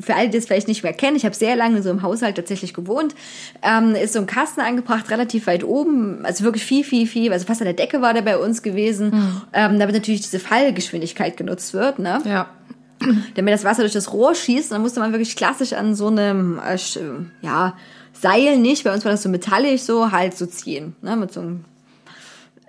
für 0.00 0.14
alle, 0.14 0.30
die 0.30 0.38
das 0.38 0.46
vielleicht 0.46 0.68
nicht 0.68 0.82
mehr 0.82 0.94
kennen, 0.94 1.16
ich 1.16 1.24
habe 1.24 1.34
sehr 1.34 1.54
lange 1.54 1.82
so 1.82 1.90
einem 1.90 2.02
Haushalt 2.02 2.36
tatsächlich 2.36 2.72
gewohnt, 2.72 3.14
ähm, 3.62 3.94
ist 3.94 4.14
so 4.14 4.20
ein 4.20 4.26
Kasten 4.26 4.60
angebracht, 4.60 5.10
relativ 5.10 5.46
weit 5.46 5.62
oben, 5.62 6.24
also 6.24 6.44
wirklich 6.44 6.64
viel, 6.64 6.84
viel, 6.84 7.06
viel, 7.06 7.32
also 7.32 7.46
fast 7.46 7.60
an 7.60 7.66
der 7.66 7.74
Decke 7.74 8.00
war 8.00 8.14
der 8.14 8.22
bei 8.22 8.38
uns 8.38 8.62
gewesen, 8.62 9.42
ähm, 9.52 9.78
damit 9.78 9.94
natürlich 9.94 10.22
diese 10.22 10.38
Fallgeschwindigkeit 10.38 11.36
genutzt 11.36 11.74
wird. 11.74 11.98
Ne? 11.98 12.20
Ja. 12.24 12.48
Damit 13.34 13.54
das 13.54 13.64
Wasser 13.64 13.82
durch 13.82 13.92
das 13.92 14.12
Rohr 14.12 14.34
schießt. 14.34 14.72
Dann 14.72 14.82
musste 14.82 15.00
man 15.00 15.12
wirklich 15.12 15.36
klassisch 15.36 15.72
an 15.72 15.94
so 15.94 16.08
einem, 16.08 16.58
äh, 16.58 16.78
ja, 17.42 17.74
Seil 18.12 18.58
nicht, 18.58 18.84
bei 18.84 18.92
uns 18.92 19.04
war 19.04 19.12
das 19.12 19.22
so 19.22 19.28
metallisch 19.28 19.82
so, 19.82 20.12
halt 20.12 20.36
so 20.36 20.44
ziehen. 20.44 20.94
Ne, 21.00 21.16
mit 21.16 21.32
so 21.32 21.40
einem, 21.40 21.64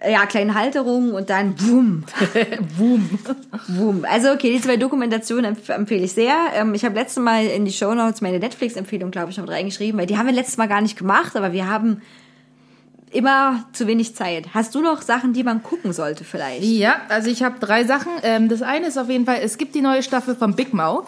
ja, 0.09 0.25
kleinen 0.25 0.55
Halterung 0.55 1.13
und 1.13 1.29
dann 1.29 1.55
boom. 1.55 2.03
Boom. 2.77 3.19
boom. 3.67 4.05
Also 4.09 4.32
okay, 4.32 4.53
die 4.53 4.61
zwei 4.61 4.77
Dokumentationen 4.77 5.45
empf 5.45 5.69
empfehle 5.69 6.05
ich 6.05 6.13
sehr. 6.13 6.36
Ähm, 6.55 6.73
ich 6.73 6.86
habe 6.86 6.95
letztes 6.95 7.21
Mal 7.21 7.45
in 7.45 7.65
die 7.65 7.73
Show 7.73 7.93
Notes 7.93 8.21
meine 8.21 8.39
Netflix-Empfehlung, 8.39 9.11
glaube 9.11 9.32
ich, 9.32 9.38
noch 9.38 9.45
mit 9.45 9.53
reingeschrieben, 9.53 9.99
weil 9.99 10.07
die 10.07 10.17
haben 10.17 10.27
wir 10.27 10.34
letztes 10.34 10.57
Mal 10.57 10.67
gar 10.67 10.82
nicht 10.82 10.97
gemacht, 10.97 11.36
aber 11.36 11.53
wir 11.53 11.67
haben 11.67 12.01
immer 13.12 13.66
zu 13.74 13.88
wenig 13.88 14.16
Zeit. 14.16 14.53
Hast 14.53 14.74
du 14.76 14.82
noch 14.82 15.01
Sachen, 15.01 15.34
die 15.34 15.43
man 15.43 15.64
gucken 15.64 15.93
sollte 15.93 16.24
vielleicht? 16.24 16.64
Ja, 16.64 16.95
also 17.09 17.30
ich 17.30 17.43
habe 17.43 17.59
drei 17.59 17.84
Sachen. 17.84 18.12
Ähm, 18.24 18.47
das 18.49 18.62
eine 18.62 18.88
ist 18.88 18.97
auf 18.97 19.09
jeden 19.09 19.26
Fall, 19.26 19.39
es 19.43 19.57
gibt 19.57 19.76
die 19.76 19.82
neue 19.82 20.01
Staffel 20.03 20.36
von 20.36 20.55
Big 20.55 20.74
Mouth. 20.74 21.05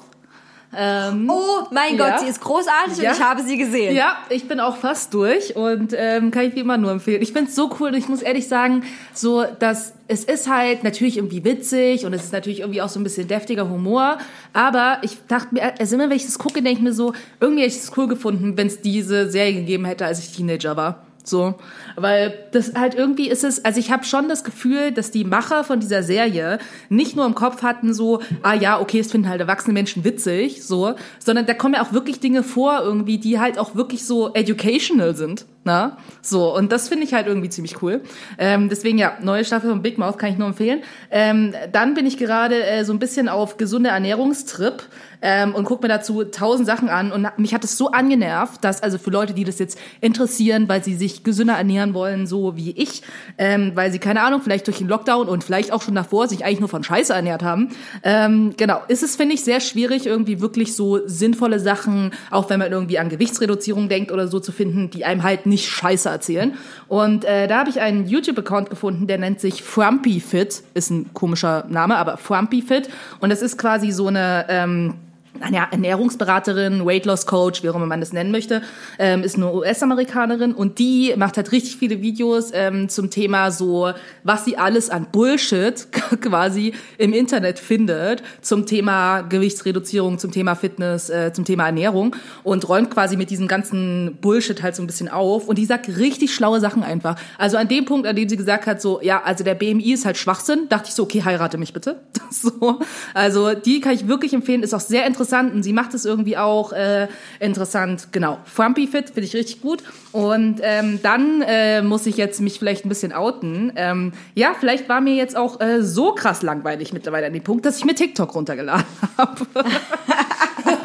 Ähm, 0.75 1.29
Oh 1.31 1.67
mein 1.71 1.97
Ja. 1.97 2.09
Gott, 2.09 2.19
sie 2.21 2.25
ist 2.27 2.41
großartig 2.41 2.97
Ja. 2.97 3.11
und 3.11 3.17
ich 3.17 3.23
habe 3.23 3.43
sie 3.43 3.57
gesehen. 3.57 3.95
Ja, 3.95 4.17
ich 4.29 4.47
bin 4.47 4.59
auch 4.59 4.75
fast 4.77 5.13
durch 5.13 5.55
und 5.55 5.93
ähm, 5.95 6.31
kann 6.31 6.45
ich 6.45 6.55
wie 6.55 6.61
immer 6.61 6.77
nur 6.77 6.89
empfehlen. 6.91 7.21
Ich 7.21 7.31
find's 7.31 7.53
so 7.55 7.69
cool 7.79 7.89
und 7.89 7.93
ich 7.93 8.09
muss 8.09 8.23
ehrlich 8.23 8.47
sagen, 8.47 8.83
so 9.13 9.45
dass 9.59 9.93
es 10.07 10.23
ist 10.23 10.49
halt 10.49 10.83
natürlich 10.83 11.17
irgendwie 11.17 11.43
witzig 11.43 12.05
und 12.07 12.13
es 12.13 12.23
ist 12.23 12.33
natürlich 12.33 12.61
irgendwie 12.61 12.81
auch 12.81 12.89
so 12.89 12.99
ein 12.99 13.03
bisschen 13.03 13.27
deftiger 13.27 13.69
Humor, 13.69 14.17
aber 14.51 14.97
ich 15.03 15.19
dachte 15.27 15.49
mir, 15.53 15.79
also 15.79 15.93
immer 15.93 16.09
wenn 16.09 16.17
ich 16.17 16.25
das 16.25 16.39
gucke, 16.39 16.55
denke 16.63 16.71
ich 16.71 16.79
mir 16.81 16.93
so, 16.93 17.13
irgendwie 17.39 17.61
hätte 17.63 17.75
ich 17.75 17.83
es 17.83 17.91
cool 17.95 18.07
gefunden, 18.07 18.57
wenn 18.57 18.65
es 18.65 18.81
diese 18.81 19.29
Serie 19.29 19.53
gegeben 19.53 19.85
hätte, 19.85 20.05
als 20.07 20.17
ich 20.19 20.35
Teenager 20.35 20.75
war. 20.75 21.03
So, 21.25 21.53
weil 21.95 22.33
das 22.51 22.73
halt 22.75 22.95
irgendwie 22.95 23.29
ist 23.29 23.43
es, 23.43 23.63
also 23.63 23.79
ich 23.79 23.91
habe 23.91 24.03
schon 24.03 24.29
das 24.29 24.43
Gefühl, 24.43 24.91
dass 24.91 25.11
die 25.11 25.23
Macher 25.23 25.63
von 25.63 25.79
dieser 25.79 26.03
Serie 26.03 26.59
nicht 26.89 27.15
nur 27.15 27.25
im 27.25 27.35
Kopf 27.35 27.63
hatten 27.63 27.93
so, 27.93 28.21
ah 28.41 28.53
ja, 28.53 28.79
okay, 28.79 28.99
es 28.99 29.11
finden 29.11 29.29
halt 29.29 29.41
erwachsene 29.41 29.73
Menschen 29.73 30.03
witzig, 30.03 30.63
so, 30.63 30.95
sondern 31.19 31.45
da 31.45 31.53
kommen 31.53 31.75
ja 31.75 31.81
auch 31.81 31.93
wirklich 31.93 32.19
Dinge 32.19 32.43
vor 32.43 32.81
irgendwie, 32.81 33.17
die 33.17 33.39
halt 33.39 33.57
auch 33.57 33.75
wirklich 33.75 34.05
so 34.05 34.33
educational 34.33 35.15
sind, 35.15 35.45
na, 35.65 35.97
so 36.21 36.55
und 36.55 36.71
das 36.71 36.89
finde 36.89 37.05
ich 37.05 37.13
halt 37.13 37.27
irgendwie 37.27 37.49
ziemlich 37.49 37.81
cool. 37.81 38.01
Ähm, 38.37 38.69
deswegen 38.69 38.97
ja, 38.97 39.17
neue 39.21 39.45
Staffel 39.45 39.69
von 39.69 39.81
Big 39.81 39.97
Mouth 39.97 40.17
kann 40.17 40.31
ich 40.31 40.37
nur 40.37 40.47
empfehlen. 40.47 40.81
Ähm, 41.09 41.53
dann 41.71 41.93
bin 41.93 42.05
ich 42.05 42.17
gerade 42.17 42.63
äh, 42.63 42.83
so 42.83 42.91
ein 42.93 42.99
bisschen 42.99 43.29
auf 43.29 43.57
gesunde 43.57 43.89
Ernährungstrip 43.89 44.83
ähm, 45.21 45.55
und 45.55 45.63
gucke 45.63 45.83
mir 45.83 45.87
dazu 45.87 46.25
tausend 46.25 46.67
Sachen 46.67 46.89
an 46.89 47.11
und 47.11 47.27
mich 47.37 47.53
hat 47.53 47.63
es 47.63 47.77
so 47.77 47.91
angenervt, 47.91 48.63
dass 48.63 48.83
also 48.83 48.97
für 48.97 49.09
Leute, 49.09 49.33
die 49.33 49.45
das 49.45 49.57
jetzt 49.57 49.79
interessieren, 50.01 50.67
weil 50.67 50.83
sie 50.83 50.95
sich 50.95 51.23
gesünder 51.23 51.55
ernähren 51.83 51.93
wollen, 51.93 52.27
so 52.27 52.55
wie 52.55 52.71
ich, 52.71 53.01
ähm, 53.37 53.71
weil 53.75 53.91
sie 53.91 53.99
keine 53.99 54.21
Ahnung, 54.21 54.41
vielleicht 54.41 54.67
durch 54.67 54.77
den 54.77 54.87
Lockdown 54.87 55.27
und 55.27 55.43
vielleicht 55.43 55.71
auch 55.71 55.81
schon 55.81 55.95
davor 55.95 56.27
sich 56.27 56.45
eigentlich 56.45 56.59
nur 56.59 56.69
von 56.69 56.83
Scheiße 56.83 57.13
ernährt 57.13 57.43
haben, 57.43 57.69
ähm, 58.03 58.53
genau, 58.57 58.81
ist 58.87 59.03
es 59.03 59.15
finde 59.15 59.35
ich 59.35 59.43
sehr 59.43 59.59
schwierig 59.59 60.05
irgendwie 60.05 60.41
wirklich 60.41 60.75
so 60.75 61.05
sinnvolle 61.05 61.59
Sachen, 61.59 62.11
auch 62.31 62.49
wenn 62.49 62.59
man 62.59 62.71
irgendwie 62.71 62.99
an 62.99 63.09
Gewichtsreduzierung 63.09 63.89
denkt 63.89 64.11
oder 64.11 64.27
so 64.27 64.39
zu 64.39 64.51
finden, 64.51 64.89
die 64.89 65.05
einem 65.05 65.23
halt 65.23 65.45
nicht 65.45 65.69
Scheiße 65.69 66.09
erzählen. 66.09 66.53
Und 66.87 67.25
äh, 67.25 67.47
da 67.47 67.59
habe 67.59 67.69
ich 67.69 67.81
einen 67.81 68.07
YouTube-Account 68.07 68.69
gefunden, 68.69 69.07
der 69.07 69.17
nennt 69.17 69.39
sich 69.39 69.63
Frumpy 69.63 70.19
Fit, 70.19 70.63
ist 70.73 70.89
ein 70.89 71.13
komischer 71.13 71.65
Name, 71.69 71.97
aber 71.97 72.17
Frumpy 72.17 72.61
Fit 72.61 72.89
und 73.19 73.29
das 73.29 73.41
ist 73.41 73.57
quasi 73.57 73.91
so 73.91 74.07
eine 74.07 74.45
ähm, 74.49 74.95
eine 75.39 75.57
Ernährungsberaterin, 75.71 76.85
Weight 76.85 77.05
Loss 77.05 77.25
Coach, 77.25 77.63
wie 77.63 77.69
auch 77.69 77.75
immer 77.75 77.85
man 77.85 77.99
das 77.99 78.13
nennen 78.13 78.31
möchte, 78.31 78.61
ähm, 78.99 79.23
ist 79.23 79.35
eine 79.35 79.53
US-Amerikanerin 79.53 80.53
und 80.53 80.79
die 80.79 81.13
macht 81.17 81.37
halt 81.37 81.51
richtig 81.51 81.77
viele 81.77 82.01
Videos 82.01 82.51
ähm, 82.53 82.89
zum 82.89 83.09
Thema 83.09 83.51
so, 83.51 83.91
was 84.23 84.45
sie 84.45 84.57
alles 84.57 84.89
an 84.89 85.07
Bullshit 85.11 85.87
quasi 86.21 86.73
im 86.97 87.13
Internet 87.13 87.59
findet 87.59 88.23
zum 88.41 88.65
Thema 88.65 89.21
Gewichtsreduzierung, 89.21 90.19
zum 90.19 90.31
Thema 90.31 90.55
Fitness, 90.55 91.09
äh, 91.09 91.33
zum 91.33 91.45
Thema 91.45 91.65
Ernährung 91.65 92.15
und 92.43 92.67
räumt 92.69 92.91
quasi 92.91 93.17
mit 93.17 93.29
diesem 93.29 93.47
ganzen 93.47 94.17
Bullshit 94.21 94.61
halt 94.61 94.75
so 94.75 94.83
ein 94.83 94.87
bisschen 94.87 95.09
auf 95.09 95.47
und 95.47 95.57
die 95.57 95.65
sagt 95.65 95.87
richtig 95.97 96.33
schlaue 96.33 96.59
Sachen 96.59 96.83
einfach. 96.83 97.15
Also 97.37 97.57
an 97.57 97.67
dem 97.67 97.85
Punkt, 97.85 98.07
an 98.07 98.15
dem 98.15 98.29
sie 98.29 98.37
gesagt 98.37 98.67
hat, 98.67 98.81
so, 98.81 99.01
ja, 99.01 99.23
also 99.23 99.43
der 99.43 99.55
BMI 99.55 99.93
ist 99.93 100.05
halt 100.05 100.17
Schwachsinn, 100.17 100.69
dachte 100.69 100.89
ich 100.89 100.95
so, 100.95 101.03
okay, 101.03 101.23
heirate 101.23 101.57
mich 101.57 101.73
bitte. 101.73 102.01
so, 102.29 102.79
also 103.13 103.53
die 103.53 103.81
kann 103.81 103.93
ich 103.93 104.07
wirklich 104.07 104.33
empfehlen, 104.33 104.63
ist 104.63 104.73
auch 104.73 104.79
sehr 104.79 105.05
interessant 105.05 105.22
und 105.31 105.63
sie 105.63 105.73
macht 105.73 105.93
es 105.93 106.05
irgendwie 106.05 106.37
auch 106.37 106.73
äh, 106.73 107.07
interessant. 107.39 108.09
Genau, 108.11 108.37
Frumpy 108.45 108.87
Fit 108.87 109.07
finde 109.07 109.21
ich 109.21 109.35
richtig 109.35 109.61
gut. 109.61 109.83
Und 110.11 110.59
ähm, 110.61 110.99
dann 111.01 111.41
äh, 111.41 111.81
muss 111.81 112.05
ich 112.05 112.17
jetzt 112.17 112.41
mich 112.41 112.59
vielleicht 112.59 112.85
ein 112.85 112.89
bisschen 112.89 113.13
outen. 113.13 113.73
Ähm, 113.75 114.13
ja, 114.35 114.53
vielleicht 114.59 114.89
war 114.89 115.01
mir 115.01 115.15
jetzt 115.15 115.35
auch 115.35 115.59
äh, 115.59 115.81
so 115.81 116.13
krass 116.13 116.41
langweilig 116.41 116.93
mittlerweile 116.93 117.27
an 117.27 117.33
dem 117.33 117.43
Punkt, 117.43 117.65
dass 117.65 117.77
ich 117.77 117.85
mir 117.85 117.95
TikTok 117.95 118.35
runtergeladen 118.35 118.85
habe. 119.17 119.45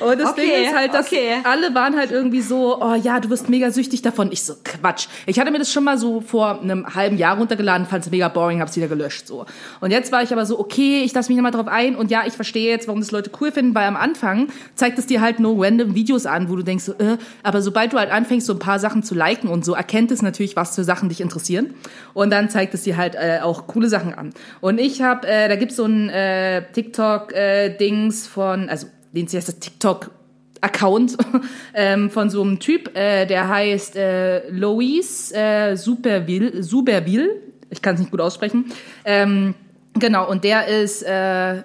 Und 0.00 0.18
das 0.20 0.30
Okay, 0.30 0.40
Ding 0.40 0.64
ist 0.64 0.74
halt, 0.74 0.94
dass 0.94 1.06
okay. 1.06 1.34
alle 1.44 1.74
waren 1.74 1.96
halt 1.96 2.10
irgendwie 2.10 2.40
so, 2.40 2.80
oh 2.80 2.94
ja, 2.94 3.20
du 3.20 3.30
wirst 3.30 3.48
mega 3.48 3.70
süchtig 3.70 4.02
davon. 4.02 4.32
Ich 4.32 4.42
so, 4.42 4.54
Quatsch. 4.64 5.08
Ich 5.26 5.38
hatte 5.38 5.50
mir 5.50 5.58
das 5.58 5.72
schon 5.72 5.84
mal 5.84 5.98
so 5.98 6.20
vor 6.20 6.60
einem 6.60 6.94
halben 6.94 7.16
Jahr 7.18 7.36
runtergeladen, 7.36 7.86
fand 7.86 8.04
es 8.04 8.10
mega 8.10 8.28
boring, 8.28 8.60
hab's 8.60 8.76
wieder 8.76 8.88
gelöscht. 8.88 9.26
so. 9.26 9.46
Und 9.80 9.90
jetzt 9.90 10.12
war 10.12 10.22
ich 10.22 10.32
aber 10.32 10.46
so, 10.46 10.58
okay, 10.58 11.02
ich 11.02 11.12
lasse 11.12 11.30
mich 11.30 11.36
nochmal 11.36 11.52
drauf 11.52 11.68
ein 11.68 11.96
und 11.96 12.10
ja, 12.10 12.22
ich 12.26 12.34
verstehe 12.34 12.70
jetzt, 12.70 12.88
warum 12.88 13.00
das 13.00 13.10
Leute 13.10 13.30
cool 13.40 13.52
finden, 13.52 13.74
weil 13.74 13.86
am 13.86 13.96
Anfang 13.96 14.48
zeigt 14.74 14.98
es 14.98 15.06
dir 15.06 15.20
halt 15.20 15.40
nur 15.40 15.62
random 15.62 15.94
Videos 15.94 16.26
an, 16.26 16.48
wo 16.48 16.56
du 16.56 16.62
denkst, 16.62 16.84
so, 16.84 16.92
äh, 16.94 17.18
aber 17.42 17.62
sobald 17.62 17.92
du 17.92 17.98
halt 17.98 18.10
anfängst, 18.10 18.46
so 18.46 18.54
ein 18.54 18.58
paar 18.58 18.78
Sachen 18.78 19.02
zu 19.02 19.14
liken 19.14 19.48
und 19.48 19.64
so, 19.64 19.74
erkennt 19.74 20.10
es 20.10 20.22
natürlich, 20.22 20.56
was 20.56 20.74
für 20.74 20.84
Sachen 20.84 21.08
dich 21.08 21.20
interessieren. 21.20 21.74
Und 22.14 22.30
dann 22.30 22.48
zeigt 22.48 22.74
es 22.74 22.82
dir 22.82 22.96
halt 22.96 23.14
äh, 23.14 23.40
auch 23.42 23.66
coole 23.66 23.88
Sachen 23.88 24.14
an. 24.14 24.30
Und 24.60 24.78
ich 24.78 25.02
habe, 25.02 25.26
äh, 25.26 25.48
da 25.48 25.56
gibt's 25.56 25.76
so 25.76 25.84
ein 25.84 26.08
äh, 26.08 26.62
TikTok-Dings 26.72 28.26
von, 28.26 28.68
also 28.68 28.86
den 29.12 29.26
heißt 29.26 29.48
das 29.48 29.58
TikTok 29.58 30.10
Account 30.60 31.16
ähm, 31.74 32.10
von 32.10 32.30
so 32.30 32.42
einem 32.42 32.58
Typ, 32.58 32.96
äh, 32.96 33.26
der 33.26 33.48
heißt 33.48 33.96
äh, 33.96 34.50
Lois 34.50 35.32
äh, 35.32 35.76
Superville, 35.76 36.62
Superville, 36.62 37.30
ich 37.70 37.80
kann 37.80 37.94
es 37.94 38.00
nicht 38.00 38.10
gut 38.10 38.20
aussprechen. 38.20 38.72
Ähm, 39.04 39.54
genau, 39.94 40.28
und 40.28 40.44
der 40.44 40.66
ist 40.66 41.02
äh, 41.02 41.62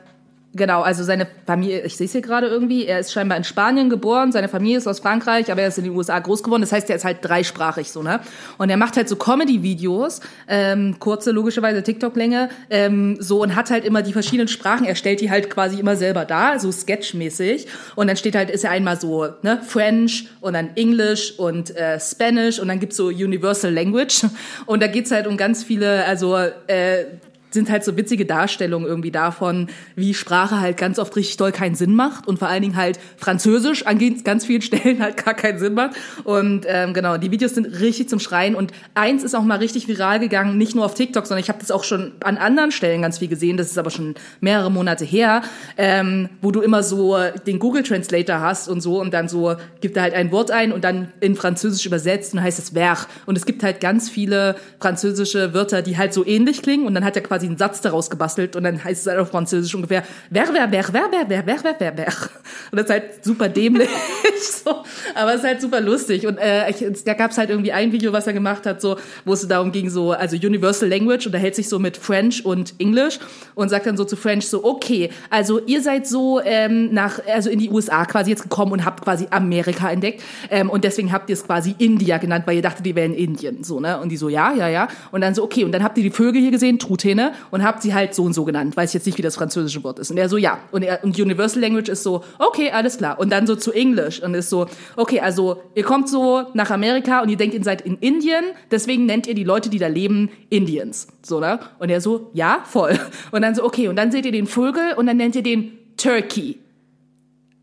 Genau, 0.57 0.83
also 0.83 1.03
seine 1.03 1.27
Familie, 1.45 1.81
ich 1.81 1.97
sehe 1.97 2.05
es 2.05 2.13
hier 2.13 2.21
gerade 2.21 2.47
irgendwie, 2.47 2.85
er 2.85 3.01
ist 3.01 3.11
scheinbar 3.11 3.37
in 3.37 3.43
Spanien 3.43 3.89
geboren, 3.89 4.31
seine 4.31 4.47
Familie 4.47 4.77
ist 4.77 4.87
aus 4.87 5.01
Frankreich, 5.01 5.51
aber 5.51 5.63
er 5.63 5.67
ist 5.67 5.77
in 5.77 5.83
den 5.83 5.93
USA 5.93 6.17
groß 6.17 6.43
geworden, 6.43 6.61
das 6.61 6.71
heißt, 6.71 6.89
er 6.89 6.95
ist 6.95 7.03
halt 7.03 7.17
dreisprachig 7.23 7.91
so, 7.91 8.01
ne? 8.01 8.21
Und 8.57 8.69
er 8.69 8.77
macht 8.77 8.95
halt 8.95 9.09
so 9.09 9.17
Comedy-Videos, 9.17 10.21
ähm, 10.47 10.95
kurze, 10.99 11.31
logischerweise 11.31 11.83
TikTok-Länge, 11.83 12.47
ähm, 12.69 13.17
so 13.19 13.41
und 13.41 13.53
hat 13.57 13.69
halt 13.69 13.83
immer 13.83 14.01
die 14.01 14.13
verschiedenen 14.13 14.47
Sprachen, 14.47 14.85
er 14.85 14.95
stellt 14.95 15.19
die 15.19 15.29
halt 15.29 15.49
quasi 15.49 15.77
immer 15.77 15.97
selber 15.97 16.23
dar, 16.23 16.57
so 16.57 16.71
sketchmäßig. 16.71 17.67
Und 17.97 18.07
dann 18.07 18.15
steht 18.15 18.35
halt, 18.35 18.49
ist 18.49 18.63
er 18.63 18.71
einmal 18.71 18.97
so, 18.97 19.27
ne, 19.41 19.59
French 19.61 20.29
und 20.39 20.53
dann 20.53 20.69
English 20.77 21.33
und 21.37 21.75
äh, 21.75 21.99
Spanish 21.99 22.59
und 22.59 22.69
dann 22.69 22.79
gibt's 22.79 22.95
so 22.95 23.07
Universal 23.07 23.73
Language. 23.73 24.25
Und 24.67 24.81
da 24.81 24.87
geht's 24.87 25.11
halt 25.11 25.27
um 25.27 25.35
ganz 25.35 25.65
viele, 25.65 26.05
also 26.05 26.37
äh, 26.67 27.05
sind 27.55 27.71
halt 27.71 27.83
so 27.83 27.97
witzige 27.97 28.27
Darstellungen 28.27 28.87
irgendwie 28.87 29.09
davon, 29.09 29.69
wie 29.95 30.13
Sprache 30.13 30.59
halt 30.59 30.77
ganz 30.77 30.99
oft 30.99 31.15
richtig 31.15 31.37
doll 31.37 31.51
keinen 31.51 31.73
Sinn 31.73 31.95
macht 31.95 32.27
und 32.27 32.37
vor 32.37 32.49
allen 32.49 32.61
Dingen 32.61 32.75
halt 32.75 32.99
Französisch 33.17 33.87
an 33.87 33.97
ganz 34.23 34.45
vielen 34.45 34.61
Stellen 34.65 35.01
halt 35.01 35.25
gar 35.25 35.33
keinen 35.33 35.57
Sinn 35.57 35.73
macht. 35.73 35.95
Und 36.23 36.65
ähm, 36.67 36.93
genau, 36.93 37.17
die 37.17 37.31
Videos 37.31 37.55
sind 37.55 37.65
richtig 37.79 38.09
zum 38.09 38.19
Schreien. 38.19 38.53
Und 38.53 38.71
eins 38.93 39.23
ist 39.23 39.35
auch 39.35 39.43
mal 39.43 39.57
richtig 39.57 39.87
viral 39.87 40.19
gegangen, 40.19 40.57
nicht 40.57 40.75
nur 40.75 40.85
auf 40.85 40.93
TikTok, 40.93 41.25
sondern 41.25 41.41
ich 41.41 41.49
habe 41.49 41.59
das 41.59 41.71
auch 41.71 41.83
schon 41.83 42.11
an 42.23 42.37
anderen 42.37 42.71
Stellen 42.71 43.01
ganz 43.01 43.17
viel 43.17 43.27
gesehen. 43.27 43.57
Das 43.57 43.71
ist 43.71 43.77
aber 43.77 43.89
schon 43.89 44.15
mehrere 44.41 44.69
Monate 44.69 45.05
her, 45.05 45.41
ähm, 45.77 46.29
wo 46.41 46.51
du 46.51 46.61
immer 46.61 46.83
so 46.83 47.17
den 47.47 47.57
Google 47.59 47.83
Translator 47.83 48.41
hast 48.41 48.67
und 48.67 48.81
so 48.81 49.01
und 49.01 49.13
dann 49.13 49.27
so 49.27 49.55
gibt 49.81 49.95
er 49.95 50.03
halt 50.03 50.13
ein 50.13 50.31
Wort 50.31 50.51
ein 50.51 50.71
und 50.71 50.83
dann 50.83 51.09
in 51.21 51.35
Französisch 51.35 51.85
übersetzt 51.85 52.33
und 52.33 52.43
heißt 52.43 52.59
es 52.59 52.71
Verch. 52.71 53.07
Und 53.25 53.37
es 53.37 53.45
gibt 53.45 53.63
halt 53.63 53.79
ganz 53.79 54.09
viele 54.09 54.55
französische 54.79 55.53
Wörter, 55.53 55.81
die 55.81 55.97
halt 55.97 56.13
so 56.13 56.25
ähnlich 56.25 56.61
klingen 56.61 56.85
und 56.85 56.93
dann 56.93 57.05
hat 57.05 57.15
er 57.15 57.23
quasi 57.23 57.44
einen 57.47 57.57
Satz 57.57 57.81
daraus 57.81 58.09
gebastelt 58.09 58.55
und 58.55 58.63
dann 58.63 58.83
heißt 58.83 59.01
es 59.01 59.07
halt 59.07 59.19
auf 59.19 59.29
Französisch 59.29 59.73
ungefähr 59.75 60.03
Ver, 60.31 60.45
Ver, 60.45 60.69
Ver, 60.69 60.83
Ver, 60.83 61.09
Ver, 61.11 61.27
Ver, 61.27 61.43
Ver, 61.43 61.57
Ver, 61.59 61.75
Ver, 61.75 61.93
Ver. 61.93 62.29
Und 62.71 62.77
das 62.77 62.85
ist 62.85 62.89
halt 62.89 63.25
super 63.25 63.49
dämlich. 63.49 63.89
so. 64.41 64.83
Aber 65.13 65.33
es 65.33 65.41
ist 65.41 65.47
halt 65.47 65.61
super 65.61 65.81
lustig. 65.81 66.27
Und 66.27 66.37
äh, 66.37 66.69
ich, 66.69 66.85
da 67.03 67.13
gab 67.13 67.31
es 67.31 67.37
halt 67.37 67.49
irgendwie 67.49 67.71
ein 67.71 67.91
Video, 67.91 68.11
was 68.13 68.27
er 68.27 68.33
gemacht 68.33 68.65
hat, 68.65 68.81
so, 68.81 68.97
wo 69.23 69.33
es 69.33 69.47
darum 69.47 69.71
ging, 69.71 69.89
so, 69.89 70.11
also 70.11 70.35
Universal 70.35 70.89
Language 70.89 71.27
und 71.27 71.33
er 71.33 71.39
hält 71.39 71.55
sich 71.55 71.69
so 71.69 71.79
mit 71.79 71.97
French 71.97 72.45
und 72.45 72.73
English 72.79 73.19
und 73.55 73.69
sagt 73.69 73.85
dann 73.85 73.97
so 73.97 74.05
zu 74.05 74.15
French 74.15 74.47
so, 74.47 74.63
okay, 74.63 75.09
also 75.29 75.59
ihr 75.65 75.81
seid 75.81 76.07
so 76.07 76.41
ähm, 76.43 76.93
nach, 76.93 77.19
also 77.27 77.49
in 77.49 77.59
die 77.59 77.69
USA 77.69 78.05
quasi 78.05 78.31
jetzt 78.31 78.43
gekommen 78.43 78.71
und 78.71 78.85
habt 78.85 79.03
quasi 79.03 79.27
Amerika 79.31 79.89
entdeckt 79.89 80.21
ähm, 80.49 80.69
und 80.69 80.83
deswegen 80.83 81.11
habt 81.11 81.29
ihr 81.29 81.33
es 81.33 81.45
quasi 81.45 81.75
India 81.77 82.17
genannt, 82.17 82.45
weil 82.47 82.57
ihr 82.57 82.61
dachtet, 82.61 82.85
die 82.85 82.95
wären 82.95 83.13
Indien, 83.13 83.63
so, 83.63 83.79
ne? 83.79 83.99
Und 83.99 84.09
die 84.09 84.17
so, 84.17 84.29
ja, 84.29 84.53
ja, 84.53 84.67
ja. 84.67 84.87
Und 85.11 85.21
dann 85.21 85.35
so, 85.35 85.43
okay, 85.43 85.63
und 85.63 85.71
dann 85.71 85.83
habt 85.83 85.97
ihr 85.97 86.03
die 86.03 86.11
Vögel 86.11 86.41
hier 86.41 86.51
gesehen, 86.51 86.79
Truthähne, 86.79 87.24
und 87.51 87.63
habt 87.63 87.81
sie 87.81 87.93
halt 87.93 88.13
so 88.15 88.23
und 88.23 88.33
so 88.33 88.45
genannt, 88.45 88.75
weiß 88.75 88.89
ich 88.91 88.93
jetzt 88.95 89.05
nicht, 89.05 89.17
wie 89.17 89.21
das 89.21 89.35
französische 89.35 89.83
Wort 89.83 89.99
ist. 89.99 90.11
Und 90.11 90.17
er 90.17 90.29
so, 90.29 90.37
ja. 90.37 90.59
Und, 90.71 90.83
er, 90.83 91.03
und 91.03 91.19
Universal 91.19 91.61
Language 91.61 91.89
ist 91.89 92.03
so, 92.03 92.23
okay, 92.39 92.71
alles 92.71 92.97
klar. 92.97 93.19
Und 93.19 93.31
dann 93.31 93.47
so 93.47 93.55
zu 93.55 93.71
Englisch 93.71 94.21
und 94.21 94.33
ist 94.33 94.49
so, 94.49 94.67
okay, 94.95 95.19
also 95.19 95.61
ihr 95.75 95.83
kommt 95.83 96.09
so 96.09 96.43
nach 96.53 96.71
Amerika 96.71 97.21
und 97.21 97.29
ihr 97.29 97.37
denkt, 97.37 97.55
ihr 97.55 97.63
seid 97.63 97.81
in 97.81 97.97
Indien, 97.97 98.43
deswegen 98.71 99.05
nennt 99.05 99.27
ihr 99.27 99.35
die 99.35 99.43
Leute, 99.43 99.69
die 99.69 99.79
da 99.79 99.87
leben, 99.87 100.29
Indians. 100.49 101.07
So, 101.23 101.39
ne? 101.39 101.59
Und 101.79 101.89
er 101.89 102.01
so, 102.01 102.29
ja, 102.33 102.63
voll. 102.65 102.99
Und 103.31 103.41
dann 103.41 103.55
so, 103.55 103.63
okay, 103.63 103.87
und 103.87 103.95
dann 103.95 104.11
seht 104.11 104.25
ihr 104.25 104.31
den 104.31 104.47
Vögel 104.47 104.93
und 104.95 105.07
dann 105.07 105.17
nennt 105.17 105.35
ihr 105.35 105.43
den 105.43 105.77
Turkey. 105.97 106.59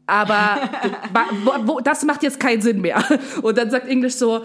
Aber 0.06 0.58
wo, 1.44 1.52
wo, 1.74 1.80
das 1.80 2.04
macht 2.04 2.22
jetzt 2.22 2.40
keinen 2.40 2.60
Sinn 2.60 2.80
mehr. 2.80 3.02
Und 3.42 3.56
dann 3.56 3.70
sagt 3.70 3.88
Englisch 3.88 4.14
so, 4.14 4.42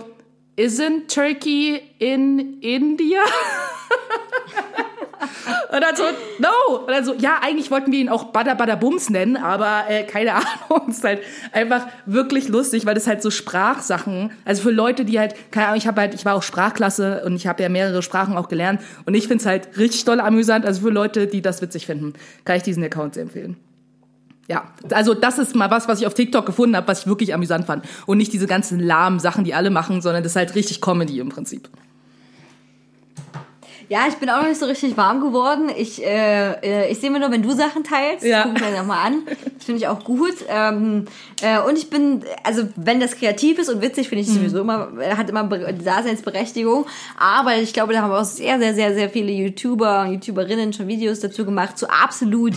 isn't 0.57 1.07
Turkey 1.13 1.82
in 1.99 2.59
India? 2.61 3.20
Und 5.71 5.82
dann 5.82 5.95
so, 5.95 6.03
no! 6.39 6.80
Und 6.80 6.89
dann 6.89 7.05
so, 7.05 7.13
ja, 7.13 7.39
eigentlich 7.41 7.71
wollten 7.71 7.91
wir 7.91 7.99
ihn 7.99 8.09
auch 8.09 8.25
Bada 8.25 8.53
Bada 8.53 8.75
Bums 8.75 9.09
nennen, 9.09 9.38
aber 9.38 9.86
äh, 9.89 10.03
keine 10.03 10.34
Ahnung. 10.36 10.88
Es 10.89 10.97
ist 10.97 11.03
halt 11.03 11.21
einfach 11.51 11.88
wirklich 12.05 12.47
lustig, 12.47 12.86
weil 12.86 12.95
das 12.95 13.07
halt 13.07 13.21
so 13.21 13.30
Sprachsachen, 13.30 14.32
also 14.45 14.63
für 14.63 14.71
Leute, 14.71 15.05
die 15.05 15.19
halt, 15.19 15.36
keine 15.51 15.67
Ahnung, 15.67 15.78
ich 15.78 15.88
habe 15.88 16.01
halt, 16.01 16.13
ich 16.13 16.25
war 16.25 16.36
auch 16.36 16.43
Sprachklasse 16.43 17.23
und 17.25 17.36
ich 17.36 17.47
habe 17.47 17.61
ja 17.63 17.69
mehrere 17.69 18.01
Sprachen 18.01 18.38
auch 18.38 18.49
gelernt 18.49 18.82
und 19.05 19.13
ich 19.13 19.28
find's 19.28 19.45
halt 19.45 19.78
richtig 19.78 20.05
doll 20.05 20.19
amüsant. 20.19 20.65
Also 20.65 20.82
für 20.82 20.89
Leute, 20.89 21.28
die 21.28 21.41
das 21.41 21.61
witzig 21.61 21.86
finden, 21.86 22.13
kann 22.45 22.57
ich 22.57 22.63
diesen 22.63 22.84
Account 22.84 23.15
sehr 23.15 23.23
empfehlen. 23.23 23.57
Ja, 24.47 24.71
also 24.91 25.13
das 25.13 25.39
ist 25.39 25.55
mal 25.55 25.69
was, 25.71 25.88
was 25.88 25.99
ich 25.99 26.07
auf 26.07 26.13
TikTok 26.13 26.45
gefunden 26.45 26.75
habe, 26.78 26.88
was 26.88 27.01
ich 27.01 27.07
wirklich 27.07 27.34
amüsant 27.34 27.65
fand. 27.65 27.86
Und 28.05 28.17
nicht 28.17 28.32
diese 28.32 28.47
ganzen 28.47 28.80
lahmen 28.80 29.19
Sachen, 29.19 29.43
die 29.43 29.53
alle 29.53 29.69
machen, 29.69 30.01
sondern 30.01 30.23
das 30.23 30.32
ist 30.32 30.36
halt 30.38 30.55
richtig 30.55 30.80
Comedy 30.80 31.19
im 31.19 31.30
Prinzip. 31.30 31.69
Ja, 33.89 33.99
ich 34.09 34.15
bin 34.15 34.29
auch 34.29 34.41
noch 34.41 34.49
nicht 34.49 34.59
so 34.59 34.65
richtig 34.65 34.97
warm 34.97 35.21
geworden. 35.21 35.69
Ich, 35.75 36.03
äh, 36.05 36.51
äh, 36.61 36.91
ich 36.91 36.99
sehe 36.99 37.09
mir 37.09 37.19
nur, 37.19 37.31
wenn 37.31 37.41
du 37.41 37.51
Sachen 37.51 37.83
teilst. 37.85 38.25
Ja. 38.25 38.43
Guck 38.43 38.59
mir 38.59 38.77
nochmal 38.77 39.07
an. 39.07 39.21
Das 39.25 39.65
finde 39.65 39.79
ich 39.81 39.88
auch 39.88 40.03
gut. 40.03 40.33
Ähm, 40.49 41.05
äh, 41.41 41.59
und 41.59 41.77
ich 41.77 41.89
bin, 41.89 42.23
also 42.43 42.63
wenn 42.75 42.99
das 42.99 43.15
kreativ 43.15 43.59
ist 43.59 43.69
und 43.69 43.81
witzig, 43.81 44.09
finde 44.09 44.23
ich 44.23 44.29
sowieso 44.29 44.59
immer, 44.59 44.89
äh, 44.99 45.15
hat 45.15 45.29
immer 45.29 45.45
Be- 45.45 45.73
Daseinsberechtigung. 45.73 46.85
Aber 47.17 47.55
ich 47.55 47.71
glaube, 47.73 47.93
da 47.93 48.01
haben 48.01 48.11
auch 48.11 48.23
sehr, 48.25 48.59
sehr, 48.59 48.73
sehr, 48.75 48.93
sehr 48.93 49.09
viele 49.09 49.31
YouTuber 49.31 50.01
und 50.01 50.11
YouTuberinnen 50.13 50.73
schon 50.73 50.88
Videos 50.88 51.19
dazu 51.21 51.45
gemacht, 51.45 51.77
zu 51.77 51.89
absolut 51.89 52.53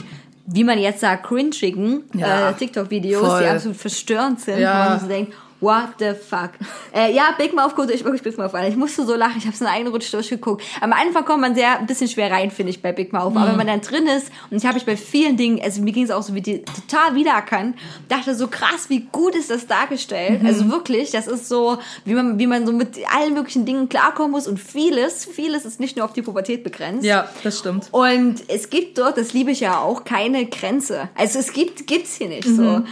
wie 0.52 0.64
man 0.64 0.80
jetzt 0.80 0.98
sagt, 0.98 1.26
cringigen 1.28 2.02
Ja. 2.12 2.50
äh, 2.50 2.54
TikTok-Videos, 2.54 3.38
die 3.38 3.46
absolut 3.46 3.76
verstörend 3.76 4.40
sind, 4.40 4.58
Ja. 4.58 4.84
wo 4.84 4.90
man 4.90 5.00
so 5.00 5.06
denkt, 5.06 5.32
what 5.60 5.94
the 5.98 6.12
fuck. 6.14 6.50
äh, 6.94 7.12
ja, 7.14 7.34
Big 7.36 7.54
Mouth 7.54 7.74
guckt 7.74 7.90
euch 7.92 8.04
wirklich 8.04 8.22
Big 8.22 8.36
Mouth 8.38 8.54
an. 8.54 8.64
Ich 8.66 8.76
musste 8.76 9.04
so 9.04 9.14
lachen, 9.14 9.36
ich 9.38 9.44
habe 9.44 9.54
es 9.54 9.60
in 9.60 9.66
einen 9.66 9.88
Rutsch 9.88 10.12
durchgeguckt. 10.12 10.62
Am 10.80 10.92
Anfang 10.92 11.24
kommt 11.24 11.40
man 11.40 11.54
sehr 11.54 11.78
ein 11.78 11.86
bisschen 11.86 12.08
schwer 12.08 12.30
rein, 12.30 12.50
finde 12.50 12.70
ich, 12.70 12.82
bei 12.82 12.92
Big 12.92 13.12
Mouth. 13.12 13.36
Aber 13.36 13.48
wenn 13.48 13.56
man 13.56 13.66
dann 13.66 13.80
drin 13.80 14.06
ist, 14.06 14.30
und 14.50 14.56
ich 14.56 14.66
habe 14.66 14.78
ich 14.78 14.86
bei 14.86 14.96
vielen 14.96 15.36
Dingen, 15.36 15.60
also 15.62 15.82
mir 15.82 15.92
ging 15.92 16.04
es 16.04 16.10
auch 16.10 16.22
so 16.22 16.34
wie 16.34 16.40
die 16.40 16.62
total 16.62 17.14
wiedererkannt, 17.14 17.76
dachte 18.08 18.34
so 18.34 18.48
krass, 18.48 18.88
wie 18.88 19.08
gut 19.12 19.34
ist 19.34 19.50
das 19.50 19.66
dargestellt. 19.66 20.40
Also 20.44 20.70
wirklich, 20.70 21.10
das 21.10 21.26
ist 21.26 21.48
so, 21.48 21.78
wie 22.04 22.14
man, 22.14 22.38
wie 22.38 22.46
man 22.46 22.66
so 22.66 22.72
mit 22.72 22.98
allen 23.14 23.34
möglichen 23.34 23.64
Dingen 23.64 23.88
klarkommen 23.88 24.32
muss 24.32 24.46
und 24.46 24.58
vieles, 24.58 25.24
vieles 25.24 25.64
ist 25.64 25.80
nicht 25.80 25.96
nur 25.96 26.04
auf 26.04 26.12
die 26.12 26.22
Pubertät 26.22 26.64
begrenzt. 26.64 27.04
Ja, 27.04 27.28
das 27.42 27.58
stimmt. 27.58 27.88
Und 27.92 28.42
es 28.48 28.70
gibt 28.70 28.98
dort, 28.98 29.16
das 29.16 29.32
liebe 29.32 29.50
ich 29.50 29.60
ja 29.60 29.78
auch, 29.78 30.04
keine 30.04 30.46
Grenze. 30.46 31.08
Also 31.14 31.38
es 31.38 31.52
gibt, 31.52 31.86
gibt's 31.86 32.16
hier 32.16 32.28
nicht 32.28 32.48
so. 32.48 32.82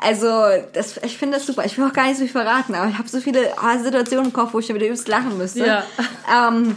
Also, 0.00 0.28
das, 0.72 0.98
ich 0.98 1.16
finde 1.16 1.38
das 1.38 1.46
super. 1.46 1.64
Ich 1.64 1.76
will 1.78 1.84
auch 1.86 1.92
gar 1.92 2.06
nicht 2.06 2.16
so 2.16 2.24
viel 2.24 2.32
verraten, 2.32 2.74
aber 2.74 2.88
ich 2.88 2.98
habe 2.98 3.08
so 3.08 3.20
viele 3.20 3.56
ah, 3.58 3.78
Situationen 3.78 4.26
im 4.26 4.32
Kopf, 4.32 4.52
wo 4.52 4.58
ich 4.58 4.68
wieder 4.68 4.84
übelst 4.84 5.08
lachen 5.08 5.38
müsste. 5.38 5.66
Ja. 5.66 5.84
Ähm, 6.30 6.76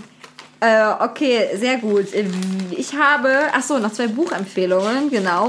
äh, 0.61 1.03
okay, 1.03 1.49
sehr 1.57 1.77
gut. 1.77 2.07
Ich 2.71 2.93
habe, 2.93 3.29
ach 3.53 3.61
so, 3.61 3.77
noch 3.77 3.93
zwei 3.93 4.07
Buchempfehlungen, 4.07 5.09
genau. 5.09 5.47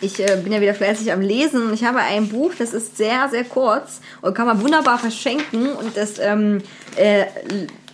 Ich 0.00 0.20
äh, 0.20 0.38
bin 0.42 0.52
ja 0.52 0.60
wieder 0.60 0.74
fleißig 0.74 1.12
am 1.12 1.20
Lesen 1.20 1.66
und 1.66 1.74
ich 1.74 1.84
habe 1.84 1.98
ein 1.98 2.28
Buch, 2.28 2.52
das 2.58 2.74
ist 2.74 2.96
sehr, 2.96 3.28
sehr 3.30 3.44
kurz 3.44 4.00
und 4.20 4.34
kann 4.34 4.46
man 4.46 4.60
wunderbar 4.60 4.98
verschenken 4.98 5.72
und 5.72 5.96
das 5.96 6.18
ähm, 6.18 6.60
äh, 6.96 7.24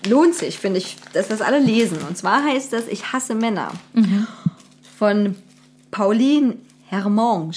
lohnt 0.09 0.35
sich, 0.35 0.59
finde 0.59 0.78
ich, 0.78 0.97
dass 1.12 1.28
das 1.28 1.41
alle 1.41 1.59
lesen. 1.59 1.99
Und 2.09 2.16
zwar 2.16 2.43
heißt 2.45 2.72
das 2.72 2.89
Ich 2.89 3.12
hasse 3.12 3.35
Männer 3.35 3.70
von 4.99 5.37
Pauline 5.91 6.57
Hermange. 6.87 7.53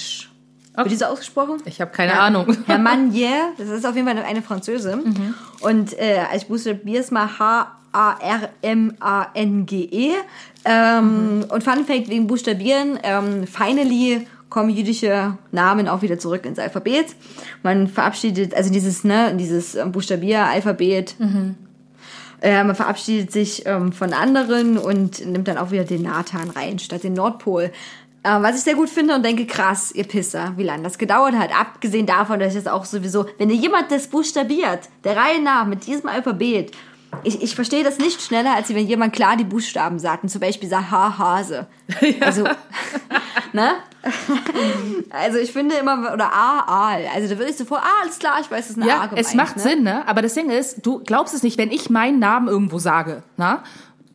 Wird 0.76 0.90
diese 0.90 1.08
ausgesprochen? 1.08 1.62
Ich 1.66 1.80
habe 1.80 1.92
keine 1.92 2.18
Ahnung. 2.18 2.56
Hermanier, 2.66 3.52
das 3.58 3.68
ist 3.68 3.86
auf 3.86 3.94
jeden 3.94 4.08
Fall 4.08 4.18
eine 4.18 4.42
Französin. 4.42 5.34
Und 5.60 5.96
äh, 5.98 6.24
ich 6.36 6.46
buchstabiere 6.48 7.00
es 7.00 7.10
mal 7.10 7.28
H-A-R-M-A-N-G-E. 7.38 8.24
Ähm, 10.64 11.44
Und 11.48 11.62
Fun 11.62 11.84
Fact 11.84 12.08
wegen 12.08 12.26
Buchstabieren, 12.26 12.98
ähm, 13.02 13.46
finally 13.46 14.26
kommen 14.48 14.70
jüdische 14.70 15.36
Namen 15.52 15.88
auch 15.88 16.02
wieder 16.02 16.18
zurück 16.18 16.46
ins 16.46 16.58
Alphabet. 16.58 17.14
Man 17.62 17.88
verabschiedet, 17.88 18.54
also 18.54 18.70
dieses, 18.72 19.04
ne, 19.04 19.34
dieses 19.36 19.74
ähm, 19.74 19.92
Buchstabieralphabet, 19.92 21.16
äh, 22.40 22.62
man 22.62 22.74
verabschiedet 22.76 23.32
sich 23.32 23.64
ähm, 23.66 23.92
von 23.92 24.12
anderen 24.12 24.78
und 24.78 25.24
nimmt 25.26 25.48
dann 25.48 25.58
auch 25.58 25.70
wieder 25.70 25.84
den 25.84 26.02
Nathan 26.02 26.50
rein, 26.50 26.78
statt 26.78 27.02
den 27.02 27.14
Nordpol. 27.14 27.72
Äh, 28.24 28.40
was 28.42 28.56
ich 28.56 28.62
sehr 28.62 28.74
gut 28.74 28.88
finde 28.88 29.14
und 29.14 29.22
denke, 29.22 29.46
krass, 29.46 29.92
ihr 29.92 30.04
Pisser, 30.04 30.54
wie 30.56 30.62
lange 30.62 30.82
das 30.82 30.96
gedauert 30.96 31.34
hat. 31.34 31.50
Abgesehen 31.54 32.06
davon, 32.06 32.40
dass 32.40 32.54
ich 32.54 32.64
das 32.64 32.72
auch 32.72 32.86
sowieso, 32.86 33.26
wenn 33.36 33.50
dir 33.50 33.54
jemand 33.54 33.90
das 33.90 34.08
buchstabiert, 34.08 34.88
der 35.04 35.14
Reihe 35.14 35.42
nach, 35.42 35.66
mit 35.66 35.86
diesem 35.86 36.08
Alphabet, 36.08 36.72
ich, 37.22 37.42
ich 37.42 37.54
verstehe 37.54 37.84
das 37.84 37.98
nicht 37.98 38.22
schneller, 38.22 38.54
als 38.54 38.70
wenn 38.70 38.86
jemand 38.86 39.12
klar 39.12 39.36
die 39.36 39.44
Buchstaben 39.44 39.98
sagt. 39.98 40.24
Und 40.24 40.30
zum 40.30 40.40
Beispiel 40.40 40.68
sagt 40.68 40.90
Ha, 40.90 41.18
Hase. 41.18 41.66
Also, 42.20 42.44
ne? 43.52 43.72
also 45.10 45.38
ich 45.38 45.52
finde 45.52 45.76
immer, 45.76 46.12
oder 46.12 46.32
A, 46.32 46.60
Aal. 46.66 47.04
Also 47.14 47.28
da 47.28 47.38
würde 47.38 47.50
ich 47.50 47.56
sofort, 47.56 47.82
ah, 47.84 48.02
alles 48.02 48.18
klar, 48.18 48.38
ich 48.40 48.50
weiß, 48.50 48.64
es 48.64 48.70
ist 48.70 48.82
eine 48.82 48.86
A 48.86 48.88
Ja, 48.88 49.06
gemeint. 49.06 49.26
es 49.26 49.34
macht 49.34 49.56
ne? 49.56 49.62
Sinn, 49.62 49.82
ne? 49.82 50.08
Aber 50.08 50.22
das 50.22 50.32
Ding 50.32 50.50
ist, 50.50 50.84
du 50.84 51.00
glaubst 51.04 51.34
es 51.34 51.42
nicht, 51.42 51.58
wenn 51.58 51.70
ich 51.70 51.90
meinen 51.90 52.18
Namen 52.20 52.48
irgendwo 52.48 52.78
sage, 52.78 53.22
na? 53.36 53.62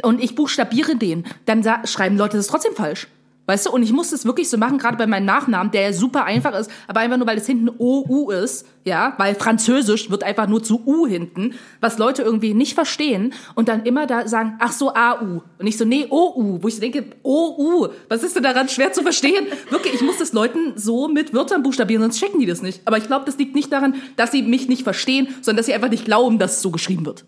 Und 0.01 0.20
ich 0.22 0.34
buchstabiere 0.36 0.95
den, 0.95 1.26
dann 1.45 1.64
schreiben 1.86 2.18
Leute 2.18 2.38
das 2.38 2.47
trotzdem 2.47 2.74
falsch. 2.74 3.07
Weißt 3.50 3.66
du, 3.66 3.72
und 3.72 3.82
ich 3.82 3.91
muss 3.91 4.12
das 4.12 4.26
wirklich 4.26 4.47
so 4.47 4.60
machen, 4.60 4.78
gerade 4.78 4.95
bei 4.95 5.08
meinem 5.08 5.26
Nachnamen, 5.26 5.72
der 5.72 5.91
super 5.91 6.24
einfach 6.24 6.54
ist, 6.54 6.70
aber 6.88 7.00
einfach 7.00 7.18
nur, 7.18 7.26
weil 7.26 7.39
es 7.39 7.47
hinten 7.47 7.72
OU 7.80 8.30
ist, 8.30 8.68
ja, 8.86 9.16
weil 9.18 9.34
Französisch 9.34 10.12
wird 10.12 10.24
einfach 10.24 10.47
nur 10.47 10.62
zu 10.62 10.86
U 10.86 11.08
hinten, 11.08 11.56
was 11.82 11.97
Leute 11.97 12.22
irgendwie 12.22 12.54
nicht 12.54 12.76
verstehen 12.76 13.34
und 13.56 13.68
dann 13.68 13.88
immer 13.88 14.06
da 14.06 14.28
sagen, 14.28 14.58
ach 14.60 14.72
so, 14.72 14.93
AU. 14.93 15.41
Und 15.58 15.66
ich 15.66 15.80
so, 15.80 15.84
nee, 15.84 16.06
OU, 16.12 16.60
wo 16.62 16.68
ich 16.68 16.76
so 16.76 16.82
denke, 16.82 17.04
OU, 17.24 17.88
was 18.08 18.22
ist 18.22 18.36
denn 18.36 18.43
daran 18.43 18.70
schwer 18.70 18.93
zu 18.93 19.02
verstehen? 19.02 19.47
Wirklich, 19.72 19.95
ich 19.95 20.04
muss 20.04 20.20
das 20.20 20.32
Leuten 20.32 20.74
so 20.76 21.08
mit 21.08 21.34
Wörtern 21.34 21.64
buchstabieren, 21.64 22.04
sonst 22.04 22.20
checken 22.20 22.39
die 22.39 22.45
das 22.45 22.62
nicht. 22.62 22.82
Aber 22.86 23.00
ich 23.00 23.08
glaube, 23.08 23.26
das 23.26 23.39
liegt 23.39 23.56
nicht 23.56 23.72
daran, 23.72 23.95
dass 24.16 24.32
sie 24.32 24.43
mich 24.43 24.70
nicht 24.70 24.84
verstehen, 24.84 25.28
sondern 25.41 25.58
dass 25.58 25.66
sie 25.66 25.74
einfach 25.74 25.89
nicht 25.89 26.06
glauben, 26.06 26.38
dass 26.38 26.58
es 26.58 26.62
so 26.62 26.70
geschrieben 26.70 27.08
wird. 27.08 27.26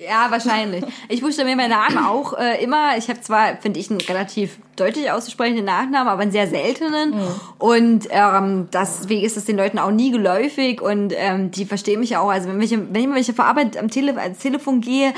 Ja, 0.00 0.30
wahrscheinlich. 0.30 0.84
Ich 1.08 1.22
buchstabiere 1.22 1.56
meinen 1.56 1.70
Namen 1.70 1.98
auch 1.98 2.38
äh, 2.38 2.62
immer. 2.62 2.96
Ich 2.96 3.08
habe 3.08 3.20
zwar, 3.20 3.56
finde 3.56 3.80
ich, 3.80 3.90
einen 3.90 4.00
relativ 4.00 4.58
deutlich 4.76 5.10
auszusprechenden 5.10 5.64
Nachnamen, 5.64 6.08
aber 6.08 6.22
einen 6.22 6.30
sehr 6.30 6.46
seltenen. 6.46 7.14
Und 7.58 8.06
ähm, 8.10 8.68
deswegen 8.72 9.22
ist 9.22 9.36
es 9.36 9.46
den 9.46 9.56
Leuten 9.56 9.80
auch 9.80 9.90
nie 9.90 10.12
geläufig 10.12 10.80
und 10.80 11.12
ähm, 11.16 11.50
die 11.50 11.64
verstehen 11.64 11.98
mich 11.98 12.16
auch. 12.16 12.30
Also 12.30 12.48
wenn 12.48 12.60
ich, 12.60 12.70
wenn 12.70 13.16
ich, 13.16 13.28
ich 13.28 13.30
auf 13.30 13.44
Arbeit 13.44 13.76
am 13.76 13.90
Tele 13.90 14.16
ans 14.16 14.38
Telefon 14.38 14.80
gehe, 14.80 15.12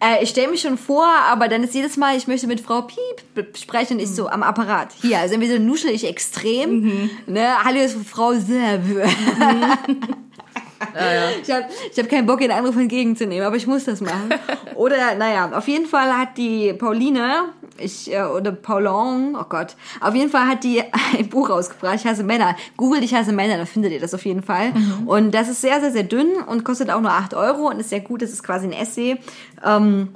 äh, 0.00 0.22
ich 0.22 0.30
stelle 0.30 0.48
mich 0.48 0.62
schon 0.62 0.78
vor, 0.78 1.06
aber 1.30 1.48
dann 1.48 1.62
ist 1.62 1.74
jedes 1.74 1.98
Mal, 1.98 2.16
ich 2.16 2.26
möchte 2.26 2.46
mit 2.46 2.60
Frau 2.60 2.82
Piep 2.82 3.56
sprechen, 3.56 4.00
ich 4.00 4.08
so 4.08 4.28
am 4.28 4.42
Apparat. 4.42 4.88
Hier, 5.02 5.18
also 5.18 5.34
entweder 5.34 5.58
nuschel 5.58 5.90
ich 5.90 6.08
extrem, 6.08 7.10
ne, 7.26 7.48
hallo, 7.64 7.80
ist 7.80 7.98
Frau 8.08 8.32
Serbe. 10.94 11.42
Ich 11.42 11.50
habe 11.50 11.64
ich 11.90 11.98
hab 11.98 12.08
keinen 12.08 12.26
Bock, 12.26 12.40
den 12.40 12.50
Anruf 12.50 12.76
entgegenzunehmen, 12.76 13.46
aber 13.46 13.56
ich 13.56 13.66
muss 13.66 13.84
das 13.84 14.00
machen. 14.00 14.30
Oder, 14.74 15.14
naja, 15.14 15.50
auf 15.56 15.68
jeden 15.68 15.86
Fall 15.86 16.16
hat 16.16 16.36
die 16.36 16.72
Pauline, 16.72 17.50
ich, 17.78 18.12
äh, 18.12 18.22
oder 18.22 18.52
Paulon, 18.52 19.36
oh 19.38 19.44
Gott, 19.48 19.76
auf 20.00 20.14
jeden 20.14 20.30
Fall 20.30 20.46
hat 20.46 20.64
die 20.64 20.82
ein 21.18 21.28
Buch 21.28 21.50
rausgebracht, 21.50 21.96
Ich 21.96 22.06
hasse 22.06 22.24
Männer. 22.24 22.56
Googelt 22.76 23.02
Ich 23.04 23.14
hasse 23.14 23.32
Männer, 23.32 23.56
dann 23.56 23.66
findet 23.66 23.92
ihr 23.92 24.00
das 24.00 24.14
auf 24.14 24.24
jeden 24.24 24.42
Fall. 24.42 24.72
Und 25.06 25.32
das 25.32 25.48
ist 25.48 25.60
sehr, 25.60 25.80
sehr, 25.80 25.92
sehr 25.92 26.04
dünn 26.04 26.36
und 26.46 26.64
kostet 26.64 26.90
auch 26.90 27.00
nur 27.00 27.12
8 27.12 27.34
Euro 27.34 27.68
und 27.68 27.80
ist 27.80 27.90
sehr 27.90 28.00
gut, 28.00 28.22
das 28.22 28.30
ist 28.30 28.42
quasi 28.42 28.66
ein 28.66 28.72
Essay. 28.72 29.18
Ähm, 29.64 30.08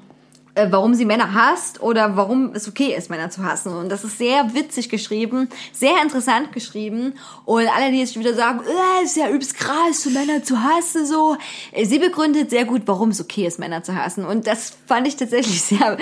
äh, 0.56 0.68
warum 0.70 0.94
sie 0.94 1.04
Männer 1.04 1.34
hasst 1.34 1.82
oder 1.82 2.16
warum 2.16 2.52
es 2.54 2.66
okay 2.66 2.94
ist, 2.96 3.10
Männer 3.10 3.30
zu 3.30 3.44
hassen. 3.44 3.74
Und 3.74 3.90
das 3.90 4.04
ist 4.04 4.18
sehr 4.18 4.54
witzig 4.54 4.88
geschrieben, 4.88 5.48
sehr 5.72 6.02
interessant 6.02 6.52
geschrieben. 6.52 7.14
Und 7.44 7.68
alle, 7.68 7.92
die 7.92 7.98
jetzt 7.98 8.18
wieder 8.18 8.34
sagen, 8.34 8.60
äh, 8.60 9.04
ist 9.04 9.16
ja 9.16 9.28
übelst 9.28 9.54
krass, 9.56 10.02
so 10.02 10.10
Männer 10.10 10.42
zu 10.42 10.62
hassen, 10.62 11.06
so. 11.06 11.36
äh, 11.72 11.84
Sie 11.84 11.98
begründet 11.98 12.50
sehr 12.50 12.64
gut, 12.64 12.82
warum 12.86 13.10
es 13.10 13.20
okay 13.20 13.46
ist, 13.46 13.58
Männer 13.58 13.82
zu 13.82 13.94
hassen. 13.94 14.24
Und 14.24 14.46
das 14.46 14.72
fand 14.86 15.06
ich 15.06 15.16
tatsächlich 15.16 15.62
sehr, 15.62 15.98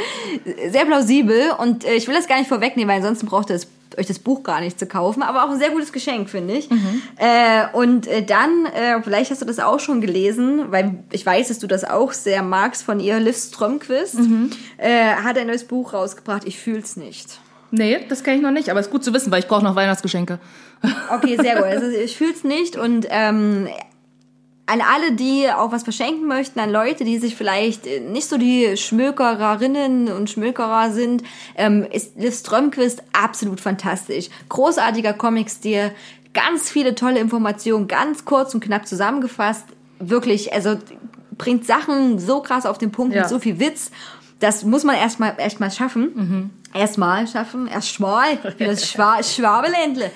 sehr 0.71 0.85
plausibel. 0.85 1.51
Und 1.59 1.85
äh, 1.85 1.95
ich 1.95 2.07
will 2.07 2.15
das 2.15 2.29
gar 2.29 2.39
nicht 2.39 2.49
vorwegnehmen, 2.49 2.89
weil 2.89 3.01
ansonsten 3.01 3.27
braucht 3.27 3.51
das 3.51 3.67
euch 3.99 4.07
das 4.07 4.19
Buch 4.19 4.43
gar 4.43 4.61
nicht 4.61 4.79
zu 4.79 4.87
kaufen, 4.87 5.23
aber 5.23 5.45
auch 5.45 5.51
ein 5.51 5.59
sehr 5.59 5.71
gutes 5.71 5.93
Geschenk, 5.93 6.31
finde 6.31 6.55
ich. 6.55 6.71
Äh, 7.17 7.67
und 7.73 8.07
äh, 8.07 8.25
dann, 8.25 8.67
äh, 8.67 9.03
vielleicht 9.03 9.31
hast 9.31 9.43
du 9.43 9.47
das 9.47 9.59
auch 9.59 9.81
schon 9.81 10.01
gelesen, 10.01 10.71
weil 10.71 10.99
ich 11.13 11.25
weiß, 11.25 11.49
dass 11.49 11.59
du 11.59 11.67
das 11.67 11.85
auch 11.85 12.13
sehr 12.13 12.43
magst 12.43 12.83
von 12.83 13.01
ihr, 13.01 13.19
Liv 13.21 13.37
Strömquist, 13.37 14.19
äh, 14.79 15.15
hat 15.15 15.39
ein 15.39 15.47
neues 15.47 15.65
Buch 15.65 15.93
rausgebracht, 15.93 16.45
Ich 16.47 16.59
fühl's 16.59 16.97
nicht. 16.97 17.39
Nee, 17.71 17.99
das 18.09 18.23
kenne 18.23 18.37
ich 18.37 18.43
noch 18.43 18.53
nicht, 18.53 18.69
aber 18.71 18.81
ist 18.81 18.91
gut 18.91 19.03
zu 19.03 19.13
wissen, 19.13 19.33
weil 19.33 19.41
ich 19.41 19.49
brauche 19.49 19.65
noch 19.65 19.75
Weihnachtsgeschenke. 19.75 20.39
Okay, 21.11 21.37
sehr 21.41 21.57
gut. 21.57 21.65
Also 21.65 21.89
ich 21.89 22.17
fühl's 22.17 22.45
nicht 22.45 22.77
und 22.77 23.07
ähm, 23.11 23.69
an 24.67 24.81
alle, 24.81 25.13
die 25.13 25.47
auch 25.51 25.73
was 25.73 25.83
verschenken 25.83 26.27
möchten, 26.27 26.59
an 26.59 26.71
Leute, 26.71 27.05
die 27.05 27.19
sich 27.19 27.37
vielleicht 27.37 27.87
äh, 27.87 28.01
nicht 28.01 28.29
so 28.29 28.39
die 28.39 28.77
Schmökererinnen 28.77 30.09
und 30.09 30.31
Schmökerer 30.31 30.91
sind, 30.91 31.23
ähm, 31.57 31.87
ist 31.91 32.17
Liv 32.17 32.35
Strömquist 32.35 33.03
absolut 33.13 33.61
fantastisch. 33.61 34.29
Großartiger 34.49 35.13
Comic-Stil, 35.13 35.93
ganz 36.33 36.71
viele 36.71 36.95
tolle 36.95 37.21
Informationen, 37.21 37.89
ganz 37.89 38.25
kurz 38.25 38.55
und 38.55 38.65
knapp 38.65 38.87
zusammengefasst. 38.87 39.65
Wirklich, 39.99 40.53
also 40.53 40.77
bringt 41.37 41.67
Sachen 41.67 42.19
so 42.19 42.41
krass 42.41 42.65
auf 42.65 42.79
den 42.79 42.91
Punkt 42.91 43.15
Ja. 43.15 43.21
mit 43.23 43.29
so 43.29 43.39
viel 43.39 43.59
Witz. 43.61 43.91
Das 44.41 44.65
muss 44.65 44.85
man 44.85 44.97
erstmal 44.97 45.35
erst 45.39 45.61
mal 45.61 45.71
schaffen. 45.71 46.51
Erstmal 46.73 47.27
schaffen, 47.29 47.67
erst 47.69 47.91
schmal, 47.91 48.37
bin 48.59 48.67
das 48.67 48.91
Schwa 48.91 49.23
Schwabeländle. 49.23 50.11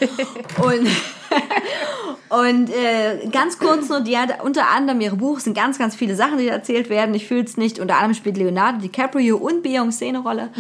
Und 0.63 0.89
und 2.29 2.71
äh, 2.71 3.29
ganz 3.31 3.59
kurz 3.59 3.89
nur, 3.89 4.01
die 4.01 4.17
hat 4.17 4.43
unter 4.43 4.69
anderem 4.69 5.01
ihre 5.01 5.17
Buch, 5.17 5.41
sind 5.41 5.55
ganz, 5.55 5.79
ganz 5.79 5.95
viele 5.95 6.15
Sachen, 6.15 6.39
die 6.39 6.49
erzählt 6.49 6.91
werden. 6.91 7.15
Ich 7.15 7.27
fühle 7.27 7.45
es 7.45 7.57
nicht. 7.57 7.79
Unter 7.79 7.95
anderem 7.97 8.15
spielt 8.15 8.37
Leonardo 8.37 8.79
DiCaprio 8.81 9.37
und 9.37 9.65
Beyoncé 9.65 10.09
eine 10.09 10.21
Rolle. 10.21 10.51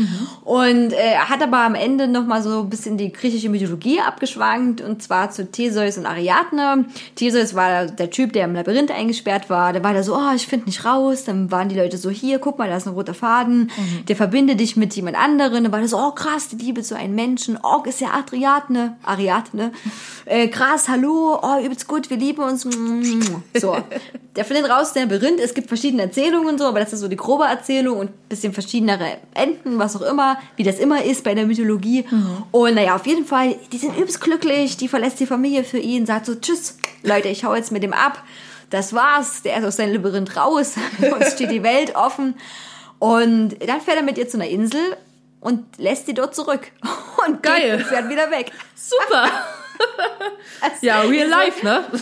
Und 0.45 0.93
äh, 0.93 1.16
hat 1.16 1.43
aber 1.43 1.59
am 1.59 1.74
Ende 1.74 2.09
nochmal 2.09 2.43
so 2.43 2.61
ein 2.61 2.70
bisschen 2.70 2.97
die 2.97 3.12
griechische 3.12 3.49
Mythologie 3.49 4.01
abgeschwankt. 4.01 4.81
Und 4.81 5.03
zwar 5.03 5.31
zu 5.31 5.51
Theseus 5.51 5.99
und 5.99 6.07
Ariadne. 6.07 6.86
Theseus 7.15 7.55
war 7.55 7.86
der 7.86 8.11
Typ, 8.11 8.32
der 8.32 8.45
im 8.45 8.55
Labyrinth 8.55 8.90
eingesperrt 8.90 9.51
war. 9.51 9.73
Der 9.73 9.85
war 9.85 9.95
da 9.95 10.03
so, 10.03 10.16
oh, 10.16 10.35
ich 10.35 10.47
finde 10.47 10.66
nicht 10.66 10.85
raus. 10.85 11.24
Dann 11.24 11.51
waren 11.51 11.69
die 11.69 11.77
Leute 11.77 11.99
so, 11.99 12.11
hier, 12.11 12.39
guck 12.39 12.59
mal, 12.59 12.69
da 12.69 12.77
ist 12.77 12.86
ein 12.86 12.95
roter 12.95 13.15
Faden. 13.15 13.70
Der 14.09 14.16
verbindet 14.16 14.61
dich 14.61 14.77
mit 14.77 14.95
jemand 14.95 15.16
anderen. 15.16 15.65
Dann 15.65 15.73
war 15.73 15.81
der 15.81 15.89
so, 15.89 15.99
oh 15.99 16.12
krass, 16.12 16.49
die 16.49 16.57
Liebe 16.57 16.82
zu 16.82 16.97
einem 16.97 17.15
Menschen. 17.15 17.59
Oh, 17.62 17.82
ist 17.85 18.01
ja 18.01 18.09
Ariadne. 18.11 18.97
Ariadne. 19.03 19.73
Äh, 20.24 20.49
krass, 20.59 20.89
hallo. 20.89 21.39
Oh, 21.41 21.61
übelst 21.65 21.87
gut, 21.87 22.11
wir 22.11 22.17
lieben 22.17 22.43
uns. 22.43 22.67
So. 23.55 23.77
Der 24.35 24.45
findet 24.45 24.69
raus, 24.69 24.93
der 24.93 25.07
Labyrinth. 25.07 25.39
Es 25.39 25.55
gibt 25.55 25.69
verschiedene 25.69 26.03
Erzählungen 26.03 26.49
und 26.49 26.59
so, 26.59 26.65
aber 26.65 26.81
das 26.81 26.93
ist 26.93 26.99
so 26.99 27.07
die 27.07 27.17
grobe 27.17 27.45
Erzählung 27.45 27.99
und 27.99 28.11
ein 28.11 28.29
bisschen 28.29 28.53
verschiedenere 28.53 29.19
Enden, 29.35 29.79
was 29.79 29.95
auch 29.95 30.03
immer, 30.03 30.39
wie 30.57 30.65
das 30.65 30.81
immer 30.81 31.05
ist 31.05 31.23
bei 31.23 31.35
der 31.35 31.47
Mythologie. 31.47 32.07
Und 32.51 32.75
naja, 32.75 32.97
auf 32.97 33.07
jeden 33.07 33.25
Fall, 33.25 33.55
die 33.71 33.79
sind 33.79 33.97
übelst 33.97 34.21
glücklich. 34.21 34.77
Die 34.77 34.89
verlässt 34.89 35.21
die 35.21 35.27
Familie 35.27 35.63
für 35.63 35.79
ihn, 35.79 36.07
sagt 36.07 36.27
so, 36.27 36.35
tschüss, 36.35 36.77
Leute, 37.05 37.29
ich 37.29 37.45
hau 37.45 37.55
jetzt 37.55 37.71
mit 37.71 37.85
dem 37.85 37.93
ab. 37.93 38.25
Das 38.71 38.93
war's. 38.93 39.43
Der 39.43 39.59
ist 39.59 39.65
aus 39.65 39.77
seinem 39.77 39.93
Labyrinth 39.93 40.37
raus. 40.37 40.75
Uns 41.21 41.33
steht 41.33 41.53
die 41.53 41.63
Welt 41.63 41.95
offen. 41.95 42.35
Und 42.99 43.51
dann 43.65 43.81
fährt 43.81 43.99
er 43.99 44.03
mit 44.03 44.19
ihr 44.19 44.29
zu 44.29 44.37
einer 44.37 44.49
Insel 44.49 44.97
und 45.41 45.65
lässt 45.79 46.07
sie 46.07 46.15
dort 46.15 46.35
zurück. 46.35 46.73
Und 47.27 47.43
geht 47.43 47.53
Geil. 47.53 47.77
und 47.77 47.85
fährt 47.85 48.09
wieder 48.09 48.31
weg. 48.31 48.51
Super. 48.75 49.31
ja, 50.81 51.01
real 51.03 51.29
life, 51.29 51.65
ne? 51.65 51.85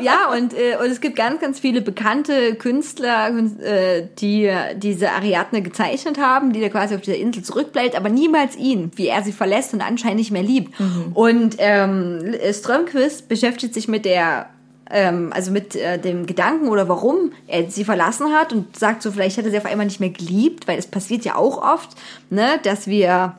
Ja, 0.00 0.32
und, 0.32 0.54
äh, 0.54 0.76
und 0.82 0.86
es 0.90 1.02
gibt 1.02 1.16
ganz, 1.16 1.42
ganz 1.42 1.60
viele 1.60 1.82
bekannte 1.82 2.54
Künstler, 2.54 3.30
äh, 3.60 4.04
die 4.18 4.50
diese 4.76 5.10
Ariadne 5.12 5.60
gezeichnet 5.60 6.18
haben, 6.18 6.54
die 6.54 6.62
da 6.62 6.70
quasi 6.70 6.94
auf 6.94 7.02
dieser 7.02 7.18
Insel 7.18 7.42
zurückbleibt, 7.42 7.94
aber 7.94 8.08
niemals 8.08 8.56
ihn, 8.56 8.92
wie 8.96 9.08
er 9.08 9.22
sie 9.22 9.32
verlässt 9.32 9.74
und 9.74 9.82
anscheinend 9.82 10.20
nicht 10.20 10.30
mehr 10.30 10.42
liebt. 10.42 10.72
Und 11.12 11.56
ähm, 11.58 12.34
Strömquist 12.50 13.28
beschäftigt 13.28 13.74
sich 13.74 13.88
mit 13.88 14.06
der 14.06 14.48
ähm, 14.90 15.32
also 15.34 15.50
mit 15.50 15.76
äh, 15.76 15.98
dem 15.98 16.26
Gedanken 16.26 16.68
oder 16.68 16.88
warum 16.88 17.32
er 17.46 17.70
sie 17.70 17.84
verlassen 17.84 18.32
hat 18.32 18.52
und 18.52 18.76
sagt 18.76 19.02
so, 19.02 19.12
vielleicht 19.12 19.36
hätte 19.36 19.50
sie 19.50 19.58
auf 19.58 19.66
einmal 19.66 19.86
nicht 19.86 20.00
mehr 20.00 20.10
geliebt, 20.10 20.66
weil 20.66 20.78
es 20.78 20.86
passiert 20.86 21.24
ja 21.24 21.34
auch 21.34 21.62
oft, 21.62 21.90
ne, 22.30 22.58
dass 22.62 22.86
wir 22.86 23.34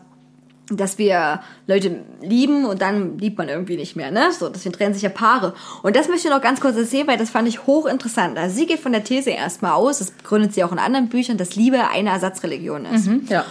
dass 0.71 0.97
wir 0.97 1.41
Leute 1.67 2.03
lieben 2.21 2.65
und 2.65 2.81
dann 2.81 3.17
liebt 3.17 3.37
man 3.37 3.49
irgendwie 3.49 3.77
nicht 3.77 3.95
mehr, 3.95 4.11
ne? 4.11 4.31
So, 4.31 4.49
deswegen 4.49 4.73
trennen 4.73 4.93
sich 4.93 5.03
ja 5.03 5.09
Paare. 5.09 5.53
Und 5.83 5.95
das 5.95 6.07
möchte 6.07 6.27
ich 6.27 6.33
noch 6.33 6.41
ganz 6.41 6.61
kurz 6.61 6.77
erzählen, 6.77 7.07
weil 7.07 7.17
das 7.17 7.29
fand 7.29 7.47
ich 7.47 7.65
hochinteressant. 7.65 8.37
Also 8.37 8.55
sie 8.55 8.65
geht 8.65 8.79
von 8.79 8.91
der 8.91 9.03
These 9.03 9.31
erstmal 9.31 9.73
aus, 9.73 9.99
das 9.99 10.13
gründet 10.23 10.53
sie 10.53 10.63
auch 10.63 10.71
in 10.71 10.79
anderen 10.79 11.09
Büchern, 11.09 11.37
dass 11.37 11.55
Liebe 11.55 11.89
eine 11.89 12.09
Ersatzreligion 12.09 12.85
ist. 12.85 13.09
Ja. 13.29 13.45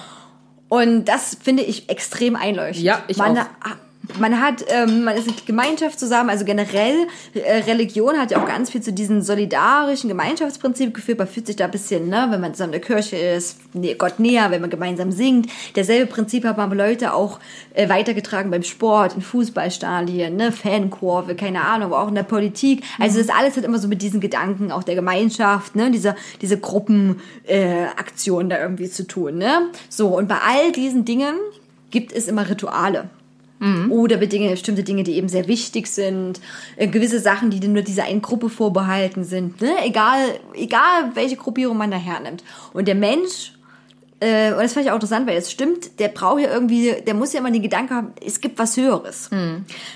Und 0.69 1.07
das 1.07 1.37
finde 1.41 1.63
ich 1.63 1.89
extrem 1.89 2.37
einleuchtend. 2.37 2.85
Ja, 2.85 3.03
ich 3.09 3.17
man, 3.17 3.39
auch. 3.39 3.45
Man 4.19 4.41
hat, 4.41 4.65
ähm, 4.69 5.05
man 5.05 5.17
ist 5.17 5.29
in 5.29 5.35
Gemeinschaft 5.47 6.01
zusammen, 6.01 6.31
also 6.31 6.45
generell, 6.45 7.07
äh, 7.35 7.59
Religion 7.65 8.17
hat 8.17 8.31
ja 8.31 8.43
auch 8.43 8.47
ganz 8.47 8.71
viel 8.71 8.81
zu 8.81 8.93
diesem 8.93 9.21
solidarischen 9.21 10.09
Gemeinschaftsprinzip 10.09 10.95
geführt. 10.95 11.19
Man 11.19 11.29
fühlt 11.29 11.47
sich 11.47 11.57
da 11.57 11.67
ein 11.67 11.71
bisschen, 11.71 12.09
ne, 12.09 12.27
wenn 12.31 12.41
man 12.41 12.55
zusammen 12.55 12.73
in 12.73 12.81
der 12.81 12.87
Kirche 12.89 13.17
ist, 13.17 13.59
nee, 13.75 13.95
Gott 13.95 14.19
näher, 14.19 14.51
wenn 14.51 14.61
man 14.63 14.71
gemeinsam 14.71 15.13
singt. 15.13 15.51
Derselbe 15.77 16.07
Prinzip 16.07 16.45
hat 16.45 16.57
man 16.57 16.71
Leute 16.73 17.13
auch 17.13 17.39
äh, 17.75 17.89
weitergetragen 17.89 18.51
beim 18.51 18.63
Sport, 18.63 19.15
in 19.15 19.21
Fußballstadien, 19.21 20.35
ne, 20.37 20.53
Fankurve, 20.53 21.35
keine 21.35 21.61
Ahnung, 21.63 21.93
aber 21.93 22.03
auch 22.03 22.09
in 22.09 22.15
der 22.15 22.23
Politik. 22.23 22.85
Also 22.99 23.19
das 23.19 23.29
alles 23.29 23.57
hat 23.57 23.65
immer 23.65 23.79
so 23.79 23.89
mit 23.89 24.01
diesen 24.01 24.21
Gedanken 24.21 24.73
auch 24.73 24.85
der 24.85 24.95
Gemeinschaft, 24.95 25.77
ne, 25.77 25.91
dieser, 25.91 26.17
diese 26.41 26.59
Gruppenaktion 26.59 28.47
äh, 28.47 28.49
da 28.49 28.61
irgendwie 28.61 28.89
zu 28.89 29.07
tun, 29.07 29.39
ne. 29.39 29.69
So, 29.89 30.17
und 30.17 30.29
bei 30.29 30.39
all 30.39 30.73
diesen 30.73 31.05
Dingen 31.05 31.35
gibt 31.91 32.13
es 32.13 32.27
immer 32.27 32.49
Rituale. 32.49 33.11
Oder 33.91 34.19
Bedinge, 34.19 34.51
bestimmte 34.51 34.85
Dinge, 34.85 35.03
die 35.03 35.17
eben 35.17 35.29
sehr 35.29 35.49
wichtig 35.49 35.89
sind, 35.89 36.41
äh, 36.77 36.87
gewisse 36.87 37.19
Sachen, 37.19 37.51
die 37.51 37.67
nur 37.67 37.83
dieser 37.83 38.05
einen 38.05 38.23
Gruppe 38.23 38.51
vorbehalten 38.51 39.25
sind, 39.25 39.61
ne? 39.61 39.73
egal, 39.85 40.39
egal 40.55 41.11
welche 41.15 41.37
Gruppierung 41.37 41.77
man 41.77 41.91
da 41.91 41.97
hernimmt. 41.97 42.45
Und 42.73 42.87
der 42.87 42.95
Mensch, 42.95 43.53
äh, 44.21 44.53
und 44.53 44.63
das 44.63 44.73
fand 44.73 44.85
ich 44.85 44.91
auch 44.91 44.97
interessant, 44.97 45.29
weil 45.29 45.37
das 45.37 45.51
stimmt, 45.51 46.01
der 46.01 46.09
braucht 46.09 46.41
ja 46.41 46.53
irgendwie, 46.53 46.95
der 47.07 47.15
muss 47.15 47.33
ja 47.33 47.39
immer 47.39 47.53
den 47.53 47.63
Gedanken 47.63 47.95
haben, 47.95 48.13
es 48.25 48.41
gibt 48.41 48.59
was 48.59 48.77
Höheres. 48.77 49.31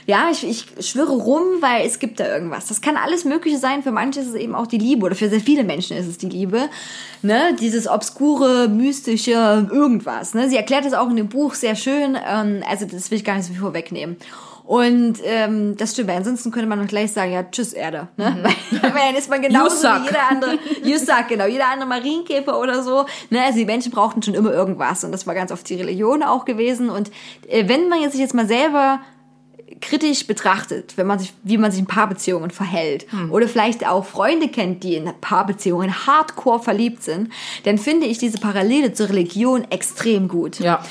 Ja, 0.07 0.31
ich, 0.31 0.47
ich 0.47 0.87
schwöre 0.87 1.13
rum, 1.13 1.43
weil 1.61 1.85
es 1.87 1.99
gibt 1.99 2.21
da 2.21 2.29
irgendwas. 2.33 2.69
Das 2.69 2.81
kann 2.81 2.97
alles 2.97 3.25
Mögliche 3.25 3.59
sein, 3.59 3.83
für 3.83 3.91
manche 3.91 4.21
ist 4.21 4.29
es 4.29 4.35
eben 4.35 4.55
auch 4.55 4.69
die 4.69 4.79
Liebe 4.79 5.05
oder 5.07 5.17
für 5.17 5.29
sehr 5.29 5.41
viele 5.41 5.65
Menschen 5.65 5.97
ist 5.97 6.07
es 6.07 6.19
die 6.19 6.29
Liebe. 6.29 6.69
Ne? 7.23 7.57
Dieses 7.61 7.89
obskure, 7.89 8.69
mystische, 8.69 9.69
irgendwas. 9.71 10.35
Ne? 10.35 10.49
Sie 10.49 10.57
erklärt 10.57 10.85
es 10.85 10.95
auch 10.95 11.11
in 11.11 11.17
dem 11.17 11.29
Buch 11.29 11.55
sehr 11.55 11.75
schön, 11.75 12.17
ähm, 12.25 12.63
also 12.69 12.87
das 12.87 13.11
will 13.11 13.19
ich 13.19 13.25
gar 13.25 13.37
nicht 13.37 13.47
so 13.47 13.53
viel 13.53 13.63
vorwegnehmen. 13.63 14.17
Und 14.65 15.19
ähm, 15.25 15.77
das 15.77 15.93
stimmt, 15.93 16.09
weil 16.09 16.19
ansonsten 16.19 16.51
könnte 16.51 16.69
man 16.69 16.81
noch 16.81 16.87
gleich 16.87 17.13
sagen, 17.13 17.33
ja, 17.33 17.43
tschüss 17.43 17.73
Erde. 17.73 18.09
Ne? 18.17 18.37
Weil, 18.43 18.83
weil 18.95 19.07
dann 19.07 19.17
ist 19.17 19.29
man 19.29 19.43
genauso 19.43 19.89
wie 19.89 20.07
jeder 20.07 20.31
andere, 20.31 20.59
suck, 20.99 21.29
genau, 21.29 21.47
jeder 21.47 21.69
andere 21.69 21.89
Marienkäfer 21.89 22.59
oder 22.59 22.83
so. 22.83 23.07
Ne? 23.31 23.43
Also 23.43 23.59
die 23.59 23.65
Menschen 23.65 23.93
brauchten 23.93 24.23
schon 24.23 24.35
immer 24.35 24.53
irgendwas 24.53 25.05
und 25.05 25.13
das 25.13 25.27
war 25.27 25.35
ganz 25.35 25.51
oft 25.51 25.69
die 25.69 25.75
Religion 25.75 26.23
auch 26.23 26.45
gewesen. 26.45 26.91
Und 26.91 27.11
äh, 27.49 27.69
wenn 27.69 27.89
man 27.89 28.01
jetzt 28.01 28.13
sich 28.13 28.21
jetzt 28.21 28.35
mal 28.35 28.47
selber 28.47 29.01
kritisch 29.83 30.27
betrachtet, 30.27 30.97
wenn 30.97 31.07
man 31.07 31.19
sich, 31.19 31.35
wie 31.43 31.59
man 31.59 31.71
sich 31.71 31.81
in 31.81 31.87
Paarbeziehungen 31.87 32.51
verhält 32.51 33.11
Hm. 33.11 33.33
oder 33.33 33.49
vielleicht 33.49 33.87
auch 33.87 34.07
Freunde 34.07 34.49
kennt, 34.49 34.85
die 34.85 34.95
in 34.95 35.11
Paarbeziehungen 35.21 36.07
hardcore 36.07 36.61
verliebt 36.61 37.03
sind, 37.03 37.31
dann 37.65 37.79
finde 37.79 38.07
ich 38.07 38.19
diese 38.19 38.39
Parallele 38.39 38.93
zur 38.95 39.09
Religion 39.09 39.67
extrem 39.71 40.29
gut. 40.29 40.61
Ja. 40.61 40.83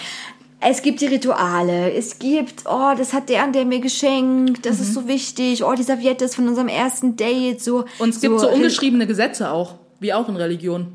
Es 0.64 0.84
gibt 0.84 1.02
die 1.02 1.08
Rituale, 1.08 1.92
es 1.92 2.20
gibt, 2.20 2.66
oh, 2.66 2.92
das 2.96 3.14
hat 3.14 3.30
der 3.30 3.44
und 3.46 3.56
der 3.56 3.66
mir 3.66 3.80
geschenkt, 3.80 4.66
das 4.66 4.78
Mhm. 4.78 4.84
ist 4.84 4.94
so 4.94 5.08
wichtig, 5.08 5.64
oh, 5.64 5.74
die 5.74 5.82
Serviette 5.84 6.26
ist 6.26 6.36
von 6.36 6.48
unserem 6.48 6.68
ersten 6.68 7.16
Date, 7.16 7.62
so. 7.64 7.86
Und 7.98 8.10
es 8.10 8.22
gibt 8.22 8.40
so, 8.40 8.48
ungeschriebene 8.50 9.08
Gesetze 9.08 9.52
auch, 9.52 9.76
wie 10.00 10.14
auch 10.14 10.30
in 10.30 10.36
Religion. 10.36 10.88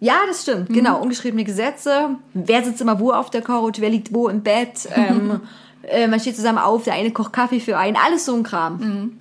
Ja, 0.00 0.16
das 0.28 0.42
stimmt, 0.42 0.68
genau, 0.68 1.00
ungeschriebene 1.00 1.42
Gesetze. 1.44 2.10
Wer 2.34 2.62
sitzt 2.62 2.80
immer 2.82 3.00
wo 3.00 3.10
auf 3.10 3.30
der 3.30 3.40
Couch, 3.42 3.80
wer 3.80 3.88
liegt 3.90 4.12
wo 4.12 4.28
im 4.28 4.42
Bett, 4.42 4.86
ähm, 4.94 5.40
äh, 5.82 6.06
man 6.06 6.20
steht 6.20 6.36
zusammen 6.36 6.58
auf, 6.58 6.84
der 6.84 6.92
eine 6.92 7.10
kocht 7.10 7.32
Kaffee 7.32 7.60
für 7.60 7.78
einen, 7.78 7.96
alles 7.96 8.26
so 8.26 8.34
ein 8.34 8.42
Kram. 8.42 9.12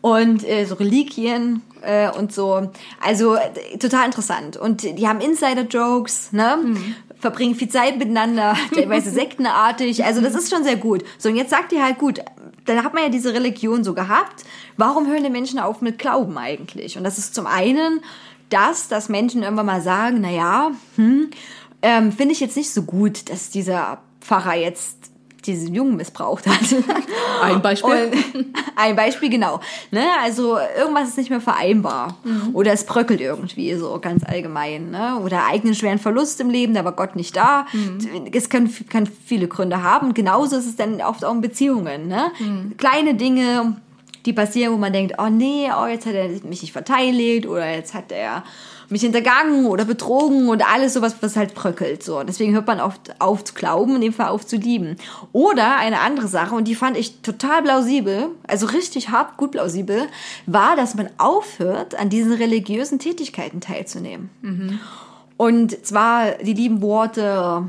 Und 0.00 0.46
äh, 0.48 0.64
so 0.66 0.76
Reliquien 0.76 1.62
äh, 1.82 2.08
und 2.10 2.32
so. 2.32 2.70
Also 3.04 3.34
äh, 3.34 3.78
total 3.80 4.06
interessant. 4.06 4.56
Und 4.56 4.82
die 4.82 5.08
haben 5.08 5.20
Insider-Jokes, 5.20 6.32
ne? 6.32 6.58
Verbringen 7.20 7.54
viel 7.54 7.68
Zeit 7.68 7.98
miteinander, 7.98 8.56
teilweise 8.74 9.10
sektenartig. 9.10 10.04
Also 10.04 10.20
das 10.20 10.34
ist 10.34 10.52
schon 10.52 10.64
sehr 10.64 10.76
gut. 10.76 11.04
So, 11.18 11.28
und 11.28 11.36
jetzt 11.36 11.50
sagt 11.50 11.72
ihr 11.72 11.84
halt, 11.84 11.98
gut, 11.98 12.20
dann 12.64 12.84
hat 12.84 12.94
man 12.94 13.02
ja 13.02 13.08
diese 13.08 13.32
Religion 13.34 13.84
so 13.84 13.94
gehabt. 13.94 14.44
Warum 14.76 15.06
hören 15.06 15.24
die 15.24 15.30
Menschen 15.30 15.58
auf 15.58 15.80
mit 15.80 15.98
Glauben 15.98 16.36
eigentlich? 16.38 16.96
Und 16.96 17.04
das 17.04 17.18
ist 17.18 17.34
zum 17.34 17.46
einen 17.46 18.00
das, 18.50 18.88
dass 18.88 19.08
Menschen 19.08 19.42
irgendwann 19.42 19.66
mal 19.66 19.82
sagen, 19.82 20.18
na 20.20 20.30
ja, 20.30 20.70
hm, 20.96 21.30
ähm, 21.82 22.12
finde 22.12 22.32
ich 22.32 22.40
jetzt 22.40 22.56
nicht 22.56 22.70
so 22.70 22.82
gut, 22.82 23.30
dass 23.30 23.50
dieser 23.50 24.00
Pfarrer 24.20 24.56
jetzt 24.56 24.96
diesen 25.48 25.74
Jungen 25.74 25.96
missbraucht 25.96 26.46
hat. 26.46 26.60
Ein 27.42 27.62
Beispiel. 27.62 28.12
Und 28.34 28.46
ein 28.76 28.96
Beispiel, 28.96 29.30
genau. 29.30 29.60
Ne? 29.90 30.04
Also 30.22 30.58
irgendwas 30.76 31.08
ist 31.08 31.18
nicht 31.18 31.30
mehr 31.30 31.40
vereinbar. 31.40 32.16
Oder 32.52 32.72
es 32.72 32.84
bröckelt 32.84 33.20
irgendwie 33.20 33.74
so 33.74 33.98
ganz 34.00 34.24
allgemein. 34.24 34.90
Ne? 34.90 35.20
Oder 35.24 35.46
eigenen 35.46 35.74
schweren 35.74 35.98
Verlust 35.98 36.40
im 36.40 36.50
Leben, 36.50 36.74
da 36.74 36.84
war 36.84 36.92
Gott 36.92 37.16
nicht 37.16 37.36
da. 37.36 37.66
Es 38.32 38.48
kann, 38.48 38.72
kann 38.88 39.06
viele 39.06 39.48
Gründe 39.48 39.82
haben. 39.82 40.14
Genauso 40.14 40.56
ist 40.56 40.66
es 40.66 40.76
dann 40.76 41.00
oft 41.00 41.24
auch 41.24 41.34
in 41.34 41.40
Beziehungen. 41.40 42.08
Ne? 42.08 42.32
Kleine 42.76 43.14
Dinge, 43.14 43.76
die 44.26 44.32
passieren, 44.32 44.72
wo 44.72 44.76
man 44.76 44.92
denkt, 44.92 45.14
oh 45.18 45.28
nee, 45.28 45.70
oh, 45.70 45.86
jetzt 45.86 46.06
hat 46.06 46.14
er 46.14 46.28
mich 46.28 46.62
nicht 46.62 46.72
verteidigt 46.72 47.46
oder 47.46 47.70
jetzt 47.70 47.94
hat 47.94 48.12
er 48.12 48.44
mich 48.90 49.02
hintergangen 49.02 49.66
oder 49.66 49.84
betrogen 49.84 50.48
und 50.48 50.66
alles 50.66 50.94
sowas, 50.94 51.16
was 51.20 51.36
halt 51.36 51.54
bröckelt. 51.54 52.02
So. 52.02 52.22
Deswegen 52.22 52.54
hört 52.54 52.66
man 52.66 52.80
oft 52.80 53.20
auf 53.20 53.44
zu 53.44 53.54
glauben, 53.54 53.96
in 53.96 54.00
dem 54.00 54.12
Fall 54.12 54.28
auf 54.28 54.46
zu 54.46 54.56
lieben. 54.56 54.96
Oder 55.32 55.76
eine 55.76 56.00
andere 56.00 56.28
Sache, 56.28 56.54
und 56.54 56.66
die 56.66 56.74
fand 56.74 56.96
ich 56.96 57.20
total 57.20 57.62
plausibel, 57.62 58.28
also 58.46 58.66
richtig 58.66 59.10
hart, 59.10 59.36
gut 59.36 59.52
plausibel, 59.52 60.06
war, 60.46 60.76
dass 60.76 60.94
man 60.94 61.10
aufhört, 61.18 61.98
an 61.98 62.08
diesen 62.08 62.32
religiösen 62.32 62.98
Tätigkeiten 62.98 63.60
teilzunehmen. 63.60 64.30
Und 65.36 65.86
zwar 65.86 66.32
die 66.42 66.54
lieben 66.54 66.82
Worte, 66.82 67.68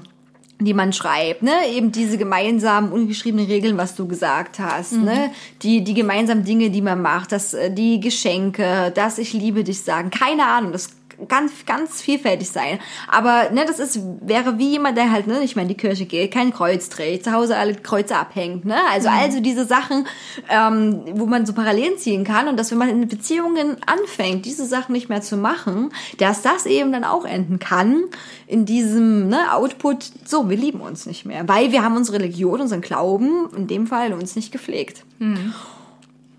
die 0.59 0.73
man 0.73 0.91
schreibt, 0.91 1.41
ne? 1.41 1.53
Eben 1.71 1.91
diese 1.91 2.17
gemeinsamen 2.17 2.91
ungeschriebenen 2.91 3.45
Regeln, 3.45 3.77
was 3.77 3.95
du 3.95 4.07
gesagt 4.07 4.59
hast, 4.59 4.93
ne? 4.93 5.31
Die, 5.61 5.83
die 5.83 5.93
gemeinsamen 5.93 6.43
Dinge, 6.43 6.69
die 6.69 6.81
man 6.81 7.01
macht, 7.01 7.31
das, 7.31 7.53
äh, 7.53 7.71
die 7.71 7.99
Geschenke, 7.99 8.91
das 8.93 9.19
Ich 9.19 9.31
liebe 9.31 9.63
dich 9.63 9.83
sagen, 9.83 10.09
keine 10.09 10.47
Ahnung, 10.47 10.73
das 10.73 10.89
ganz, 11.27 11.65
ganz 11.65 12.01
vielfältig 12.01 12.49
sein. 12.49 12.79
Aber, 13.07 13.49
ne, 13.51 13.65
das 13.65 13.79
ist, 13.79 13.99
wäre 14.21 14.57
wie 14.57 14.71
jemand, 14.71 14.97
der 14.97 15.11
halt, 15.11 15.27
ne, 15.27 15.39
nicht 15.39 15.55
mehr 15.55 15.63
in 15.63 15.69
die 15.69 15.77
Kirche 15.77 16.05
geht, 16.05 16.33
kein 16.33 16.53
Kreuz 16.53 16.89
trägt, 16.89 17.25
zu 17.25 17.33
Hause 17.33 17.57
alle 17.57 17.75
Kreuze 17.75 18.15
abhängt, 18.15 18.65
ne? 18.65 18.77
Also, 18.91 19.09
also 19.09 19.39
diese 19.39 19.65
Sachen, 19.65 20.07
ähm, 20.49 21.03
wo 21.13 21.25
man 21.25 21.45
so 21.45 21.53
Parallelen 21.53 21.97
ziehen 21.97 22.23
kann 22.23 22.47
und 22.47 22.57
dass 22.57 22.71
wenn 22.71 22.77
man 22.77 22.89
in 22.89 23.07
Beziehungen 23.07 23.77
anfängt, 23.85 24.45
diese 24.45 24.65
Sachen 24.65 24.93
nicht 24.93 25.09
mehr 25.09 25.21
zu 25.21 25.37
machen, 25.37 25.91
dass 26.17 26.41
das 26.41 26.65
eben 26.65 26.91
dann 26.91 27.03
auch 27.03 27.25
enden 27.25 27.59
kann 27.59 28.03
in 28.47 28.65
diesem 28.65 29.29
ne, 29.29 29.53
Output, 29.53 30.11
so, 30.25 30.49
wir 30.49 30.57
lieben 30.57 30.81
uns 30.81 31.05
nicht 31.05 31.25
mehr, 31.25 31.47
weil 31.47 31.71
wir 31.71 31.83
haben 31.83 31.95
unsere 31.95 32.19
Religion, 32.19 32.61
unseren 32.61 32.81
Glauben, 32.81 33.49
in 33.55 33.67
dem 33.67 33.87
Fall 33.87 34.13
uns 34.13 34.35
nicht 34.35 34.51
gepflegt. 34.51 35.03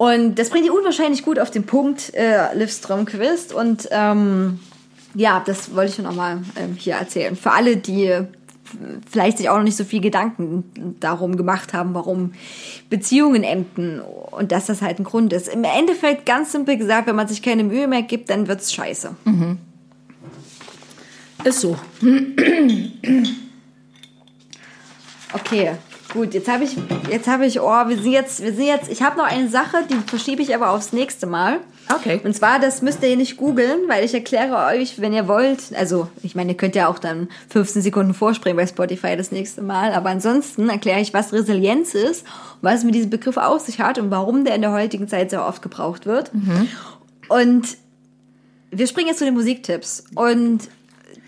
Und 0.00 0.38
das 0.38 0.48
bringt 0.48 0.64
die 0.64 0.70
unwahrscheinlich 0.70 1.22
gut 1.24 1.38
auf 1.38 1.50
den 1.50 1.64
Punkt, 1.64 2.14
äh, 2.14 2.54
Liv 2.54 2.72
Strömquist. 2.72 3.52
Und 3.52 3.86
ähm, 3.90 4.58
ja, 5.14 5.42
das 5.44 5.74
wollte 5.74 5.92
ich 5.92 5.98
nur 5.98 6.08
noch 6.08 6.16
mal 6.16 6.42
ähm, 6.56 6.76
hier 6.76 6.94
erzählen. 6.94 7.36
Für 7.36 7.52
alle, 7.52 7.76
die 7.76 8.06
äh, 8.06 8.26
vielleicht 9.10 9.38
sich 9.38 9.48
auch 9.48 9.56
noch 9.56 9.64
nicht 9.64 9.76
so 9.76 9.84
viel 9.84 10.00
Gedanken 10.00 10.96
darum 11.00 11.36
gemacht 11.36 11.72
haben, 11.72 11.94
warum 11.94 12.32
Beziehungen 12.88 13.42
enden 13.42 14.00
und 14.00 14.52
dass 14.52 14.66
das 14.66 14.82
halt 14.82 14.98
ein 15.00 15.04
Grund 15.04 15.32
ist. 15.32 15.48
Im 15.48 15.64
Endeffekt, 15.64 16.26
ganz 16.26 16.52
simpel 16.52 16.76
gesagt, 16.76 17.06
wenn 17.06 17.16
man 17.16 17.28
sich 17.28 17.42
keine 17.42 17.64
Mühe 17.64 17.88
mehr 17.88 18.02
gibt, 18.02 18.30
dann 18.30 18.46
wird's 18.46 18.72
scheiße. 18.72 19.14
Ist 21.44 21.60
so. 21.60 21.76
Okay, 25.32 25.72
gut, 26.12 26.34
jetzt 26.34 26.48
habe 26.48 26.64
ich, 26.64 26.76
jetzt 27.10 27.28
habe 27.28 27.46
ich, 27.46 27.60
oh, 27.60 27.88
wir 27.88 27.96
sind 27.96 28.12
jetzt, 28.12 28.42
wir 28.42 28.52
sind 28.52 28.66
jetzt, 28.66 28.90
ich 28.90 29.02
habe 29.02 29.16
noch 29.16 29.24
eine 29.24 29.48
Sache, 29.48 29.78
die 29.88 29.94
verschiebe 30.08 30.42
ich 30.42 30.54
aber 30.54 30.70
aufs 30.70 30.92
nächste 30.92 31.26
Mal. 31.26 31.60
Okay. 31.94 32.20
Und 32.22 32.34
zwar, 32.34 32.60
das 32.60 32.82
müsst 32.82 33.02
ihr 33.02 33.16
nicht 33.16 33.36
googeln, 33.36 33.88
weil 33.88 34.04
ich 34.04 34.14
erkläre 34.14 34.66
euch, 34.66 35.00
wenn 35.00 35.12
ihr 35.12 35.26
wollt, 35.28 35.74
also 35.76 36.08
ich 36.22 36.34
meine, 36.34 36.52
ihr 36.52 36.56
könnt 36.56 36.74
ja 36.74 36.88
auch 36.88 36.98
dann 36.98 37.28
15 37.48 37.82
Sekunden 37.82 38.14
vorspringen 38.14 38.56
bei 38.56 38.66
Spotify 38.66 39.16
das 39.16 39.32
nächste 39.32 39.62
Mal, 39.62 39.92
aber 39.92 40.10
ansonsten 40.10 40.68
erkläre 40.68 41.00
ich, 41.00 41.14
was 41.14 41.32
Resilienz 41.32 41.94
ist, 41.94 42.24
was 42.60 42.80
es 42.80 42.84
mit 42.84 42.94
diesem 42.94 43.10
Begriff 43.10 43.36
auf 43.36 43.62
sich 43.62 43.80
hat 43.80 43.98
und 43.98 44.10
warum 44.10 44.44
der 44.44 44.54
in 44.54 44.62
der 44.62 44.72
heutigen 44.72 45.08
Zeit 45.08 45.30
sehr 45.30 45.46
oft 45.46 45.62
gebraucht 45.62 46.06
wird. 46.06 46.30
Und 47.28 47.76
wir 48.70 48.86
springen 48.86 49.08
jetzt 49.08 49.18
zu 49.18 49.24
den 49.24 49.34
Musiktipps 49.34 50.04
und 50.14 50.68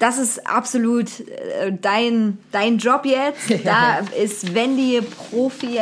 das 0.03 0.19
ist 0.19 0.49
absolut 0.49 1.21
äh, 1.21 1.73
dein, 1.81 2.39
dein 2.51 2.79
Job 2.79 3.05
jetzt. 3.05 3.39
Da 3.65 4.01
ist 4.21 4.55
Wendy 4.55 5.01
Profi 5.01 5.79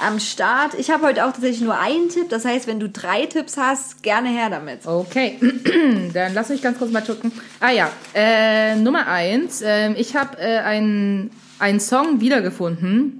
am 0.00 0.20
Start. 0.20 0.74
Ich 0.78 0.90
habe 0.90 1.06
heute 1.06 1.24
auch 1.24 1.32
tatsächlich 1.32 1.62
nur 1.62 1.76
einen 1.78 2.08
Tipp. 2.08 2.28
Das 2.28 2.44
heißt, 2.44 2.68
wenn 2.68 2.78
du 2.78 2.88
drei 2.88 3.26
Tipps 3.26 3.56
hast, 3.56 4.04
gerne 4.04 4.28
her 4.28 4.50
damit. 4.50 4.86
Okay, 4.86 5.38
dann 6.14 6.34
lass 6.34 6.50
mich 6.50 6.62
ganz 6.62 6.78
kurz 6.78 6.92
mal 6.92 7.02
gucken. 7.02 7.32
Ah 7.58 7.70
ja, 7.70 7.90
äh, 8.14 8.76
Nummer 8.76 9.08
eins. 9.08 9.62
ähm, 9.64 9.96
ich 9.98 10.14
habe 10.14 10.38
äh, 10.38 10.58
einen 10.58 11.80
Song 11.80 12.20
wiedergefunden. 12.20 13.18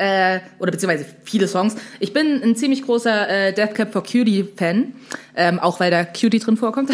Äh, 0.00 0.40
oder 0.58 0.72
beziehungsweise 0.72 1.04
viele 1.24 1.46
Songs. 1.46 1.76
Ich 1.98 2.14
bin 2.14 2.42
ein 2.42 2.56
ziemlich 2.56 2.86
großer 2.86 3.28
äh, 3.28 3.52
Death 3.52 3.74
Cab 3.74 3.92
for 3.92 4.02
Cutie 4.02 4.48
Fan, 4.56 4.94
ähm, 5.36 5.58
auch 5.58 5.78
weil 5.78 5.90
da 5.90 6.06
Cutie 6.06 6.38
drin 6.38 6.56
vorkommt. 6.56 6.92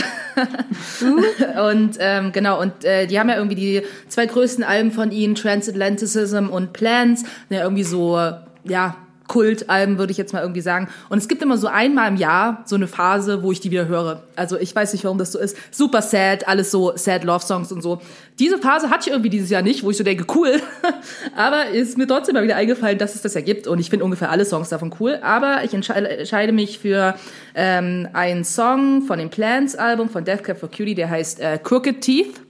und 1.71 1.99
ähm, 2.01 2.33
genau, 2.33 2.61
und 2.61 2.85
äh, 2.85 3.07
die 3.07 3.21
haben 3.21 3.29
ja 3.29 3.37
irgendwie 3.37 3.55
die 3.55 3.83
zwei 4.09 4.27
größten 4.27 4.65
Alben 4.65 4.91
von 4.91 5.13
ihnen, 5.13 5.37
Transatlanticism 5.37 6.49
und 6.49 6.73
Plans, 6.73 7.23
ja 7.49 7.63
irgendwie 7.63 7.85
so, 7.85 8.19
ja, 8.65 8.97
Kultalben, 9.29 9.99
würde 9.99 10.11
ich 10.13 10.19
jetzt 10.19 10.33
mal 10.33 10.43
irgendwie 10.43 10.61
sagen. 10.61 10.89
Und 11.09 11.19
es 11.19 11.29
gibt 11.29 11.43
immer 11.43 11.59
so 11.59 11.67
einmal 11.67 12.09
im 12.09 12.17
Jahr 12.17 12.63
so 12.67 12.77
eine 12.77 12.87
Phase, 12.87 13.43
wo 13.43 13.53
ich 13.53 13.61
die 13.61 13.71
wieder 13.71 13.87
höre. 13.87 14.23
Also 14.37 14.59
ich 14.59 14.75
weiß 14.75 14.93
nicht, 14.93 15.05
warum 15.05 15.19
das 15.19 15.33
so 15.33 15.39
ist. 15.39 15.57
Super 15.71 16.03
sad, 16.03 16.49
alles 16.49 16.71
so 16.71 16.93
sad 16.97 17.25
Love 17.25 17.45
Songs 17.45 17.73
und 17.73 17.83
so. 17.83 18.01
Diese 18.39 18.59
Phase 18.59 18.91
hatte 18.91 19.09
ich 19.09 19.13
irgendwie 19.13 19.31
dieses 19.31 19.51
Jahr 19.51 19.63
nicht, 19.63 19.83
wo 19.83 19.91
ich 19.91 19.97
so 19.97 20.05
denke, 20.05 20.27
cool. 20.35 20.61
Aber 21.37 21.71
ist 21.71 21.97
mir 21.97 22.07
trotzdem 22.07 22.35
mal 22.35 22.45
wieder 22.45 22.57
eingefallen, 22.57 22.99
dass 22.99 23.15
es 23.15 23.23
das 23.23 23.35
ja 23.35 23.41
gibt. 23.41 23.67
Und 23.67 23.79
ich 23.79 23.91
finde 23.91 24.05
ungefähr 24.05 24.31
alle 24.31 24.45
Songs 24.45 24.69
davon 24.69 24.95
cool. 25.01 25.19
Aber 25.23 25.65
ich 25.65 25.75
entscheide, 25.75 26.53
mich 26.53 26.79
für 26.79 27.15
ähm, 27.55 28.09
einen 28.13 28.45
Song 28.45 29.03
von 29.03 29.19
dem 29.19 29.31
Plans-Album 29.31 30.09
von 30.11 30.25
Death 30.25 30.45
Cab 30.45 30.59
for 30.59 30.71
Cutie, 30.71 30.95
der 30.95 31.11
heißt 31.11 31.41
äh, 31.41 31.59
Crooked 31.63 32.01
Teeth. 32.01 32.46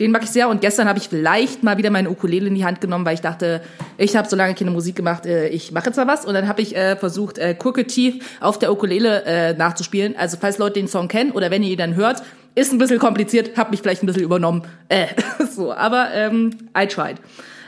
Den 0.00 0.10
mag 0.12 0.24
ich 0.24 0.30
sehr 0.30 0.48
und 0.48 0.62
gestern 0.62 0.88
habe 0.88 0.98
ich 0.98 1.08
vielleicht 1.08 1.62
mal 1.62 1.76
wieder 1.76 1.90
meine 1.90 2.08
Ukulele 2.10 2.48
in 2.48 2.54
die 2.54 2.64
Hand 2.64 2.80
genommen, 2.80 3.04
weil 3.04 3.14
ich 3.14 3.20
dachte, 3.20 3.60
ich 3.98 4.16
habe 4.16 4.26
so 4.26 4.34
lange 4.34 4.54
keine 4.54 4.70
Musik 4.70 4.96
gemacht, 4.96 5.26
äh, 5.26 5.48
ich 5.48 5.72
mache 5.72 5.86
jetzt 5.86 5.96
mal 5.96 6.06
was 6.06 6.24
und 6.24 6.32
dann 6.32 6.48
habe 6.48 6.62
ich 6.62 6.74
äh, 6.74 6.96
versucht, 6.96 7.36
äh, 7.36 7.54
Teeth 7.54 8.22
auf 8.40 8.58
der 8.58 8.72
Ukulele 8.72 9.24
äh, 9.24 9.52
nachzuspielen. 9.52 10.16
Also 10.16 10.38
falls 10.40 10.56
Leute 10.56 10.80
den 10.80 10.88
Song 10.88 11.08
kennen 11.08 11.32
oder 11.32 11.50
wenn 11.50 11.62
ihr 11.62 11.70
ihn 11.70 11.78
dann 11.78 11.94
hört, 11.96 12.22
ist 12.54 12.72
ein 12.72 12.78
bisschen 12.78 12.98
kompliziert, 12.98 13.58
hab 13.58 13.70
mich 13.70 13.82
vielleicht 13.82 14.02
ein 14.02 14.06
bisschen 14.06 14.22
übernommen. 14.22 14.62
Äh, 14.88 15.06
so, 15.54 15.72
aber 15.72 16.08
ähm, 16.14 16.56
I 16.76 16.86
tried. 16.86 17.16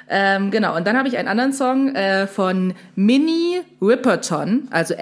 Ähm, 0.08 0.50
genau, 0.50 0.74
und 0.76 0.86
dann 0.86 0.96
habe 0.96 1.08
ich 1.08 1.18
einen 1.18 1.28
anderen 1.28 1.52
Song 1.52 1.94
äh, 1.94 2.26
von 2.26 2.72
Minnie 2.96 3.60
Ripperton, 3.80 4.68
also 4.70 4.94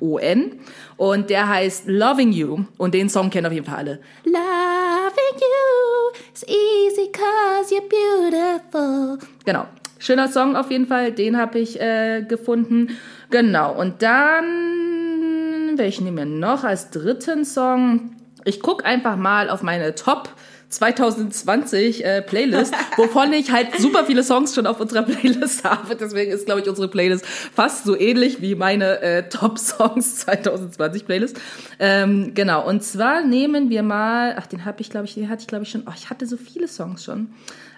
R-I-P-E-R-T-O-N. 0.00 0.60
Und 0.96 1.30
der 1.30 1.48
heißt 1.48 1.86
Loving 1.86 2.32
You. 2.32 2.64
Und 2.76 2.94
den 2.94 3.08
Song 3.08 3.30
kennen 3.30 3.46
auf 3.46 3.52
jeden 3.52 3.66
Fall 3.66 3.78
alle. 3.78 4.00
Loving 4.24 5.40
you 5.40 6.12
is 6.34 6.44
easy 6.44 7.10
cause 7.12 7.74
you're 7.74 7.88
beautiful. 7.88 9.18
Genau. 9.44 9.66
Schöner 9.98 10.28
Song 10.28 10.56
auf 10.56 10.70
jeden 10.70 10.86
Fall. 10.86 11.12
Den 11.12 11.36
habe 11.36 11.58
ich 11.58 11.80
äh, 11.80 12.22
gefunden. 12.22 12.96
Genau. 13.30 13.74
Und 13.78 14.02
dann, 14.02 15.76
welchen 15.76 16.04
nehmen 16.04 16.16
wir 16.16 16.24
noch 16.24 16.64
als 16.64 16.90
dritten 16.90 17.44
Song? 17.44 18.14
ich 18.48 18.60
gucke 18.60 18.84
einfach 18.84 19.16
mal 19.16 19.50
auf 19.50 19.62
meine 19.62 19.94
Top 19.94 20.30
2020 20.68 22.04
äh, 22.04 22.22
Playlist, 22.22 22.74
wovon 22.96 23.32
ich 23.32 23.50
halt 23.52 23.68
super 23.78 24.04
viele 24.04 24.22
Songs 24.22 24.54
schon 24.54 24.66
auf 24.66 24.80
unserer 24.80 25.02
Playlist 25.04 25.64
habe. 25.64 25.96
Deswegen 25.96 26.30
ist, 26.30 26.46
glaube 26.46 26.60
ich, 26.60 26.68
unsere 26.68 26.88
Playlist 26.88 27.24
fast 27.26 27.84
so 27.84 27.98
ähnlich 27.98 28.42
wie 28.42 28.54
meine 28.54 29.00
äh, 29.00 29.28
Top 29.28 29.58
Songs 29.58 30.16
2020 30.16 31.06
Playlist. 31.06 31.40
Ähm, 31.78 32.32
genau. 32.34 32.66
Und 32.66 32.82
zwar 32.82 33.22
nehmen 33.22 33.70
wir 33.70 33.82
mal, 33.82 34.34
ach, 34.38 34.46
den 34.46 34.64
habe 34.64 34.80
ich, 34.80 34.90
glaube 34.90 35.06
ich, 35.06 35.14
den 35.14 35.28
hatte 35.28 35.42
ich, 35.42 35.46
glaube 35.46 35.64
ich, 35.64 35.70
schon. 35.70 35.84
Oh, 35.86 35.92
ich 35.96 36.10
hatte 36.10 36.26
so 36.26 36.36
viele 36.36 36.68
Songs 36.68 37.04
schon. 37.04 37.30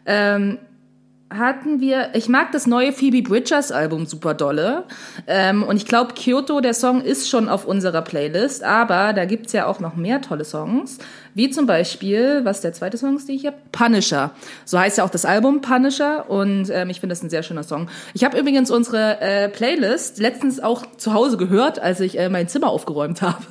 Ähm, 0.05 0.59
hatten 1.33 1.81
wir, 1.81 2.11
ich 2.15 2.29
mag 2.29 2.51
das 2.51 2.67
neue 2.67 2.93
Phoebe 2.93 3.23
Bridgers 3.23 3.71
Album 3.71 4.07
super 4.07 4.35
dolle. 4.35 4.85
Ähm, 5.27 5.63
und 5.63 5.77
ich 5.77 5.87
glaube, 5.87 6.15
Kyoto, 6.15 6.61
der 6.61 6.75
Song 6.75 7.03
ist 7.03 7.31
schon 7.31 7.49
auf 7.49 7.67
unserer 7.67 8.03
Playlist, 8.03 8.65
aber 8.65 9.13
da 9.13 9.25
gibt's 9.25 9.53
ja 9.53 9.67
auch 9.67 9.79
noch 9.79 9.95
mehr 9.95 10.21
tolle 10.21 10.45
Songs. 10.45 10.99
Wie 11.35 11.49
zum 11.51 11.67
Beispiel, 11.67 12.41
was 12.45 12.61
der 12.61 12.73
zweite 12.73 12.99
Song 12.99 13.17
ist, 13.17 13.29
den 13.29 13.37
ich 13.37 13.47
habe? 13.47 13.57
Punisher. 13.71 14.33
So 14.65 14.79
heißt 14.79 14.99
ja 14.99 15.05
auch 15.05 15.11
das 15.11 15.25
Album 15.25 15.61
Punisher 15.61 16.29
und 16.29 16.71
ähm, 16.71 16.91
ich 16.91 17.01
finde 17.01 17.13
das 17.13 17.23
ein 17.23 17.31
sehr 17.31 17.43
schöner 17.43 17.63
Song. 17.63 17.89
Ich 18.15 18.25
habe 18.25 18.39
übrigens 18.39 18.71
unsere 18.71 19.21
äh, 19.21 19.49
Playlist 19.49 20.19
letztens 20.19 20.61
auch 20.61 20.85
zu 20.97 21.15
Hause 21.15 21.37
gehört, 21.37 21.79
als 21.79 22.01
ich 22.01 22.19
äh, 22.19 22.29
mein 22.29 22.49
Zimmer 22.49 22.69
aufgeräumt 22.69 23.23
habe. 23.23 23.45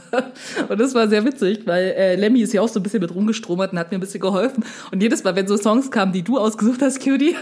und 0.68 0.80
das 0.80 0.94
war 0.94 1.08
sehr 1.08 1.24
witzig, 1.24 1.62
weil 1.66 1.92
äh, 1.92 2.16
Lemmy 2.16 2.42
ist 2.42 2.54
ja 2.54 2.62
auch 2.62 2.68
so 2.68 2.80
ein 2.80 2.84
bisschen 2.84 3.02
mit 3.02 3.16
rumgestromert 3.16 3.72
und 3.72 3.80
hat 3.80 3.92
mir 3.92 3.98
ein 3.98 4.02
bisschen 4.02 4.20
geholfen. 4.20 4.66
Und 4.92 5.02
jedes 5.02 5.24
Mal, 5.24 5.36
wenn 5.36 5.48
so 5.48 5.56
Songs 5.56 5.90
kamen, 5.90 6.12
die 6.12 6.24
du 6.24 6.38
ausgesucht 6.38 6.82
hast, 6.82 7.02
Cutie, 7.02 7.36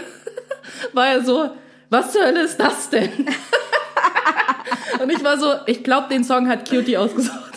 war 0.92 1.08
er 1.08 1.24
so, 1.24 1.50
was 1.90 2.12
zur 2.12 2.22
Hölle 2.24 2.44
ist 2.44 2.60
das 2.60 2.90
denn? 2.90 3.10
und 5.02 5.10
ich 5.10 5.24
war 5.24 5.38
so, 5.38 5.52
ich 5.66 5.82
glaube, 5.82 6.08
den 6.08 6.22
Song 6.22 6.48
hat 6.48 6.68
Cutie 6.68 6.96
ausgesucht. 6.96 7.47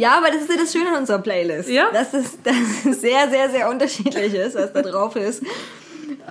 Ja, 0.00 0.16
aber 0.16 0.28
das 0.28 0.42
ist 0.42 0.50
ja 0.50 0.56
das 0.56 0.72
Schöne 0.72 0.88
an 0.88 1.00
unserer 1.00 1.18
Playlist. 1.18 1.68
Ja. 1.68 1.90
Dass 1.92 2.14
es, 2.14 2.40
dass 2.42 2.54
es 2.86 3.02
sehr, 3.02 3.28
sehr, 3.28 3.50
sehr 3.50 3.68
unterschiedlich 3.68 4.32
ist, 4.32 4.56
was 4.56 4.72
da 4.72 4.80
drauf 4.80 5.14
ist. 5.14 5.42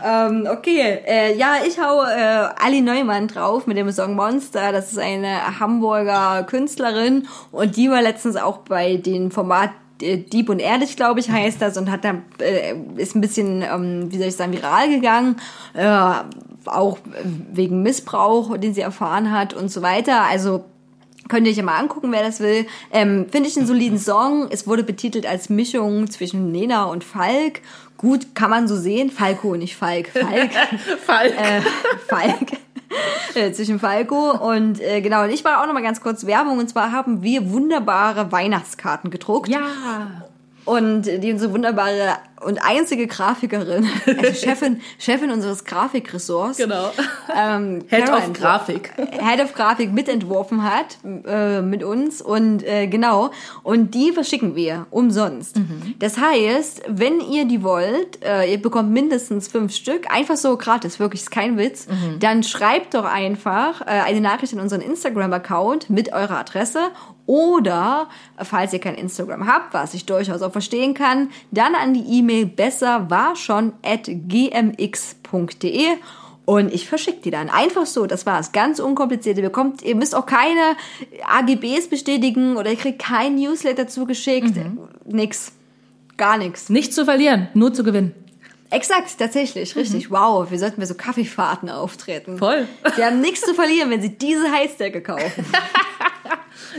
Ähm, 0.03 0.47
okay, 0.51 1.01
äh, 1.05 1.37
ja, 1.37 1.57
ich 1.65 1.79
hau 1.79 2.03
äh, 2.03 2.49
Ali 2.59 2.81
Neumann 2.81 3.27
drauf 3.27 3.67
mit 3.67 3.77
dem 3.77 3.91
Song 3.91 4.15
Monster. 4.15 4.71
Das 4.71 4.91
ist 4.91 4.97
eine 4.97 5.59
Hamburger 5.59 6.43
Künstlerin 6.43 7.27
und 7.51 7.77
die 7.77 7.91
war 7.91 8.01
letztens 8.01 8.37
auch 8.37 8.59
bei 8.59 8.95
den 8.97 9.29
Format 9.29 9.69
äh, 10.01 10.17
Dieb 10.17 10.49
und 10.49 10.59
Ehrlich, 10.59 10.95
glaube 10.95 11.19
ich, 11.19 11.29
heißt 11.29 11.61
das 11.61 11.77
und 11.77 11.91
hat 11.91 12.03
da 12.03 12.15
äh, 12.39 12.73
ist 12.95 13.15
ein 13.15 13.21
bisschen, 13.21 13.61
ähm, 13.61 14.11
wie 14.11 14.17
soll 14.17 14.27
ich 14.27 14.35
sagen, 14.35 14.53
viral 14.53 14.89
gegangen, 14.89 15.35
äh, 15.75 16.11
auch 16.65 16.97
wegen 17.51 17.83
Missbrauch, 17.83 18.57
den 18.57 18.73
sie 18.73 18.81
erfahren 18.81 19.31
hat 19.31 19.53
und 19.53 19.69
so 19.69 19.83
weiter. 19.83 20.23
Also 20.23 20.63
Könnt 21.29 21.47
ihr 21.47 21.51
euch 21.51 21.57
ja 21.57 21.63
mal 21.63 21.77
angucken, 21.77 22.11
wer 22.11 22.23
das 22.23 22.41
will. 22.41 22.65
Ähm, 22.91 23.27
Finde 23.31 23.47
ich 23.47 23.55
einen 23.55 23.67
soliden 23.67 23.97
Song. 23.97 24.47
Es 24.49 24.67
wurde 24.67 24.83
betitelt 24.83 25.25
als 25.25 25.49
Mischung 25.49 26.09
zwischen 26.09 26.51
Nena 26.51 26.85
und 26.85 27.05
Falk. 27.05 27.61
Gut, 27.97 28.35
kann 28.35 28.49
man 28.49 28.67
so 28.67 28.75
sehen. 28.75 29.11
Falco, 29.11 29.55
nicht 29.55 29.77
Falk. 29.77 30.07
Falk. 30.09 30.51
Falk. 31.05 31.33
äh, 31.33 31.61
Falk. 32.07 32.59
Äh, 33.35 33.51
zwischen 33.51 33.79
Falco 33.79 34.31
und 34.31 34.81
äh, 34.81 35.01
genau, 35.01 35.23
und 35.23 35.29
ich 35.29 35.43
mache 35.43 35.59
auch 35.59 35.67
noch 35.67 35.73
mal 35.73 35.83
ganz 35.83 36.01
kurz 36.01 36.25
Werbung 36.25 36.57
und 36.57 36.69
zwar 36.69 36.91
haben 36.91 37.21
wir 37.21 37.51
wunderbare 37.51 38.31
Weihnachtskarten 38.31 39.11
gedruckt 39.11 39.47
ja. 39.47 40.23
Und 40.69 41.03
die 41.03 41.31
unsere 41.33 41.51
wunderbare 41.51 42.17
und 42.41 42.59
einzige 42.63 43.07
Grafikerin, 43.07 43.85
also 44.05 44.33
Chefin, 44.33 44.79
Chefin 44.97 45.29
unseres 45.31 45.65
Grafikressorts, 45.65 46.57
Genau. 46.57 46.91
ähm, 47.35 47.81
Head 47.89 48.05
Caroline 48.05 48.31
of 48.31 48.33
Grafik. 48.39 48.91
Head 48.97 49.43
of 49.43 49.53
Grafik 49.53 49.91
mitentworfen 49.91 50.63
hat 50.63 50.97
äh, 51.25 51.61
mit 51.61 51.83
uns 51.83 52.21
und 52.21 52.63
äh, 52.63 52.87
genau 52.87 53.31
und 53.63 53.93
die 53.93 54.11
verschicken 54.13 54.55
wir 54.55 54.85
umsonst. 54.91 55.57
Mhm. 55.57 55.95
Das 55.99 56.17
heißt, 56.17 56.83
wenn 56.87 57.19
ihr 57.19 57.45
die 57.45 57.61
wollt, 57.63 58.23
äh, 58.23 58.49
ihr 58.49 58.61
bekommt 58.61 58.91
mindestens 58.91 59.47
fünf 59.49 59.73
Stück, 59.73 60.09
einfach 60.09 60.37
so 60.37 60.55
gratis, 60.55 60.99
wirklich 60.99 61.23
ist 61.23 61.31
kein 61.31 61.57
Witz. 61.57 61.87
Mhm. 61.87 62.19
Dann 62.19 62.43
schreibt 62.43 62.93
doch 62.93 63.05
einfach 63.05 63.81
äh, 63.81 63.85
eine 63.85 64.21
Nachricht 64.21 64.53
in 64.53 64.59
unseren 64.61 64.81
Instagram-Account 64.81 65.89
mit 65.89 66.13
eurer 66.13 66.37
Adresse 66.37 66.79
oder 67.29 68.09
falls 68.39 68.73
ihr 68.73 68.79
kein 68.79 68.95
Instagram 68.95 69.45
habt, 69.45 69.75
was 69.75 69.93
ich 69.93 70.07
durchaus 70.07 70.41
auch 70.41 70.51
verstehen 70.51 70.95
kann, 70.95 71.29
dann 71.51 71.75
an 71.75 71.93
die 71.93 72.17
E-Mail 72.17 72.47
besser 72.47 73.11
war 73.11 73.35
schon 73.35 73.73
at 73.85 74.05
gmx.de 74.05 75.89
und 76.45 76.73
ich 76.73 76.89
verschicke 76.89 77.21
die 77.21 77.29
dann. 77.29 77.51
Einfach 77.51 77.85
so, 77.85 78.07
das 78.07 78.25
war's. 78.25 78.51
Ganz 78.51 78.79
unkompliziert. 78.79 79.37
Ihr 79.37 79.43
bekommt, 79.43 79.83
ihr 79.83 79.95
müsst 79.95 80.15
auch 80.15 80.25
keine 80.25 80.75
AGBs 81.27 81.89
bestätigen 81.91 82.57
oder 82.57 82.71
ihr 82.71 82.77
kriegt 82.77 82.97
kein 82.97 83.35
Newsletter 83.35 83.87
zugeschickt. 83.87 84.55
Nix. 85.05 85.51
Gar 86.17 86.39
nichts. 86.39 86.69
Nicht 86.69 86.95
zu 86.95 87.05
verlieren, 87.05 87.49
nur 87.53 87.75
zu 87.75 87.83
gewinnen. 87.83 88.15
Exakt, 88.71 89.19
tatsächlich, 89.19 89.75
richtig. 89.75 90.09
Wow, 90.09 90.49
wir 90.49 90.57
sollten 90.57 90.81
bei 90.81 90.87
so 90.87 90.95
Kaffeefahrten 90.95 91.69
auftreten. 91.69 92.39
Voll. 92.39 92.67
Sie 92.95 93.05
haben 93.05 93.21
nichts 93.21 93.41
zu 93.41 93.53
verlieren, 93.53 93.91
wenn 93.91 94.01
sie 94.01 94.17
diese 94.17 94.51
Heizdecke 94.51 95.01
kaufen. 95.01 95.45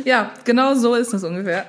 Ja, 0.04 0.30
genau 0.44 0.74
so 0.74 0.94
ist 0.94 1.12
es 1.12 1.24
ungefähr. 1.24 1.66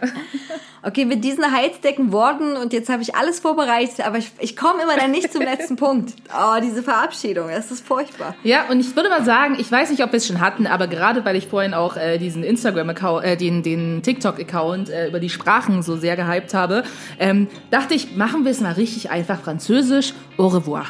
Okay, 0.83 1.05
mit 1.05 1.23
diesen 1.23 1.51
Heizdecken 1.51 2.11
worden 2.11 2.57
und 2.57 2.73
jetzt 2.73 2.89
habe 2.89 3.03
ich 3.03 3.13
alles 3.13 3.39
vorbereitet, 3.39 4.05
aber 4.05 4.17
ich, 4.17 4.31
ich 4.39 4.55
komme 4.55 4.81
immer 4.81 4.95
dann 4.95 5.11
nicht 5.11 5.31
zum 5.31 5.43
letzten 5.43 5.75
Punkt. 5.75 6.13
Oh, 6.33 6.59
diese 6.59 6.81
Verabschiedung, 6.81 7.49
das 7.49 7.69
ist 7.69 7.85
furchtbar. 7.85 8.33
Ja, 8.43 8.67
und 8.67 8.79
ich 8.79 8.95
würde 8.95 9.09
mal 9.09 9.23
sagen, 9.23 9.57
ich 9.59 9.71
weiß 9.71 9.91
nicht, 9.91 10.03
ob 10.03 10.11
wir 10.11 10.17
es 10.17 10.25
schon 10.25 10.41
hatten, 10.41 10.65
aber 10.65 10.87
gerade 10.87 11.23
weil 11.23 11.35
ich 11.35 11.47
vorhin 11.47 11.75
auch 11.75 11.97
äh, 11.97 12.17
diesen 12.17 12.43
Instagram-Account, 12.43 13.23
äh, 13.23 13.37
den, 13.37 13.61
den 13.61 14.01
TikTok-Account 14.01 14.89
äh, 14.89 15.09
über 15.09 15.19
die 15.19 15.29
Sprachen 15.29 15.83
so 15.83 15.97
sehr 15.97 16.15
gehypt 16.15 16.55
habe, 16.55 16.83
ähm, 17.19 17.47
dachte 17.69 17.93
ich, 17.93 18.15
machen 18.15 18.43
wir 18.43 18.51
es 18.51 18.59
mal 18.59 18.73
richtig 18.73 19.11
einfach 19.11 19.39
französisch. 19.41 20.15
Au 20.37 20.47
revoir. 20.47 20.87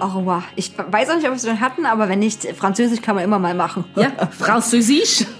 Oh, 0.00 0.04
Au 0.04 0.18
revoir. 0.18 0.42
Ich 0.56 0.72
weiß 0.76 1.10
auch 1.10 1.16
nicht, 1.16 1.24
ob 1.26 1.32
wir 1.32 1.36
es 1.36 1.46
schon 1.46 1.60
hatten, 1.60 1.86
aber 1.86 2.08
wenn 2.08 2.18
nicht, 2.20 2.44
Französisch 2.56 3.02
kann 3.02 3.14
man 3.14 3.24
immer 3.24 3.38
mal 3.38 3.54
machen. 3.54 3.84
Ja, 3.96 4.10
Französisch. 4.30 5.26